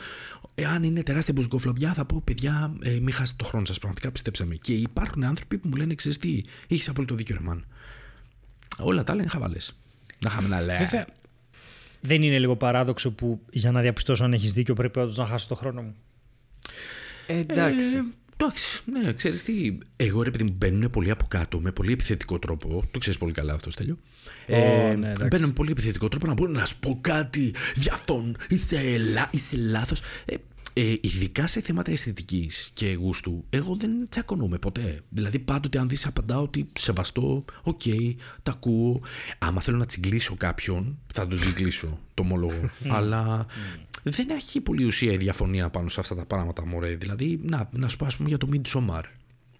Εάν 0.55 0.83
είναι 0.83 1.03
τεράστια 1.03 1.33
μπουζουκοφλομπιά, 1.33 1.93
θα 1.93 2.05
πω: 2.05 2.21
Παιδιά, 2.23 2.73
ε, 2.81 2.99
μην 2.99 3.13
χάσετε 3.13 3.43
το 3.43 3.49
χρόνο 3.49 3.65
σας. 3.65 3.77
Πραγματικά 3.77 4.11
πιστέψτε 4.11 4.45
με. 4.45 4.55
Και 4.55 4.73
υπάρχουν 4.73 5.23
άνθρωποι 5.23 5.57
που 5.57 5.67
μου 5.67 5.75
λένε: 5.75 5.95
Ξέρεις 5.95 6.17
τι, 6.17 6.43
έχεις 6.67 6.89
απόλυτο 6.89 7.15
δίκιο, 7.15 7.35
ρε 7.39 7.45
μαν. 7.45 7.65
Όλα 8.77 9.03
τα 9.03 9.11
άλλα 9.11 9.21
είναι 9.21 9.31
χαβαλές. 9.31 9.75
Να 10.19 10.29
είχαμε 10.31 10.47
να 10.47 10.61
λέει. 10.61 10.77
Βέβαια, 10.77 11.05
δεν 12.01 12.21
είναι 12.21 12.39
λίγο 12.39 12.55
παράδοξο 12.55 13.11
που 13.11 13.41
για 13.51 13.71
να 13.71 13.81
διαπιστώσω 13.81 14.23
αν 14.23 14.33
έχεις 14.33 14.53
δίκιο 14.53 14.73
πρέπει 14.73 14.99
όντως 14.99 15.17
να 15.17 15.25
χάσω 15.25 15.47
το 15.47 15.55
χρόνο 15.55 15.81
μου. 15.81 15.95
Ε, 17.27 17.37
εντάξει. 17.37 17.97
Ε, 17.97 18.03
εντάξει, 18.41 18.81
ναι, 18.91 19.13
ξέρεις 19.13 19.43
τι. 19.43 19.77
Εγώ 19.95 20.23
ρε 20.23 20.31
παιδί 20.31 20.43
μου 20.43 20.55
μπαίνουν 20.57 20.89
πολύ 20.89 21.11
από 21.11 21.25
κάτω 21.27 21.59
με 21.59 21.71
πολύ 21.71 21.91
επιθετικό 21.91 22.39
τρόπο. 22.39 22.83
Το 22.91 22.99
ξέρεις 22.99 23.19
πολύ 23.19 23.31
καλά 23.31 23.53
αυτό, 23.53 23.71
Στέλιο. 23.71 23.97
Ω, 24.47 24.55
ναι, 24.55 24.91
εντάξει. 24.91 25.27
μπαίνουν 25.27 25.47
με 25.47 25.53
πολύ 25.53 25.71
επιθετικό 25.71 26.07
τρόπο 26.07 26.27
να 26.27 26.33
μπορούν 26.33 26.53
να 26.53 26.65
σου 26.65 26.79
πω 26.79 26.97
κάτι. 27.01 27.53
Διαφων, 27.75 28.35
είσαι, 28.49 28.97
λα, 28.97 29.29
είσαι 29.31 29.57
λάθος. 29.57 30.01
Ε, 30.25 30.35
ε, 30.73 30.93
ειδικά 31.01 31.47
σε 31.47 31.61
θέματα 31.61 31.91
αισθητικής 31.91 32.69
και 32.73 32.93
γούστου, 32.99 33.45
εγώ 33.49 33.75
δεν 33.75 33.91
τσακώνομαι 34.09 34.57
ποτέ. 34.57 35.01
Δηλαδή, 35.09 35.39
πάντοτε 35.39 35.79
αν 35.79 35.89
δεις, 35.89 36.05
απαντάω 36.05 36.41
ότι 36.41 36.67
σεβαστό, 36.79 37.45
οκ, 37.63 37.81
τα 38.43 38.51
ακούω. 38.51 39.01
Άμα 39.39 39.61
θέλω 39.61 39.77
να 39.77 39.85
τσιγκλίσω 39.85 40.35
κάποιον, 40.35 40.97
θα 41.13 41.27
τον 41.27 41.37
τσιγκλίσω, 41.37 41.99
το 42.13 42.23
ομολογώ. 42.23 42.69
Αλλά 42.97 43.45
δεν 44.03 44.29
έχει 44.29 44.61
πολύ 44.61 44.83
ουσία 44.83 45.13
η 45.13 45.17
διαφωνία 45.17 45.69
πάνω 45.69 45.89
σε 45.89 45.99
αυτά 45.99 46.15
τα 46.15 46.25
πράγματα, 46.25 46.65
μωρέ. 46.65 46.95
Δηλαδή, 46.95 47.39
να, 47.43 47.69
να 47.71 47.87
σου 47.87 47.97
πω, 47.97 48.05
α 48.05 48.09
πούμε, 48.17 48.29
για 48.29 48.37
το 48.37 48.49
Midsommar. 48.51 49.01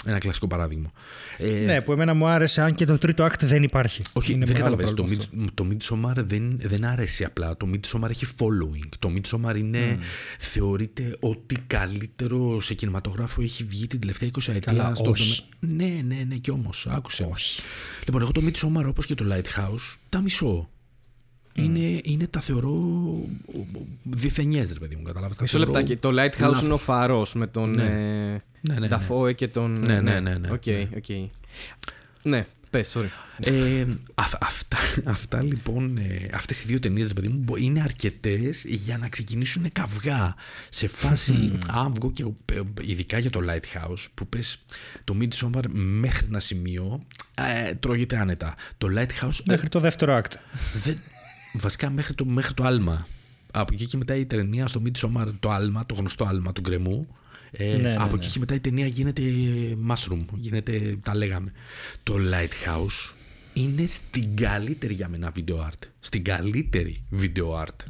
Ένα 0.06 0.18
κλασικό 0.18 0.48
παράδειγμα. 0.48 0.92
Ε, 1.38 1.50
Ναι, 1.66 1.82
που 1.82 1.92
εμένα 1.92 2.14
μου 2.14 2.28
άρεσε, 2.28 2.62
αν 2.62 2.76
και 2.76 2.86
το 2.86 2.98
τρίτο 2.98 3.26
act 3.26 3.40
δεν 3.44 3.64
υπάρχει. 3.64 4.02
Όχι, 4.14 4.32
Είναι 4.32 4.46
δεν 4.46 4.58
μεγάλο 4.58 4.76
καταλαβαίνεις. 4.76 5.20
Το, 5.20 5.26
πρόβλημα 5.26 5.48
αυτό. 5.54 5.66
Mid- 5.66 5.78
το 5.80 6.00
Midsommar 6.22 6.26
δεν, 6.26 6.58
δεν 6.60 6.86
άρεσε 6.86 7.26
απλά. 7.26 7.58
Το 7.58 7.68
Midsommar 7.74 8.10
έχει 8.10 8.26
following. 8.38 8.90
Το 9.00 9.12
Midsommar 9.16 9.58
είναι, 9.58 10.00
θεωρείται 10.40 11.16
ότι 11.20 11.56
καλύτερο 11.68 12.62
σε 12.62 12.74
κινηματογράφο 12.74 13.42
έχει 13.42 13.64
βγει 13.64 13.88
την 13.88 14.00
τελευταία 14.00 14.30
20 14.30 14.38
ετία. 14.48 14.60
Καλά, 14.60 14.96
στον 14.96 15.08
όχι. 15.12 15.46
τομέα- 15.60 15.88
Ναι, 15.88 16.02
ναι, 16.16 16.24
ναι, 16.28 16.36
κι 16.36 16.52
όμως. 16.52 16.88
Άκουσε. 16.90 17.24
με. 17.24 17.62
Λοιπόν, 18.06 18.22
εγώ 18.22 18.32
το 18.32 18.42
Midsommar 18.46 18.86
όπως 18.88 19.06
και 19.06 19.16
το 19.16 19.26
Lighthouse 19.32 19.96
τα 20.10 20.22
μισώ. 20.22 20.70
Είναι, 21.54 22.00
είναι 22.04 22.28
τα 22.28 22.40
θεωρώ 22.40 22.74
δηθενιές, 24.04 24.74
ρε 24.74 24.80
παιδί 24.80 24.96
μου, 24.96 25.04
καταλάβεις. 25.04 25.36
τα 25.38 25.42
Μισό 25.44 25.58
θεωρώ 25.58 25.72
λεπτάκι. 25.72 25.96
Το 26.00 26.10
Lighthouse 26.10 26.40
λάθος. 26.50 26.62
είναι 26.64 26.74
ο 26.74 26.78
φάρο 26.78 27.26
με 27.34 27.48
τον 27.48 27.70
Ναι. 27.70 27.84
ε, 27.84 28.40
Ναι, 28.62 28.74
ναι, 28.80 28.88
ναι. 28.88 28.98
Dafoe 29.10 29.36
και 29.36 29.48
τον. 29.48 29.72
Ναι, 29.80 30.02
ναι, 30.02 30.20
ναι, 30.20 30.38
ναι, 30.38 30.52
Οκ, 30.52 30.66
ναι. 30.66 30.88
οκ. 30.98 31.30
Ναι, 32.24 32.46
πες, 32.70 32.96
sorry. 32.98 33.08
Ε, 33.44 33.86
αυ- 34.16 34.44
αυτά, 34.44 34.78
αυτά 35.04 35.42
λοιπόν, 35.44 35.98
ε, 35.98 36.30
αυτές 36.34 36.62
οι 36.62 36.66
δύο 36.66 36.80
ταινίες, 36.80 37.08
ρε 37.08 37.14
παιδί 37.14 37.28
μου, 37.28 37.38
μπο- 37.38 37.56
είναι 37.58 37.82
αρκετές 37.82 38.64
για 38.64 38.98
να 38.98 39.10
ξεκινήσουν 39.10 39.72
καυγά. 39.72 40.36
Σε 40.70 40.88
φάση, 40.88 41.58
αν 41.68 41.94
βγω 41.94 42.12
και 42.12 42.24
ε, 42.54 42.60
ειδικά 42.82 43.18
για 43.18 43.30
το 43.30 43.40
Lighthouse, 43.48 44.06
που 44.14 44.28
πες 44.28 44.64
το 45.04 45.18
Midsommar 45.22 45.62
μέχρι 45.74 46.26
ένα 46.30 46.40
σημείο, 46.40 47.06
ε, 47.36 47.74
τρώγεται 47.76 48.18
άνετα. 48.18 48.56
Το 48.78 48.88
Lighthouse, 48.98 49.40
ε, 49.40 49.44
Μέχρι 49.46 49.70
το 49.70 49.80
δεύτερο 49.80 50.18
act. 50.24 50.34
δεν, 50.84 50.98
βασικά 51.54 51.90
μέχρι 51.90 52.14
το, 52.14 52.26
μέχρι 52.26 52.54
το 52.54 52.64
άλμα. 52.64 53.08
Από 53.54 53.74
εκεί 53.74 53.86
και 53.86 53.98
μετά 53.98 54.16
η 54.16 54.26
ταινία 54.26 54.68
στο 54.68 54.82
Midsommar, 54.86 55.28
το 55.40 55.52
άλμα, 55.52 55.86
το 55.86 55.94
γνωστό 55.94 56.26
άλμα 56.26 56.54
του 56.54 56.62
γκρεμού. 56.62 57.08
Ε, 57.52 57.66
Ναι, 57.76 57.78
ναι, 57.78 57.96
από 57.96 58.16
ναι. 58.16 58.24
εκεί 58.24 58.32
και 58.32 58.40
μετά 58.40 58.54
η 58.56 58.60
ταινία 58.60 58.86
γίνεται 58.86 59.22
mushroom, 59.88 60.26
γίνεται, 60.36 60.98
τα 61.04 61.16
λέγαμε. 61.16 61.52
Το 62.04 62.16
Lighthouse 62.16 63.14
είναι 63.54 63.86
στην 63.86 64.36
καλύτερη 64.36 64.94
για 64.94 65.08
μένα 65.10 65.32
video 65.36 65.56
art. 65.56 65.88
Στην 66.00 66.24
καλύτερη 66.24 67.04
video 67.22 67.64
art. 67.64 67.86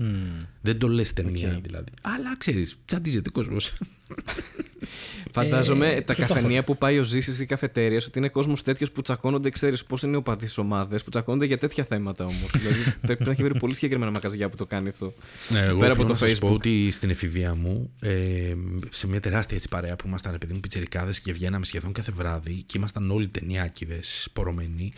Δεν 0.62 0.78
το 0.80 0.88
λες 0.88 1.14
ταινία 1.14 1.60
δηλαδή. 1.64 1.92
Αλλά 2.02 2.38
ξέρεις, 2.38 2.78
τσαντίζεται 2.86 3.30
ο 3.30 3.32
κόσμος. 3.32 3.74
Φαντάζομαι 5.34 6.04
τα 6.06 6.14
καφενεία 6.14 6.64
που 6.64 6.78
πάει 6.78 7.00
ο 7.00 7.04
Ζήσης 7.04 7.40
ή 7.40 7.46
καφετέρειε 7.46 8.00
ότι 8.08 8.20
είναι 8.20 8.30
κόσμος 8.30 8.64
τέτοιος 8.64 8.92
που 8.92 9.02
τσακώνονται, 9.02 9.50
ξέρεις 9.50 9.84
πώς 9.84 10.02
είναι 10.04 10.18
ο 10.18 10.22
παδί 10.22 10.48
ομάδε, 10.56 10.98
που 10.98 11.10
τσακώνονται 11.10 11.46
για 11.46 11.58
τέτοια 11.58 11.84
θέματα 11.84 12.24
όμως. 12.24 12.52
δηλαδή 12.54 12.94
πρέπει 13.02 13.24
να 13.24 13.32
έχει 13.32 13.44
βρει 13.44 13.60
πολύ 13.60 13.76
συγκεκριμένα 13.76 14.12
μαγαζιά 14.12 14.50
που 14.50 14.56
το 14.56 14.66
κάνει 14.66 14.90
αυτό. 14.90 15.14
Ναι, 15.50 15.60
εγώ 15.60 15.80
Πέρα 15.80 15.92
από 15.92 16.02
οφείλω 16.02 16.18
το 16.18 16.26
να 16.26 16.30
σας 16.30 16.40
πω 16.40 16.48
Facebook. 16.48 16.54
ότι 16.54 16.92
στην 16.92 17.10
εφηβεία 17.10 17.56
μου, 17.56 17.92
ε, 18.00 18.54
σε 18.90 19.08
μια 19.08 19.20
τεράστια 19.20 19.56
έτσι 19.56 19.70
παρέα 19.70 19.96
που 19.96 20.08
ήμασταν, 20.08 20.32
ρε 20.32 20.38
παιδί 20.38 20.54
μου, 20.54 20.60
πιτσιρικάδες 20.60 21.20
και 21.20 21.34
βγαίναμε 21.34 21.66
σχεδόν 21.66 21.92
κάθε 21.92 22.12
βράδυ 22.12 22.64
και 22.66 22.78
ήμασταν 22.78 23.12
όλοι 23.12 23.28
ταινιάκιδες 23.28 24.28
πορωμένοι, 24.34 24.94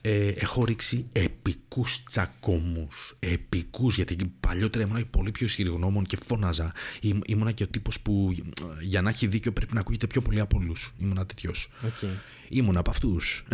ε, 0.00 0.28
έχω 0.28 0.64
ρίξει 0.64 1.06
επικούς 1.12 2.02
τσακώμους. 2.02 3.16
Επικούς, 3.18 3.96
γιατί 3.96 4.16
παλιότερα 4.40 4.84
ήμουν 4.84 5.10
πολύ 5.10 5.30
πιο 5.30 5.46
ισχυρογνώμων 5.46 6.04
και 6.04 6.16
φώναζα. 6.26 6.72
Ήμ, 7.00 7.18
ήμουνα 7.26 7.52
και 7.52 7.62
ο 7.62 7.66
τύπος 7.66 8.00
που 8.00 8.34
ε, 8.34 8.84
για 8.84 9.02
να 9.02 9.08
έχει 9.08 9.26
δίκιο 9.26 9.52
πρέπει 9.52 9.74
να 9.74 9.80
ακούγεται 9.80 10.06
πιο 10.06 10.20
πολύ 10.20 10.40
από 10.40 10.58
όλους. 10.58 10.94
Ήμουνα 10.98 11.26
τέτοιος. 11.26 11.70
Okay. 11.82 12.08
Ήμουν 12.48 12.76
από 12.76 12.90
αυτούς. 12.90 13.44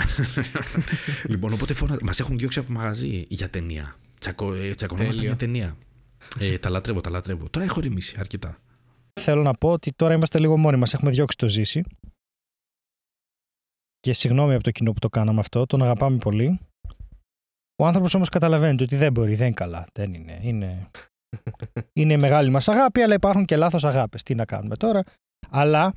λοιπόν, 1.30 1.52
οπότε 1.52 1.74
φώνα... 1.74 1.96
μας 2.02 2.20
έχουν 2.20 2.38
διώξει 2.38 2.58
από 2.58 2.72
μαγαζί 2.72 3.24
για 3.28 3.50
ταινία. 3.50 3.96
Τσακω... 4.18 4.54
Ε, 4.54 4.74
τσακωνόμασταν 4.74 5.22
Τέλειο. 5.22 5.36
για 5.36 5.46
ταινία. 5.46 5.76
Ε, 6.38 6.58
τα 6.58 6.70
λατρεύω, 6.70 7.00
τα 7.00 7.10
λατρεύω. 7.10 7.48
Τώρα 7.48 7.66
έχω 7.66 7.80
ρεμίσει 7.80 8.16
αρκετά. 8.18 8.58
Θέλω 9.20 9.42
να 9.42 9.54
πω 9.54 9.70
ότι 9.70 9.92
τώρα 9.92 10.14
είμαστε 10.14 10.38
λίγο 10.38 10.56
μόνοι 10.56 10.76
μας. 10.76 10.94
Έχουμε 10.94 11.10
διώξει 11.10 11.36
το 11.36 11.48
ζήσει. 11.48 11.82
Και 14.04 14.12
συγγνώμη 14.12 14.54
από 14.54 14.62
το 14.62 14.70
κοινό 14.70 14.92
που 14.92 14.98
το 14.98 15.08
κάναμε 15.08 15.40
αυτό. 15.40 15.66
Τον 15.66 15.82
αγαπάμε 15.82 16.16
πολύ. 16.16 16.60
Ο 17.76 17.86
άνθρωπος 17.86 18.14
όμως 18.14 18.28
καταλαβαίνει 18.28 18.82
ότι 18.82 18.96
δεν 18.96 19.12
μπορεί, 19.12 19.34
δεν 19.34 19.46
είναι 19.46 19.54
καλά. 19.54 19.86
Δεν 19.92 20.14
είναι. 20.14 20.38
Είναι, 20.42 20.90
είναι 22.00 22.16
μεγάλη 22.16 22.50
μας 22.50 22.68
αγάπη, 22.68 23.00
αλλά 23.00 23.14
υπάρχουν 23.14 23.44
και 23.44 23.56
λάθος 23.56 23.84
αγάπες. 23.84 24.22
Τι 24.22 24.34
να 24.34 24.44
κάνουμε 24.44 24.76
τώρα. 24.76 25.02
Αλλά 25.50 25.92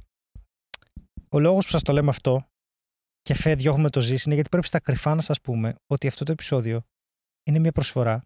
ο 1.30 1.40
λόγος 1.40 1.66
που 1.66 1.72
σας 1.72 1.82
το 1.82 1.94
λέμε 1.94 2.10
αυτό 2.10 2.48
και 3.22 3.34
φε 3.34 3.56
διώχνουμε 3.56 3.90
το 3.90 4.02
ζήσει 4.02 4.24
είναι 4.26 4.34
γιατί 4.34 4.50
πρέπει 4.50 4.68
στα 4.68 4.80
κρυφά 4.80 5.16
να 5.16 5.22
σας 5.22 5.42
πούμε 5.42 5.76
ότι 5.88 6.08
αυτό 6.08 6.24
το 6.24 6.32
επεισόδιο 6.32 6.82
είναι 7.44 7.60
μια 7.60 7.72
προσφορά 7.72 8.24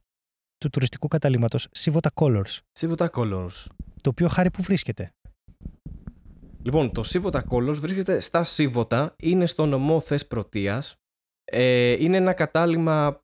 του 0.58 0.70
τουριστικού 0.70 1.08
καταλήμματος 1.08 1.68
Sivota 1.78 2.10
Colors, 2.14 2.58
Σίβοτα 2.72 3.10
Colors. 3.14 3.66
το 4.02 4.10
οποίο 4.10 4.28
χάρη 4.28 4.52
που 4.52 4.62
βρίσκεται. 4.62 5.12
Λοιπόν, 6.64 6.92
το 6.92 7.04
Σίβοτα 7.04 7.46
Colors 7.50 7.76
βρίσκεται 7.80 8.20
στα 8.20 8.44
Σίβοτα, 8.44 9.16
είναι 9.20 9.46
στο 9.46 9.66
νομό 9.66 10.00
Θες 10.00 10.28
Πρωτείας. 10.28 10.96
Ε, 11.44 11.92
είναι 12.00 12.18
ένα 12.18 12.34
κατάλημα 12.34 13.24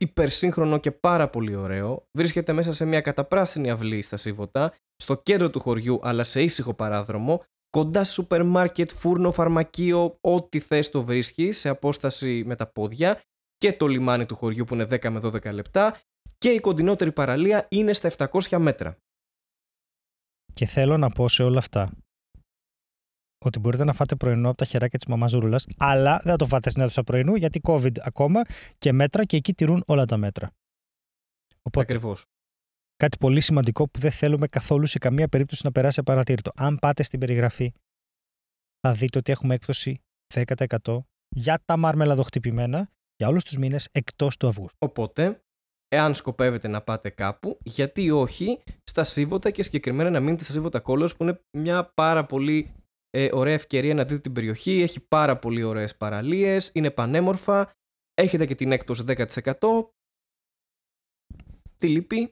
υπερσύγχρονο 0.00 0.78
και 0.78 0.92
πάρα 0.92 1.28
πολύ 1.28 1.54
ωραίο. 1.54 2.08
Βρίσκεται 2.18 2.52
μέσα 2.52 2.72
σε 2.72 2.84
μια 2.84 3.00
καταπράσινη 3.00 3.70
αυλή 3.70 4.02
στα 4.02 4.16
Σίβοτα, 4.16 4.74
στο 4.96 5.16
κέντρο 5.16 5.50
του 5.50 5.60
χωριού 5.60 5.98
αλλά 6.02 6.24
σε 6.24 6.42
ήσυχο 6.42 6.74
παράδρομο, 6.74 7.44
κοντά 7.70 8.04
σε 8.04 8.12
σούπερ 8.12 8.44
μάρκετ, 8.44 8.90
φούρνο, 8.90 9.32
φαρμακείο, 9.32 10.18
ό,τι 10.20 10.60
θες 10.60 10.90
το 10.90 11.04
βρίσκεις, 11.04 11.58
σε 11.58 11.68
απόσταση 11.68 12.42
με 12.46 12.56
τα 12.56 12.66
πόδια 12.66 13.20
και 13.56 13.72
το 13.72 13.86
λιμάνι 13.86 14.26
του 14.26 14.36
χωριού 14.36 14.64
που 14.64 14.74
είναι 14.74 14.84
10 14.84 15.10
με 15.10 15.20
12 15.22 15.52
λεπτά 15.52 15.96
και 16.38 16.48
η 16.48 16.60
κοντινότερη 16.60 17.12
παραλία 17.12 17.66
είναι 17.70 17.92
στα 17.92 18.10
700 18.16 18.58
μέτρα. 18.58 18.96
Και 20.52 20.66
θέλω 20.66 20.96
να 20.96 21.10
πω 21.10 21.28
σε 21.28 21.42
όλα 21.42 21.58
αυτά 21.58 21.90
ότι 23.44 23.58
μπορείτε 23.58 23.84
να 23.84 23.92
φάτε 23.92 24.16
πρωινό 24.16 24.48
από 24.48 24.56
τα 24.56 24.64
χεράκια 24.64 24.98
της 24.98 25.08
μαμάς 25.08 25.30
Ζουρούλα, 25.30 25.60
αλλά 25.78 26.20
δεν 26.22 26.30
θα 26.30 26.36
το 26.36 26.44
φάτε 26.44 26.70
στην 26.70 26.82
αίθουσα 26.82 27.02
πρωινού 27.02 27.34
γιατί 27.34 27.60
COVID 27.64 27.98
ακόμα 28.00 28.42
και 28.78 28.92
μέτρα 28.92 29.24
και 29.24 29.36
εκεί 29.36 29.54
τηρούν 29.54 29.82
όλα 29.86 30.04
τα 30.04 30.16
μέτρα. 30.16 30.50
Οπότε, 31.62 31.92
Ακριβώς. 31.92 32.24
κάτι 32.96 33.16
πολύ 33.16 33.40
σημαντικό 33.40 33.88
που 33.88 33.98
δεν 33.98 34.10
θέλουμε 34.10 34.46
καθόλου 34.48 34.86
σε 34.86 34.98
καμία 34.98 35.28
περίπτωση 35.28 35.60
να 35.64 35.72
περάσει 35.72 36.00
απαρατήρητο. 36.00 36.50
Αν 36.56 36.76
πάτε 36.76 37.02
στην 37.02 37.20
περιγραφή, 37.20 37.72
θα 38.80 38.92
δείτε 38.94 39.18
ότι 39.18 39.32
έχουμε 39.32 39.54
έκπτωση 39.54 40.00
10% 40.34 40.98
για 41.28 41.62
τα 41.64 41.76
μαρμελαδοχτυπημένα 41.76 42.90
για 43.16 43.28
όλους 43.28 43.44
τους 43.44 43.56
μήνες 43.56 43.88
εκτός 43.92 44.36
του 44.36 44.48
Αυγούστου. 44.48 44.76
Οπότε, 44.78 45.40
εάν 45.88 46.14
σκοπεύετε 46.14 46.68
να 46.68 46.82
πάτε 46.82 47.10
κάπου, 47.10 47.58
γιατί 47.64 48.10
όχι 48.10 48.62
στα 48.84 49.04
Σίβοτα 49.04 49.50
και 49.50 49.62
συγκεκριμένα 49.62 50.10
να 50.10 50.20
μείνετε 50.20 50.42
στα 50.42 50.52
Σίβοτα 50.52 50.82
Colors 50.84 51.16
που 51.16 51.22
είναι 51.22 51.40
μια 51.58 51.90
πάρα 51.94 52.24
πολύ 52.24 52.74
ε, 53.18 53.28
ωραία 53.32 53.54
ευκαιρία 53.54 53.94
να 53.94 54.04
δείτε 54.04 54.20
την 54.20 54.32
περιοχή. 54.32 54.82
Έχει 54.82 55.00
πάρα 55.08 55.36
πολύ 55.38 55.62
ωραίες 55.62 55.96
παραλίες, 55.96 56.70
είναι 56.74 56.90
πανέμορφα, 56.90 57.70
έχετε 58.14 58.46
και 58.46 58.54
την 58.54 58.72
έκπτωση 58.72 59.04
10%. 59.06 59.52
Τι 61.76 61.88
λείπει, 61.88 62.30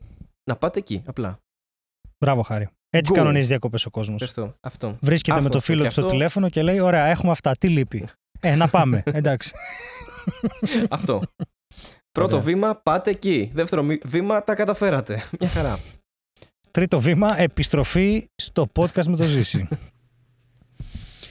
να 0.50 0.56
πάτε 0.56 0.78
εκεί, 0.78 1.02
απλά. 1.06 1.38
Μπράβο, 2.18 2.42
Χάρη. 2.42 2.68
Έτσι 2.90 3.12
Go. 3.14 3.16
κανονίζει 3.16 3.46
διακοπές 3.46 3.86
ο 3.86 3.90
κόσμος. 3.90 4.20
Πες 4.20 4.32
το, 4.34 4.54
αυτό. 4.60 4.98
Βρίσκεται 5.00 5.36
Αυτό, 5.36 5.42
με 5.44 5.50
το 5.50 5.58
αυτό 5.58 5.72
φίλο 5.72 5.80
και 5.82 5.86
του 5.86 5.92
στο 5.92 6.00
αυτό. 6.00 6.12
τηλέφωνο 6.12 6.48
και 6.48 6.62
λέει: 6.62 6.78
Ωραία, 6.80 7.04
έχουμε 7.06 7.30
αυτά. 7.30 7.56
Τι 7.56 7.68
λείπει; 7.68 8.08
Ε, 8.40 8.54
να 8.54 8.68
πάμε. 8.68 9.02
Εντάξει. 9.20 9.52
αυτό. 10.90 11.22
Πρώτο 12.12 12.36
Ωραία. 12.36 12.46
βήμα, 12.46 12.76
πάτε 12.76 13.10
εκεί. 13.10 13.50
Δεύτερο 13.54 13.82
μη- 13.82 14.00
βήμα, 14.04 14.44
τα 14.44 14.54
καταφέρατε. 14.54 15.22
Μια 15.40 15.48
χαρά. 15.48 15.78
Τρίτο 16.70 17.00
βήμα, 17.00 17.38
επιστροφή 17.40 18.26
στο 18.42 18.68
podcast 18.76 19.06
με 19.06 19.16
το 19.16 19.24
Ζήση. 19.24 19.68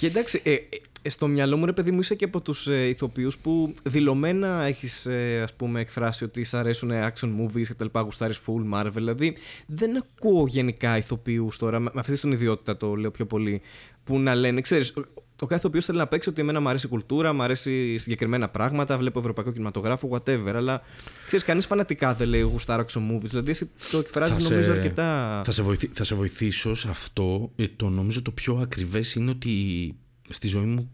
Και 0.04 0.10
εντάξει, 0.10 0.42
ε, 0.44 0.54
ε, 1.02 1.10
στο 1.10 1.28
μυαλό 1.28 1.58
μου 1.58 1.66
ρε 1.66 1.72
παιδί 1.72 1.92
μου 1.92 2.00
είσαι 2.00 2.16
και 2.16 2.26
από 2.26 2.42
τους 2.42 2.68
ε, 2.68 2.88
ηθοποιούς 2.88 3.38
που 3.38 3.74
δηλωμένα 3.84 4.62
έχεις 4.62 5.06
ε, 5.06 5.42
ας 5.44 5.54
πούμε 5.54 5.80
εκφράσει 5.80 6.24
ότι 6.24 6.44
σ' 6.44 6.54
αρέσουν 6.54 6.92
action 6.92 7.30
movies 7.42 7.68
και 7.68 7.74
τα 7.74 7.84
λοιπά, 7.84 8.02
γουστάρεις 8.02 8.40
full 8.46 8.74
Marvel, 8.74 8.92
δηλαδή 8.94 9.38
δεν 9.66 9.98
ακούω 9.98 10.48
γενικά 10.48 10.98
ηθοποιούς 10.98 11.58
τώρα, 11.58 11.80
με 11.80 11.90
με 11.94 12.00
αυτή 12.00 12.20
την 12.20 12.32
ιδιότητα 12.32 12.78
το 12.78 12.96
λέω 12.96 13.12
πιο 13.12 13.26
πολύ, 13.26 13.62
που 14.04 14.20
να 14.20 14.36
λένε, 14.36 14.62
ξέρεις, 14.62 14.94
ο, 15.42 15.46
ο 15.46 15.46
κάθε 15.46 15.62
ηθοποιός 15.62 15.86
θέλει 15.86 15.98
να 15.98 16.08
παίξει 16.08 16.30
ότι 16.30 16.42
εμένα 16.42 16.60
μου 16.60 16.70
αρέσει 16.70 16.86
η 16.86 16.90
κουλτούρα, 16.90 17.34
μου 17.34 17.42
αρέσει 17.44 17.98
συγκεκριμένα 17.98 18.50
πράγματα, 18.50 18.98
βλέπω 18.98 19.20
ευρωπαϊκό 19.20 19.52
κινηματογράφο, 19.52 20.10
whatever, 20.12 20.52
αλλά 20.56 20.82
ξέρεις, 21.26 21.46
κανείς 21.46 21.66
φανατικά 21.66 22.14
δεν 22.14 22.28
λέει 22.28 22.42
γουστάρω 22.42 22.86
action 22.88 23.02
movies, 23.12 23.22
δηλαδή 23.30 23.52
εσύ 23.52 23.70
το 23.92 23.98
εκφράζεις 23.98 24.36
Θα 24.44 24.50
νομίζω 24.50 24.62
σε- 24.72 24.72
αρκετά... 24.72 25.42
Θα 25.46 25.52
σε, 25.52 25.62
βοηθη- 25.62 25.96
θα 25.96 26.04
σε 26.04 26.16
βοηθήσω 26.16 26.74
σε 26.76 26.90
αυτό. 26.90 27.52
Ε, 27.56 27.68
Το 27.68 27.90
νομίζω 27.90 28.22
το 28.22 28.32
πιο 28.32 28.56
ακριβές 28.56 29.14
είναι 29.16 29.30
ότι 29.30 29.96
στη 30.30 30.48
ζωή 30.48 30.66
μου 30.66 30.92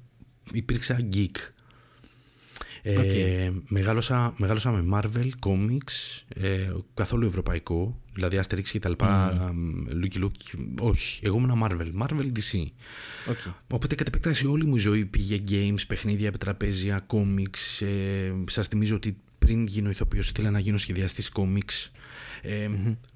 υπήρξα 0.52 1.00
geek. 1.14 1.36
Ε, 2.82 3.52
μεγάλωσα, 3.68 4.34
μεγάλωσα 4.38 4.72
με 4.72 5.00
Marvel, 5.00 5.30
comics, 5.48 6.22
ε, 6.28 6.70
καθόλου 6.94 7.26
ευρωπαϊκό, 7.26 8.02
δηλαδή 8.20 8.40
Asterix 8.44 8.64
και 8.64 8.80
τα 8.80 8.90
λοιπά, 8.90 9.40
Lucky 10.04 10.24
Luke, 10.24 10.64
όχι, 10.80 11.20
εγώ 11.26 11.38
ήμουν 11.38 11.64
Marvel, 11.64 12.04
Marvel 12.04 12.26
DC. 12.26 12.66
Okay. 13.32 13.54
Οπότε 13.72 13.96
κατ' 13.96 14.08
επέκταση 14.08 14.48
όλη 14.48 14.66
μου 14.66 14.76
η 14.76 14.80
ζωή 14.80 15.06
πήγε 15.06 15.44
games, 15.50 15.82
παιχνίδια, 15.88 16.28
επιτραπέζια, 16.28 17.06
comics. 17.08 17.86
Ε, 17.86 18.34
σας 18.46 18.68
θυμίζω 18.68 18.96
ότι 18.96 19.18
πριν 19.40 19.66
γίνω 19.66 19.90
ηθοποιός 19.90 20.30
ήθελα 20.30 20.52
να 20.52 20.60
γίνω 20.60 20.78
σχεδιαστής 20.78 21.32
comics. 21.34 21.90
Ε, 22.42 22.70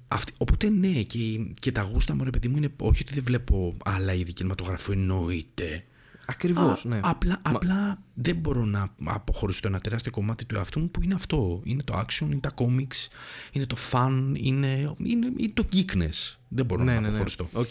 αυτή, 0.08 0.32
οπότε 0.36 0.68
ναι, 0.68 1.02
και, 1.02 1.18
και 1.60 1.72
τα 1.72 1.82
γούστα 1.82 2.14
μου 2.14 2.24
ρε 2.24 2.30
παιδί 2.30 2.48
μου 2.48 2.56
είναι 2.56 2.72
όχι 2.80 3.02
ότι 3.02 3.14
δεν 3.14 3.24
βλέπω 3.24 3.76
άλλα 3.84 4.14
είδη 4.14 4.32
κινηματογραφού, 4.32 4.92
εννοείται. 4.92 5.84
Ακριβώς, 6.26 6.84
Α, 6.84 6.88
ναι. 6.88 7.00
Απλά, 7.02 7.38
απλά 7.42 7.98
δεν 8.14 8.36
μπορώ 8.36 8.64
να 8.64 8.94
αποχωρίσω 9.04 9.60
ένα 9.64 9.78
τεράστιο 9.80 10.10
κομμάτι 10.12 10.44
του 10.44 10.54
εαυτού 10.54 10.80
μου 10.80 10.90
που 10.90 11.02
είναι 11.02 11.14
αυτό. 11.14 11.60
Είναι 11.64 11.82
το 11.82 11.98
action, 12.06 12.24
είναι 12.26 12.40
τα 12.40 12.52
comics, 12.56 13.08
είναι 13.52 13.66
το 13.66 13.76
fun, 13.90 14.32
είναι, 14.34 14.94
είναι, 15.04 15.26
είναι 15.36 15.50
το 15.54 15.64
geekness. 15.72 16.34
Δεν 16.48 16.64
μπορώ 16.64 16.82
ναι, 16.84 16.92
να 16.94 16.94
ναι, 16.94 17.00
ναι. 17.00 17.08
αποχωριστώ. 17.08 17.48
Οκ. 17.52 17.70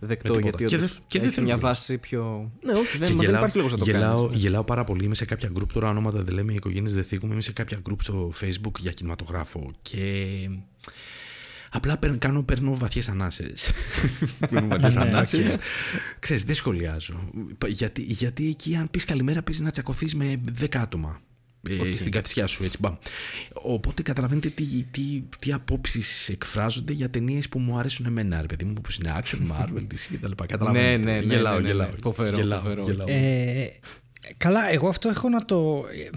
Δεκτό 0.00 0.32
τίποτα. 0.34 0.48
γιατί 0.48 0.64
Και 0.64 0.76
όντως 0.76 0.92
δεν- 0.92 1.02
και 1.06 1.18
δεν 1.18 1.26
έχει 1.26 1.34
θέλω 1.34 1.46
μια 1.46 1.56
κιόλας. 1.56 1.76
βάση 1.78 1.98
πιο. 1.98 2.50
Ναι, 2.62 2.72
όχι, 2.72 2.98
δεν, 2.98 3.08
Και 3.08 3.14
μα 3.14 3.22
δεν 3.22 3.34
υπάρχει 3.34 3.56
λόγος 3.56 3.72
να 3.72 3.78
το 3.78 3.84
γελάω, 3.84 4.14
κάνεις. 4.16 4.30
ναι. 4.30 4.36
γελάω 4.36 4.64
πάρα 4.64 4.84
πολύ. 4.84 5.04
Είμαι 5.04 5.14
σε 5.14 5.24
κάποια 5.24 5.50
group 5.58 5.66
τώρα, 5.72 5.88
ονόματα 5.88 6.22
δεν 6.22 6.34
λέμε, 6.34 6.52
οι 6.52 6.54
οικογένειες 6.54 6.94
δεν 6.94 7.04
θίγουμε. 7.04 7.32
Είμαι 7.32 7.42
σε 7.42 7.52
κάποια 7.52 7.78
group 7.90 7.96
στο 8.00 8.32
Facebook 8.40 8.78
για 8.80 8.92
κινηματογράφο. 8.92 9.70
Και 9.82 10.04
απλά 11.76 11.96
παίρνω, 11.98 12.16
κάνω, 12.18 12.42
παίρνω 12.42 12.74
βαθιές 12.74 13.08
ανάσες. 13.08 13.70
παίρνω 14.50 14.68
βαθιές 14.68 14.94
Ναι, 14.94 15.00
ανάσες. 15.00 15.54
οκ. 15.54 15.60
Ξέρεις, 16.18 16.44
δεν 16.44 16.54
σχολιάζω. 16.54 17.30
Γιατί, 17.68 18.02
γιατί 18.02 18.48
εκεί, 18.48 18.76
αν 18.76 18.90
πεις 18.90 19.04
καλημέρα, 19.04 19.42
πας 19.42 19.60
να 19.60 19.70
τσακωθείς 19.70 20.14
με 20.14 20.40
10 20.60 20.66
άτομα. 20.76 21.20
ε, 21.68 21.96
στην 21.96 22.10
καθισιά 22.10 22.46
σου, 22.46 22.64
έτσι. 22.64 22.76
Μπαμ. 22.80 22.94
Οπότε 23.52 24.02
καταλαβαίνετε 24.02 24.48
τι, 24.48 24.64
τι, 24.90 25.22
τι 25.38 25.52
απόψεις 25.52 26.28
εκφράζονται 26.28 26.92
για 26.92 27.10
ταινίες 27.10 27.48
που 27.48 27.58
μου 27.58 27.78
αρέσουν 27.78 28.06
εμένα, 28.06 28.40
ρε 28.40 28.46
παιδί 28.46 28.64
μου, 28.64 28.74
όπως 28.78 28.96
είναι 28.96 29.20
Action, 29.22 29.36
Marvel, 29.38 29.80
DC 29.80 30.16
κτλ. 30.20 30.32
Καταλαβαίνετε. 30.46 30.96
Ναι, 30.96 31.12
ναι, 31.12 31.18
ναι, 31.20 31.34
γελάω, 31.34 31.54
ναι, 31.54 31.60
ναι, 31.60 31.66
γελάω. 31.68 31.86
ναι. 31.88 31.94
Φοβερό, 32.02 32.36
γελάω, 32.36 32.60
φοβερό. 32.60 32.82
γελάω. 32.82 33.06
Ε, 33.08 33.66
καλά, 34.36 34.70
εγώ 34.72 34.88
αυτό 34.88 35.08
έχω 35.08 35.28
να 35.28 35.44
το. 35.44 35.84
ε, 36.06 36.10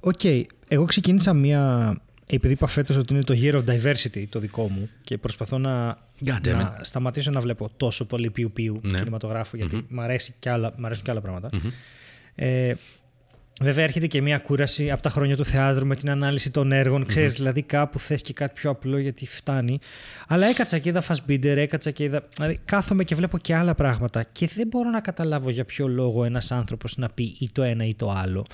Οκ, 0.00 0.20
εγώ 0.68 0.84
ξεκίνησα 0.84 1.32
μία. 1.34 1.94
Επειδή 2.30 2.52
είπα 2.52 2.66
φέτος 2.66 2.96
ότι 2.96 3.14
είναι 3.14 3.22
το 3.22 3.34
Year 3.42 3.54
of 3.54 3.64
Diversity 3.64 4.24
το 4.28 4.38
δικό 4.38 4.68
μου 4.68 4.88
και 5.04 5.18
προσπαθώ 5.18 5.58
να, 5.58 5.98
God 6.24 6.48
damn 6.48 6.52
να 6.54 6.78
σταματήσω 6.82 7.30
να 7.30 7.40
βλέπω 7.40 7.70
τόσο 7.76 8.04
πολύ 8.04 8.30
πιου 8.30 8.50
πιου 8.52 8.80
Ναι. 8.82 8.98
κινηματογράφο 8.98 9.56
γιατί 9.56 9.86
μ, 9.88 10.00
αρέσει 10.00 10.34
και 10.38 10.50
άλλα, 10.50 10.72
μ' 10.76 10.84
αρέσουν 10.84 11.04
και 11.04 11.10
άλλα 11.10 11.20
πράγματα. 11.20 11.50
Ε, 12.34 12.74
βέβαια 13.60 13.84
έρχεται 13.84 14.06
και 14.06 14.22
μια 14.22 14.38
κούραση 14.38 14.90
από 14.90 15.02
τα 15.02 15.10
χρόνια 15.10 15.36
του 15.36 15.44
θεάτρου 15.44 15.86
με 15.86 15.96
την 15.96 16.10
ανάλυση 16.10 16.50
των 16.50 16.72
έργων. 16.72 17.06
Ξέρεις, 17.06 17.34
δηλαδή 17.34 17.62
κάπου 17.62 17.98
θες 17.98 18.22
και 18.22 18.32
κάτι 18.32 18.52
πιο 18.54 18.70
απλό 18.70 18.98
γιατί 18.98 19.26
φτάνει. 19.26 19.78
Αλλά 20.28 20.46
έκατσα 20.46 20.78
και 20.78 20.88
είδα 20.88 21.02
Fassbinder, 21.08 21.44
έκατσα 21.44 21.90
και 21.90 22.04
είδα... 22.04 22.22
Δηλαδή 22.36 22.58
κάθομαι 22.64 23.04
και 23.04 23.14
βλέπω 23.14 23.38
και 23.38 23.54
άλλα 23.54 23.74
πράγματα 23.74 24.22
και 24.32 24.48
δεν 24.54 24.66
μπορώ 24.66 24.90
να 24.90 25.00
καταλάβω 25.00 25.50
για 25.50 25.64
ποιο 25.64 25.88
λόγο 25.88 26.24
ένας 26.24 26.52
άνθρωπος 26.52 26.96
να 26.96 27.08
πει 27.08 27.36
ή 27.38 27.50
το 27.52 27.62
ένα 27.62 27.84
ή 27.86 27.94
το 27.94 28.10
άλλο. 28.10 28.46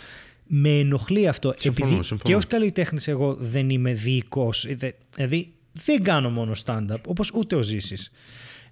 Με 0.55 0.69
ενοχλεί 0.79 1.29
αυτό. 1.29 1.55
Συμφωνώ, 1.59 1.87
επειδή 1.91 2.05
συμφωνώ. 2.07 2.21
και 2.23 2.35
ως 2.35 2.47
καλλιτέχνης 2.47 3.09
εγώ 3.09 3.35
δεν 3.41 3.71
είμαι 3.71 3.93
ειδικός. 3.93 4.65
ε, 4.65 4.75
δε- 4.75 4.91
Δηλαδή 5.15 5.53
δεν 5.85 6.03
κάνω 6.03 6.31
μόνο 6.31 6.53
stand-up, 6.65 6.97
όπως 7.07 7.31
ούτε 7.35 7.55
ο 7.55 7.63
Ζήσης. 7.63 8.11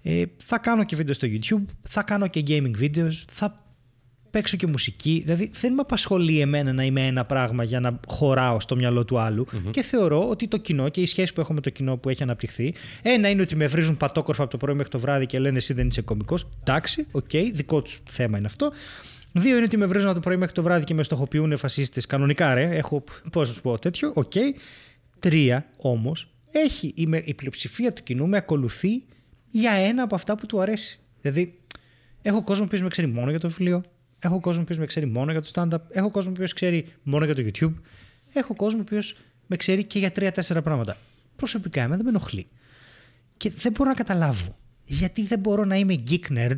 Ε, 0.02 0.22
θα 0.44 0.58
κάνω 0.58 0.84
και 0.84 0.96
βίντεο 0.96 1.14
στο 1.14 1.28
YouTube, 1.30 1.64
θα 1.88 2.02
κάνω 2.02 2.26
και 2.26 2.42
gaming 2.46 2.72
videos, 2.82 3.12
θα 3.32 3.64
παίξω 4.30 4.56
και 4.56 4.66
μουσική. 4.66 5.20
Δηλαδή 5.24 5.50
δεν 5.60 5.72
με 5.74 5.80
απασχολεί 5.80 6.40
εμένα 6.40 6.72
να 6.72 6.84
είμαι 6.84 7.06
ένα 7.06 7.24
πράγμα 7.24 7.64
για 7.64 7.80
να 7.80 8.00
χωράω 8.06 8.60
στο 8.60 8.76
μυαλό 8.76 9.04
του 9.04 9.18
αλλου 9.18 9.46
Και 9.70 9.82
θεωρώ 9.82 10.28
ότι 10.28 10.48
το 10.48 10.56
κοινό 10.56 10.88
και 10.88 11.00
η 11.00 11.06
σχέση 11.06 11.32
που 11.32 11.40
έχω 11.40 11.52
με 11.52 11.60
το 11.60 11.70
κοινό 11.70 11.96
που 11.96 12.08
έχει 12.08 12.22
αναπτυχθεί, 12.22 12.74
ένα 13.02 13.28
είναι 13.28 13.42
ότι 13.42 13.56
με 13.56 13.66
βρίζουν 13.66 13.96
πατόκορφα 13.96 14.42
από 14.42 14.50
το 14.50 14.56
πρωί 14.56 14.74
μέχρι 14.74 14.90
το 14.90 14.98
βράδυ 14.98 15.26
και 15.26 15.38
λένε 15.38 15.56
εσύ 15.56 15.72
δεν 15.72 15.86
είσαι 15.88 16.00
κωμικός. 16.02 16.46
Εντάξει, 16.60 17.06
οκ, 17.10 17.30
δικό 17.52 17.82
τους 17.82 18.00
θέμα 18.10 18.38
είναι 18.38 18.46
αυτό. 18.46 18.72
Δύο 19.32 19.54
είναι 19.56 19.64
ότι 19.64 19.76
με 19.76 19.86
βρίζουν 19.86 20.06
από 20.06 20.14
το 20.14 20.20
πρωί 20.20 20.36
μέχρι 20.36 20.54
το 20.54 20.62
βράδυ 20.62 20.84
και 20.84 20.94
με 20.94 21.02
στοχοποιούν 21.02 21.56
φασίστες. 21.56 22.06
Κανονικά, 22.06 22.54
ρε. 22.54 22.76
Έχω, 22.76 23.04
πώς 23.32 23.48
να 23.48 23.54
σου 23.54 23.62
πω, 23.62 23.78
τέτοιο. 23.78 24.12
Οκ. 24.14 24.32
Τρία 25.18 25.66
όμως, 25.76 26.34
έχει 26.50 26.92
η, 26.96 27.06
με- 27.06 27.22
η 27.24 27.34
πλειοψηφία 27.34 27.92
του 27.92 28.02
κοινού 28.02 28.26
με 28.28 28.36
ακολουθεί 28.36 29.04
για 29.48 29.72
ένα 29.72 30.02
από 30.02 30.14
αυτά 30.14 30.36
που 30.36 30.46
του 30.46 30.60
αρέσει. 30.60 30.98
Δηλαδή, 31.20 31.58
έχω 32.22 32.42
κόσμο 32.42 32.66
που 32.66 32.78
με 32.82 32.88
ξέρει 32.88 33.06
μόνο 33.06 33.30
για 33.30 33.40
το 33.40 33.48
βιβλίο. 33.48 33.82
Έχω 34.18 34.40
κόσμο 34.40 34.64
που 34.64 34.74
με 34.78 34.86
ξέρει 34.86 35.06
μόνο 35.06 35.30
για 35.32 35.40
το 35.40 35.50
stand-up. 35.54 35.78
Έχω 35.90 36.10
κόσμο 36.10 36.32
που 36.32 36.42
ξέρει 36.54 36.86
μόνο 37.02 37.24
για 37.24 37.34
το 37.34 37.42
YouTube. 37.46 37.74
Έχω 38.32 38.54
κόσμο 38.54 38.82
που 38.84 38.98
με 39.46 39.56
ξέρει 39.56 39.84
και 39.84 39.98
για 39.98 40.10
τρία-τέσσερα 40.10 40.62
πράγματα. 40.62 40.96
Προσωπικά, 41.36 41.80
εμένα 41.80 41.96
δεν 41.96 42.04
με 42.04 42.10
ενοχλεί. 42.10 42.46
Και 43.36 43.50
δεν 43.50 43.72
μπορώ 43.72 43.88
να 43.90 43.96
καταλάβω 43.96 44.58
γιατί 44.84 45.22
δεν 45.22 45.38
μπορώ 45.38 45.64
να 45.64 45.76
είμαι 45.76 46.02
geek 46.10 46.32
nerd, 46.36 46.56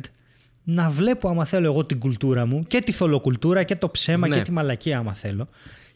να 0.63 0.89
βλέπω 0.89 1.29
άμα 1.29 1.45
θέλω 1.45 1.65
εγώ 1.65 1.85
την 1.85 1.99
κουλτούρα 1.99 2.45
μου 2.45 2.63
και 2.67 2.79
τη 2.79 2.91
θολοκουλτούρα 2.91 3.63
και 3.63 3.75
το 3.75 3.89
ψέμα 3.89 4.27
Ναι. 4.27 4.35
και 4.35 4.41
τη 4.41 4.51
μαλακία 4.51 4.97
άμα 4.97 5.13
θέλω. 5.13 5.47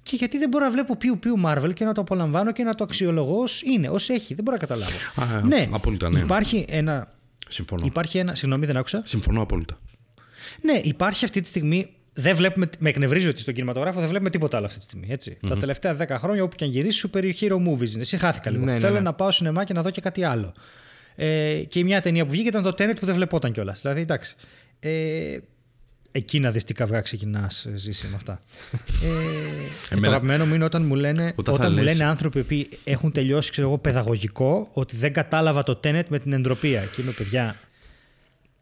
Και 0.03 0.15
γιατί 0.15 0.38
δεν 0.38 0.49
μπορώ 0.49 0.65
να 0.65 0.72
βλέπω 0.72 0.95
πιου 0.97 1.20
πιου 1.20 1.36
Marvel 1.45 1.72
και 1.74 1.86
να 1.86 1.93
το 1.93 2.01
απολαμβάνω 2.01 2.51
και 2.51 2.63
να 2.63 2.74
το 2.76 2.84
αξιολογώ 2.84 3.41
ως 3.41 3.61
είναι, 3.61 3.89
ως 3.89 4.09
έχει. 4.09 4.34
Δεν 4.34 4.43
μπορώ 4.43 4.57
να 4.57 4.65
καταλάβω. 4.65 4.97
Α, 5.15 5.41
ναι, 5.41 5.68
απόλυτα, 5.72 6.09
ναι. 6.09 6.20
Υπάρχει 6.20 6.65
ένα. 6.70 7.13
Συμφωνώ. 7.47 7.86
Υπάρχει 7.86 8.18
ένα. 8.18 8.36
Συγγνώμη, 8.36 8.65
δεν 8.65 8.78
άκουσα. 8.78 9.01
Συμφωνώ 9.05 9.41
απόλυτα. 9.41 9.80
Ναι, 10.61 10.80
υπάρχει 10.84 11.26
αυτή 11.26 11.41
τη 11.41 11.47
στιγμή. 11.47 11.89
Δεν 12.13 12.36
βλέπουμε, 12.36 12.70
με 12.80 12.89
εκνευρίζει 12.89 13.28
ότι 13.28 13.41
στον 13.41 13.53
κινηματογράφο 13.53 13.99
δεν 13.99 14.09
βλέπουμε 14.09 14.30
τίποτα 14.30 14.57
άλλο 14.57 14.65
αυτή 14.65 14.78
τη 14.78 14.84
στιγμή. 14.84 15.07
Έτσι. 15.09 15.38
Τα 15.47 15.57
τελευταία 15.57 15.97
10 15.97 16.07
χρόνια, 16.09 16.43
όπου 16.43 16.55
και 16.55 16.63
αν 16.63 16.70
γυρίσεις, 16.70 17.05
super 17.13 17.34
hero 17.39 17.55
movies 17.68 17.89
είναι. 17.95 18.03
Συγχάθηκα 18.03 18.49
λίγο. 18.49 18.65
Ναι, 18.65 18.74
ναι, 18.74 18.80
Θέλω 18.80 18.93
ναι. 18.93 18.99
να 18.99 19.13
πάω 19.13 19.32
σινεμά 19.32 19.63
και 19.63 19.74
να 19.74 19.82
δω 19.82 19.89
και 19.89 20.01
κάτι 20.01 20.24
άλλο. 20.24 20.53
Ε, 21.20 21.61
και 21.68 21.80
η 21.80 21.84
μια 21.84 22.01
ταινία 22.01 22.26
που 22.26 22.32
βγήκε 22.32 22.47
ήταν 22.47 22.63
το 22.63 22.70
Tenet 22.70 22.95
που 22.99 23.05
δεν 23.05 23.15
βλεπόταν 23.15 23.51
κιόλας. 23.51 23.82
Δηλαδή, 23.82 24.01
εντάξει. 24.01 24.36
Ε, 24.80 25.38
εκεί 26.11 26.39
να 26.39 26.51
δεις 26.51 26.63
τι 26.63 26.74
καυγά 26.74 27.01
ξεκινάς, 27.01 27.68
ζήσει 27.76 28.07
με 28.07 28.15
αυτά. 28.15 28.34
ε, 28.74 28.78
και 29.03 29.68
το 29.89 29.95
Εμένα- 29.95 30.07
αγαπημένο 30.07 30.45
μου 30.45 30.53
είναι 30.53 30.63
όταν 30.63 30.86
μου 30.86 30.95
λένε, 30.95 31.34
Όταν 31.36 31.53
όταν 31.53 31.65
θα 31.65 31.70
μου 31.78 31.84
λες- 31.84 31.97
λένε 31.97 32.09
άνθρωποι 32.09 32.43
που 32.43 32.65
έχουν 32.84 33.11
τελειώσει 33.11 33.51
ξέρω 33.51 33.68
εγώ, 33.68 33.78
παιδαγωγικό 33.78 34.70
ότι 34.74 34.95
δεν 34.97 35.13
κατάλαβα 35.13 35.63
το 35.63 35.80
Tenet 35.84 36.03
με 36.09 36.20
την 36.20 36.34
εντροπία. 36.34 36.82
Και 36.95 37.01
είμαι 37.01 37.11
παιδιά. 37.11 37.55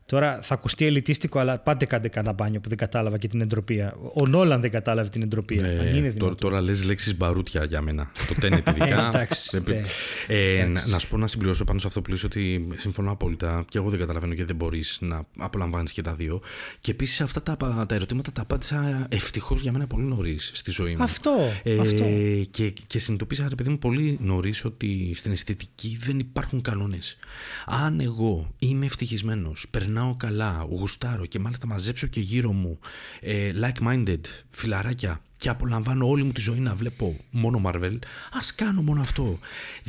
Τώρα 0.08 0.40
θα 0.42 0.54
ακουστεί 0.54 0.86
ελιτίστικο, 0.86 1.40
αλλά 1.40 1.60
πάντε 1.60 1.86
κάντε 1.86 2.08
κανένα 2.08 2.34
μπάνιο 2.34 2.60
που 2.60 2.70
δεν 2.70 2.78
κατάλαβα 2.78 3.18
και 3.18 3.28
την 3.28 3.42
εντροπία. 3.42 3.96
Ο 4.14 4.28
Νόλαν 4.28 4.62
δεν 4.62 4.72
κατάλαβε 4.72 5.10
την 5.10 5.22
εντροπία. 5.22 5.66
Ε, 5.66 5.70
αν 5.80 5.86
είναι 5.88 5.96
τώρα, 5.98 6.10
δυνατόν. 6.12 6.36
τώρα 6.38 6.62
λες 6.62 6.84
λέξεις 6.84 7.18
μπαρούτια 7.18 7.64
για 7.64 7.82
μένα. 7.82 8.12
Το 8.28 8.34
τένετ 8.40 8.68
ειδικά. 8.70 9.08
Εντάξει, 9.08 9.50
Δεν 9.52 9.64
πρέπει- 9.64 9.86
ναι. 10.28 10.36
ε, 10.36 10.60
Εντάξει. 10.60 10.86
να, 10.88 10.92
να 10.92 11.00
σου 11.00 11.08
πω 11.08 11.18
να 11.18 11.28
συμπληρώσω 11.28 11.64
πάνω 11.64 11.80
σε 11.80 11.88
αυτό 11.88 12.02
που 12.02 12.10
λες 12.10 12.24
ότι 12.24 12.68
συμφωνώ 12.78 13.12
απόλυτα 13.12 13.66
και 13.70 13.78
εγώ 13.78 13.90
δεν 13.90 14.00
καταλαβαίνω 14.00 14.34
γιατί 14.34 14.48
δεν 14.48 14.56
μπορείς 14.56 14.98
να 15.02 15.26
απολαμβάνεις 15.38 15.92
και 15.92 16.02
τα 16.02 16.14
δύο. 16.14 16.42
Και 16.80 16.92
επίσης 16.92 17.22
αυτά 17.22 17.42
τα, 17.44 17.58
τα 17.88 17.96
ερωτήματα 17.96 18.32
τα 18.32 18.42
απάντησα 18.42 19.06
ευτυχώς 19.10 19.62
για 19.62 19.72
μένα 19.72 19.88
πολύ 19.88 20.04
νωρίς 20.04 20.52
στη 20.54 20.72
ζωή 20.72 20.96
μου. 20.96 21.04
Αυτό, 21.04 21.32
Ε, 21.64 21.80
αυτό. 21.80 22.04
Και, 22.52 22.74
και 22.88 23.00
συνειδητοποίησα, 23.00 23.46
ρε 23.50 23.56
παιδί 23.56 23.70
μου, 23.70 23.78
πολύ 23.78 24.18
νωρίς 24.22 24.66
ότι 24.66 25.12
στην 25.16 25.32
αισθητική 25.32 25.98
δεν 26.02 26.20
υπάρχουν 26.20 26.62
κανόνες. 26.62 27.18
Αν 27.66 28.00
εγώ 28.00 28.54
είμαι 28.60 28.86
ευτυχισμένος, 28.86 29.66
περνάω 29.72 29.94
καλά, 30.18 30.66
γουστάρω 30.70 31.26
και 31.26 31.40
μάλιστα 31.40 31.68
μαζέψω 31.68 32.08
και 32.08 32.20
γύρω 32.20 32.52
μου 32.52 32.80
ε, 33.20 33.52
like-minded 33.62 34.20
φιλαράκια 34.50 35.22
και 35.38 35.50
απολαμβάνω 35.50 36.08
όλη 36.08 36.24
μου 36.24 36.32
τη 36.32 36.42
ζωή 36.42 36.60
να 36.60 36.76
βλέπω 36.76 37.18
μόνο 37.32 37.62
Marvel, 37.66 37.98
ας 38.34 38.56
κάνω 38.56 38.82
μόνο 38.82 39.02
αυτό. 39.02 39.24
Μια 39.24 39.40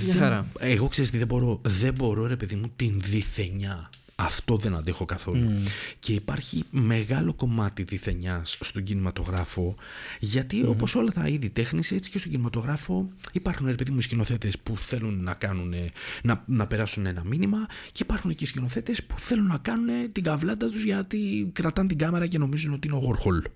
Δεν- 0.07 0.17
χαρά. 0.19 0.47
εγώ 0.59 0.89
ξέρεις 0.89 1.11
τι 1.11 1.19
δεν 1.19 1.27
μπορώ. 1.27 1.61
Δεν 1.63 1.95
μπορώ, 1.95 2.27
ρε 2.27 2.37
παιδί 2.37 2.55
μου, 2.57 2.73
την 2.77 3.01
διθενιά. 3.05 3.91
Αυτό 4.19 4.57
δεν 4.57 4.75
αντέχω 4.75 5.05
καθόλου. 5.05 5.63
Και 5.99 6.13
υπάρχει 6.13 6.65
μεγάλο 6.71 7.35
κομμάτι 7.35 7.83
διθενιάς 7.83 8.59
στον 8.61 8.83
κινηματογράφο, 8.83 9.77
γιατί 10.21 10.65
όπως 10.67 10.95
όλα 10.95 11.13
τα 11.13 11.29
είδη 11.29 11.51
τέχνης, 11.51 11.93
έτσι 11.93 12.11
και 12.11 12.19
στον 12.19 12.31
κινηματογράφο 12.31 13.09
υπάρχουν 13.33 13.67
ρε 13.67 13.75
παιδί 13.75 13.91
μου 13.91 14.01
σκηνοθέτες 14.01 14.59
που 14.59 14.79
θέλουν 14.79 15.23
να, 15.23 15.35
κάνουν, 15.35 15.75
να, 16.23 16.45
να 16.47 16.67
περάσουν 16.67 17.07
ένα 17.07 17.25
μήνυμα 17.25 17.67
και 17.93 18.03
υπάρχουν 18.03 18.35
και 18.35 18.47
σκηνοθέτες 18.47 19.05
που 19.05 19.15
θέλουν 19.21 19.47
να 19.47 19.59
κάνουν 19.59 20.13
την 20.13 20.23
καβλάντα 20.23 20.71
τους 20.71 20.83
γιατί 20.83 21.51
κρατάνε 21.53 21.89
την 21.89 21.99
κάμερα 21.99 22.27
και 22.27 22.39
νομίζουν 22.39 22.73
ότι 22.73 22.89
είναι 22.89 22.97
ο 22.97 23.03
Warhol. 23.09 23.51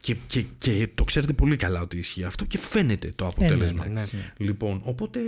Και, 0.00 0.14
και, 0.26 0.42
και 0.58 0.88
το 0.94 1.04
ξέρετε 1.04 1.32
πολύ 1.32 1.56
καλά 1.56 1.80
ότι 1.80 1.98
ισχύει 1.98 2.24
αυτό 2.24 2.44
και 2.44 2.58
φαίνεται 2.58 3.12
το 3.16 3.26
αποτέλεσμα. 3.26 3.86
ναι, 3.86 4.04
Λοιπόν, 4.36 4.80
οπότε 4.84 5.20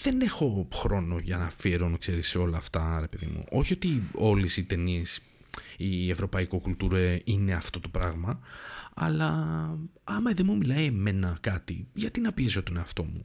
δεν 0.00 0.20
έχω 0.20 0.68
χρόνο 0.74 1.18
για 1.22 1.36
να 1.36 1.44
αφιερώνω, 1.44 1.98
ξέρεις, 1.98 2.28
σε 2.28 2.38
όλα 2.38 2.56
αυτά, 2.56 2.98
ρε 3.00 3.06
παιδί 3.08 3.26
μου. 3.26 3.44
Όχι 3.50 3.72
ότι 3.72 4.02
όλες 4.14 4.56
οι 4.56 4.64
ταινίες 4.64 5.20
η 5.76 6.10
ευρωπαϊκό 6.10 6.58
κουλτούρα 6.58 7.18
είναι 7.24 7.52
αυτό 7.52 7.78
το 7.80 7.88
πράγμα, 7.88 8.40
αλλά 8.94 9.28
άμα 10.04 10.32
δεν 10.32 10.46
μου 10.48 10.56
μιλάει 10.56 10.84
εμένα 10.84 11.36
κάτι, 11.40 11.86
γιατί 11.92 12.20
να 12.20 12.32
πιέζω 12.32 12.62
τον 12.62 12.76
εαυτό 12.76 13.04
μου; 13.04 13.22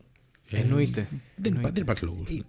Ε, 0.49 0.57
Εννοείται. 0.57 1.07
Δεν, 1.35 1.53
υπά- 1.53 1.73
δεν 1.73 1.81
υπάρχει 1.83 2.05
λόγος. 2.05 2.43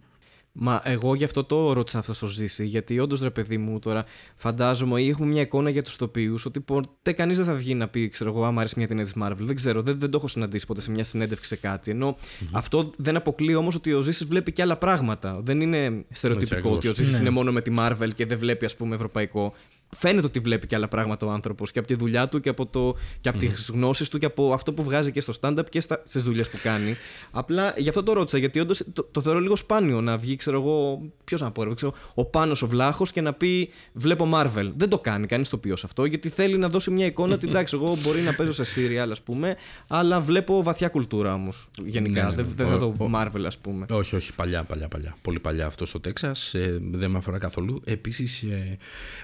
Μα 0.57 0.81
εγώ 0.85 1.15
γι' 1.15 1.25
αυτό 1.25 1.45
το 1.45 1.73
ρώτησα 1.73 1.99
αυτό 1.99 2.13
στο 2.15 2.27
ζήσει, 2.27 2.65
γιατί 2.65 2.99
όντως 2.99 3.21
ρε 3.23 3.31
παιδί 3.31 3.59
μου 3.59 3.79
τώρα 3.79 4.05
φαντάζομαι 4.37 5.01
ή 5.03 5.09
έχουμε 5.09 5.27
μια 5.27 5.41
εικόνα 5.43 5.71
για 5.71 5.83
τους 5.83 5.97
τοπίους 5.97 6.45
ότι 6.45 6.61
ποτέ 6.61 7.13
κανείς 7.13 7.37
δεν 7.37 7.47
θα 7.47 7.55
βγει 7.55 7.75
να 7.75 7.89
πει, 7.89 8.09
ξέρω 8.09 8.31
εγώ, 8.31 8.45
άμα 8.45 8.61
αρέσει 8.61 8.75
μια 8.79 8.87
ταινία 8.89 9.05
της 9.05 9.15
Marvel. 9.23 9.37
Δεν 9.39 9.55
ξέρω, 9.55 9.83
δεν, 9.83 9.99
δεν 9.99 10.11
το 10.11 10.17
έχω 10.17 10.29
συναντήσει 10.29 10.67
ποτέ 10.67 10.81
σε 10.81 10.91
μια 10.91 11.05
συνέντευξη 11.05 11.49
σε 11.49 11.57
κάτι. 11.57 11.91
Ενώ 11.91 12.17
αυτό 12.53 12.91
δεν 12.97 13.17
αποκλείει 13.17 13.55
όμως 13.59 13.75
ότι 13.75 13.93
ο 13.93 14.01
Ζήσης 14.01 14.27
βλέπει 14.27 14.53
και 14.53 14.63
άλλα 14.63 14.77
πράγματα. 14.77 15.41
Δεν 15.43 15.61
είναι 15.61 16.05
στερεοτυπικό 16.11 16.57
ακριβώς. 16.59 16.77
ότι 16.77 16.89
ο 16.89 16.93
Ζήσης 16.95 17.13
Ναι. 17.13 17.19
είναι 17.19 17.31
μόνο 17.31 17.53
με 17.53 17.61
τη 17.61 17.73
Marvel 17.79 18.09
και 18.15 18.27
δεν 18.27 18.39
βλέπει, 18.39 18.65
ας 18.65 18.77
πούμε, 18.77 18.95
ευρωπαϊκό. 18.95 19.55
Φαίνεται 19.97 20.27
ότι 20.27 20.39
βλέπει 20.41 20.67
και 20.67 20.75
άλλα 20.75 20.89
πράγματα 20.89 21.27
ο 21.27 21.31
άνθρωπος 21.31 21.71
και 21.71 21.79
από 21.79 21.89
τη 21.89 21.95
δουλειά 21.95 22.29
του 22.29 22.41
και 22.41 22.49
από, 22.49 22.67
το, 22.67 22.97
και 23.21 23.29
από 23.29 23.39
τις 23.39 23.71
γνώσεις 23.73 24.09
του 24.09 24.19
και 24.19 24.27
από 24.27 24.53
αυτό 24.53 24.73
που 24.73 24.83
βγάζει 24.83 25.13
και 25.13 25.21
στο 25.21 25.33
stand-up 25.41 25.65
και 25.71 25.81
στις 26.05 26.23
δουλειές 26.23 26.49
που 26.49 26.59
κάνει. 26.63 26.97
Απλά 27.31 27.75
γι' 27.77 27.89
αυτό 27.89 28.03
το 28.03 28.13
ρώτησα, 28.13 28.39
γιατί 28.39 28.61
όντως 28.61 28.83
το, 28.93 29.09
το 29.11 29.21
θεωρώ 29.21 29.41
λίγο 29.41 29.57
σπάνιο 29.57 30.01
να 30.01 30.17
βγει, 30.19 30.37
ξέρω 30.37 30.61
εγώ. 30.61 31.03
Ποιος 31.25 31.41
να 31.41 31.51
πω, 31.51 31.63
ρε, 31.65 31.75
ξέρω, 31.75 31.93
ο 32.15 32.25
Πάνος 32.25 32.63
ο 32.63 32.67
Βλάχος 32.67 33.11
και 33.13 33.21
να 33.21 33.33
πει 33.33 33.69
Βλέπω 33.93 34.29
Marvel. 34.35 34.71
Δεν 34.77 34.89
το 34.89 34.99
κάνει 34.99 35.27
κανείς 35.27 35.49
το 35.49 35.59
πει 35.59 35.73
αυτό, 35.73 36.05
γιατί 36.05 36.29
θέλει 36.29 36.57
να 36.59 36.69
δώσει 36.69 36.91
μια 36.91 37.07
εικόνα 37.07 37.35
ότι 37.35 37.49
εντάξει, 37.49 37.77
εγώ 37.77 37.97
μπορεί 38.03 38.21
να 38.21 38.35
παίζω 38.35 38.53
σε 38.53 38.65
serial, 38.77 39.09
ας 39.11 39.21
πούμε, 39.23 39.57
αλλά 39.89 40.21
βλέπω 40.21 40.63
βαθιά 40.63 40.89
κουλτούρα 40.89 41.35
όμως. 41.35 41.69
Γενικά. 41.85 42.23
Ναι, 42.23 42.29
ναι, 42.31 42.37
ναι. 42.37 42.43
Δεν, 42.43 42.53
δεν 42.57 42.67
θα 42.67 42.75
Ο- 42.75 42.79
το 42.79 43.05
ο- 43.05 43.11
Marvel, 43.15 43.45
ας 43.47 43.59
πούμε. 43.59 43.87
Όχι, 43.91 44.17
όχι, 44.17 44.35
παλιά, 44.35 44.63
παλιά, 44.65 44.89
παλιά. 44.89 45.17
Πολύ 45.23 45.41
παλιά 45.41 45.67
αυτό 45.67 45.87
στο 45.87 46.01
Τέξα. 46.01 46.33
Ε, 46.53 46.79
δεν 46.91 47.11
με 47.11 47.19
αφορά 47.19 47.39
καθόλου. 47.39 47.81
Επίσης, 47.85 48.43
ε, 48.43 48.77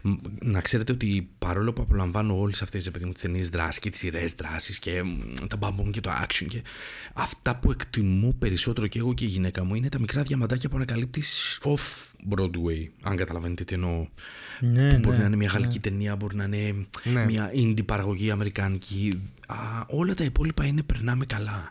μ, 0.03 0.13
να 0.61 0.67
ξέρετε 0.67 0.93
ότι 0.93 1.29
παρόλο 1.39 1.73
που 1.73 1.83
απολαμβάνω 1.83 2.39
όλες 2.39 2.63
αυτές 2.63 2.91
τις 2.91 3.21
ταινίες 3.21 3.49
δράσης 3.49 3.79
και 3.81 3.91
τις 3.91 3.99
σειρές 3.99 4.33
δράσης 4.35 4.79
και 4.79 5.03
μ, 5.03 5.47
τα 5.49 5.57
μπαμπούν 5.57 5.91
και 5.91 6.01
το 6.01 6.11
action 6.23 6.47
και 6.49 6.63
αυτά 7.13 7.57
που 7.57 7.71
εκτιμώ 7.71 8.35
περισσότερο 8.39 8.87
και 8.87 8.99
εγώ 8.99 9.15
και 9.15 9.25
η 9.25 9.29
γυναίκα 9.29 9.65
μου 9.65 9.75
είναι 9.75 9.89
τα 9.89 9.99
μικρά 9.99 10.23
διαμαντάκια 10.23 10.69
που 10.69 10.77
ανακαλύπτεις 10.77 11.59
off 11.63 12.13
Broadway. 12.31 12.89
Αν 13.03 13.17
καταλαβαίνετε 13.17 13.65
τι 13.65 13.75
εννοώ. 13.75 14.07
Ναι, 14.61 14.99
Μπορεί 14.99 15.17
ναι. 15.17 15.23
να 15.23 15.27
είναι 15.27 15.37
μια 15.37 15.51
γαλλική 15.53 15.81
ταινία, 15.81 16.17
μπορεί 16.17 16.37
να 16.37 16.45
είναι 16.45 16.87
Ναι. 17.05 17.25
μια 17.25 17.51
indie 17.55 17.85
παραγωγή 17.87 18.31
αμερικάνικη. 18.31 19.21
Α, 19.47 19.57
όλα 19.87 20.15
τα 20.15 20.25
υπόλοιπα 20.25 20.65
είναι 20.65 20.83
περνάμε 20.83 21.25
καλά. 21.25 21.71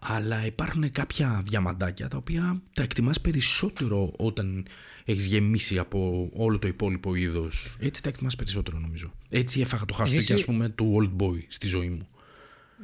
Αλλά 0.00 0.46
υπάρχουν 0.46 0.90
κάποια 0.90 1.42
διαμαντάκια 1.44 2.08
τα 2.08 2.16
οποία 2.16 2.60
τα 2.72 2.82
εκτιμάς 2.82 3.20
περισσότερο 3.20 4.12
όταν 4.16 4.66
έχεις 5.04 5.26
γεμίσει 5.26 5.78
από 5.78 6.30
όλο 6.34 6.58
το 6.58 6.66
υπόλοιπο 6.66 7.14
είδος. 7.14 7.76
Έτσι 7.80 8.02
τα 8.02 8.08
εκτιμάς 8.08 8.36
περισσότερο 8.36 8.78
νομίζω. 8.78 9.12
Έτσι 9.28 9.60
έφαγα 9.60 9.84
το 9.84 9.94
χαστούκι 9.94 10.20
Εσύ- 10.22 10.32
ας 10.32 10.44
πούμε 10.44 10.68
του 10.68 10.96
Old 11.18 11.22
Boy 11.22 11.38
στη 11.48 11.66
ζωή 11.66 11.88
μου. 11.88 12.06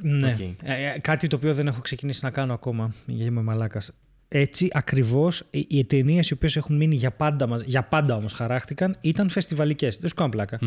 Ναι. 0.01 0.27
Οκ. 0.31 0.39
Ε, 0.39 0.53
ε, 0.95 0.99
κάτι 1.01 1.27
το 1.27 1.35
οποίο 1.35 1.53
δεν 1.53 1.67
έχω 1.67 1.81
ξεκινήσει 1.81 2.19
να 2.23 2.29
κάνω 2.31 2.53
ακόμα, 2.53 2.93
γιατί 3.05 3.29
είμαι 3.29 3.41
μαλάκας. 3.41 3.91
Έτσι 4.27 4.67
ακριβώς 4.71 5.43
οι- 5.49 5.65
οι 5.69 5.85
ταινίες 5.85 6.21
οι 6.29 6.33
οποίες 6.33 6.55
έχουν 6.55 6.75
μείνει 6.75 6.95
για 6.95 7.11
πάντα, 7.11 7.47
μας- 7.47 7.61
για 7.65 7.83
πάντα 7.83 8.15
όμως 8.15 8.33
χαράχτηκαν 8.33 8.97
ήταν 9.01 9.29
φεστιβαλικές. 9.29 9.97
Δεν 9.97 10.09
σου 10.09 10.15
κάνω 10.15 10.29
πλάκα. 10.29 10.59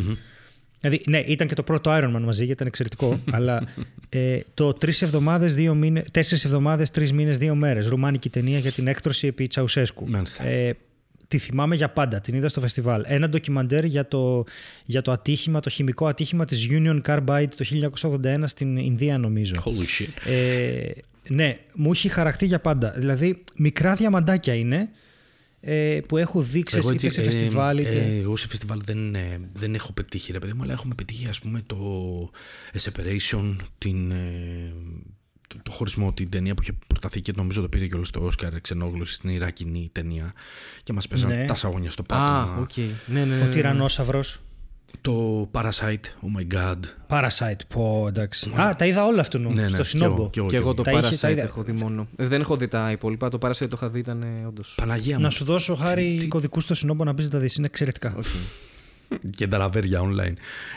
Δηλαδή, 0.80 1.02
ναι, 1.06 1.18
ήταν 1.18 1.46
και 1.48 1.54
το 1.54 1.62
πρώτο 1.62 1.90
Iron 1.94 2.16
Man 2.16 2.20
μαζί, 2.20 2.38
γιατί 2.44 2.52
ήταν 2.52 2.66
εξαιρετικό. 2.66 3.20
αλλά 3.36 3.68
ε, 4.08 4.38
το 4.54 4.72
τρεις 4.72 5.02
εβδομάδες, 5.02 5.54
δύο 5.54 5.74
μήνε, 5.74 6.02
τέσσερις 6.10 6.44
εβδομάδες, 6.44 6.90
τρεις 6.90 7.12
μήνες, 7.12 7.38
δύο 7.38 7.54
μέρες. 7.54 7.86
Ρουμάνικη 7.86 8.28
ταινία 8.30 8.58
για 8.58 8.72
την 8.72 8.86
έκτρωση 8.86 9.26
επί 9.26 9.46
Τσαουσέσκου. 9.46 10.08
Μάλιστα. 10.08 10.44
Ε, 10.44 10.76
τη 11.32 11.38
θυμάμαι 11.38 11.76
για 11.76 11.88
πάντα, 11.88 12.20
την 12.20 12.34
είδα 12.34 12.48
στο 12.48 12.60
φεστιβάλ. 12.60 13.02
Ένα 13.06 13.28
ντοκιμαντέρ 13.28 13.84
για 13.84 14.08
το, 14.08 14.44
για 14.84 15.02
το 15.02 15.12
ατύχημα, 15.12 15.60
το 15.60 15.70
χημικό 15.70 16.06
ατύχημα 16.06 16.44
της 16.44 16.68
Union 16.70 17.00
Carbide 17.06 17.48
το 17.56 17.90
1981 18.00 18.42
στην 18.46 18.76
Ινδία 18.76 19.18
νομίζω. 19.18 19.54
Holy 19.64 20.02
shit. 20.02 20.30
Ε, 20.30 20.90
ναι, 21.28 21.58
μου 21.74 21.90
έχει 21.90 22.08
χαραχτεί 22.08 22.46
για 22.46 22.60
πάντα. 22.60 22.90
Δηλαδή, 22.96 23.44
μικρά 23.56 23.94
διαμαντάκια 23.94 24.54
είναι 24.54 24.88
ε, 25.60 26.00
που 26.08 26.16
έχω 26.16 26.40
δει 26.40 26.62
ξέρεις, 26.62 26.90
είτε 26.90 27.08
σε 27.08 27.20
ε, 27.20 27.24
φεστιβάλ 27.24 27.78
είτε... 27.78 27.88
ε, 27.88 28.18
εγώ 28.18 28.36
σε 28.36 28.48
φεστιβάλ 28.48 28.80
δεν, 28.84 29.14
ε, 29.14 29.40
δεν 29.52 29.74
έχω 29.74 29.92
πετύχει 29.92 30.32
ρε 30.32 30.38
παιδί 30.38 30.52
μου, 30.52 30.62
αλλά 30.62 30.72
έχουμε 30.72 30.94
πετύχει 30.94 31.28
ας 31.28 31.40
πούμε 31.40 31.62
το 31.66 31.76
Separation, 32.82 33.56
την, 33.78 34.10
ε, 34.10 34.72
το, 35.52 35.58
το 35.62 35.70
χωρισμό, 35.70 36.12
την 36.12 36.28
ταινία 36.30 36.54
που 36.54 36.62
είχε 36.62 36.72
προταθεί 36.86 37.20
και 37.20 37.32
νομίζω 37.36 37.60
το 37.60 37.68
πήρε 37.68 37.86
και 37.86 37.94
όλο 37.94 38.04
στο 38.04 38.24
Όσκαρ 38.24 38.54
εξενόγλωσης 38.54 39.14
στην 39.16 39.30
Ιρακινή 39.30 39.88
ταινία 39.92 40.32
και 40.82 40.92
μας 40.92 41.08
παίζαν 41.08 41.30
Ναι. 41.30 41.44
τα 41.44 41.54
σαγόνια 41.54 41.90
στο 41.90 42.02
Α, 42.02 42.04
πάτωμα. 42.06 42.56
οκ. 42.60 42.76
Ναι, 42.76 42.84
ναι, 43.06 43.24
ναι. 43.24 43.40
Ο 43.40 43.44
ναι. 43.44 43.50
τυρανόσαυρος. 43.50 44.40
Το 45.00 45.48
Parasite, 45.52 46.04
oh 46.22 46.38
my 46.38 46.54
god. 46.54 46.78
Parasite, 47.08 47.60
πω 47.68 48.04
εντάξει. 48.08 48.52
Α, 48.60 48.76
τα 48.76 48.86
είδα 48.86 49.04
όλα 49.06 49.20
αυτού 49.20 49.38
νου, 49.38 49.52
Ναι, 49.52 49.62
ναι, 49.62 49.68
στο 49.68 49.76
και 49.76 49.82
Σινόμπο. 49.82 50.14
εγώ, 50.14 50.30
και 50.30 50.38
εγώ, 50.40 50.48
Και 50.48 50.56
εγώ 50.56 50.74
το 50.74 50.82
Τα 50.82 50.90
είχε, 50.90 51.00
τα 51.00 51.08
Parasite 51.08 51.30
είδα. 51.32 51.42
έχω 51.42 51.62
δει 51.62 51.72
μόνο. 51.72 52.08
Ε, 52.16 52.26
δεν 52.26 52.40
έχω 52.40 52.56
δει 52.56 52.68
τα 52.68 52.90
υπόλοιπα. 52.90 53.28
Το 53.28 53.38
Parasite 53.40 53.68
το 53.68 53.74
είχα 53.74 53.88
δει, 53.88 53.98
ήταν 53.98 54.24
όντως. 54.46 54.74
Παναγία 54.76 55.16
μου. 55.16 55.22
Να 55.22 55.30
σου 55.30 55.44
δώσω 55.44 55.74
χάρη 55.74 56.26
κωδικού 56.28 56.60
στο 56.60 56.74
Σινόμπο 56.74 57.04
να 57.04 57.12
μπεις 57.12 57.24
να 57.24 57.30
τα 57.30 57.38
δεις, 57.38 57.56
είναι 57.56 57.66
εξαιρετικά. 57.66 58.16
Και 59.36 59.46
τα 59.48 59.58
λαβέρια 59.58 60.00
online. 60.00 60.34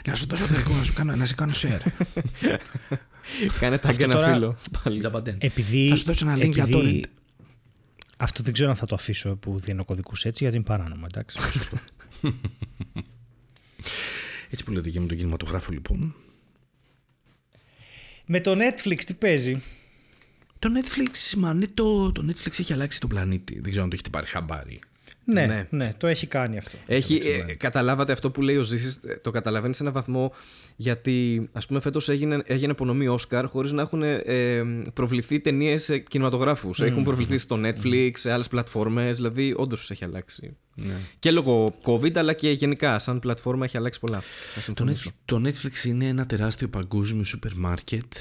Να 0.07 0.15
σου 0.15 0.25
δώσω 0.29 0.47
το 0.47 0.53
δικό 0.53 0.73
να 0.73 0.83
σου 0.83 0.93
κάνω, 0.93 1.15
να 1.15 1.25
σε 1.25 1.35
κάνω 1.35 1.51
share. 1.55 1.79
Κάνε 3.59 3.77
τα 3.77 3.89
Αυτό 3.89 4.03
ένα 4.03 4.13
τώρα- 4.13 4.33
φίλο. 4.33 4.57
Πάλι. 4.83 4.99
Τζαμπαντέν. 4.99 5.37
Επειδή, 5.39 5.89
Θα 5.89 5.95
σου 5.95 6.03
δώσω 6.03 6.25
ένα 6.29 6.37
link 6.45 6.51
για 6.51 6.63
επειδή- 6.63 7.03
torrent. 7.05 7.09
Αυτό 8.17 8.43
δεν 8.43 8.53
ξέρω 8.53 8.69
αν 8.69 8.75
θα 8.75 8.85
το 8.85 8.95
αφήσω 8.95 9.35
που 9.35 9.59
δίνω 9.59 9.85
κωδικούς 9.85 10.25
έτσι 10.25 10.43
γιατί 10.43 10.57
είναι 10.57 10.65
παράνομο, 10.65 11.05
εντάξει. 11.13 11.37
Έτσι 14.49 14.63
που 14.63 14.71
λέτε 14.71 14.89
και 14.89 14.99
με 14.99 15.07
τον 15.07 15.17
κινηματογράφο 15.17 15.71
λοιπόν. 15.71 16.15
Με 18.25 18.39
το 18.41 18.51
Netflix 18.57 19.03
τι 19.05 19.13
παίζει; 19.13 19.61
Το 20.59 20.69
Netflix, 20.75 21.37
μα 21.37 21.53
ναι, 21.53 21.67
το, 21.67 22.11
το 22.11 22.25
Netflix 22.29 22.59
έχει 22.59 22.73
αλλάξει 22.73 22.99
τον 22.99 23.09
πλανήτη. 23.09 23.53
Δεν 23.53 23.63
ξέρω 23.69 23.83
αν 23.83 23.89
το 23.89 23.95
έχετε 23.95 24.09
πάρει 24.09 24.25
χαμπάρι. 24.25 24.79
Ναι, 25.25 25.45
Ναι. 25.45 25.67
ναι, 25.69 25.93
το 25.97 26.07
έχει 26.07 26.27
κάνει 26.27 26.57
αυτό. 26.57 26.77
Έχει, 26.85 27.21
ε, 27.47 27.53
καταλάβατε 27.53 28.11
αυτό 28.11 28.31
που 28.31 28.41
λέει 28.41 28.55
ο 28.55 28.63
Ζήσης, 28.63 28.95
ε, 28.95 29.19
το 29.23 29.31
καταλαβαίνεις 29.31 29.77
σε 29.77 29.83
έναν 29.83 29.95
βαθμό 29.95 30.33
γιατί 30.75 31.49
ας 31.53 31.65
πούμε 31.65 31.79
φέτος 31.79 32.09
έγινε, 32.09 32.41
έγινε 32.45 32.71
απονομή 32.71 33.07
Όσκαρ 33.07 33.45
χωρίς 33.47 33.71
να 33.71 33.81
έχουν 33.81 34.03
ε, 34.03 34.63
προβληθεί 34.93 35.39
ταινίες 35.39 36.01
κινηματογράφους. 36.09 36.81
Έχουν 36.81 37.03
προβληθεί 37.03 37.37
στο 37.37 37.59
Netflix, 37.63 38.11
σε 38.13 38.31
άλλες 38.31 38.47
πλατφόρμες, 38.47 39.15
δηλαδή 39.15 39.53
όντως 39.57 39.91
έχει 39.91 40.03
αλλάξει. 40.03 40.57
Και 41.19 41.31
λόγω 41.31 41.75
COVID 41.83 42.17
αλλά 42.17 42.33
και 42.33 42.51
γενικά 42.51 42.99
σαν 42.99 43.19
πλατφόρμα 43.19 43.65
έχει 43.65 43.77
αλλάξει 43.77 43.99
πολλά. 43.99 44.19
Θα 44.19 44.53
Το 44.55 44.61
συμφωνήσω. 44.61 45.09
Netflix, 45.09 45.13
το 45.25 45.41
Netflix 45.45 45.85
είναι 45.85 46.07
ένα 46.07 46.25
τεράστιο 46.25 46.67
παγκόσμιο 46.67 47.23
σούπερ 47.23 47.53
μάρκετ 47.55 48.13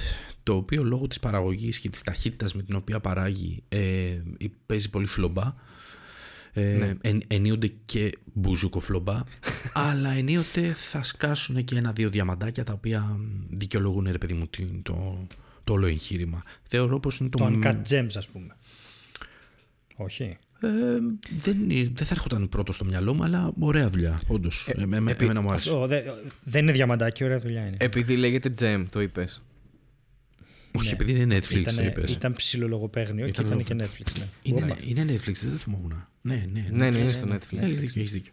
το 0.43 0.55
οποίο 0.55 0.83
λόγω 0.85 1.07
της 1.07 1.21
παραγωγής 1.21 1.79
και 1.79 1.91
της 1.91 2.03
ταχύτητας 2.03 2.55
με 2.55 2.63
την 2.63 2.77
οποία 2.77 3.01
παράγει 3.01 3.63
ε, 3.69 3.79
παίζει 4.67 4.91
πολύ 4.91 5.07
φλομπά. 5.07 5.55
Ε, 6.57 6.95
εν, 7.01 7.23
ενίοτε 7.27 7.73
και 7.85 8.13
μπουζούκο 8.33 8.81
φλομπά 8.81 9.21
αλλά 9.89 10.11
ενίοτε 10.11 10.73
θα 10.73 11.03
σκάσουν 11.03 11.65
και 11.65 11.77
ένα-δύο 11.77 12.11
διαμαντάκια 12.11 12.65
τα 12.65 12.73
οποία 12.73 13.19
δικαιολογούν 13.51 14.09
ρε 14.11 14.19
παιδί 14.19 14.35
μου 14.35 14.47
την- 14.47 14.83
το, 14.83 15.27
το 15.65 15.73
όλο 15.73 15.87
εγχείρημα. 15.87 16.43
Θεωρώ 16.63 17.01
πως 17.01 17.19
είναι 17.19 17.29
το, 17.29 17.39
Το 17.39 17.51
μ- 17.51 17.65
Uncut 17.65 17.81
Gems 17.89 18.17
ας 18.17 18.29
πούμε. 18.29 18.57
Όχι. 19.97 20.37
Ε, 20.61 20.69
δεν, 21.39 21.57
δεν 21.69 22.07
θα 22.07 22.15
έρχονταν 22.15 22.49
πρώτος 22.49 22.75
στο 22.75 22.85
μυαλό 22.85 23.15
μου, 23.15 23.23
αλλά 23.25 23.53
ωραία 23.59 23.89
δουλειά, 23.91 24.21
όντως. 24.27 24.69
Ε, 24.77 24.87
με, 24.87 24.97
επί- 24.97 25.21
εμένα 25.23 25.41
μου 25.41 25.51
άρεσε. 25.51 25.69
Αυτό, 25.71 25.87
δε- 25.87 26.03
δεν 26.45 26.63
είναι 26.63 26.73
διαμαντάκι, 26.73 27.25
ωραία 27.25 27.39
δουλειά 27.39 27.67
είναι. 27.67 27.77
Επειδή 27.81 28.17
λέγεται 28.17 28.53
Gem, 28.61 28.85
το 28.91 29.01
είπες. 29.01 29.43
Όχι, 30.79 30.93
επειδή 30.93 31.21
είναι 31.21 31.37
Netflix, 31.37 31.49
το 31.53 31.59
ήταν, 31.59 31.87
είπες. 31.87 32.11
ήταν 32.11 32.33
ψιλολογοπαίγνιο 32.35 33.25
και 33.25 33.31
Ήταν 33.31 33.47
ήταν 33.47 33.59
λόγο- 33.59 33.85
και 33.85 34.03
Netflix. 34.03 34.13
Ναι. 34.19 34.27
Είναι, 34.43 34.63
Όπα. 34.63 34.77
είναι 34.87 35.05
Netflix, 35.09 35.33
δεν 35.43 35.51
το 35.51 35.57
θυμόμουν. 35.57 36.07
Ναι, 36.21 36.47
ναι. 36.53 36.67
Ναι, 36.71 36.77
ναι, 36.77 36.89
Netflix. 36.89 36.99
είναι 37.01 37.09
στο 37.09 37.27
Netflix. 37.31 37.59
Έχεις 37.63 37.81
δίκιο, 37.81 38.01
έχεις 38.01 38.13
δίκιο. 38.13 38.33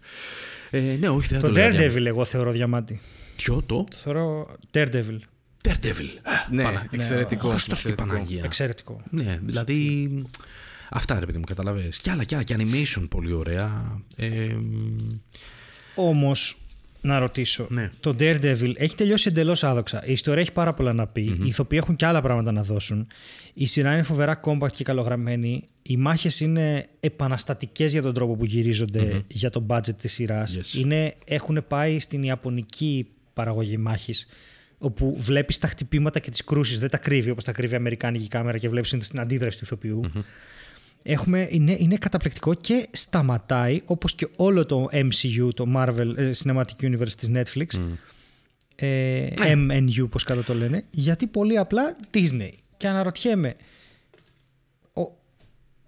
Ε, 0.72 0.80
ναι, 1.00 1.10
όχι, 1.10 1.28
δεν 1.28 1.40
θα 1.40 1.48
Το 1.48 1.54
το 1.54 1.60
λέγα 1.60 1.70
διάμα. 1.70 1.94
Daredevil 1.94 2.06
εγώ 2.06 2.26
θεωρώ 2.26 2.52
διαμάτι. 2.52 3.02
Ποιο 3.36 3.62
το; 3.66 3.84
Το 3.90 3.98
θεωρώ 3.98 4.56
Daredevil. 4.74 5.18
Daredevil. 5.64 6.10
Ναι, 6.52 6.64
Πανα- 6.64 6.88
εξαιρετικό. 6.92 7.50
Χριστός 7.50 7.82
και 7.82 7.88
η 7.88 7.92
εξαιρετικό. 7.92 8.06
Παναγία. 8.08 8.42
Εξαιρετικό. 8.44 9.02
Ναι, 9.10 9.40
δηλαδή. 9.44 10.10
Αυτά 10.90 11.20
ρε 11.20 11.26
παιδί 11.26 11.38
μου, 11.38 11.44
καταλαβες. 11.44 11.98
Κι 11.98 12.10
άλλα, 12.10 12.24
κι 12.24 12.34
άλλα. 12.36 12.44
Και 12.44 12.56
animation 12.60 13.06
πολύ 13.10 13.34
ωραία. 13.34 14.02
Ε, 14.16 14.56
Όμως, 15.96 16.58
να 17.02 17.20
ρωτήσω. 17.20 17.68
Ναι. 17.70 17.90
Το 18.00 18.16
Daredevil 18.20 18.74
έχει 18.76 18.96
τελειώσει 18.96 19.28
εντελώς 19.30 19.64
άδοξα. 19.64 20.06
Η 20.06 20.12
ιστορία 20.12 20.42
έχει 20.42 20.52
πάρα 20.52 20.74
πολλά 20.74 20.94
να 20.94 21.08
πει. 21.08 21.22
Οι 21.22 21.48
ηθοποιοί 21.48 21.80
έχουν 21.82 21.96
και 21.96 22.06
άλλα 22.06 22.22
πράγματα 22.22 22.52
να 22.52 22.64
δώσουν. 22.64 23.08
Η 23.54 23.66
σειρά 23.66 23.94
είναι 23.94 24.04
φοβερά 24.04 24.40
compact 24.44 24.72
και 24.72 24.84
καλογραμμένη. 24.84 25.64
Οι 25.82 25.98
μάχες 25.98 26.40
είναι 26.40 26.86
επαναστατικές 27.00 27.92
για 27.92 28.02
τον 28.02 28.14
τρόπο 28.14 28.36
που 28.36 28.46
γυριζονται 28.46 29.24
για 29.28 29.50
το 29.50 29.66
budget 29.70 29.96
της 29.98 30.14
σειράς. 30.14 30.58
Yes. 30.74 31.10
Έχουν 31.26 31.66
πάει 31.68 32.00
στην 32.00 32.24
Ιαπωνική 32.24 33.08
παραγωγή 33.34 33.78
μάχης. 33.78 34.28
Όπου 34.78 35.16
βλέπεις 35.18 35.58
τα 35.58 35.68
χτυπήματα 35.68 36.20
και 36.20 36.32
τις 36.32 36.44
κρούσεις. 36.44 36.80
Δεν 36.80 36.90
τα 36.90 36.98
κρύβει 36.98 37.30
όπως 37.30 37.44
τα 37.44 37.52
κρύβει 37.52 37.74
η 37.74 37.78
Αμερικάνικη 37.78 38.28
κάμερα 38.28 38.58
και 38.58 38.70
βλέπεις 38.70 38.90
την 38.90 39.20
αντίδραση 39.20 39.58
του 39.58 39.64
ηθοποιου 39.64 40.02
Έχουμε, 41.04 41.48
είναι, 41.50 41.76
είναι 41.80 41.96
καταπληκτικό 41.96 42.54
και 42.54 42.88
σταματάει 42.92 43.82
όπως 43.86 44.16
και 44.16 44.28
όλο 44.36 44.66
το 44.66 44.88
MCU, 44.92 45.50
το 45.54 45.66
Marvel 45.76 46.14
ε, 46.18 46.32
Cinematic 46.44 46.82
Universe 46.82 47.14
της 47.18 47.30
Netflix, 47.34 47.80
ε, 48.76 49.28
MNU 49.38 50.10
πώς 50.10 50.24
κάτω 50.24 50.44
το 50.44 50.54
λένε, 50.54 50.86
γιατί 50.90 51.28
πολύ 51.28 51.58
απλά 51.58 51.96
Disney. 52.14 52.50
Και 52.78 52.88
αναρωτιέμαι, 52.88 53.56
ο, 54.94 55.02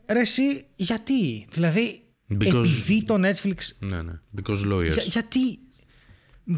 ρε 0.09 0.19
εσύ, 0.19 0.65
γιατί, 0.75 1.45
δηλαδή 1.51 2.01
Because- 2.29 2.45
επειδή 2.45 3.03
το 3.03 3.15
Netflix, 3.15 3.57
ναι, 3.79 4.01
ναι. 4.01 4.19
Because 4.41 4.73
lawyers. 4.73 4.91
για, 4.91 5.03
γιατί, 5.05 5.59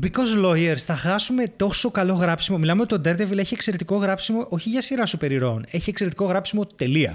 because 0.02 0.46
lawyers, 0.46 0.78
θα 0.78 0.96
χάσουμε 0.96 1.48
τόσο 1.56 1.92
καλό 1.92 2.14
γράψιμο. 2.14 2.58
Μιλάμε 2.58 2.82
ότι 2.82 3.00
το 3.00 3.10
Daredevil 3.10 3.38
έχει 3.38 3.54
εξαιρετικό 3.54 3.96
γράψιμο, 3.96 4.48
όχι 4.50 4.70
για 4.70 4.82
σειρά 4.82 5.06
σούπερ 5.06 5.32
ηρώων, 5.32 5.66
έχει 5.70 5.90
εξαιρετικό 5.90 6.26
γράψιμο 6.26 6.66
τελεία. 6.66 7.14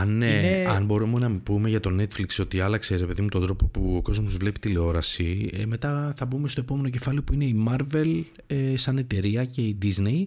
Αν, 0.00 0.22
ε, 0.22 0.26
Είναι- 0.30 0.66
αν 0.68 0.84
μπορούμε 0.84 1.18
να 1.18 1.30
πούμε 1.30 1.68
για 1.68 1.80
το 1.80 1.90
Netflix 2.00 2.26
ότι 2.40 2.60
άλλαξε 2.60 2.96
ρε 2.96 3.04
παιδί 3.06 3.22
μου 3.22 3.28
τον 3.28 3.42
τρόπο 3.42 3.66
που 3.66 3.94
ο 3.96 4.02
κόσμος 4.02 4.36
βλέπει 4.36 4.58
τηλεόραση, 4.60 5.50
ε, 5.52 5.66
μετά 5.66 6.14
θα 6.16 6.26
μπούμε 6.26 6.48
στο 6.48 6.60
επόμενο 6.60 6.88
κεφάλαιο 6.88 7.22
που 7.22 7.32
είναι 7.34 7.44
η 7.44 7.64
Marvel 7.68 8.22
ε, 8.46 8.76
σαν 8.76 8.98
εταιρεία 8.98 9.44
και 9.44 9.60
η 9.60 9.78
Disney 9.82 10.24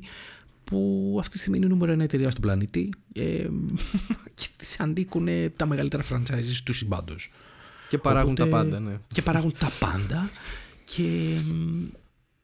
που 0.63 1.15
αυτή 1.19 1.31
τη 1.33 1.39
στιγμή 1.39 1.57
είναι 1.57 1.65
η 1.65 1.69
νούμερο 1.69 1.91
ένα 1.91 2.03
εταιρεία 2.03 2.29
στον 2.29 2.41
πλανήτη 2.41 2.89
ε, 3.13 3.23
και 4.33 4.47
της 4.57 4.79
ανήκουν 4.79 5.27
τα 5.55 5.65
μεγαλύτερα 5.65 6.03
franchises 6.09 6.57
του 6.63 6.73
συμπάντος. 6.73 7.31
Και 7.89 7.97
παράγουν 7.97 8.31
Οπότε- 8.31 8.49
τα 8.49 8.57
πάντα, 8.57 8.79
ναι. 8.79 8.97
Και 9.13 9.21
παράγουν 9.21 9.53
τα 9.59 9.71
πάντα 9.79 10.29
και 10.85 11.03
μ, 11.51 11.83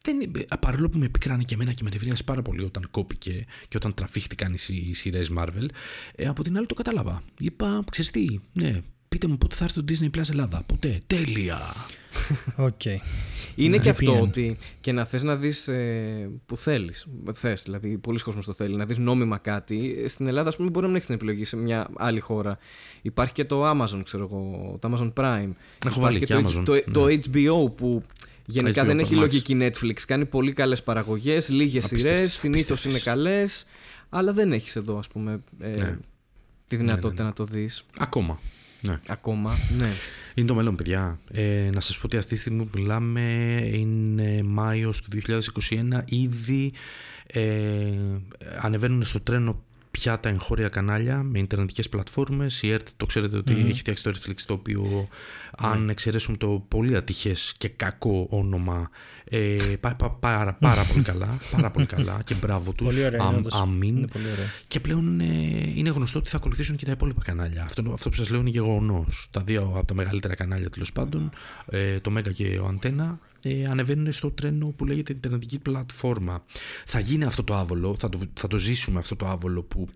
δεν, 0.03 0.21
είναι- 0.21 0.45
παρόλο 0.59 0.89
που 0.89 0.97
με 0.97 1.09
πικράνε 1.09 1.43
και 1.43 1.53
εμένα 1.53 1.73
και 1.73 1.83
με 1.83 1.89
νευρίασε 1.89 2.23
πάρα 2.23 2.41
πολύ 2.41 2.63
όταν 2.63 2.87
κόπηκε 2.91 3.45
και 3.67 3.77
όταν 3.77 3.93
τραφήχτηκαν 3.93 4.53
οι, 4.53 4.57
συ- 4.57 4.87
οι 4.87 4.93
σειρές 4.93 5.31
Marvel, 5.37 5.65
ε, 6.15 6.25
από 6.27 6.43
την 6.43 6.57
άλλη 6.57 6.65
το 6.65 6.73
κατάλαβα. 6.73 7.21
Είπα, 7.39 7.83
ξέρεις 7.91 8.11
τι, 8.11 8.25
ναι, 8.53 8.79
πείτε 9.09 9.27
μου 9.27 9.37
πότε 9.37 9.55
θα 9.55 9.63
έρθει 9.63 9.83
το 9.83 9.93
Disney 9.93 10.17
Plus 10.19 10.29
Ελλάδα. 10.29 10.63
Ποτέ. 10.65 10.97
Τέλεια. 11.07 11.59
Οκ. 12.55 12.85
Είναι 13.55 13.77
και 13.77 13.89
VPN. 13.89 13.91
αυτό 13.91 14.19
ότι 14.21 14.57
και 14.81 14.91
να 14.91 15.05
θες 15.05 15.23
να 15.23 15.35
δεις 15.35 15.67
ε, 15.67 16.29
που 16.45 16.57
θέλεις, 16.57 17.05
θες, 17.33 17.61
δηλαδή 17.61 17.97
πολλοί 17.97 18.19
κόσμος 18.19 18.45
το 18.45 18.53
θέλει, 18.53 18.75
να 18.75 18.85
δεις 18.85 18.97
νόμιμα 18.97 19.37
κάτι. 19.37 19.95
ε, 20.03 20.07
Στην 20.07 20.27
Ελλάδα, 20.27 20.49
ας 20.49 20.55
πούμε, 20.55 20.67
μπορεί 20.69 20.81
να 20.81 20.85
μην 20.87 20.95
έχεις 20.95 21.05
την 21.07 21.15
επιλογή 21.15 21.45
σε 21.45 21.55
μια 21.57 21.89
άλλη 21.97 22.19
χώρα. 22.19 22.57
Υπάρχει 23.01 23.33
και 23.33 23.45
το 23.45 23.69
Amazon, 23.69 24.01
ξέρω 24.03 24.23
εγώ, 24.23 24.77
το 24.81 24.93
Amazon 24.93 25.13
Prime. 25.23 25.49
Έχω 25.85 25.99
Υπάρχει 25.99 25.99
βάλει 25.99 26.19
και 26.19 26.25
και 26.25 26.33
το, 26.33 26.39
Amazon, 26.39 26.63
το, 26.65 26.91
το 26.91 27.05
ναι. 27.05 27.17
HBO 27.31 27.75
που 27.75 28.03
γενικά 28.51 28.83
HBO 28.83 28.85
δεν 28.85 28.99
έχει 28.99 29.13
Max. 29.15 29.19
λογική 29.19 29.57
Netflix. 29.59 29.93
Κάνει 30.07 30.25
πολύ 30.25 30.53
καλές 30.53 30.83
παραγωγές, 30.83 31.49
λίγες 31.49 31.85
Απίστευτες, 31.85 32.17
σειρές, 32.19 32.31
συνήθως 32.33 32.69
απίστευτες. 32.85 32.91
είναι 33.05 33.13
καλές, 33.15 33.65
αλλά 34.09 34.33
δεν 34.33 34.51
έχεις 34.53 34.75
εδώ, 34.75 34.97
ας 34.97 35.07
πούμε, 35.07 35.41
ε, 35.59 35.67
Ναι. 35.67 35.97
τη 36.67 36.75
δυνατότητα 36.75 37.23
να 37.23 37.33
το 37.33 37.43
δεις 37.45 37.85
Ακόμα. 37.97 38.39
Ναι. 38.81 38.99
ακόμα. 39.07 39.57
Ναι. 39.77 39.89
Είναι 40.33 40.47
το 40.47 40.55
μέλλον, 40.55 40.75
παιδιά. 40.75 41.19
Ε, 41.31 41.69
να 41.73 41.79
σας 41.79 41.95
πω 41.97 42.01
ότι 42.05 42.17
αυτή 42.17 42.29
τη 42.33 42.39
στιγμή 42.39 42.65
που 42.65 42.79
μιλάμε 42.79 43.21
είναι 43.73 44.41
Μάιος 44.43 45.01
του 45.01 45.09
2021. 45.09 46.03
Ήδη 46.05 46.73
ε, 47.27 47.41
ανεβαίνουν 48.61 49.03
στο 49.03 49.19
τρένο 49.21 49.63
πια 49.91 50.19
τα 50.19 50.29
εγχώρια 50.29 50.69
κανάλια 50.69 51.23
με 51.23 51.39
ιντερνετικές 51.39 51.89
πλατφόρμες. 51.89 52.61
Η 52.61 52.71
ΕΡΤ 52.71 52.87
το 52.97 53.05
ξέρετε 53.05 53.37
ότι 53.37 53.53
έχει 53.69 53.79
φτιάξει 53.79 54.03
το 54.03 54.11
Netflix 54.15 54.35
το 54.45 54.53
οποίο 54.53 55.07
αν 55.57 55.89
εξαιρέσουμε 55.89 56.37
το 56.37 56.65
πολύ 56.67 56.95
ατυχές 56.95 57.53
και 57.57 57.67
κακό 57.67 58.27
όνομα 58.29 58.89
ε, 59.23 59.57
πάει 59.79 59.95
πα- 59.95 60.17
πάρα, 60.19 60.53
πάρα 60.53 60.83
πολύ 60.83 61.03
καλά. 61.03 61.37
Πάρα 61.51 61.71
πολύ 61.71 61.85
καλά 61.85 62.19
και 62.25 62.33
μπράβο 62.35 62.71
τους. 62.75 62.87
Πολύ 62.87 63.05
ωραία. 63.05 63.21
Αμ- 63.21 63.37
όντως. 63.37 63.53
αμήν. 63.53 63.97
Είναι 63.97 64.07
πολύ 64.07 64.25
ωραία. 64.31 64.45
Και 64.67 64.79
πλέον 64.79 65.19
ε, 65.19 65.25
είναι 65.75 65.89
γνωστό 65.89 66.19
ότι 66.19 66.29
θα 66.29 66.37
ακολουθήσουν 66.37 66.75
και 66.75 66.85
τα 66.85 66.91
υπόλοιπα 66.91 67.21
κανάλια. 67.23 67.63
Αυτό, 67.63 67.83
αυτό 67.93 68.09
που 68.09 68.15
σας 68.15 68.29
λέω 68.29 68.39
είναι 68.39 68.49
γεγονός. 68.49 69.27
Τα 69.31 69.41
δύο 69.41 69.73
από 69.75 69.85
τα 69.85 69.93
μεγαλύτερα 69.93 70.35
κανάλια 70.35 70.69
τέλος 70.69 70.91
πάντων, 70.91 71.31
ε, 71.69 71.99
το 71.99 72.09
Mega 72.09 72.31
και 72.31 72.59
ο 72.63 72.65
Ant1, 72.67 73.19
ε, 73.43 73.65
ανεβαίνουν 73.65 74.11
στο 74.11 74.31
τρένο 74.31 74.67
που 74.67 74.85
λέγεται 74.85 75.13
Ιντερνετική 75.13 75.59
πλατφόρμα. 75.59 76.45
Θα 76.85 76.99
γίνει 76.99 77.23
αυτό 77.23 77.43
το 77.43 77.55
άβολο, 77.55 77.95
θα 77.97 78.09
το, 78.09 78.19
θα 78.33 78.47
το 78.47 78.57
ζήσουμε 78.57 78.99
αυτό 78.99 79.15
το 79.15 79.27
άβολο 79.27 79.63
που 79.63 79.87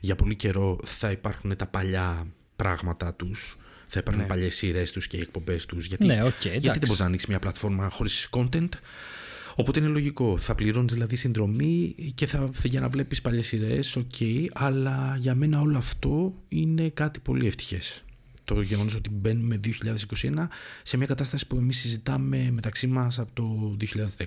για 0.00 0.14
πολύ 0.14 0.36
καιρό 0.36 0.78
θα 0.84 1.10
υπάρχουν 1.10 1.56
τα 1.56 1.66
παλιά 1.66 2.26
πράγματα 2.56 3.14
τους. 3.14 3.58
Θα 3.86 3.98
υπάρχουν 3.98 4.22
ναι. 4.22 4.28
παλιές 4.28 4.54
σειρές 4.54 4.92
τους 4.92 5.06
και 5.06 5.16
οι 5.16 5.20
εκπομπές 5.20 5.66
τους. 5.66 5.86
Γιατί, 5.86 6.06
Ναι, 6.06 6.22
οκ, 6.22 6.32
γιατί 6.40 6.48
εντάξει. 6.48 6.68
δεν 6.68 6.78
μπορείς 6.78 6.98
να 6.98 7.04
ανοίξεις 7.04 7.28
μια 7.28 7.38
πλατφόρμα 7.38 7.90
χωρίς 7.90 8.28
content. 8.30 8.68
Οπότε 9.54 9.80
είναι 9.80 9.88
λογικό. 9.88 10.38
Θα 10.38 10.54
πληρώνεις 10.54 10.92
δηλαδή 10.92 11.16
συνδρομή 11.16 11.94
και 12.14 12.26
θα, 12.26 12.50
για 12.62 12.80
να 12.80 12.88
βλέπεις 12.88 13.20
παλιές 13.20 13.46
σειρές, 13.46 13.96
οκ. 13.96 14.14
αλλά 14.52 15.16
για 15.18 15.34
μένα 15.34 15.60
όλο 15.60 15.78
αυτό 15.78 16.34
είναι 16.48 16.88
κάτι 16.88 17.20
πολύ 17.20 17.46
ευτυχές. 17.46 18.04
Το 18.44 18.60
γεγονός 18.60 18.94
ότι 18.94 19.10
μπαίνουμε 19.10 19.60
2021 19.64 20.48
σε 20.82 20.96
μια 20.96 21.06
κατάσταση 21.06 21.46
που 21.46 21.56
εμείς 21.56 21.78
συζητάμε 21.78 22.50
μεταξύ 22.52 22.86
μας 22.86 23.18
από 23.18 23.30
το 23.34 23.76
2010. 23.80 24.24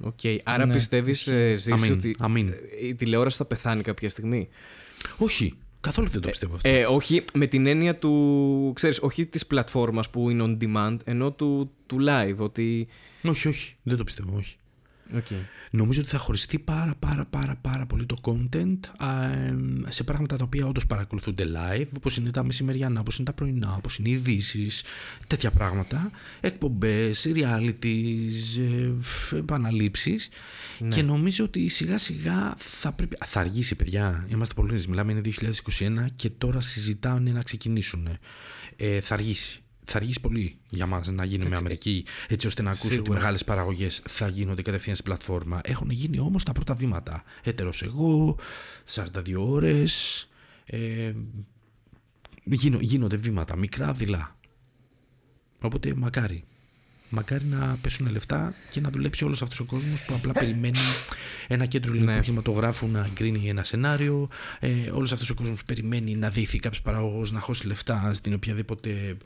Οκ. 0.00 0.18
Άρα 0.44 0.66
Ναι. 0.66 0.72
πιστεύεις, 0.72 1.26
ε, 1.26 1.54
Ζήση, 1.54 1.72
Αμήν, 1.72 1.92
ότι 1.92 2.16
αμήν. 2.18 2.48
ε, 2.48 2.86
η 2.86 2.94
τηλεόραση 2.94 3.36
θα 3.36 3.44
πεθάνει 3.44 3.82
κάποια 3.82 4.08
στιγμή; 4.08 4.48
Όχι, 5.18 5.54
καθόλου 5.80 6.08
δεν 6.08 6.20
το 6.20 6.28
πιστεύω 6.28 6.54
αυτό. 6.54 6.68
Ε, 6.68 6.84
όχι 6.84 7.24
με 7.34 7.46
την 7.46 7.66
έννοια 7.66 7.96
του, 7.96 8.72
ξέρεις, 8.74 8.98
όχι 9.00 9.26
της 9.26 9.46
πλατφόρμας 9.46 10.10
που 10.10 10.30
είναι 10.30 10.44
on 10.60 10.64
demand, 10.64 10.96
ενώ 11.04 11.32
του, 11.32 11.70
του 11.86 11.96
live, 12.08 12.36
ότι... 12.36 12.88
όχι, 13.22 13.48
όχι, 13.48 13.76
δεν 13.82 13.96
το 13.96 14.04
πιστεύω, 14.04 14.36
όχι. 14.36 14.56
Okay. 15.14 15.44
Νομίζω 15.70 16.00
ότι 16.00 16.08
θα 16.08 16.18
χωριστεί 16.18 16.58
πάρα 16.58 16.94
πάρα 16.98 17.24
πάρα 17.24 17.56
πάρα 17.60 17.86
πολύ 17.86 18.06
το 18.06 18.16
content 18.22 18.78
α, 18.98 19.32
εμ, 19.32 19.82
σε 19.88 20.04
πράγματα 20.04 20.36
τα 20.36 20.44
οποία 20.44 20.66
όντως 20.66 20.86
παρακολουθούνται 20.86 21.44
live 21.44 21.86
όπως 21.96 22.16
είναι 22.16 22.30
τα 22.30 22.44
μεσημεριανά, 22.44 23.00
όπως 23.00 23.16
είναι 23.16 23.26
τα 23.26 23.32
πρωινά, 23.32 23.74
όπως 23.76 23.98
είναι 23.98 24.08
οι 24.08 24.12
ειδήσεις, 24.12 24.84
τέτοια 25.26 25.50
πράγματα 25.50 26.10
εκπομπές, 26.40 27.26
realities, 27.34 28.58
ε, 28.58 28.90
φ, 29.00 29.32
επαναλήψεις. 29.32 30.28
Και 30.88 31.02
νομίζω 31.02 31.44
ότι 31.44 31.68
σιγά 31.68 31.98
σιγά 31.98 32.54
θα 32.56 32.92
πρέπει, 32.92 33.16
θα 33.24 33.40
αργήσει 33.40 33.74
παιδιά, 33.74 34.26
είμαστε 34.28 34.54
πολύ 34.54 34.68
νωρίς, 34.68 34.86
μιλάμε 34.86 35.12
είναι 35.12 35.20
2021 35.20 36.06
και 36.14 36.30
τώρα 36.30 36.60
συζητάνε 36.60 37.30
να 37.30 37.42
ξεκινήσουν 37.42 38.08
ε, 38.76 39.00
θα 39.00 39.14
αργήσει 39.14 39.60
θα 39.88 39.96
αργήσει 39.98 40.20
πολύ 40.20 40.58
για 40.70 40.86
μας 40.86 41.08
να 41.08 41.24
γίνει 41.24 41.46
με 41.48 41.56
Αμερική 41.56 42.04
έτσι 42.28 42.46
ώστε 42.46 42.62
να 42.62 42.70
ακούσει 42.70 42.86
ότι 42.86 42.94
Σίγουρα. 42.94 43.12
μεγάλες 43.12 43.44
παραγωγές 43.44 44.02
θα 44.08 44.28
γίνονται 44.28 44.62
κατευθείαν 44.62 44.94
στην 44.96 45.06
πλατφόρμα. 45.08 45.60
Έχουν 45.64 45.90
γίνει 45.90 46.18
όμως 46.18 46.42
τα 46.44 46.52
πρώτα 46.52 46.74
βήματα. 46.74 47.22
Έτερος 47.42 47.82
εγώ, 47.82 48.36
42 48.84 49.34
ώρες, 49.50 50.28
ε, 50.66 51.12
γίνο- 52.44 52.78
γίνονται 52.80 53.16
βήματα, 53.16 53.56
μικρά, 53.56 53.92
δειλά. 53.92 54.36
Οπότε 55.60 55.94
μακάρι. 55.94 56.44
Μακάρι 57.08 57.44
να 57.44 57.78
πέσουν 57.82 58.08
λεφτά 58.10 58.54
και 58.70 58.80
να 58.80 58.90
δουλέψει 58.90 59.24
όλος 59.24 59.42
αυτός 59.42 59.60
ο 59.60 59.64
κόσμος 59.64 60.02
που 60.04 60.14
απλά 60.14 60.32
περιμένει 60.32 60.78
ένα 61.48 61.66
κέντρο 61.66 61.90
ελληνικού 61.90 62.12
Ναι. 62.12 62.20
κινηματογράφου 62.20 62.86
να 62.88 63.04
εγκρίνει 63.04 63.48
ένα 63.48 63.64
σενάριο. 63.64 64.28
Ε, 64.60 64.90
όλος 64.90 65.12
αυτός 65.12 65.30
ο 65.30 65.34
κόσμος 65.34 65.64
περιμένει 65.64 66.14
να 66.16 66.30
δεηθεί 66.30 66.58
κάποιος 66.58 66.82
παραγωγός 66.82 67.32
να 67.32 67.40
χώσει 67.40 67.66
λεφτά 67.66 68.10
στην 68.14 68.34
οποιαδήποτε 68.34 69.16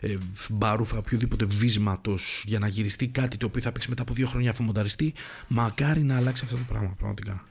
ε, 0.00 0.16
μπαρούφα, 0.50 0.98
οποιοδήποτε 0.98 1.44
βίσματος 1.44 2.44
για 2.46 2.58
να 2.58 2.66
γυριστεί 2.68 3.06
κάτι 3.08 3.36
το 3.36 3.46
οποίο 3.46 3.62
θα 3.62 3.72
παίξει 3.72 3.88
μετά 3.88 4.02
από 4.02 4.14
δύο 4.14 4.26
χρόνια 4.26 4.50
αφού 4.50 4.62
μονταριστεί. 4.62 5.14
Μακάρι 5.48 6.02
να 6.02 6.16
αλλάξει 6.16 6.42
αυτό 6.44 6.56
το 6.56 6.62
πράγμα 6.68 6.94
πραγματικά. 6.98 7.44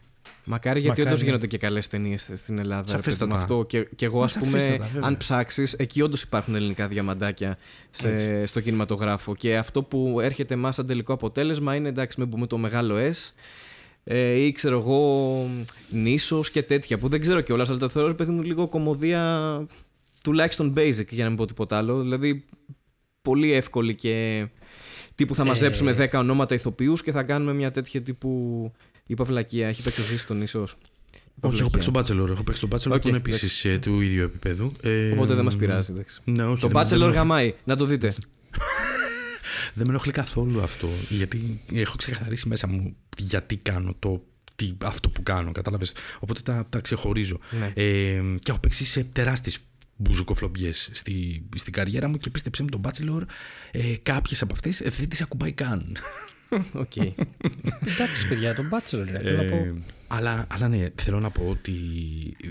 Μακάρι 0.45 0.79
γιατί 0.79 0.87
Μακάρι. 0.99 1.07
όντως 1.15 1.21
γίνονται 1.25 1.47
και 1.47 1.57
καλές 1.57 1.87
ταινίες 1.87 2.29
στην 2.33 2.57
Ελλάδα. 2.59 2.75
ρε 2.79 2.83
παιδί 2.85 2.95
μου, 2.97 3.03
Σαφέστατα. 3.03 3.35
αυτό. 3.35 3.63
Και, 3.63 3.83
και 3.95 4.05
εγώ, 4.05 4.17
Μα 4.17 4.23
ας 4.23 4.33
πούμε, 4.33 4.45
σαφέστατα, 4.59 4.83
βέβαια. 4.93 5.01
αν 5.07 5.17
ψάξεις, 5.17 5.73
εκεί 5.73 6.01
όντως 6.01 6.21
υπάρχουν 6.21 6.55
ελληνικά 6.55 6.87
διαμαντάκια 6.87 7.57
σε, 7.91 8.45
στο 8.45 8.59
κινηματογράφο. 8.61 9.35
Και 9.35 9.57
αυτό 9.57 9.83
που 9.83 10.19
έρχεται 10.19 10.53
εμάς 10.53 10.75
σαν 10.75 10.85
τελικό 10.85 11.13
αποτέλεσμα 11.13 11.75
είναι 11.75 11.87
εντάξει, 11.87 12.19
μην 12.19 12.29
πούμε 12.29 12.47
το 12.47 12.57
μεγάλο 12.57 12.95
S. 12.97 13.31
Ε, 14.03 14.31
ή 14.33 14.51
ξέρω 14.51 14.79
εγώ, 14.79 15.49
Νήσος 15.89 16.49
και 16.51 16.63
τέτοια 16.63 16.97
που 16.97 17.07
δεν 17.07 17.19
ξέρω 17.21 17.41
κιόλας, 17.41 17.69
αλλά 17.69 17.77
τα 17.79 17.89
θεωρώ 17.89 18.07
ρε 18.07 18.13
παιδί 18.13 18.31
μου 18.31 18.41
λίγο 18.41 18.67
κωμωδία 18.67 19.65
τουλάχιστον 20.23 20.73
basic 20.77 21.07
για 21.09 21.23
να 21.23 21.29
μην 21.29 21.37
πω 21.37 21.45
τίποτα 21.45 21.77
άλλο. 21.77 22.01
Δηλαδή, 22.01 22.45
πολύ 23.21 23.51
εύκολη 23.53 23.95
και 23.95 24.45
τύπου 25.15 25.35
θα 25.35 25.41
Ε, 25.41 25.45
μαζέψουμε 25.45 25.95
10 26.11 26.19
ονόματα 26.19 26.55
ηθοποιούς 26.55 27.01
και 27.01 27.11
θα 27.11 27.23
κάνουμε 27.23 27.53
μια 27.53 27.71
τέτοια 27.71 28.01
τύπου. 28.01 28.71
Είπα 29.07 29.23
βλακεία, 29.23 29.67
έχει 29.67 29.81
παίξει 29.81 30.01
ο 30.01 30.03
Ζήσης 30.03 30.25
το 30.25 30.41
Νήσος. 30.41 30.75
Είπα 31.37 31.47
Όχι, 31.47 31.59
έχω 31.59 31.69
παίξει 31.69 31.89
βλακεία. 31.91 32.13
τον 32.15 32.23
Bachelor. 32.25 32.29
Έχω 32.31 32.43
παίξει 32.43 32.61
τον 32.67 32.69
Bachelor 32.79 32.91
Οκ, 32.95 33.01
που 33.01 33.07
είναι 33.07 33.17
επίσης 33.17 33.79
του 33.81 34.01
ίδιου 34.01 34.23
επίπεδου. 34.23 34.71
Ε, 34.81 35.11
Οπότε 35.11 35.33
δεν 35.33 35.43
μας 35.43 35.55
πειράζει. 35.55 35.91
εντάξει. 35.91 36.21
Ναι, 36.23 36.43
όχι, 36.45 36.61
Το 36.61 36.67
δεν- 36.67 36.87
δεν 36.87 36.97
Bachelor 36.99 37.05
με- 37.07 37.13
γαμάει, 37.13 37.53
να 37.63 37.75
το 37.75 37.85
δείτε. 37.85 38.13
Δεν 39.73 39.85
με 39.87 39.89
ενοχλεί 39.93 40.11
καθόλου 40.11 40.61
αυτό. 40.61 40.87
Γιατί 41.09 41.61
έχω 41.73 41.95
ξεκαθαρίσει 41.95 42.47
μέσα 42.47 42.67
μου 42.67 42.95
γιατί 43.17 43.57
κάνω 43.57 43.95
το, 43.99 44.23
τι, 44.55 44.73
αυτό 44.83 45.09
που 45.09 45.23
κάνω. 45.23 45.51
Κατάλαβες. 45.51 45.93
Οπότε 46.19 46.41
τα, 46.41 46.65
τα 46.69 46.79
ξεχωρίζω. 46.79 47.39
Ναι. 47.59 47.65
Ε, 47.75 48.21
και 48.39 48.49
έχω 48.51 48.59
παίξει 48.59 48.85
σε 48.85 49.03
τεράστιες 49.03 49.57
μπουρδουκλοφλομπιές 49.95 50.89
στη, 50.93 51.45
στην 51.55 51.73
καριέρα 51.73 52.07
μου 52.07 52.17
και 52.17 52.29
πίστεψέ 52.29 52.63
με 52.63 52.69
τον 52.69 52.81
Bachelor, 52.83 53.21
ε, 53.71 53.93
κάποιες 54.03 54.41
από 54.41 54.53
αυτές 54.53 54.81
δεν 54.97 55.09
τις 55.09 55.21
ακουμπάει 55.21 55.51
καν. 55.51 55.97
Οκ. 56.73 56.95
Εντάξει, 56.95 58.27
παιδιά, 58.29 58.55
τον 58.55 58.69
Bachelor. 58.71 59.05
ρε, 59.11 59.19
Θέλω 59.19 59.37
να 59.37 59.43
Ε, 59.43 59.49
πω. 59.49 59.77
αλλά, 60.07 60.47
αλλά 60.51 60.67
ναι, 60.67 60.87
θέλω 61.01 61.19
να 61.19 61.29
πω 61.29 61.47
ότι 61.49 61.71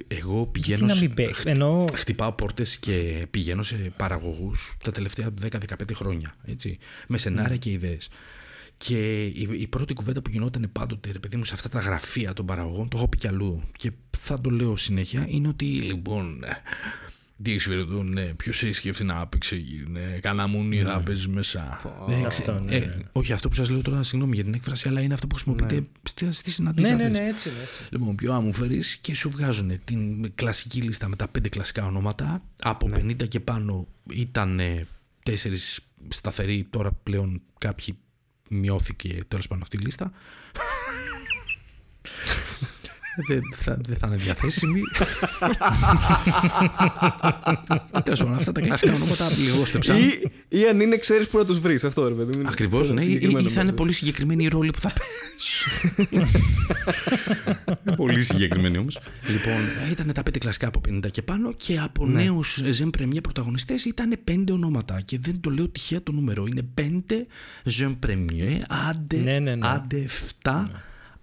εγώ 0.09 0.43
Τι 0.45 0.51
πηγαίνω. 0.61 0.87
να 0.87 0.95
σε- 0.95 1.01
μην 1.01 1.15
παίξει. 1.15 1.49
Ενώ. 1.51 1.85
Χτυπάω 1.95 2.33
πόρτες 2.33 2.77
και 2.77 3.27
πηγαίνω 3.31 3.63
σε 3.63 3.75
παραγωγούς 3.97 4.77
τα 4.85 4.91
τελευταία 4.91 5.31
10-15 5.41 5.95
χρόνια, 5.95 6.35
έτσι, 6.45 6.79
με 7.09 7.19
σενάρια 7.19 7.57
και 7.57 7.71
ιδέες. 7.71 8.09
Και 8.77 9.25
η, 9.25 9.49
η 9.59 9.67
πρώτη 9.67 9.95
κουβέντα 9.95 10.23
που 10.23 10.31
γινόταν 10.31 10.69
πάντοτε, 10.73 11.13
ρε 11.13 11.19
παιδί 11.19 11.37
μου, 11.37 11.45
σε 11.45 11.55
αυτά 11.55 11.69
τα 11.69 11.79
γραφεία 11.79 12.33
των 12.33 12.47
παραγωγών, 12.47 12.89
το 12.89 12.97
έχω 12.97 13.09
πει 13.09 13.17
κι 13.17 13.27
αλλού 13.29 13.63
και 13.77 13.91
θα 14.19 14.41
το 14.41 14.51
λέω 14.51 14.77
συνέχεια, 14.77 15.25
είναι 15.29 15.49
ότι 15.49 15.65
λοιπόν, 15.65 16.45
Τι 17.43 17.51
έχεις 17.51 17.65
φέρει 17.65 17.81
εδώ, 17.81 18.03
ναι, 18.03 18.35
ποιος 18.35 18.63
έχει 18.63 18.73
σκεφτεί 18.73 19.05
να 19.05 19.27
παίξει 19.27 19.57
εκεί, 19.57 19.85
ναι, 19.89 20.19
κανένα 20.19 20.47
μουνί 20.47 20.83
θα 20.83 21.01
παίζεις 21.01 21.29
μέσα. 21.29 21.81
Ναι, 22.09 22.15
Αυτό, 22.27 22.29
ξε- 22.29 22.65
ναι. 22.65 22.75
ε, 22.77 22.97
όχι, 23.13 23.33
αυτό 23.33 23.49
που 23.49 23.55
σας 23.55 23.69
λέω 23.69 23.83
τώρα, 23.83 24.03
συγγνώμη 24.03 24.35
για 24.35 24.45
την 24.45 24.55
έκφραση, 24.55 24.89
αλλά 24.89 25.01
είναι 25.01 25.15
αυτό 25.15 25.27
που 25.27 25.35
χρησιμοποιείτε 25.35 25.87
στι 26.03 26.33
στις 26.33 26.55
συναντήσεις 26.55 26.91
Ναι, 26.91 26.97
ναι, 27.03 27.09
ναι, 27.09 27.27
έτσι 27.27 27.49
είναι. 27.49 27.59
Έτσι. 27.63 27.87
Λοιπόν, 27.91 28.15
ποιο 28.15 28.41
μου 28.41 28.53
φέρεις 28.53 28.97
και 28.97 29.15
σου 29.15 29.31
βγάζουν 29.31 29.85
την 29.85 30.35
κλασική 30.35 30.81
λίστα 30.81 31.09
με 31.09 31.17
τα 31.17 31.29
πέντε 31.29 31.49
κλασικά 31.49 31.87
ονόματα. 31.87 32.43
Από 32.63 32.89
50 32.95 33.29
και 33.29 33.41
πάνω 33.41 33.87
ήταν 34.11 34.61
τέσσερις 35.23 35.81
σταθεροί, 36.09 36.67
τώρα 36.71 36.93
πλέον 36.93 37.43
κάποιοι 37.59 37.99
μειώθηκε 38.49 39.19
τέλος 39.29 39.47
πάντων 39.47 39.63
αυτή 39.63 39.77
η 39.77 39.81
λίστα. 39.81 40.13
δεν, 43.29 43.41
θα, 43.55 43.79
δεν 43.87 43.97
θα 43.97 44.07
είναι 44.07 44.17
διαθέσιμη. 44.17 44.81
Τέλος 48.03 48.19
πάντων, 48.19 48.35
αυτά 48.35 48.53
τα 48.53 48.61
κλασικά 48.61 48.95
ονόματα 48.95 49.29
λιγόστεψαν. 49.45 49.97
Ή, 49.97 50.31
ή 50.49 50.69
αν 50.69 50.81
είναι, 50.81 50.97
ξέρεις 50.97 51.29
πού 51.29 51.39
να 51.39 51.45
τους 51.45 51.59
βρεις. 51.59 51.85
Αυτό 51.85 52.09
ρε 52.09 52.15
παιδί 52.15 52.37
μου. 52.37 52.49
Ακριβώς, 52.49 52.81
Ξέρω 52.81 52.95
ναι. 52.95 53.03
Ή, 53.03 53.07
συγκεκριμένο 53.07 53.39
ή 53.49 53.51
θα 53.51 53.55
είναι 53.55 53.63
μέρος. 53.63 53.79
πολύ 53.79 53.93
συγκεκριμένοι 53.93 54.45
οι 54.45 54.49
ρόλοι 54.49 54.71
που 54.71 54.81
θα 54.81 54.93
παίζουν. 54.93 56.29
πολύ 57.97 58.23
συγκεκριμένοι 58.23 58.79
όμως. 58.79 58.99
Λοιπόν, 59.29 59.55
ήταν 59.91 60.13
τα 60.13 60.23
πέντε 60.23 60.39
κλασικά 60.39 60.67
από 60.69 60.81
50 60.89 61.11
και 61.11 61.23
πάνω 61.23 61.53
και 61.53 61.79
από 61.79 62.07
Ναι. 62.07 62.23
νέους 62.23 62.63
Ζεν 62.71 62.91
Πρεμιέ 62.91 63.21
πρωταγωνιστές 63.21 63.85
ήταν 63.85 64.17
πέντε 64.25 64.53
ονόματα. 64.53 65.01
Και 65.05 65.19
δεν 65.21 65.41
το 65.41 65.51
λέω 65.51 65.69
τυχαία 65.69 66.03
το 66.03 66.13
νούμερο. 66.13 66.47
Είναι 66.47 66.63
πέντε 66.75 67.27
Ζεν 67.65 67.99
Πρεμιέ, 67.99 68.63
άντε, 68.89 69.17
Ναι, 69.17 69.39
ναι, 69.39 69.55
ναι. 69.55 69.67
άντε 69.69 70.07
7. 70.43 70.65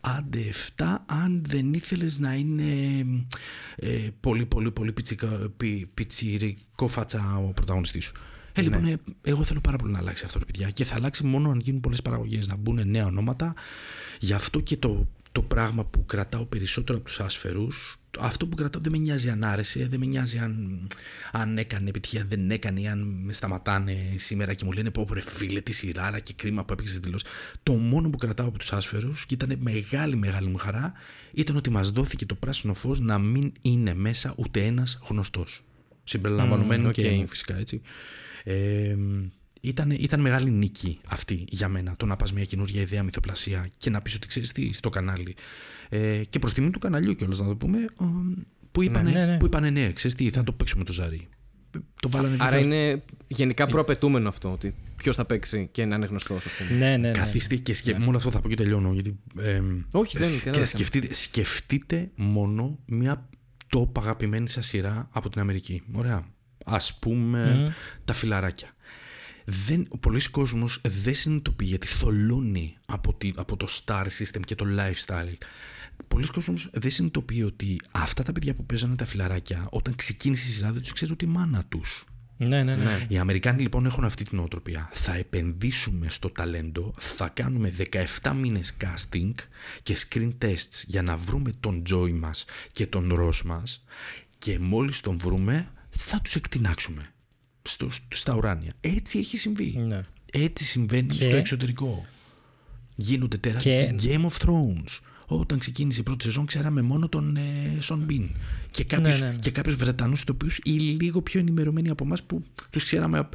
Άντε 0.02 0.40
7, 0.76 0.96
αν 1.06 1.44
δεν 1.48 1.74
ήθελες 1.74 2.20
να 2.20 2.34
είναι 2.34 3.06
ε, 3.76 4.08
πολύ 4.20 4.46
πολύ 4.46 4.72
πολύ 4.72 4.92
πιτσικα, 4.92 5.28
πι, 5.58 5.90
πιτσιρικό 5.94 6.88
φάτσα 6.88 7.38
ο 7.38 7.52
πρωταγωνιστής 7.52 8.04
σου. 8.04 8.14
Ε, 8.54 8.62
λοιπόν, 8.62 8.86
ε, 8.86 8.98
εγώ 9.22 9.44
θέλω 9.44 9.60
πάρα 9.60 9.78
πολύ 9.78 9.92
να 9.92 10.00
αλλάξει 10.00 10.26
αυτό, 10.26 10.40
ρε 10.40 10.46
παιδιά. 10.46 10.70
Και 10.70 10.84
θα 10.84 10.96
αλλάξει 10.96 11.26
μόνο 11.26 11.50
αν 11.50 11.60
γίνουν 11.60 11.82
πολλές 11.82 12.02
παραγωγές, 12.02 12.48
να 12.48 12.56
μπουν 12.56 12.90
νέα 12.90 13.06
ονόματα. 13.06 13.54
Γι' 14.20 14.34
αυτό 14.34 14.60
και 14.60 14.78
το, 14.78 15.08
το 15.32 15.42
πράγμα 15.42 15.86
που 15.86 16.06
κρατάω 16.06 16.46
περισσότερο 16.46 16.98
από 16.98 17.08
τους 17.08 17.20
άσφαιρους, 17.20 18.02
αυτό 18.20 18.48
που 18.48 18.56
κρατάω 18.56 18.82
δεν 18.82 18.92
με 18.92 18.98
νοιάζει 18.98 19.30
αν 19.30 19.44
άρεσε, 19.44 19.88
δεν 19.90 20.00
με 20.00 20.06
νοιάζει 20.06 20.38
αν, 20.38 20.88
αν 21.32 21.58
έκανε 21.58 21.90
επιτυχία, 21.90 22.26
δεν 22.28 22.52
έκανε, 22.52 22.82
ή 22.82 22.88
αν 22.88 23.00
με 23.24 23.34
σταματάνε 23.34 23.98
σήμερα 24.16 24.54
και 24.54 24.66
μου 24.66 24.72
λένε 24.72 24.92
πω 24.92 25.08
ρε 25.14 25.22
φίλε, 25.22 25.62
τι 25.62 25.74
σειράρα 25.74 26.20
και 26.20 26.34
κρίμα 26.36 26.66
που 26.66 26.74
έπαιξες 26.74 27.00
δηλώσει. 27.00 27.26
Το 27.64 27.74
μόνο 27.74 28.10
που 28.10 28.18
κρατάω 28.18 28.48
από 28.48 28.58
τους 28.58 28.74
Άσφαιρους 28.74 29.26
και 29.26 29.34
ήταν 29.34 29.58
μεγάλη 29.60 30.16
μεγάλη 30.16 30.48
μου 30.48 30.58
χαρά 30.58 30.94
ήταν 31.34 31.56
ότι 31.56 31.70
μας 31.70 31.90
δόθηκε 31.90 32.26
το 32.26 32.36
πράσινο 32.36 32.74
φως 32.74 33.00
να 33.00 33.18
μην 33.18 33.52
είναι 33.62 33.94
μέσα 33.94 34.34
ούτε 34.38 34.66
ένας 34.66 35.00
γνωστός. 35.10 35.64
Συμπεριλαμβανομένου 36.04 36.88
οκ. 36.88 36.94
και 36.94 37.12
μου 37.12 37.28
φυσικά 37.28 37.58
έτσι. 37.58 37.82
Ε, 38.44 38.96
ήταν, 39.62 39.92
ήταν 39.92 40.22
μεγάλη 40.22 40.50
νίκη 40.52 41.00
αυτή 41.08 41.44
για 41.48 41.68
μένα 41.68 41.96
το 41.98 42.06
να 42.06 42.16
πας 42.16 42.34
μια 42.34 42.44
καινούργια 42.44 42.82
ιδέα 42.82 43.04
μυθοπλασία 43.04 43.70
και 43.78 43.90
να 43.90 44.00
πεις 44.00 44.16
ότι 44.16 44.28
ξέρεις 44.28 44.52
τι 44.52 44.74
στο 44.74 44.90
κανάλι. 44.90 45.36
Ε, 45.90 46.22
και 46.30 46.40
προς 46.40 46.54
τιμή 46.54 46.70
του 46.70 46.80
καναλιού 46.80 47.16
κιόλας 47.16 47.40
να 47.40 47.48
το 47.48 47.56
πούμε 47.56 47.78
ε, 47.78 48.06
που 48.72 48.84
είπανε, 48.84 49.12
Ναι, 49.12 49.26
ναι. 49.26 49.38
Που 49.38 49.46
είπανε 49.46 49.70
ναι, 49.70 49.92
ξέρεις 49.92 50.18
τι 50.18 50.30
θα 50.30 50.44
το 50.44 50.52
παίξουμε 50.52 50.84
το 50.84 50.92
ζάρι. 50.92 51.28
Το 52.02 52.10
βάλανε 52.10 52.36
Άρα 52.40 52.58
δίπλα- 52.58 52.76
είναι 52.76 53.04
γενικά 53.28 53.66
προαπαιτούμενο 53.68 54.30
αυτό. 54.30 54.52
Ότι 54.52 54.76
ποιος 54.96 55.16
θα 55.16 55.26
παίξει 55.26 55.70
και 55.72 55.86
να 55.86 55.96
είναι 55.96 56.06
γνωστός, 56.06 56.46
ας 56.46 56.52
πούμε. 56.52 56.80
Ναι, 56.80 56.90
ναι, 56.90 56.98
ναι. 56.98 57.12
Καθίστε 57.12 57.56
και 57.56 57.74
σκε... 57.74 58.00
μόνο 58.00 58.18
αυτό 58.18 58.32
θα 58.32 58.40
πω 58.42 58.50
και 58.50 58.56
τελειώνω. 58.56 58.94
Γιατί, 58.94 59.20
ε, 59.40 59.62
Όχι, 59.92 60.18
δεν 60.18 60.28
είναι 60.28 60.38
και 60.38 60.44
κανένα 60.44 60.66
σκεφτείτε, 60.66 61.14
σκεφτείτε 61.14 62.12
μόνο 62.16 62.80
μια 62.86 63.30
top 63.76 63.90
αγαπημένη 63.98 64.50
σας 64.50 64.68
σειρά 64.68 65.10
από 65.12 65.30
την 65.30 65.42
Αμερική. 65.42 65.82
Ωραία. 65.92 66.26
Ας 66.66 67.00
πούμε 67.00 67.74
τα 68.06 68.14
φιλαράκια. 68.14 68.70
Δεν, 69.52 69.88
πολλοί 70.00 70.30
κόσμος 70.30 70.82
δεν 70.84 71.16
συνειδητοποιεί 71.16 71.68
γιατί 71.70 71.88
θολώνει 71.88 72.78
από, 72.86 73.14
τη, 73.14 73.34
από 73.36 73.58
το 73.58 73.68
star 73.70 74.04
system 74.04 74.40
και 74.46 74.56
το 74.56 74.66
lifestyle. 74.78 75.38
Πολλοί 76.08 76.28
κόσμος 76.28 76.70
δεν 76.74 76.92
συνειδητοποιεί 76.92 77.44
ότι 77.46 77.80
αυτά 77.92 78.24
τα 78.24 78.32
παιδιά 78.32 78.56
που 78.56 78.66
παίζανε 78.66 78.96
τα 78.96 79.06
φιλαράκια 79.06 79.68
όταν 79.70 79.96
ξεκίνησε 79.96 80.50
η 80.50 80.54
σειρά 80.54 80.72
δεν 80.72 80.82
τους 80.82 80.94
ξέρει 80.94 81.12
ότι 81.12 81.26
η 81.26 81.28
μάνα 81.28 81.64
τους. 81.70 82.06
Ναι, 82.38 82.64
ναι, 82.64 82.76
ναι. 82.76 83.06
Οι 83.08 83.18
Αμερικάνοι 83.18 83.62
λοιπόν 83.62 83.86
έχουν 83.86 84.04
αυτή 84.04 84.24
την 84.24 84.40
οτροπία. 84.40 84.90
Θα 84.94 85.16
επενδύσουμε 85.16 86.10
στο 86.10 86.30
ταλέντο, 86.30 86.94
θα 86.98 87.30
κάνουμε 87.30 87.74
17 88.22 88.34
μήνες 88.36 88.74
casting 88.82 89.34
και 89.84 89.98
screen 89.98 90.32
tests 90.42 90.84
για 90.86 91.02
να 91.02 91.18
βρούμε 91.18 91.52
τον 91.60 91.84
Joy 91.92 92.12
μας 92.12 92.46
και 92.72 92.88
τον 92.88 93.16
Ross 93.20 93.42
μας 93.46 93.84
και 94.38 94.60
μόλις 94.60 95.02
τον 95.02 95.18
βρούμε 95.18 95.66
θα 95.90 96.22
τους 96.22 96.36
εκτινάξουμε 96.36 97.14
στο, 97.62 97.90
στο- 97.90 98.16
στα 98.16 98.36
ουράνια. 98.36 98.74
Έτσι 98.82 99.18
έχει 99.20 99.38
συμβεί. 99.38 99.76
Ναι. 99.88 100.02
Έτσι 100.32 100.64
συμβαίνει 100.64 101.08
Και- 101.08 101.24
στο 101.24 101.36
εξωτερικό. 101.36 102.06
Γίνονται 102.96 103.38
τεράστια. 103.38 103.86
Και- 103.86 103.96
Game 104.04 104.26
of 104.30 104.48
Thrones. 104.48 105.00
Όταν 105.26 105.60
ξεκίνησε 105.60 106.00
η 106.00 106.04
πρώτη 106.04 106.24
σεζόν, 106.24 106.46
ξέραμε 106.46 106.82
μόνο 106.82 107.10
τον 107.10 107.36
ε, 107.38 107.78
Σον 107.80 108.00
Μπιν. 108.00 108.30
Και 108.72 108.84
κάποιους, 108.84 109.20
Ναι, 109.20 109.26
ναι, 109.26 109.32
ναι. 109.32 109.38
και 109.40 109.52
κάποιους 109.52 109.76
Βρετανούς 109.76 110.22
ηθοποιούς 110.22 110.60
ή 110.64 110.70
λίγο 110.72 111.22
πιο 111.22 111.40
ενημερωμένοι 111.40 111.90
από 111.90 112.04
εμάς 112.04 112.24
που 112.24 112.44
τους 112.70 112.84
ξέραμε. 112.84 113.18
απ- 113.18 113.34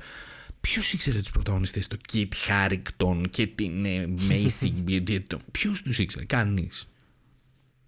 Ποιος 0.61 0.93
ήξερε 0.93 1.19
τους 1.21 1.31
πρωταγωνιστές, 1.31 1.87
το 1.87 1.97
Kit 2.13 2.29
Harington 2.49 3.23
και 3.31 3.47
την 3.47 3.85
ε, 3.85 4.09
Macy 4.29 4.71
Bridgerton. 4.89 5.39
Ποιος 5.51 5.83
τους 5.83 5.99
ήξερε, 5.99 6.25
κανείς. 6.25 6.89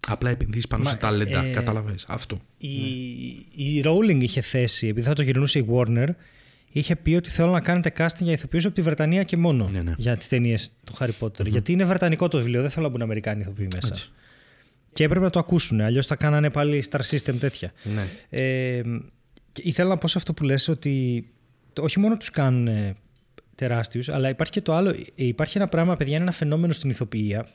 Απλά 0.07 0.29
επενδύσεις 0.29 0.67
πάνω 0.67 0.83
Μα, 0.83 0.89
σε 0.89 0.95
ταλέντα, 0.95 1.43
ε, 1.45 1.51
κατάλαβες 1.51 2.05
αυτό. 2.07 2.41
Η, 2.57 2.67
η 3.55 3.81
Rowling 3.85 4.17
είχε 4.21 4.41
θέσει, 4.41 4.87
επειδή 4.87 5.07
θα 5.07 5.13
το 5.13 5.21
γυρνούσε 5.21 5.59
η 5.59 5.65
Warner, 5.71 6.07
είχε 6.71 6.95
πει 6.95 7.13
ότι 7.15 7.29
θέλω 7.29 7.51
να 7.51 7.59
κάνετε 7.61 7.91
casting 7.97 8.19
για 8.21 8.31
ηθοποιούς 8.31 8.65
από 8.65 8.75
τη 8.75 8.81
Βρετανία 8.81 9.23
και 9.23 9.37
μόνο 9.37 9.69
Ναι, 9.71 9.81
ναι. 9.81 9.93
για 9.97 10.17
τις 10.17 10.27
ταινίες 10.27 10.71
του 10.83 10.93
Harry 10.99 11.09
Potter. 11.19 11.45
Γιατί 11.47 11.71
είναι 11.71 11.85
βρετανικό 11.85 12.27
το 12.27 12.37
βιβλίο, 12.37 12.61
δεν 12.61 12.69
θέλω 12.69 12.85
να 12.85 12.91
μπουν 12.91 13.01
Αμερικάνοι 13.01 13.41
ηθοποιοί 13.41 13.67
μέσα. 13.73 13.87
Έτσι. 13.87 14.11
Και 14.93 15.03
έπρεπε 15.03 15.25
να 15.25 15.31
το 15.31 15.39
ακούσουν, 15.39 15.81
αλλιώς 15.81 16.07
θα 16.07 16.15
κάνανε 16.15 16.49
πάλι 16.49 16.83
star 16.89 16.99
system 17.09 17.35
τέτοια. 17.39 17.71
Ναι. 17.83 18.05
Ε, 18.29 18.81
και 19.51 19.61
ήθελα 19.65 19.89
να 19.89 19.97
πω 19.97 20.07
σε 20.07 20.17
αυτό 20.17 20.33
που 20.33 20.43
λες 20.43 20.67
ότι 20.67 21.25
το- 21.73 21.81
όχι 21.83 21.99
μόνο 21.99 22.17
τους 22.17 22.29
κάνουν 22.29 22.67
ε, 22.67 22.95
τεράστιους, 23.55 24.09
αλλά 24.09 24.29
υπάρχει 24.29 24.51
και 24.53 24.61
το 24.61 24.73
άλλο. 24.73 24.89
Ε, 24.89 24.95
Υπάρχει 25.15 25.57
ένα 25.57 25.67
πράγμα, 25.67 25.95
παιδιά, 25.97 26.13
είναι 26.13 26.23
ένα 26.23 26.31
φαινόμενο 26.31 26.73
στην 26.73 26.89
ηθοποιία, 26.89 27.47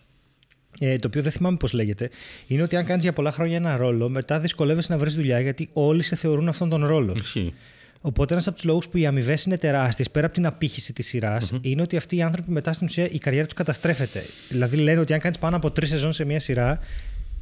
ε, 0.79 0.97
το 0.97 1.07
οποίο 1.07 1.23
δεν 1.23 1.33
θυμάμαι 1.33 1.57
πώς 1.57 1.73
λέγεται. 1.73 2.11
Είναι 2.47 2.63
ότι 2.63 2.77
αν 2.77 2.85
κάνεις 2.85 3.03
για 3.03 3.13
πολλά 3.13 3.33
χρόνια 3.33 3.57
ένα 3.57 3.77
ρόλο, 3.77 4.09
μετά 4.09 4.41
δυσκολεύεσαι 4.41 4.93
να 4.93 4.99
βρεις 4.99 5.15
δουλειά 5.15 5.41
γιατί 5.41 5.69
όλοι 5.73 6.03
σε 6.03 6.17
θεωρούν 6.17 6.49
αυτόν 6.49 6.69
τον 6.69 6.87
ρόλο. 6.87 7.15
Ισχύει. 7.21 7.55
Οπότε 8.01 8.33
ένας 8.33 8.47
από 8.47 8.57
τους 8.57 8.65
λόγους 8.65 8.89
που 8.89 8.97
οι 8.97 9.07
αμοιβές 9.07 9.45
είναι 9.45 9.59
τεράστιες, 9.59 10.11
πέρα 10.11 10.27
από 10.27 10.35
την 10.35 10.47
απήχηση 10.47 10.93
της 10.93 11.07
σειρα 11.07 11.39
είναι 11.61 11.83
ότι 11.83 11.97
αυτοί 11.97 12.17
οι 12.17 12.23
άνθρωποι 12.23 12.51
μετά 12.51 12.73
στην 12.73 12.87
ουσία 12.87 13.09
η 13.11 13.19
καριέρα 13.19 13.45
τους 13.45 13.55
καταστρέφεται. 13.55 14.25
Δηλαδή 14.49 14.77
λένε 14.77 15.01
ότι 15.01 15.13
αν 15.13 15.19
κάνεις 15.21 15.39
πάνω 15.39 15.57
από 15.57 15.71
τρεις 15.71 15.89
σεζόν 15.89 16.13
σε 16.13 16.25
μια 16.25 16.41
σειρά, 16.41 16.79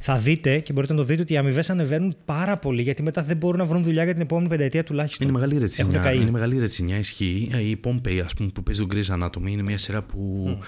θα 0.05 0.17
δείτε 0.17 0.59
και 0.59 0.73
μπορείτε 0.73 0.93
να 0.93 0.99
το 0.99 1.05
δείτε 1.05 1.21
ότι 1.21 1.33
οι 1.33 1.37
αμοιβές 1.37 1.69
ανεβαίνουν 1.69 2.15
πάρα 2.25 2.57
πολύ 2.57 2.81
γιατί 2.81 3.03
μετά 3.03 3.23
δεν 3.23 3.37
μπορούν 3.37 3.59
να 3.59 3.65
βρουν 3.65 3.83
δουλειά 3.83 4.03
για 4.03 4.13
την 4.13 4.21
επόμενη 4.21 4.47
πενταετία 4.47 4.83
τουλάχιστον. 4.83 5.27
Είναι 5.27 5.37
μεγάλη 5.39 5.53
Έχουν 5.55 5.65
ρετσινιά. 5.67 5.99
καεί. 5.99 6.15
Είναι 6.15 6.31
μεγάλη 6.31 6.59
ρετσινιά, 6.59 6.97
ισχύει. 6.97 7.49
Ε, 7.53 7.59
Η 7.59 7.79
Pompey, 7.83 8.21
ας 8.25 8.33
πούμε, 8.33 8.49
που 8.53 8.63
παίζει 8.63 8.85
τον 8.85 8.89
Grey's 8.93 9.23
Anatomy, 9.23 9.49
είναι 9.49 9.61
μια 9.61 9.77
σειρά 9.77 10.01
που 10.01 10.45
ε, 10.49 10.65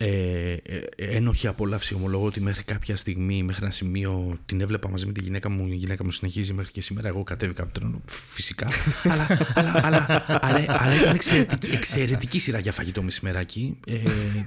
ε, 0.00 0.56
ένοχη 0.96 1.46
απόλαυση. 1.46 1.94
Ομολογώ 1.94 2.24
ότι 2.24 2.40
μέχρι 2.40 2.62
κάποια 2.62 2.96
στιγμή, 2.96 3.42
μέχρι 3.42 3.62
ένα 3.62 3.72
σημείο, 3.72 4.38
την 4.46 4.60
έβλεπα 4.60 4.88
μαζί 4.88 5.06
με 5.06 5.12
τη 5.12 5.22
γυναίκα 5.22 5.50
μου. 5.50 5.66
Η 5.66 5.74
γυναίκα 5.74 6.04
μου 6.04 6.10
συνεχίζει 6.10 6.52
μέχρι 6.52 6.72
και 6.72 6.80
σήμερα. 6.80 7.08
Εγώ 7.08 7.24
κατέβηκα 7.24 7.62
από 7.62 7.72
το 7.72 7.80
τρένο, 7.80 8.02
φυσικά. 8.04 8.68
αλλά, 9.12 9.26
αλλά, 9.54 9.80
αλλά, 9.82 10.24
αλλά, 10.40 10.64
αλλά 10.68 10.94
ήταν 10.94 11.14
εξαιρετική, 11.14 11.70
εξαιρετική 11.70 12.38
σειρά 12.38 12.58
για 12.58 12.72
φαγητό 12.72 13.02
μεσημεράκι. 13.02 13.78
Ε, 13.86 13.98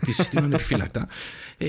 τη 0.05 0.11
συστήνω 0.11 0.45
ανεπιφύλακτα. 0.45 1.07
Ε, 1.57 1.67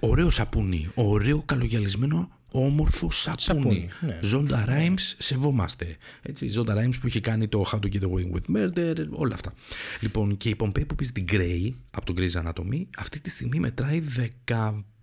ωραίος 0.00 0.34
σαπούνι, 0.34 0.90
ωραίο 0.94 1.42
καλογιαλισμένο, 1.46 2.30
όμορφο 2.52 3.10
σαπούνι. 3.10 3.42
Σαπούνι, 3.42 3.88
ναι. 4.00 4.18
Ζώντα 4.22 4.64
Rhymes, 4.68 5.14
σεβόμαστε. 5.18 5.96
Έτσι, 6.22 6.48
Ζώντα 6.48 6.74
Rhymes 6.74 6.94
που 7.00 7.06
έχει 7.06 7.20
κάνει 7.20 7.48
το 7.48 7.64
How 7.72 7.76
to 7.76 7.92
Get 7.92 8.02
Away 8.02 8.30
with 8.32 8.56
Murder, 8.56 9.06
όλα 9.10 9.34
αυτά. 9.34 9.52
Λοιπόν, 10.00 10.36
και 10.36 10.48
η 10.48 10.56
Pompey 10.58 10.86
που 10.86 10.94
παίζει 10.94 11.12
την 11.12 11.24
Grey 11.30 11.74
από 11.90 12.06
τον 12.06 12.16
Grey's 12.18 12.42
Anatomy, 12.42 12.82
αυτή 12.98 13.20
τη 13.20 13.30
στιγμή 13.30 13.58
μετράει 13.58 14.00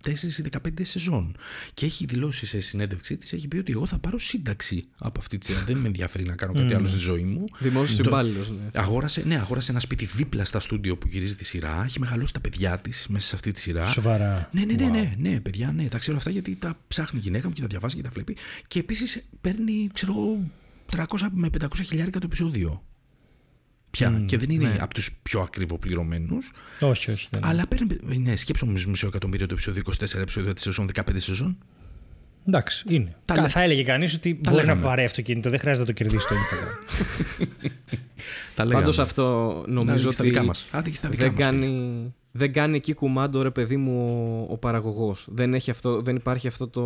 14 0.04 0.38
ή 0.38 0.44
15 0.50 0.58
σεζόν. 0.80 1.36
Και 1.74 1.86
έχει 1.86 2.04
δηλώσει 2.04 2.46
σε 2.46 2.60
συνέντευξή 2.60 3.16
της, 3.16 3.32
έχει 3.32 3.48
πει 3.48 3.56
ότι 3.56 3.72
εγώ 3.72 3.86
θα 3.86 3.98
πάρω 3.98 4.18
σύνταξη 4.18 4.84
από 4.98 5.20
αυτή 5.20 5.38
τη 5.38 5.46
σειρά. 5.46 5.62
Δεν 5.66 5.76
με 5.78 5.86
ενδιαφέρει 5.86 6.24
να 6.24 6.34
κάνω 6.34 6.52
κάτι 6.52 6.74
άλλο 6.74 6.86
στη 6.86 6.98
ζωή 6.98 7.22
μου. 7.24 7.44
Δημόσιος 7.58 7.96
Το- 7.98 8.04
υπάλληλος. 8.06 8.50
Ναι. 8.50 8.56
Αγόρασε, 8.74 9.22
ναι, 9.26 9.34
αγόρασε 9.36 9.70
ένα 9.70 9.80
σπίτι 9.80 10.04
δίπλα 10.04 10.44
στα 10.44 10.60
στούντιο 10.60 10.96
που 10.96 11.06
γυρίζει 11.08 11.34
τη 11.34 11.44
σειρά. 11.44 11.82
Έχει 11.84 12.00
μεγαλώσει 12.00 12.32
τα 12.32 12.40
παιδιά 12.40 12.78
της 12.78 13.06
μέσα 13.08 13.26
σε 13.26 13.34
αυτή 13.34 13.50
τη 13.52 13.60
σειρά. 13.60 13.86
Σοβαρά. 13.86 14.48
Ναι, 14.52 14.64
ναι, 14.64 14.74
ναι, 14.74 14.88
ναι, 14.88 15.14
ναι, 15.18 15.40
παιδιά, 15.40 15.72
ναι. 15.72 15.84
Τα 15.88 15.98
ξέρω 15.98 16.16
αυτά 16.16 16.30
γιατί 16.30 16.56
τα 16.56 16.78
ψάχνει 16.88 17.18
η 17.18 17.22
γυναίκα 17.22 17.48
μου 17.48 17.52
και 17.54 17.60
τα 17.60 17.66
διαβάζει 17.66 17.96
και 17.96 18.02
τα 18.02 18.10
βλέπει. 18.12 18.36
Και 18.66 18.78
επίσης 18.78 19.22
παίρνει, 19.40 19.88
ξέρω 19.92 20.12
εγώ, 20.12 20.38
300 20.92 21.28
με 21.32 21.48
500 21.62 21.66
χιλιάρικα 21.84 22.18
το 22.18 22.26
επεισόδιο. 22.26 22.82
Πια. 23.90 24.22
και 24.26 24.38
δεν 24.38 24.50
είναι 24.50 24.68
ναι. 24.68 24.76
από 24.80 24.94
τους 24.94 25.10
πιο 25.22 25.40
ακριβοπληρωμένους. 25.40 26.50
Όχι, 26.80 27.10
όχι. 27.10 27.28
δεν 27.30 27.40
είναι. 27.40 27.50
Αλλά 27.50 27.66
παίρνει. 27.66 28.18
Ναι, 28.18 28.36
σκέψω 28.36 28.66
μου 28.66 28.72
μισό 28.88 29.06
εκατομμύριο 29.06 29.46
το 29.46 29.54
επεισόδιο, 29.54 29.82
24 30.00 30.14
επεισόδια 30.20 30.52
τη 30.54 30.60
σεζόν, 30.60 30.88
15 30.94 31.02
σεζόν. 31.16 31.58
Εντάξει, 32.46 32.84
είναι. 32.88 33.16
Τα 33.24 33.34
Κα- 33.34 33.40
λέ- 33.40 33.50
θα 33.50 33.60
έλεγε 33.62 33.82
κανείς 33.82 34.14
ότι 34.14 34.34
μπορεί 34.42 34.56
λέγαμε. 34.56 34.80
να 34.80 34.86
πάρει 34.86 35.04
αυτοκίνητο. 35.04 35.50
Δεν 35.50 35.58
χρειάζεται 35.58 35.90
να 35.90 35.94
το 35.96 36.02
κερδίσει 36.04 36.26
το 36.28 36.34
Instagram. 36.34 36.98
Τα 38.54 38.64
λέγαμε. 38.64 38.80
Πάντως 38.82 38.98
αυτό 38.98 39.54
Να 39.66 39.72
νομίζω 39.72 39.94
ρίξει 39.94 40.12
στα 40.12 40.22
ότι 40.22 40.30
δικά 40.32 40.42
μας. 40.44 40.68
Άντε 40.70 40.90
και 40.90 40.96
στα 40.96 41.08
δικά 41.08 41.22
δεν 41.22 41.32
μας, 41.32 41.44
κάνει, 41.44 42.14
δεν 42.30 42.52
κάνει 42.52 42.76
εκεί 42.76 42.94
κουμάντο 42.94 43.42
ρε 43.42 43.50
παιδί 43.50 43.76
μου 43.76 44.00
ο, 44.48 44.52
ο 44.52 44.56
παραγωγός. 44.56 45.26
Δεν, 45.30 45.54
έχει 45.54 45.70
αυτό, 45.70 46.02
δεν 46.02 46.16
υπάρχει 46.16 46.46
αυτό 46.48 46.68
το... 46.68 46.82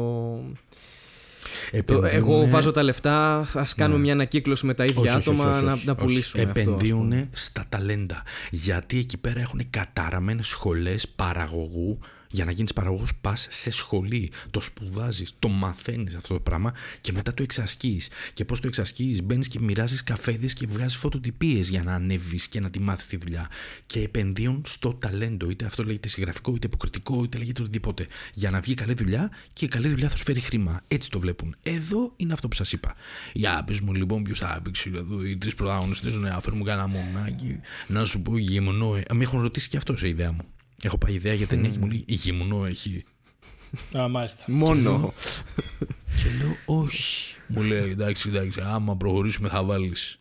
το 1.71 1.77
Επενδύουνε- 1.79 2.13
εγώ 2.15 2.47
βάζω 2.49 2.71
τα 2.71 2.83
λεφτά, 2.83 3.49
ας 3.55 3.75
κάνουμε 3.75 4.01
μια 4.01 4.13
ανακύκλωση 4.13 4.67
με 4.67 4.75
τα 4.75 4.85
ίδια 4.85 5.01
Ναι. 5.03 5.09
Όχι, 5.09 5.19
όχι, 5.19 5.29
άτομα 5.31 5.45
όχι, 5.45 5.55
όχι, 5.57 5.65
να, 5.65 5.73
όχι. 5.73 5.87
να 5.87 5.93
Όχι. 5.93 6.01
πουλήσουμε 6.05 6.43
αυτό. 6.43 6.59
ας 6.61 6.65
πούμε. 6.67 6.77
Επενδύουν 6.77 7.29
στα 7.33 7.65
ταλέντα. 7.69 8.23
Γιατί 8.51 8.99
εκεί 8.99 9.17
πέρα 9.19 9.41
έχουν 9.41 9.61
καταραμένες 9.71 10.47
σχολές 10.47 11.09
παραγωγού. 11.09 11.99
Για 12.35 12.45
να 12.45 12.51
γίνεις 12.51 12.73
παραγωγός 12.73 13.15
πας 13.21 13.47
σε 13.51 13.71
σχολή. 13.71 14.31
Το 14.51 14.61
σπουδάζεις, 14.61 15.33
το 15.39 15.49
μαθαίνεις 15.49 16.15
αυτό 16.15 16.35
το 16.35 16.41
πράγμα 16.41 16.75
και 17.01 17.13
μετά 17.13 17.35
το 17.35 17.43
εξασκείς. 17.43 18.09
Και 18.35 18.45
πώς 18.45 18.61
το 18.61 18.67
εξασκείς, 18.67 19.23
μπαίνεις 19.23 19.49
και 19.49 19.61
μοιράζεις 19.61 20.05
καφέδες 20.05 20.53
και 20.53 20.67
βγάζεις 20.67 20.97
φωτοτυπίες 20.97 21.69
για 21.69 21.83
να 21.83 21.95
ανέβεις 21.95 22.49
και 22.49 22.61
να 22.61 22.71
τη 22.71 22.81
μάθεις 22.81 23.07
τη 23.07 23.17
δουλειά. 23.17 23.51
Και 23.87 24.01
επενδύουν 24.01 24.63
στο 24.67 24.95
ταλέντο. 24.95 25.51
Είτε 25.51 25.65
αυτό 25.65 25.85
λέγεται 25.85 26.09
συγγραφικό, 26.09 26.55
είτε 26.55 26.67
υποκριτικό, 26.67 27.25
είτε 27.25 27.39
λέγεται 27.39 27.63
οτιδήποτε. 27.63 28.07
Για 28.33 28.51
να 28.51 28.61
βγει 28.61 28.75
καλή 28.75 28.95
δουλειά 28.95 29.31
και 29.53 29.65
η 29.65 29.69
καλή 29.69 29.89
δουλειά 29.89 30.09
θα 30.09 30.17
σου 30.17 30.25
φέρει 30.25 30.41
χρήμα. 30.41 30.81
Έτσι 30.89 31.11
το 31.11 31.19
βλέπουν. 31.19 31.57
Εδώ 31.63 32.13
είναι 32.17 32.33
αυτό 32.33 32.49
που 32.49 32.57
σας 32.57 32.73
είπα. 32.73 32.95
Για 33.33 33.63
πες 33.67 33.81
μου 33.81 33.95
λοιπόν 33.95 34.23
ποιος 34.23 34.39
θα 34.39 34.55
έπαιξε 34.59 34.89
εδώ 34.89 35.25
οι 35.25 35.37
τρεις 35.37 35.55
πρωταγωνιστές 35.55 36.15
να 36.15 36.41
φέρουμε 36.41 36.65
κανένα 36.65 36.87
μονάκι. 36.87 37.61
Να 37.87 38.05
σου 38.05 38.23
πω 38.23 38.39
γυμνό. 38.39 38.97
ε. 38.97 39.03
Με 39.15 39.23
έχουν 39.23 39.41
ρωτήσει 39.41 39.69
και 39.69 39.77
αυτός 39.77 39.99
σε 39.99 40.09
ιδέα 40.09 40.33
μου. 40.33 40.54
Έχω 40.85 40.99
πάει 40.99 41.15
ιδέα 41.15 41.35
για 41.35 41.47
ταινία 41.47 41.71
και 41.71 41.79
μου 41.79 41.87
λέει 41.87 42.05
γυμνό 42.07 42.65
έχει. 42.65 43.05
Α, 43.99 44.09
μάλιστα. 44.09 44.45
Μόνο. 44.47 45.15
Και 46.17 46.25
λέω 46.39 46.57
όχι. 46.83 47.35
Μου 47.47 47.63
λέει 47.63 47.91
εντάξει, 47.91 48.29
εντάξει, 48.29 48.61
άμα 48.61 48.97
προχωρήσουμε 48.97 49.49
θα 49.49 49.65
βάλεις. 49.65 50.19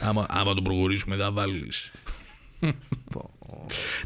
Άμα, 0.00 0.26
άμα 0.28 0.54
το 0.54 0.62
προχωρήσουμε 0.62 1.16
θα 1.16 1.32
βάλεις. 1.32 1.90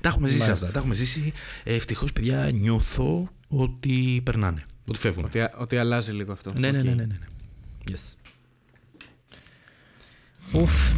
τα 0.00 0.08
έχουμε 0.08 0.28
ζήσει 0.28 0.50
αυτά. 0.50 0.70
Τα 0.70 0.78
έχουμε 0.78 0.94
ζήσει. 0.94 1.32
Ευτυχώς, 1.64 2.12
παιδιά, 2.12 2.50
νιώθω 2.52 3.28
ότι 3.48 4.20
περνάνε. 4.24 4.64
Ότι 4.86 4.98
φεύγουν. 4.98 5.24
ότι, 5.24 5.38
ότι 5.58 5.76
αλλάζει 5.76 6.12
λίγο 6.12 6.32
αυτό. 6.32 6.52
Ναι, 6.54 6.70
ναι, 6.70 6.78
Οκ. 6.78 6.84
ναι, 6.84 6.90
ναι, 6.90 7.04
ναι. 7.04 7.18
ναι. 7.18 7.26
Yes. 7.90 8.14
Ουφ. 10.52 10.92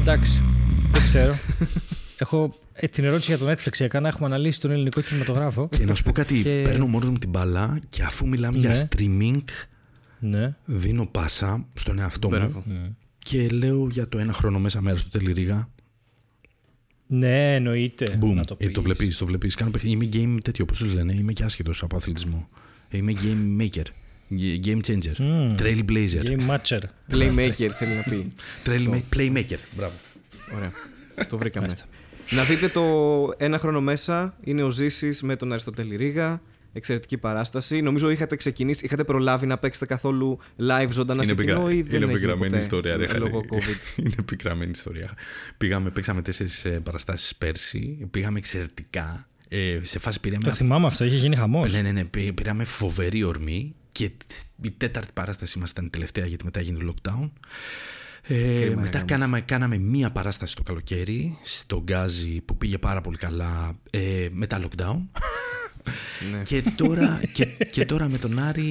Εντάξει. 0.00 0.42
Δεν 0.90 1.02
ξέρω. 1.02 1.38
Έχω 2.18 2.58
ε, 2.74 2.86
την 2.88 3.04
ερώτηση 3.04 3.34
για 3.34 3.46
το 3.46 3.50
Netflix 3.50 3.80
έκανα. 3.84 4.08
Έχουμε 4.08 4.26
αναλύσει 4.26 4.60
τον 4.60 4.70
ελληνικό 4.70 5.00
κινηματογράφο. 5.00 5.68
Και 5.68 5.84
να 5.84 5.94
σου 5.94 6.02
πω 6.02 6.12
κάτι, 6.12 6.42
Και- 6.42 6.60
παίρνω 6.64 6.86
μόνος 6.86 7.10
μου 7.10 7.18
την 7.18 7.30
μπάλα 7.30 7.80
και 7.88 8.02
αφού 8.02 8.28
μιλάμε 8.28 8.58
Ναι. 8.58 8.70
για 8.70 8.88
streaming, 8.88 9.42
ναι. 10.18 10.54
δίνω 10.64 11.06
πάσα 11.06 11.66
στον 11.74 11.98
εαυτό 11.98 12.28
μου 12.30 12.36
Μπράβο. 12.36 12.64
και 13.18 13.48
λέω 13.48 13.88
για 13.90 14.08
το 14.08 14.18
ένα 14.18 14.32
χρόνο 14.32 14.58
μέσα 14.58 14.80
μέρα 14.80 14.96
στο 14.96 15.08
Τελειρίγα. 15.08 15.68
Ναι, 17.06 17.54
εννοείται. 17.54 18.18
Boom. 18.22 18.34
Να 18.34 18.44
το, 18.44 18.56
Ε, 18.58 18.68
το 18.68 18.80
πεις. 18.80 18.82
βλέπεις, 18.82 19.16
το 19.16 19.26
βλέπεις. 19.26 19.54
Κάνω 19.54 19.70
παιχνίδι. 19.70 19.94
Είμαι 20.18 20.34
game 20.36 20.38
τέτοιο, 20.44 20.64
πώς 20.64 20.78
τους 20.78 20.94
λένε. 20.94 21.12
Είμαι 21.14 21.32
και 21.32 21.44
άσχετος 21.44 21.82
από 21.82 21.96
αθλητισμό. 21.96 22.48
Είμαι 22.90 23.12
game 23.22 23.62
maker. 23.62 23.84
Game 24.64 24.80
changer. 24.86 25.16
Μμμ. 25.18 25.54
Trailblazer. 25.58 26.22
Game 26.24 26.46
Matcher. 26.50 26.80
Playmaker 27.12 27.68
θέλει 27.78 27.94
να 27.94 28.02
πει. 28.02 28.32
Trail 28.64 29.00
playmaker. 29.16 29.58
Μπράβο. 29.76 29.94
Ωραία. 30.54 30.70
το 31.28 31.38
βρήκαμε. 31.38 31.68
Να 32.30 32.44
δείτε 32.44 32.68
το 32.68 32.82
ένα 33.36 33.58
χρόνο 33.58 33.80
μέσα. 33.80 34.36
Είναι 34.44 34.62
ο 34.62 34.70
Ζήσης 34.70 35.22
με 35.22 35.36
τον 35.36 35.50
Αριστοτέλη 35.52 35.96
Ρίγα. 35.96 36.40
Εξαιρετική 36.76 37.16
παράσταση. 37.18 37.80
Νομίζω 37.80 38.10
είχατε 38.10 38.36
ξεκινήσει, 38.36 38.84
είχατε 38.84 39.04
προλάβει 39.04 39.46
να 39.46 39.58
παίξετε 39.58 39.86
καθόλου 39.86 40.38
live 40.58 40.88
ζωντανά 40.90 41.24
σε 41.24 41.34
κοινό 41.34 41.52
ή 41.52 41.54
δεν 41.54 41.70
είναι 41.70 41.82
έγινε 41.94 42.12
επικραμμένη 42.12 42.50
ποτέ 42.50 42.62
ιστορία, 42.62 42.96
ρε, 42.96 43.06
λόγω 43.18 43.44
Χαλή. 43.50 43.62
COVID; 43.64 43.96
είναι 44.04 44.14
επικραμμένη 44.18 44.70
ιστορία. 44.70 45.14
Πήγαμε, 45.56 45.90
παίξαμε 45.90 46.22
τέσσερις 46.22 46.64
ε, 46.64 46.68
παραστάσεις 46.70 47.34
πέρσι. 47.36 48.06
Πήγαμε 48.10 48.38
εξαιρετικά. 48.38 49.28
Ε, 49.48 49.78
σε 49.82 49.98
φάση 49.98 50.20
πήραμε. 50.20 50.42
Το 50.44 50.54
θυμάμαι 50.54 50.86
αυτό, 50.86 51.04
είχε 51.04 51.16
γίνει 51.16 51.36
χαμός. 51.36 51.72
Ναι, 51.72 51.80
ναι, 51.80 51.92
ναι. 51.92 52.04
πή- 52.04 52.32
Πήραμε 52.32 52.64
φοβερή 52.64 53.22
ορμή 53.24 53.74
και 53.92 54.10
η 54.62 54.70
τέταρτη 54.76 55.10
παράσταση 55.14 55.58
μας 55.58 55.70
ήταν 55.70 55.84
η 55.84 55.88
τελευταία 55.88 56.26
γιατί 56.26 56.44
μετά 56.44 56.60
έγινε 56.60 56.78
lockdown. 56.88 57.30
Ε, 58.26 58.72
μετά 58.76 59.02
κάναμε, 59.02 59.40
κάναμε 59.40 59.78
μία 59.78 60.10
παράσταση 60.10 60.56
το 60.56 60.62
καλοκαίρι 60.62 61.38
στο 61.42 61.82
Γκάζι 61.82 62.40
που 62.40 62.56
πήγε 62.56 62.78
πάρα 62.78 63.00
πολύ 63.00 63.16
καλά 63.16 63.78
ε, 63.90 64.28
μετά 64.32 64.60
lockdown. 64.62 64.98
και, 66.44 66.62
τώρα, 66.76 67.20
και, 67.32 67.46
και 67.72 67.84
τώρα 67.84 68.08
με 68.08 68.18
τον 68.18 68.38
Άρη 68.38 68.62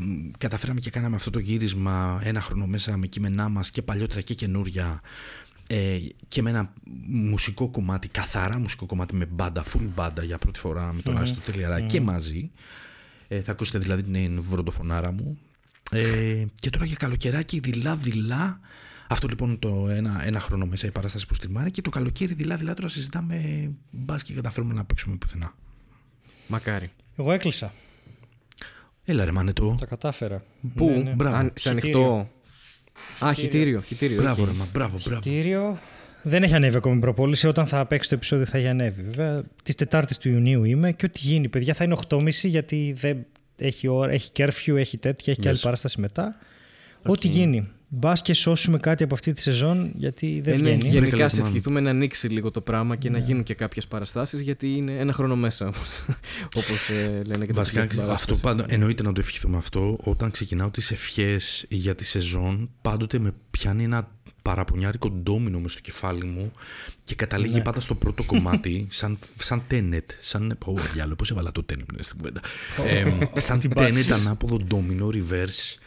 μ, 0.00 0.30
καταφέραμε 0.38 0.80
και 0.80 0.90
κάναμε 0.90 1.16
αυτό 1.16 1.30
το 1.30 1.38
γύρισμα 1.38 2.20
ένα 2.24 2.40
χρόνο 2.40 2.66
μέσα 2.66 2.96
με 2.96 3.06
κείμενά 3.06 3.48
μας 3.48 3.70
και 3.70 3.82
παλιότερα 3.82 4.20
και 4.20 4.34
καινούρια 4.34 5.00
ε, 5.66 5.98
και 6.28 6.42
με 6.42 6.50
ένα 6.50 6.72
μουσικό 7.08 7.68
κομμάτι, 7.68 8.08
καθαρά 8.08 8.58
μουσικό 8.58 8.86
κομμάτι 8.86 9.14
με 9.14 9.26
μπάντα, 9.26 9.64
full 9.64 9.88
μπάντα 9.94 10.24
για 10.24 10.38
πρώτη 10.38 10.58
φορά 10.58 10.92
με 10.92 11.02
τον 11.02 11.16
Αριστοτέλη 11.16 11.64
αλλά 11.64 11.80
και 11.80 12.00
μαζί. 12.00 12.50
Ε, 13.28 13.40
θα 13.40 13.52
ακούσετε 13.52 13.78
δηλαδή 13.78 14.02
την 14.02 14.42
βροντοφωνάρα 14.42 15.12
μου. 15.12 15.38
Ε, 15.90 16.44
και 16.60 16.70
τώρα 16.70 16.84
για 16.84 16.96
καλοκαιράκι 16.98 17.58
δειλά-δειλά. 17.60 18.60
Αυτό 19.08 19.28
λοιπόν 19.28 19.58
το 19.58 19.88
ένα, 19.88 20.22
ένα 20.24 20.40
χρόνο 20.40 20.66
μέσα 20.66 20.86
η 20.86 20.90
παράσταση 20.90 21.26
που 21.26 21.34
στριμάρει 21.34 21.70
και 21.70 21.82
το 21.82 21.90
καλοκαίρι 21.90 22.34
δειλά-δειλά 22.34 22.74
τώρα 22.74 22.88
συζητάμε 22.88 23.70
μπας 23.90 24.22
και 24.22 24.32
καταφέρουμε 24.34 24.74
να 24.74 24.84
παίξουμε 24.84 25.16
πουθενά. 25.16 25.54
Μακάρι. 26.46 26.90
Εγώ 27.16 27.32
έκλεισα. 27.32 27.72
Έλα 29.04 29.24
ρε 29.24 29.32
μάνετο. 29.32 29.76
Τα 29.80 29.86
κατάφερα. 29.86 30.44
Πού, 30.74 30.86
Ναι, 30.88 30.96
ναι. 31.02 31.10
Μπράβο. 31.10 31.36
Αν, 31.36 31.50
σε 31.54 31.70
ανοιχτό. 31.70 32.30
Α, 33.24 33.32
Χυτήριο. 33.34 33.80
Χυτήριο 33.80 34.22
Μπράβο, 34.22 34.42
οκ. 34.42 34.48
ρε, 34.48 34.54
μα, 34.54 34.66
μπράβο, 34.72 34.98
μπράβο. 35.04 35.20
Χυτήριο. 35.20 35.78
Δεν 36.22 36.42
έχει 36.42 36.54
ανέβει 36.54 36.76
ακόμη 36.76 36.96
η 36.96 37.00
προπώληση. 37.00 37.46
Όταν 37.46 37.66
θα 37.66 37.86
παίξει 37.86 38.08
το 38.08 38.14
επεισόδιο 38.14 38.46
θα 38.46 38.58
έχει 38.58 38.66
ανέβει. 38.66 39.02
Βέβαια, 39.02 39.42
τη 39.62 39.74
Τετάρτης 39.74 40.18
του 40.18 40.28
Ιουνίου 40.28 40.64
είμαι 40.64 40.92
και 40.92 41.06
ό,τι 41.06 41.18
γίνει, 41.18 41.48
παιδιά, 41.48 41.74
θα 41.74 41.84
είναι 41.84 41.96
8.30 42.08 42.30
γιατί 42.32 42.94
δεν 42.96 43.26
έχει, 43.60 43.88
ώρα, 43.88 44.12
έχει 44.12 44.30
curfew, 44.36 44.76
έχει 44.76 44.98
τέτοια, 44.98 45.32
έχει 45.32 45.40
και 45.42 45.48
άλλη 45.48 45.56
Yes. 45.60 45.62
παράσταση 45.64 46.00
μετά. 46.00 46.36
Ό,τι 47.06 47.28
γίνει. 47.28 47.68
Μπας 47.92 48.22
και 48.22 48.34
σώσουμε 48.34 48.78
κάτι 48.78 49.04
από 49.04 49.14
αυτή 49.14 49.32
τη 49.32 49.40
σεζόν 49.40 49.92
γιατί 49.94 50.40
δεν 50.44 50.54
Ε, 50.54 50.56
ναι, 50.56 50.62
βγαίνει. 50.62 50.78
Βρήκα 50.78 50.92
γενικά 50.98 51.16
λίγο 51.16 51.28
σε 51.28 51.36
το 51.36 51.42
μάτι. 51.42 51.56
ευχηθούμε 51.56 51.80
να 51.80 51.90
ανοίξει 51.90 52.28
λίγο 52.28 52.50
το 52.50 52.60
πράγμα 52.60 52.96
και 52.96 53.10
να 53.10 53.18
γίνουν 53.18 53.42
και 53.42 53.54
κάποιες 53.54 53.86
παραστάσεις 53.86 54.40
γιατί 54.40 54.74
είναι 54.76 54.92
ένα 54.92 55.12
χρόνο 55.12 55.36
μέσα 55.36 55.66
όπως, 55.66 56.04
όπως 56.62 56.88
ε, 56.88 57.22
λένε 57.26 57.46
και 57.46 57.52
τα 57.52 57.58
Βασικά, 57.58 57.80
παιδιά 57.80 57.82
στην 57.82 57.84
αυτό 57.84 58.00
παράστασης. 58.06 58.42
πάντα 58.42 58.64
εννοείται 58.68 59.02
να 59.02 59.12
το 59.12 59.20
ευχηθούμε 59.20 59.56
αυτό. 59.56 59.98
Όταν 60.02 60.30
ξεκινάω 60.30 60.70
τις 60.70 60.90
ευχές 60.90 61.64
για 61.68 61.94
τη 61.94 62.04
σεζόν, 62.04 62.70
πάντοτε 62.82 63.18
με 63.18 63.32
πιάνει 63.50 63.84
ένα 63.84 64.08
παραπονιάρικο 64.42 65.10
ντόμινο 65.10 65.58
με 65.58 65.68
στο 65.68 65.80
κεφάλι 65.80 66.24
μου 66.24 66.50
και 67.04 67.14
καταλήγει 67.14 67.54
Ναι. 67.54 67.62
πάντα 67.62 67.80
στο 67.80 67.94
πρώτο 67.94 68.22
κομμάτι, 68.22 68.86
σαν, 68.90 69.18
σαν 69.38 69.62
Tenet. 69.70 70.04
Σαν. 70.20 70.56
Πω, 70.58 70.76
διάλογο, 70.92 71.16
πώς 71.16 71.30
έβαλα 71.30 71.52
το 71.52 71.64
Tenet 71.72 71.84
μέσα 71.92 72.02
στην 72.02 72.16
κουβέντα. 72.18 72.40
Ε, 72.86 73.40
σαν 73.40 73.58
την 73.58 73.70
Tenet 73.70 73.74
πάτησες. 73.74 74.10
ανάποδο 74.10 74.56
ντόμινο, 74.56 75.10
reverse. 75.12 75.78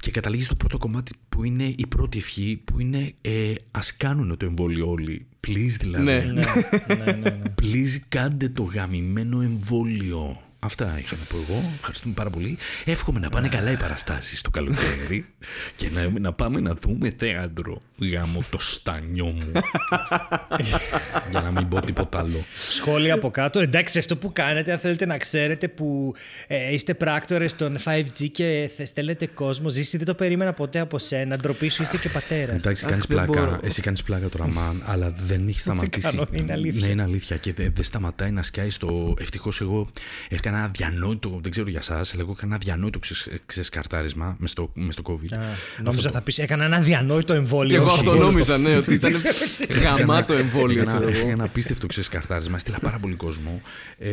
Και 0.00 0.10
καταλήγει 0.10 0.42
στο 0.42 0.54
πρώτο 0.54 0.78
κομμάτι 0.78 1.12
που 1.28 1.44
είναι 1.44 1.64
η 1.76 1.86
πρώτη 1.88 2.18
ευχή, 2.18 2.60
που 2.64 2.80
είναι 2.80 3.12
ε, 3.20 3.52
ας 3.70 3.96
κάνουν 3.96 4.36
το 4.36 4.44
εμβόλιο 4.46 4.88
όλοι. 4.90 5.26
Please 5.46 5.76
δηλαδή. 5.80 6.04
Ναι. 6.04 6.18
ναι, 6.18 6.44
ναι, 6.86 6.94
ναι, 7.04 7.12
ναι. 7.12 7.42
Please 7.62 7.98
κάντε 8.08 8.48
το 8.48 8.62
γαμημένο 8.62 9.40
εμβόλιο. 9.40 10.42
Αυτά 10.58 10.98
είχα 10.98 11.16
να 11.16 11.22
πω 11.24 11.36
εγώ. 11.36 11.62
Ευχαριστούμε 11.76 12.14
πάρα 12.14 12.30
πολύ. 12.30 12.58
Εύχομαι 12.84 13.18
να 13.18 13.28
πάνε 13.28 13.48
καλά 13.48 13.70
οι 13.70 13.76
παραστάσεις 13.76 14.40
το 14.40 14.50
καλοκαίρι 14.50 15.24
και 15.76 15.90
να, 15.90 16.10
να 16.20 16.32
πάμε 16.32 16.60
να 16.60 16.74
δούμε 16.74 17.14
θέατρο. 17.16 17.82
Γάμο 18.10 18.42
το 18.50 18.58
στανιό 18.60 19.24
μου. 19.26 19.52
Για 21.30 21.40
να 21.40 21.50
μην 21.50 21.68
πω 21.68 21.80
τίποτα 21.80 22.18
άλλο. 22.18 22.44
Σχόλια 22.70 23.14
από 23.14 23.30
κάτω. 23.30 23.60
Εντάξει, 23.60 23.98
αυτό 23.98 24.16
που 24.16 24.32
κάνετε, 24.32 24.72
αν 24.72 24.78
θέλετε 24.78 25.06
να 25.06 25.16
ξέρετε 25.16 25.68
που 25.68 26.14
ε, 26.46 26.72
είστε 26.72 26.94
πράκτορες 26.94 27.56
των 27.56 27.76
5G 27.84 28.28
και 28.32 28.70
θε- 28.76 28.86
στέλνετε 28.86 29.26
κόσμο, 29.26 29.68
ζήσει, 29.68 29.96
δεν 29.96 30.06
το 30.06 30.14
περίμενα 30.14 30.52
ποτέ 30.52 30.78
από 30.78 30.98
σένα. 30.98 31.36
Ντροπή 31.36 31.68
σου, 31.68 31.82
είσαι 31.82 31.96
και 31.96 32.08
πατέρας. 32.08 32.56
Εντάξει, 32.56 32.84
Αχ, 32.84 32.90
κάνεις 32.90 33.06
δεν 33.06 33.16
πλάκα. 33.16 33.40
μπορώ. 33.40 33.58
Εσύ 33.62 33.80
κάνεις 33.82 34.02
πλάκα 34.02 34.28
τώρα, 34.28 34.46
μαν, 34.48 34.82
αλλά 34.86 35.14
δεν 35.22 35.48
έχει 35.48 35.60
σταματήσει. 35.66 36.00
κάνω, 36.10 36.26
είναι 36.32 36.52
αλήθεια. 36.52 36.86
Ναι, 36.86 36.92
είναι 36.92 37.02
αλήθεια. 37.02 37.36
Και 37.36 37.52
δεν 37.52 37.72
δεν 37.74 37.84
σταματάει 37.84 38.30
να 38.30 38.42
σκάει 38.42 38.70
στο. 38.70 39.14
Ευτυχώς 39.20 39.60
εγώ 39.60 39.90
έκανα 40.28 40.58
ένα 40.58 40.68
διανόητο. 40.68 41.38
Δεν 41.42 41.50
ξέρω 41.50 41.70
για 41.70 41.78
εσά, 41.82 41.94
αλλά 41.94 42.04
εγώ 42.18 42.30
έκανα 42.36 42.54
ένα 42.54 42.58
διανόητο 42.64 42.98
ξεσ- 42.98 43.28
ξεσκαρτάρισμα 43.46 44.36
με 44.38 44.46
στο, 44.46 44.70
μες 44.74 44.94
στο 44.94 45.02
COVID. 45.06 45.38
Νόμιζα 45.82 46.10
θα 46.10 46.20
πεις, 46.20 46.38
έκανα 46.38 46.64
ένα 46.64 46.80
διανόητο 46.80 47.32
εμβόλιο. 47.32 47.82
Και 47.94 48.00
εγώ 48.08 48.10
όχι. 48.10 48.18
αυτό 48.18 48.24
νόμιζα, 48.24 48.58
ναι, 48.58 48.76
ότι 48.76 48.94
ήταν 48.94 49.12
γαμάτο 49.82 50.32
εμβόλιο, 50.32 50.80
Έκανα, 50.82 50.96
ξέρω 50.98 51.08
έκανα 51.10 51.22
εγώ. 51.24 51.30
ένα 51.32 51.44
απίστευτο 51.44 51.86
ξεσκαρτάρισμα. 51.86 52.58
Στείλα 52.58 52.78
πάρα 52.78 52.98
πολύ 52.98 53.14
κόσμο. 53.14 53.62
Ε, 53.98 54.10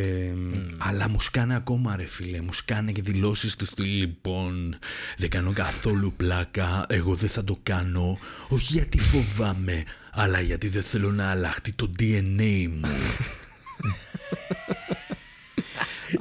Αλλά 0.77 1.09
μου 1.09 1.21
σκάνε 1.21 1.55
ακόμα, 1.55 1.95
ρε 1.95 2.05
φίλε. 2.05 2.41
Μου 2.41 2.53
σκάνε 2.53 2.91
και 2.91 3.01
δηλώσεις 3.01 3.55
τους 3.55 3.67
στυλ. 3.67 3.85
Λοιπόν, 3.85 4.77
δεν 5.17 5.29
κάνω 5.29 5.51
καθόλου 5.51 6.13
πλάκα. 6.17 6.85
Εγώ 6.89 7.15
δεν 7.15 7.29
θα 7.29 7.43
το 7.43 7.59
κάνω. 7.63 8.19
Όχι 8.47 8.65
γιατί 8.73 8.99
φοβάμαι, 8.99 9.83
αλλά 10.11 10.39
γιατί 10.41 10.67
δεν 10.67 10.83
θέλω 10.83 11.11
να 11.11 11.29
αλλάχτεί 11.29 11.71
το 11.71 11.91
DNA 11.99 12.67
μου. 12.81 12.89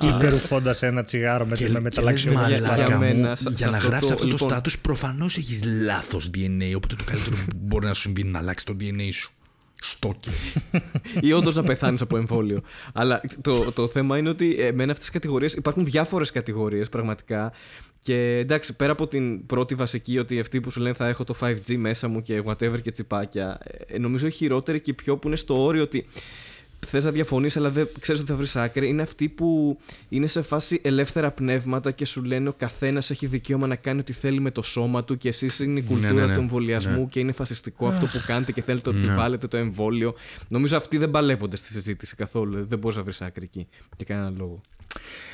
Υπερουφώντας 0.00 0.82
ένα 0.82 1.02
τσιγάρο 1.02 1.46
με, 1.46 1.56
Και, 1.56 1.62
με 1.62 1.68
και 1.68 1.72
λες, 1.72 1.82
μεταλλαξιό. 1.82 2.30
για- 2.32 2.40
μαλάκα 2.40 2.74
για 2.84 2.94
μου, 2.94 2.98
μένα, 3.00 3.36
σε- 3.36 3.48
για 3.48 3.56
σε 3.66 3.70
να 3.70 3.76
αυτό 3.76 3.88
γράψει 3.88 4.06
το- 4.08 4.14
αυτό 4.14 4.26
το 4.26 4.32
λοιπόν- 4.32 4.50
στάτους 4.50 4.78
προφανώς 4.78 5.36
έχεις 5.36 5.64
λάθος 5.64 6.30
DNA 6.34 6.72
οπότε 6.76 6.94
το 6.94 7.04
καλύτερο 7.04 7.36
που 7.36 7.42
μπορεί 7.56 7.86
να 7.86 7.94
σου 7.94 8.00
συμβεί 8.00 8.20
είναι 8.20 8.30
να 8.30 8.38
αλλάξει 8.38 8.64
το 8.64 8.76
DNA 8.80 9.08
σου 9.12 9.30
στόκε 9.80 10.30
ή 11.20 11.32
όντως 11.32 11.54
να 11.54 11.62
πεθάνεις 11.62 12.00
από 12.00 12.16
εμβόλιο. 12.16 12.60
Αλλά 12.92 13.20
το, 13.40 13.72
το 13.72 13.88
θέμα 13.88 14.18
είναι 14.18 14.28
ότι 14.28 14.56
εμένα 14.58 14.90
αυτές 14.92 14.98
τις 15.04 15.10
κατηγορίες. 15.10 15.52
Υπάρχουν 15.54 15.84
διάφορες 15.84 16.30
κατηγορίες 16.30 16.88
πραγματικά. 16.88 17.52
Και 18.02 18.14
εντάξει, 18.38 18.76
πέρα 18.76 18.92
από 18.92 19.06
την 19.08 19.46
πρώτη 19.46 19.74
βασική, 19.74 20.18
ότι 20.18 20.40
αυτοί 20.40 20.60
που 20.60 20.70
σου 20.70 20.80
λένε 20.80 20.94
θα 20.94 21.06
έχω 21.08 21.24
το 21.24 21.34
5G 21.40 21.76
μέσα 21.76 22.08
μου 22.08 22.22
και 22.22 22.42
whatever 22.46 22.80
και 22.82 22.90
τσιπάκια, 22.90 23.58
ε, 23.86 23.98
νομίζω 23.98 24.26
η 24.26 24.30
χειρότερη 24.30 24.80
και 24.80 24.90
η 24.90 24.94
πιο 24.94 25.16
που 25.16 25.26
είναι 25.26 25.36
στο 25.36 25.64
όριο 25.64 25.82
ότι 25.82 26.06
θες 26.86 27.04
να 27.04 27.10
διαφωνείς, 27.10 27.56
αλλά 27.56 27.70
δεν 27.70 27.88
ξέρεις 28.00 28.20
ότι 28.20 28.30
θα 28.30 28.36
βρεις 28.36 28.56
άκρη, 28.56 28.88
είναι 28.88 29.02
αυτοί 29.02 29.28
που 29.28 29.78
είναι 30.08 30.26
σε 30.26 30.42
φάση 30.42 30.80
ελεύθερα 30.82 31.30
πνεύματα 31.30 31.90
και 31.90 32.04
σου 32.04 32.22
λένε 32.24 32.48
ο 32.48 32.52
καθένας 32.52 33.10
έχει 33.10 33.26
δικαίωμα 33.26 33.66
να 33.66 33.76
κάνει 33.76 34.00
ό,τι 34.00 34.12
θέλει 34.12 34.40
με 34.40 34.50
το 34.50 34.62
σώμα 34.62 35.04
του 35.04 35.18
και 35.18 35.28
εσείς 35.28 35.58
είναι 35.58 35.78
η 35.78 35.82
κουλτούρα 35.82 36.12
ναι, 36.12 36.26
ναι. 36.26 36.34
του 36.34 36.40
εμβολιασμού 36.40 37.08
και 37.08 37.20
είναι 37.20 37.32
φασιστικό 37.32 37.86
αυτό 37.86 38.06
που 38.06 38.20
κάνετε 38.26 38.52
και 38.52 38.62
θέλετε 38.62 38.88
ότι 38.88 39.06
Ναι. 39.06 39.14
βάλετε 39.14 39.46
το 39.46 39.56
εμβόλιο. 39.56 40.14
Νομίζω 40.48 40.76
αυτοί 40.76 40.96
δεν 40.96 41.10
παλεύονται 41.10 41.56
στη 41.56 41.68
συζήτηση 41.72 42.16
καθόλου. 42.16 42.66
Δεν 42.68 42.78
μπορείς 42.78 42.96
να 42.96 43.02
βρεις 43.02 43.20
άκρη 43.20 43.44
εκεί 43.44 43.66
για 43.96 44.06
κανέναν 44.08 44.34
λόγο. 44.38 44.60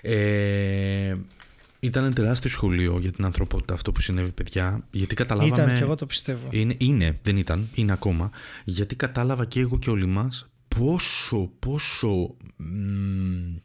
ε, 0.03 1.15
ήταν 1.81 2.15
τεράστιο 2.15 2.51
σχολείο 2.51 2.99
για 3.01 3.13
την 3.13 3.25
ανθρωπότητα 3.25 3.75
αυτό 3.75 3.93
που 3.93 4.01
συνέβη 4.01 4.33
παιδιά 4.33 4.85
γιατί 4.91 5.15
καταλάβαμε 5.15 5.63
Ήταν 5.63 5.77
και 5.77 5.83
εγώ 5.83 5.95
το 5.95 6.07
πιστεύω. 6.07 6.49
Είναι, 6.51 6.75
είναι, 6.79 7.19
δεν 7.23 7.37
ήταν, 7.37 7.69
είναι 7.75 7.93
ακόμα. 7.93 8.31
Γιατί 8.65 8.97
κατάλαβα 8.97 9.45
και 9.45 9.61
εγώ 9.61 9.79
και 9.79 9.91
όλοι 9.91 10.07
μας 10.07 10.49
πόσο, 10.79 11.51
πόσο 11.59 12.37
μ, 12.57 13.57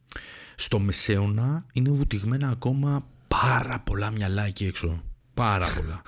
στο 0.56 0.80
μεσαίωνα 0.80 1.66
είναι 1.74 1.90
βουτυγμένα 1.90 2.50
ακόμα 2.50 3.08
πάρα 3.28 3.80
πολλά 3.80 4.12
μυαλά 4.12 4.46
εκεί 4.46 4.66
έξω. 4.66 5.04
Πάρα 5.34 5.68
πολλά. 5.76 6.02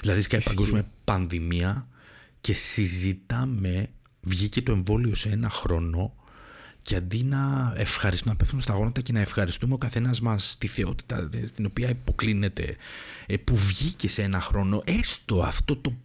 δηλαδή 0.00 0.20
σκάει 0.20 0.42
παγκόσμια 0.42 0.90
πανδημία 1.04 1.88
και 2.40 2.52
συζητάμε, 2.52 3.90
βγήκε 4.20 4.62
το 4.62 4.72
εμβόλιο 4.72 5.14
σε 5.14 5.28
ένα 5.28 5.50
χρόνο 5.50 6.14
και 6.82 6.96
αντί 6.96 7.24
να 7.24 7.72
ευχαριστούμε, 7.76 8.30
να 8.30 8.36
πέφτουμε 8.36 8.62
στα 8.62 8.72
γόνατα 8.72 9.00
και 9.00 9.12
να 9.12 9.20
ευχαριστούμε 9.20 9.74
ο 9.74 9.78
καθένας 9.78 10.20
μας 10.20 10.56
τη 10.58 10.66
θεότητα 10.66 11.28
δε, 11.28 11.46
στην 11.46 11.66
οποία 11.66 11.88
υποκλίνεται, 11.88 12.76
ε, 13.26 13.36
που 13.36 13.56
βγήκε 13.56 14.08
σε 14.08 14.22
ένα 14.22 14.40
χρόνο, 14.40 14.82
έστω 14.86 15.42
αυτό 15.42 15.76
το 15.76 15.96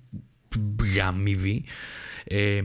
γαμίδι, 0.95 1.63
ε, 2.23 2.61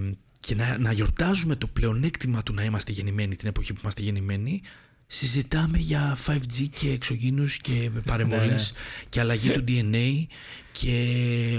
και 0.49 0.55
να, 0.55 0.79
να 0.79 0.93
γιορτάζουμε 0.93 1.57
το 1.57 1.67
πλεονέκτημα 1.67 2.43
του 2.43 2.55
να 2.55 2.65
είμαστε 2.65 2.93
γεννημένοι 2.93 3.37
την 3.37 3.49
εποχή 3.49 3.73
που 3.73 3.79
είμαστε 3.83 4.03
γεννημένοι, 4.03 4.61
συζητάμε 5.07 5.79
για 5.79 6.17
5G 6.27 6.67
και 6.81 6.91
εξωγήνους 6.91 7.57
και 7.57 7.91
παρεμβολές 8.07 8.73
και 9.09 9.21
αλλαγή 9.21 9.51
του 9.51 9.65
DNA 9.69 10.25
και 10.73 11.15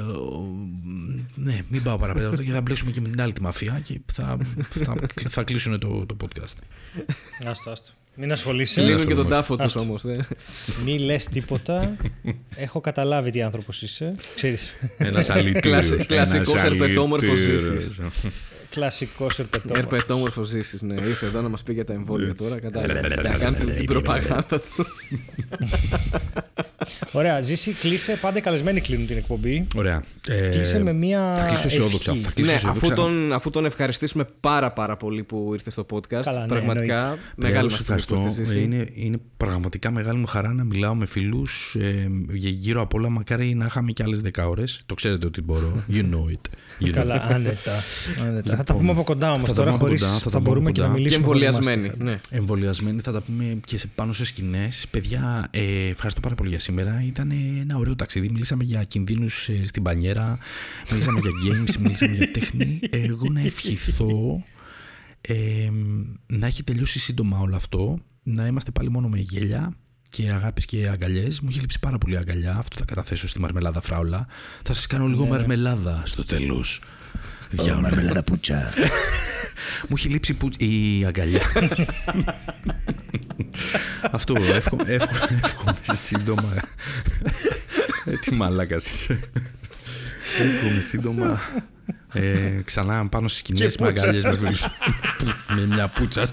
ο, 0.07 0.45
ναι, 1.36 1.60
μην 1.70 1.84
πάω 1.84 1.98
παραπέρα 1.98 2.28
γιατί 2.36 2.52
θα 2.52 2.61
μπλέξουμε 2.61 2.91
και 2.91 3.02
με 3.02 3.07
την 3.10 3.22
άλλη 3.22 3.34
τη 3.34 3.41
μαφία 3.41 3.80
και 3.84 3.99
θα, 4.14 4.38
θα, 4.70 4.95
θα 5.30 5.44
κλείσουν 5.44 5.80
το, 5.80 6.06
το 6.06 6.18
podcast. 6.22 6.53
Άστο, 7.45 7.70
άστο. 7.70 7.90
Μην 8.16 8.32
ασχολείσαι. 8.32 8.82
Κλείνουν 8.82 8.99
στο 8.99 9.07
και 9.07 9.14
τον 9.16 9.26
όμως. 9.26 9.38
τάφο 9.38 9.56
τους 9.56 9.66
Άστο. 9.66 9.80
όμως. 9.80 10.03
Μη 10.86 10.99
λες 10.99 11.26
τίποτα. 11.26 11.95
Έχω 12.56 12.80
καταλάβει 12.82 13.32
τι 13.32 13.41
άνθρωπος 13.41 13.82
είσαι. 13.82 14.16
Ξέρεις. 14.36 14.74
Ένας 14.98 15.30
αλητήριος. 15.30 15.61
Κλασ- 15.88 16.06
κλασικός 16.06 16.61
ένας 16.61 16.64
ερπετόμορφος 16.64 17.30
αλητήριος. 17.30 17.61
ζήσης. 17.61 17.91
Κλασικός 18.70 19.40
ερπετό. 19.40 19.74
Ερπετόμορφος 19.78 20.48
ζήσει, 20.48 20.86
ναι. 20.86 20.94
Ήρθε 20.94 21.26
εδώ 21.26 21.41
να 21.41 21.50
μας 21.50 21.64
πει 21.64 21.74
για 21.74 21.86
τα 21.86 21.94
εμβόλια 21.94 22.36
τώρα. 22.36 22.60
Κατάλαβες. 22.60 23.16
Να 23.16 23.30
κάνετε 23.38 23.72
την 23.72 23.86
προπαγάνδα 23.86 24.44
του. 24.60 24.86
Ωραία, 27.12 27.41
ζήσει, 27.41 27.72
κλείσε. 27.72 28.18
Πάντα 28.22 28.38
οι 28.38 28.41
καλεσμένοι 28.41 28.82
κλείνουν 28.82 29.08
την 29.08 29.18
εκπομπή. 29.18 29.68
Ωραία. 29.76 30.04
Ε, 30.28 30.48
Κλείσε 30.50 30.80
με 30.84 30.94
μία. 30.94 31.34
Θα 31.38 31.46
κλείσω 31.46 31.66
αισιόδοξα. 31.68 32.12
ευχή. 32.12 32.24
Θα 32.24 32.32
κλείσω 32.32 32.50
Ναι, 32.52 32.56
αισιόδοξα. 32.58 32.86
αφού 32.88 32.96
τον, 32.96 33.34
αφού 33.34 33.50
τον 33.50 33.66
ευχαριστήσουμε 33.66 34.28
πάρα 34.40 34.72
πάρα 34.72 34.98
πολύ 34.98 35.24
που 35.24 35.50
ήρθε 35.54 35.72
στο 35.72 35.86
podcast. 35.91 36.22
Καλά, 36.24 36.40
ναι, 36.41 36.48
πραγματικά 36.48 36.96
εννοείται. 37.02 37.20
μεγάλη 37.36 37.54
Μεγάλο 37.54 37.70
μας 37.70 37.84
τιμή 37.84 37.86
που 37.86 37.94
ευχαριστώ. 38.16 38.16
ήρθες 38.41 38.56
εσύ. 38.56 38.62
Είναι, 38.64 38.86
είναι 38.94 39.18
πραγματικά 39.38 39.91
μεγάλη 39.91 40.20
μου 40.20 40.26
χαρά 40.26 40.54
να 40.54 40.64
μιλάω 40.64 40.96
με 40.96 41.06
φίλους. 41.06 41.76
Ε, 41.80 42.08
για 42.32 42.50
γύρω 42.50 42.82
απ' 42.82 42.94
όλα, 42.94 43.10
μακάρι 43.10 43.54
να 43.56 43.66
είχαμε 43.66 43.91
και 43.91 44.04
άλλες 44.04 44.22
10 44.22 44.48
ώρες. 44.50 44.82
Το 44.86 44.94
ξέρετε 44.94 45.26
ότι 45.26 45.41
μπορώ. 45.41 45.84
You 45.91 46.02
know 46.02 46.04
it. 46.32 46.84
You 46.84 46.88
know 46.88 46.91
Καλά, 46.91 47.30
it. 47.30 47.34
άνετα. 47.34 47.72
άνετα. 48.28 48.59
Θα 48.60 48.65
τα 48.65 48.73
Λοιπόν, 48.73 48.88
πούμε 48.88 48.99
από 48.99 49.11
κοντά 49.14 49.31
όμως 49.31 49.48
θα 49.48 49.53
τα 49.53 49.64
τώρα. 49.64 49.72
πούμε 49.72 49.76
από 49.76 49.86
Χωρίς, 49.86 50.02
κοντά, 50.02 50.14
θα 50.14 50.19
θα, 50.19 50.30
τα 50.30 50.38
πούμε 50.38 50.49
μπορούμε 50.49 50.69
από 50.69 50.76
και 50.76 50.81
να 50.81 50.88
κοντά. 50.88 50.99
Και 50.99 51.03
μιλήσουμε. 51.03 51.26
χωρίς 51.26 51.44
εμβολιασμένοι. 51.44 51.88
μάσκα. 51.88 52.03
Ναι. 52.03 52.38
Εμβολιασμένοι 52.38 53.02
θα 53.02 53.11
τα 53.11 53.22
πούμε 53.22 53.60
και 53.65 53.77
σε, 53.77 53.88
πάνω 53.95 54.14
σε 54.14 54.26
σκηνές. 54.26 54.86
Παιδιά, 54.91 55.48
ε, 55.52 55.88
ευχαριστώ 55.88 56.19
πάρα 56.22 56.36
πολύ 56.36 56.49
για 56.49 56.60
σήμερα. 56.60 57.03
Ήταν 57.06 57.31
ένα 57.60 57.77
ωραίο 57.77 57.95
ταξίδι. 57.95 58.30
Μιλήσαμε 58.30 58.64
για 58.64 58.84
κινδύνους 58.84 59.49
στην 59.64 59.84
πανιέρα, 59.84 60.38
μιλήσαμε 60.91 61.19
για 61.19 61.31
games, 61.45 61.76
μιλήσαμε 61.81 62.14
για 62.14 62.31
τέχνη. 62.31 62.80
Εγώ 62.90 63.30
να 63.30 63.41
ευχηθώ 63.41 64.44
ε, 65.22 65.69
να 66.26 66.48
έχει 66.48 66.64
τελειώσει 66.64 66.99
σύντομα 66.99 67.40
όλο 67.40 67.56
αυτό, 67.56 67.99
να 68.23 68.45
είμαστε 68.45 68.72
πάλι 68.72 68.90
μόνο 68.90 69.07
με 69.07 69.18
γέλια 69.18 69.73
και 70.10 70.30
αγάπης 70.30 70.65
και 70.65 70.88
αγκαλιές. 70.88 71.40
Μου 71.40 71.48
έχει 71.52 71.60
λείψει 71.60 71.80
πάρα 71.80 71.98
πολύ 71.98 72.18
αγκαλιά. 72.18 72.56
Αυτό 72.57 72.77
θα 72.80 72.86
καταθέσω 72.86 73.27
στη 73.27 73.40
μαρμελάδα 73.40 73.81
φράουλα. 73.81 74.27
Θα 74.64 74.73
σας 74.73 74.88
κάνω 74.88 75.07
λίγο 75.07 75.26
μαρμελάδα 75.26 76.02
στο 76.06 76.26
τέλος. 76.26 76.81
Για 77.52 77.76
μαρμελάδα 77.76 78.24
πουτσα. 78.24 78.74
μου 79.88 79.96
έχει 79.98 80.08
λείψει 80.10 80.34
που... 80.34 80.50
η 80.58 81.06
αγκαλιά. 81.06 81.42
Αυτό, 84.12 84.36
εύχομαι, 84.54 84.84
εύχομαι, 84.88 85.40
εύχομαι 85.44 85.76
σύντομα. 85.94 86.54
Ε, 88.06 88.18
Τι 88.18 88.34
μαλάκας 88.34 88.86
είσαι. 88.86 89.20
Εύχομαι 90.40 90.82
σύντομα. 90.82 91.40
Ε, 92.14 92.62
ξανά 92.66 93.08
πάνω 93.08 93.28
στις 93.28 93.40
σκηνές 93.40 93.78
με 93.78 93.88
πουτσα. 93.92 94.08
αγκαλιές 94.08 94.24
με 94.24 94.36
φίλους. 94.36 94.66
με 95.56 95.66
μια 95.66 95.88
πουτσα. 95.88 96.28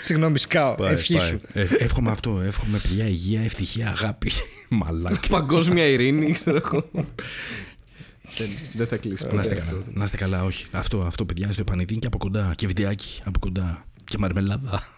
Συγγνώμη, 0.00 0.38
σκάω. 0.38 0.76
Ευχή 0.80 1.18
σου. 1.18 1.40
Ε, 1.52 1.66
εύχομαι 1.78 2.10
αυτό. 2.10 2.40
Εύχομαι 2.40 2.78
παιδιά 2.78 3.04
υγεία, 3.06 3.42
ευτυχία, 3.42 3.88
αγάπη. 3.88 4.30
Μαλάκα. 4.68 5.20
Παγκόσμια 5.28 5.86
ειρήνη, 5.86 6.32
ξέρω 6.32 6.60
εγώ. 6.64 6.90
Δεν- 8.38 8.48
Δεν 8.74 8.86
θα 8.86 8.96
κλείσει. 8.96 9.26
Να 9.32 9.40
είστε 9.40 9.54
ποτέ 9.54 9.66
καλά. 9.66 9.78
αυτό. 9.78 9.90
Να 9.94 10.04
είστε 10.04 10.16
καλά, 10.16 10.44
όχι. 10.44 10.66
Αυτό, 10.72 10.98
αυτό 11.00 11.24
παιδιά 11.24 11.52
στο 11.52 11.60
επανειδή 11.60 11.96
και 11.98 12.06
από 12.06 12.18
κοντά. 12.18 12.52
Και 12.56 12.66
βιντεάκι 12.66 13.20
από 13.24 13.38
κοντά. 13.38 13.84
Και 14.04 14.18
μαρμελάδα. 14.18 14.82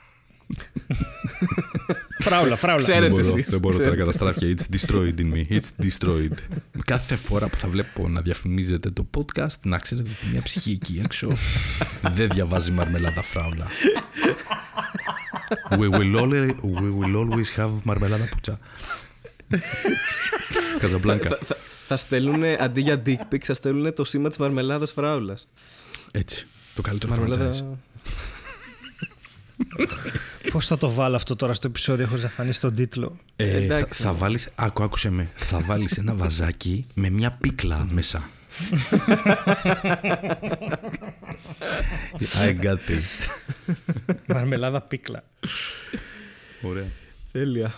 Φράουλα, 2.19 2.57
φράουλα. 2.57 2.83
Ξέρετε 2.83 3.05
δεν 3.05 3.11
μπορώ, 3.25 3.37
εσείς, 3.39 3.51
δεν 3.51 3.61
μπορώ 3.61 3.77
τώρα 3.77 3.91
ξέρετε. 3.95 4.11
καταστράφια. 4.11 4.55
It's 4.57 4.75
destroyed 4.77 5.21
in 5.21 5.33
me. 5.35 5.59
It's 5.59 5.87
destroyed. 5.87 6.33
Κάθε 6.85 7.17
φορά 7.17 7.49
που 7.49 7.57
θα 7.57 7.69
βλέπω 7.69 8.09
να 8.09 8.21
διαφημίζετε 8.21 8.91
το 8.91 9.07
podcast, 9.17 9.59
να 9.63 9.79
ξέρετε 9.79 10.09
ότι 10.19 10.27
μια 10.33 10.43
ψυχή 10.43 10.71
εκεί 10.71 11.01
έξω 11.05 11.37
δεν 12.15 12.29
διαβάζει 12.29 12.71
μαρμελάδα 12.71 13.23
φράουλα. 13.23 13.67
We 15.71 15.91
will 15.91 16.17
always, 16.21 16.51
we 16.51 16.91
will 17.01 17.17
always 17.17 17.61
have 17.63 17.71
μαρμελάδα 17.85 18.25
πουτσα. 18.25 18.59
Καζαμπλάνκα. 20.81 21.39
Θα- 21.89 21.97
Θα 21.97 21.97
στέλνουν 21.97 22.43
αντί 22.61 22.81
για 22.81 23.03
dick 23.07 23.33
pics, 23.35 23.45
θα 23.45 23.55
στέλνουν 23.55 23.95
το 23.95 24.05
σήμα 24.05 24.29
της 24.29 24.39
μαρμελάδας 24.39 24.93
φράουλας. 24.93 25.49
Έτσι. 26.11 26.47
Το 26.75 26.83
καλύτερο 26.83 27.13
franchise. 27.15 27.19
Μαρμελάδα. 27.19 27.63
Πώς 30.53 30.67
θα 30.67 30.79
το 30.79 30.91
βάλω 30.91 31.17
αυτό 31.17 31.37
τώρα 31.37 31.53
στο 31.55 31.67
επεισόδιο 31.67 32.07
χωρίς 32.07 32.23
να 32.23 32.29
φανεί 32.29 32.53
στον 32.53 32.75
τίτλο; 32.75 33.17
Ε, 33.37 33.51
θα, 33.51 33.57
Εντάξει. 33.57 34.03
θα 34.03 34.13
βάλεις, 34.13 34.49
άκου, 34.55 34.83
άκουσε 34.83 35.11
με, 35.11 35.31
θα 35.35 35.61
βάλεις 35.61 35.97
ένα 35.99 36.15
βαζάκι 36.15 36.87
με 36.95 37.11
μια 37.11 37.31
πίκλα 37.41 37.87
μέσα. 37.91 38.29
I 42.43 42.55
got 42.65 42.79
this. 42.89 43.29
Μαρμελάδα 44.27 44.81
πίκλα. 44.81 45.25
Ωραία. 46.63 46.87
Τέλεια. 47.33 47.75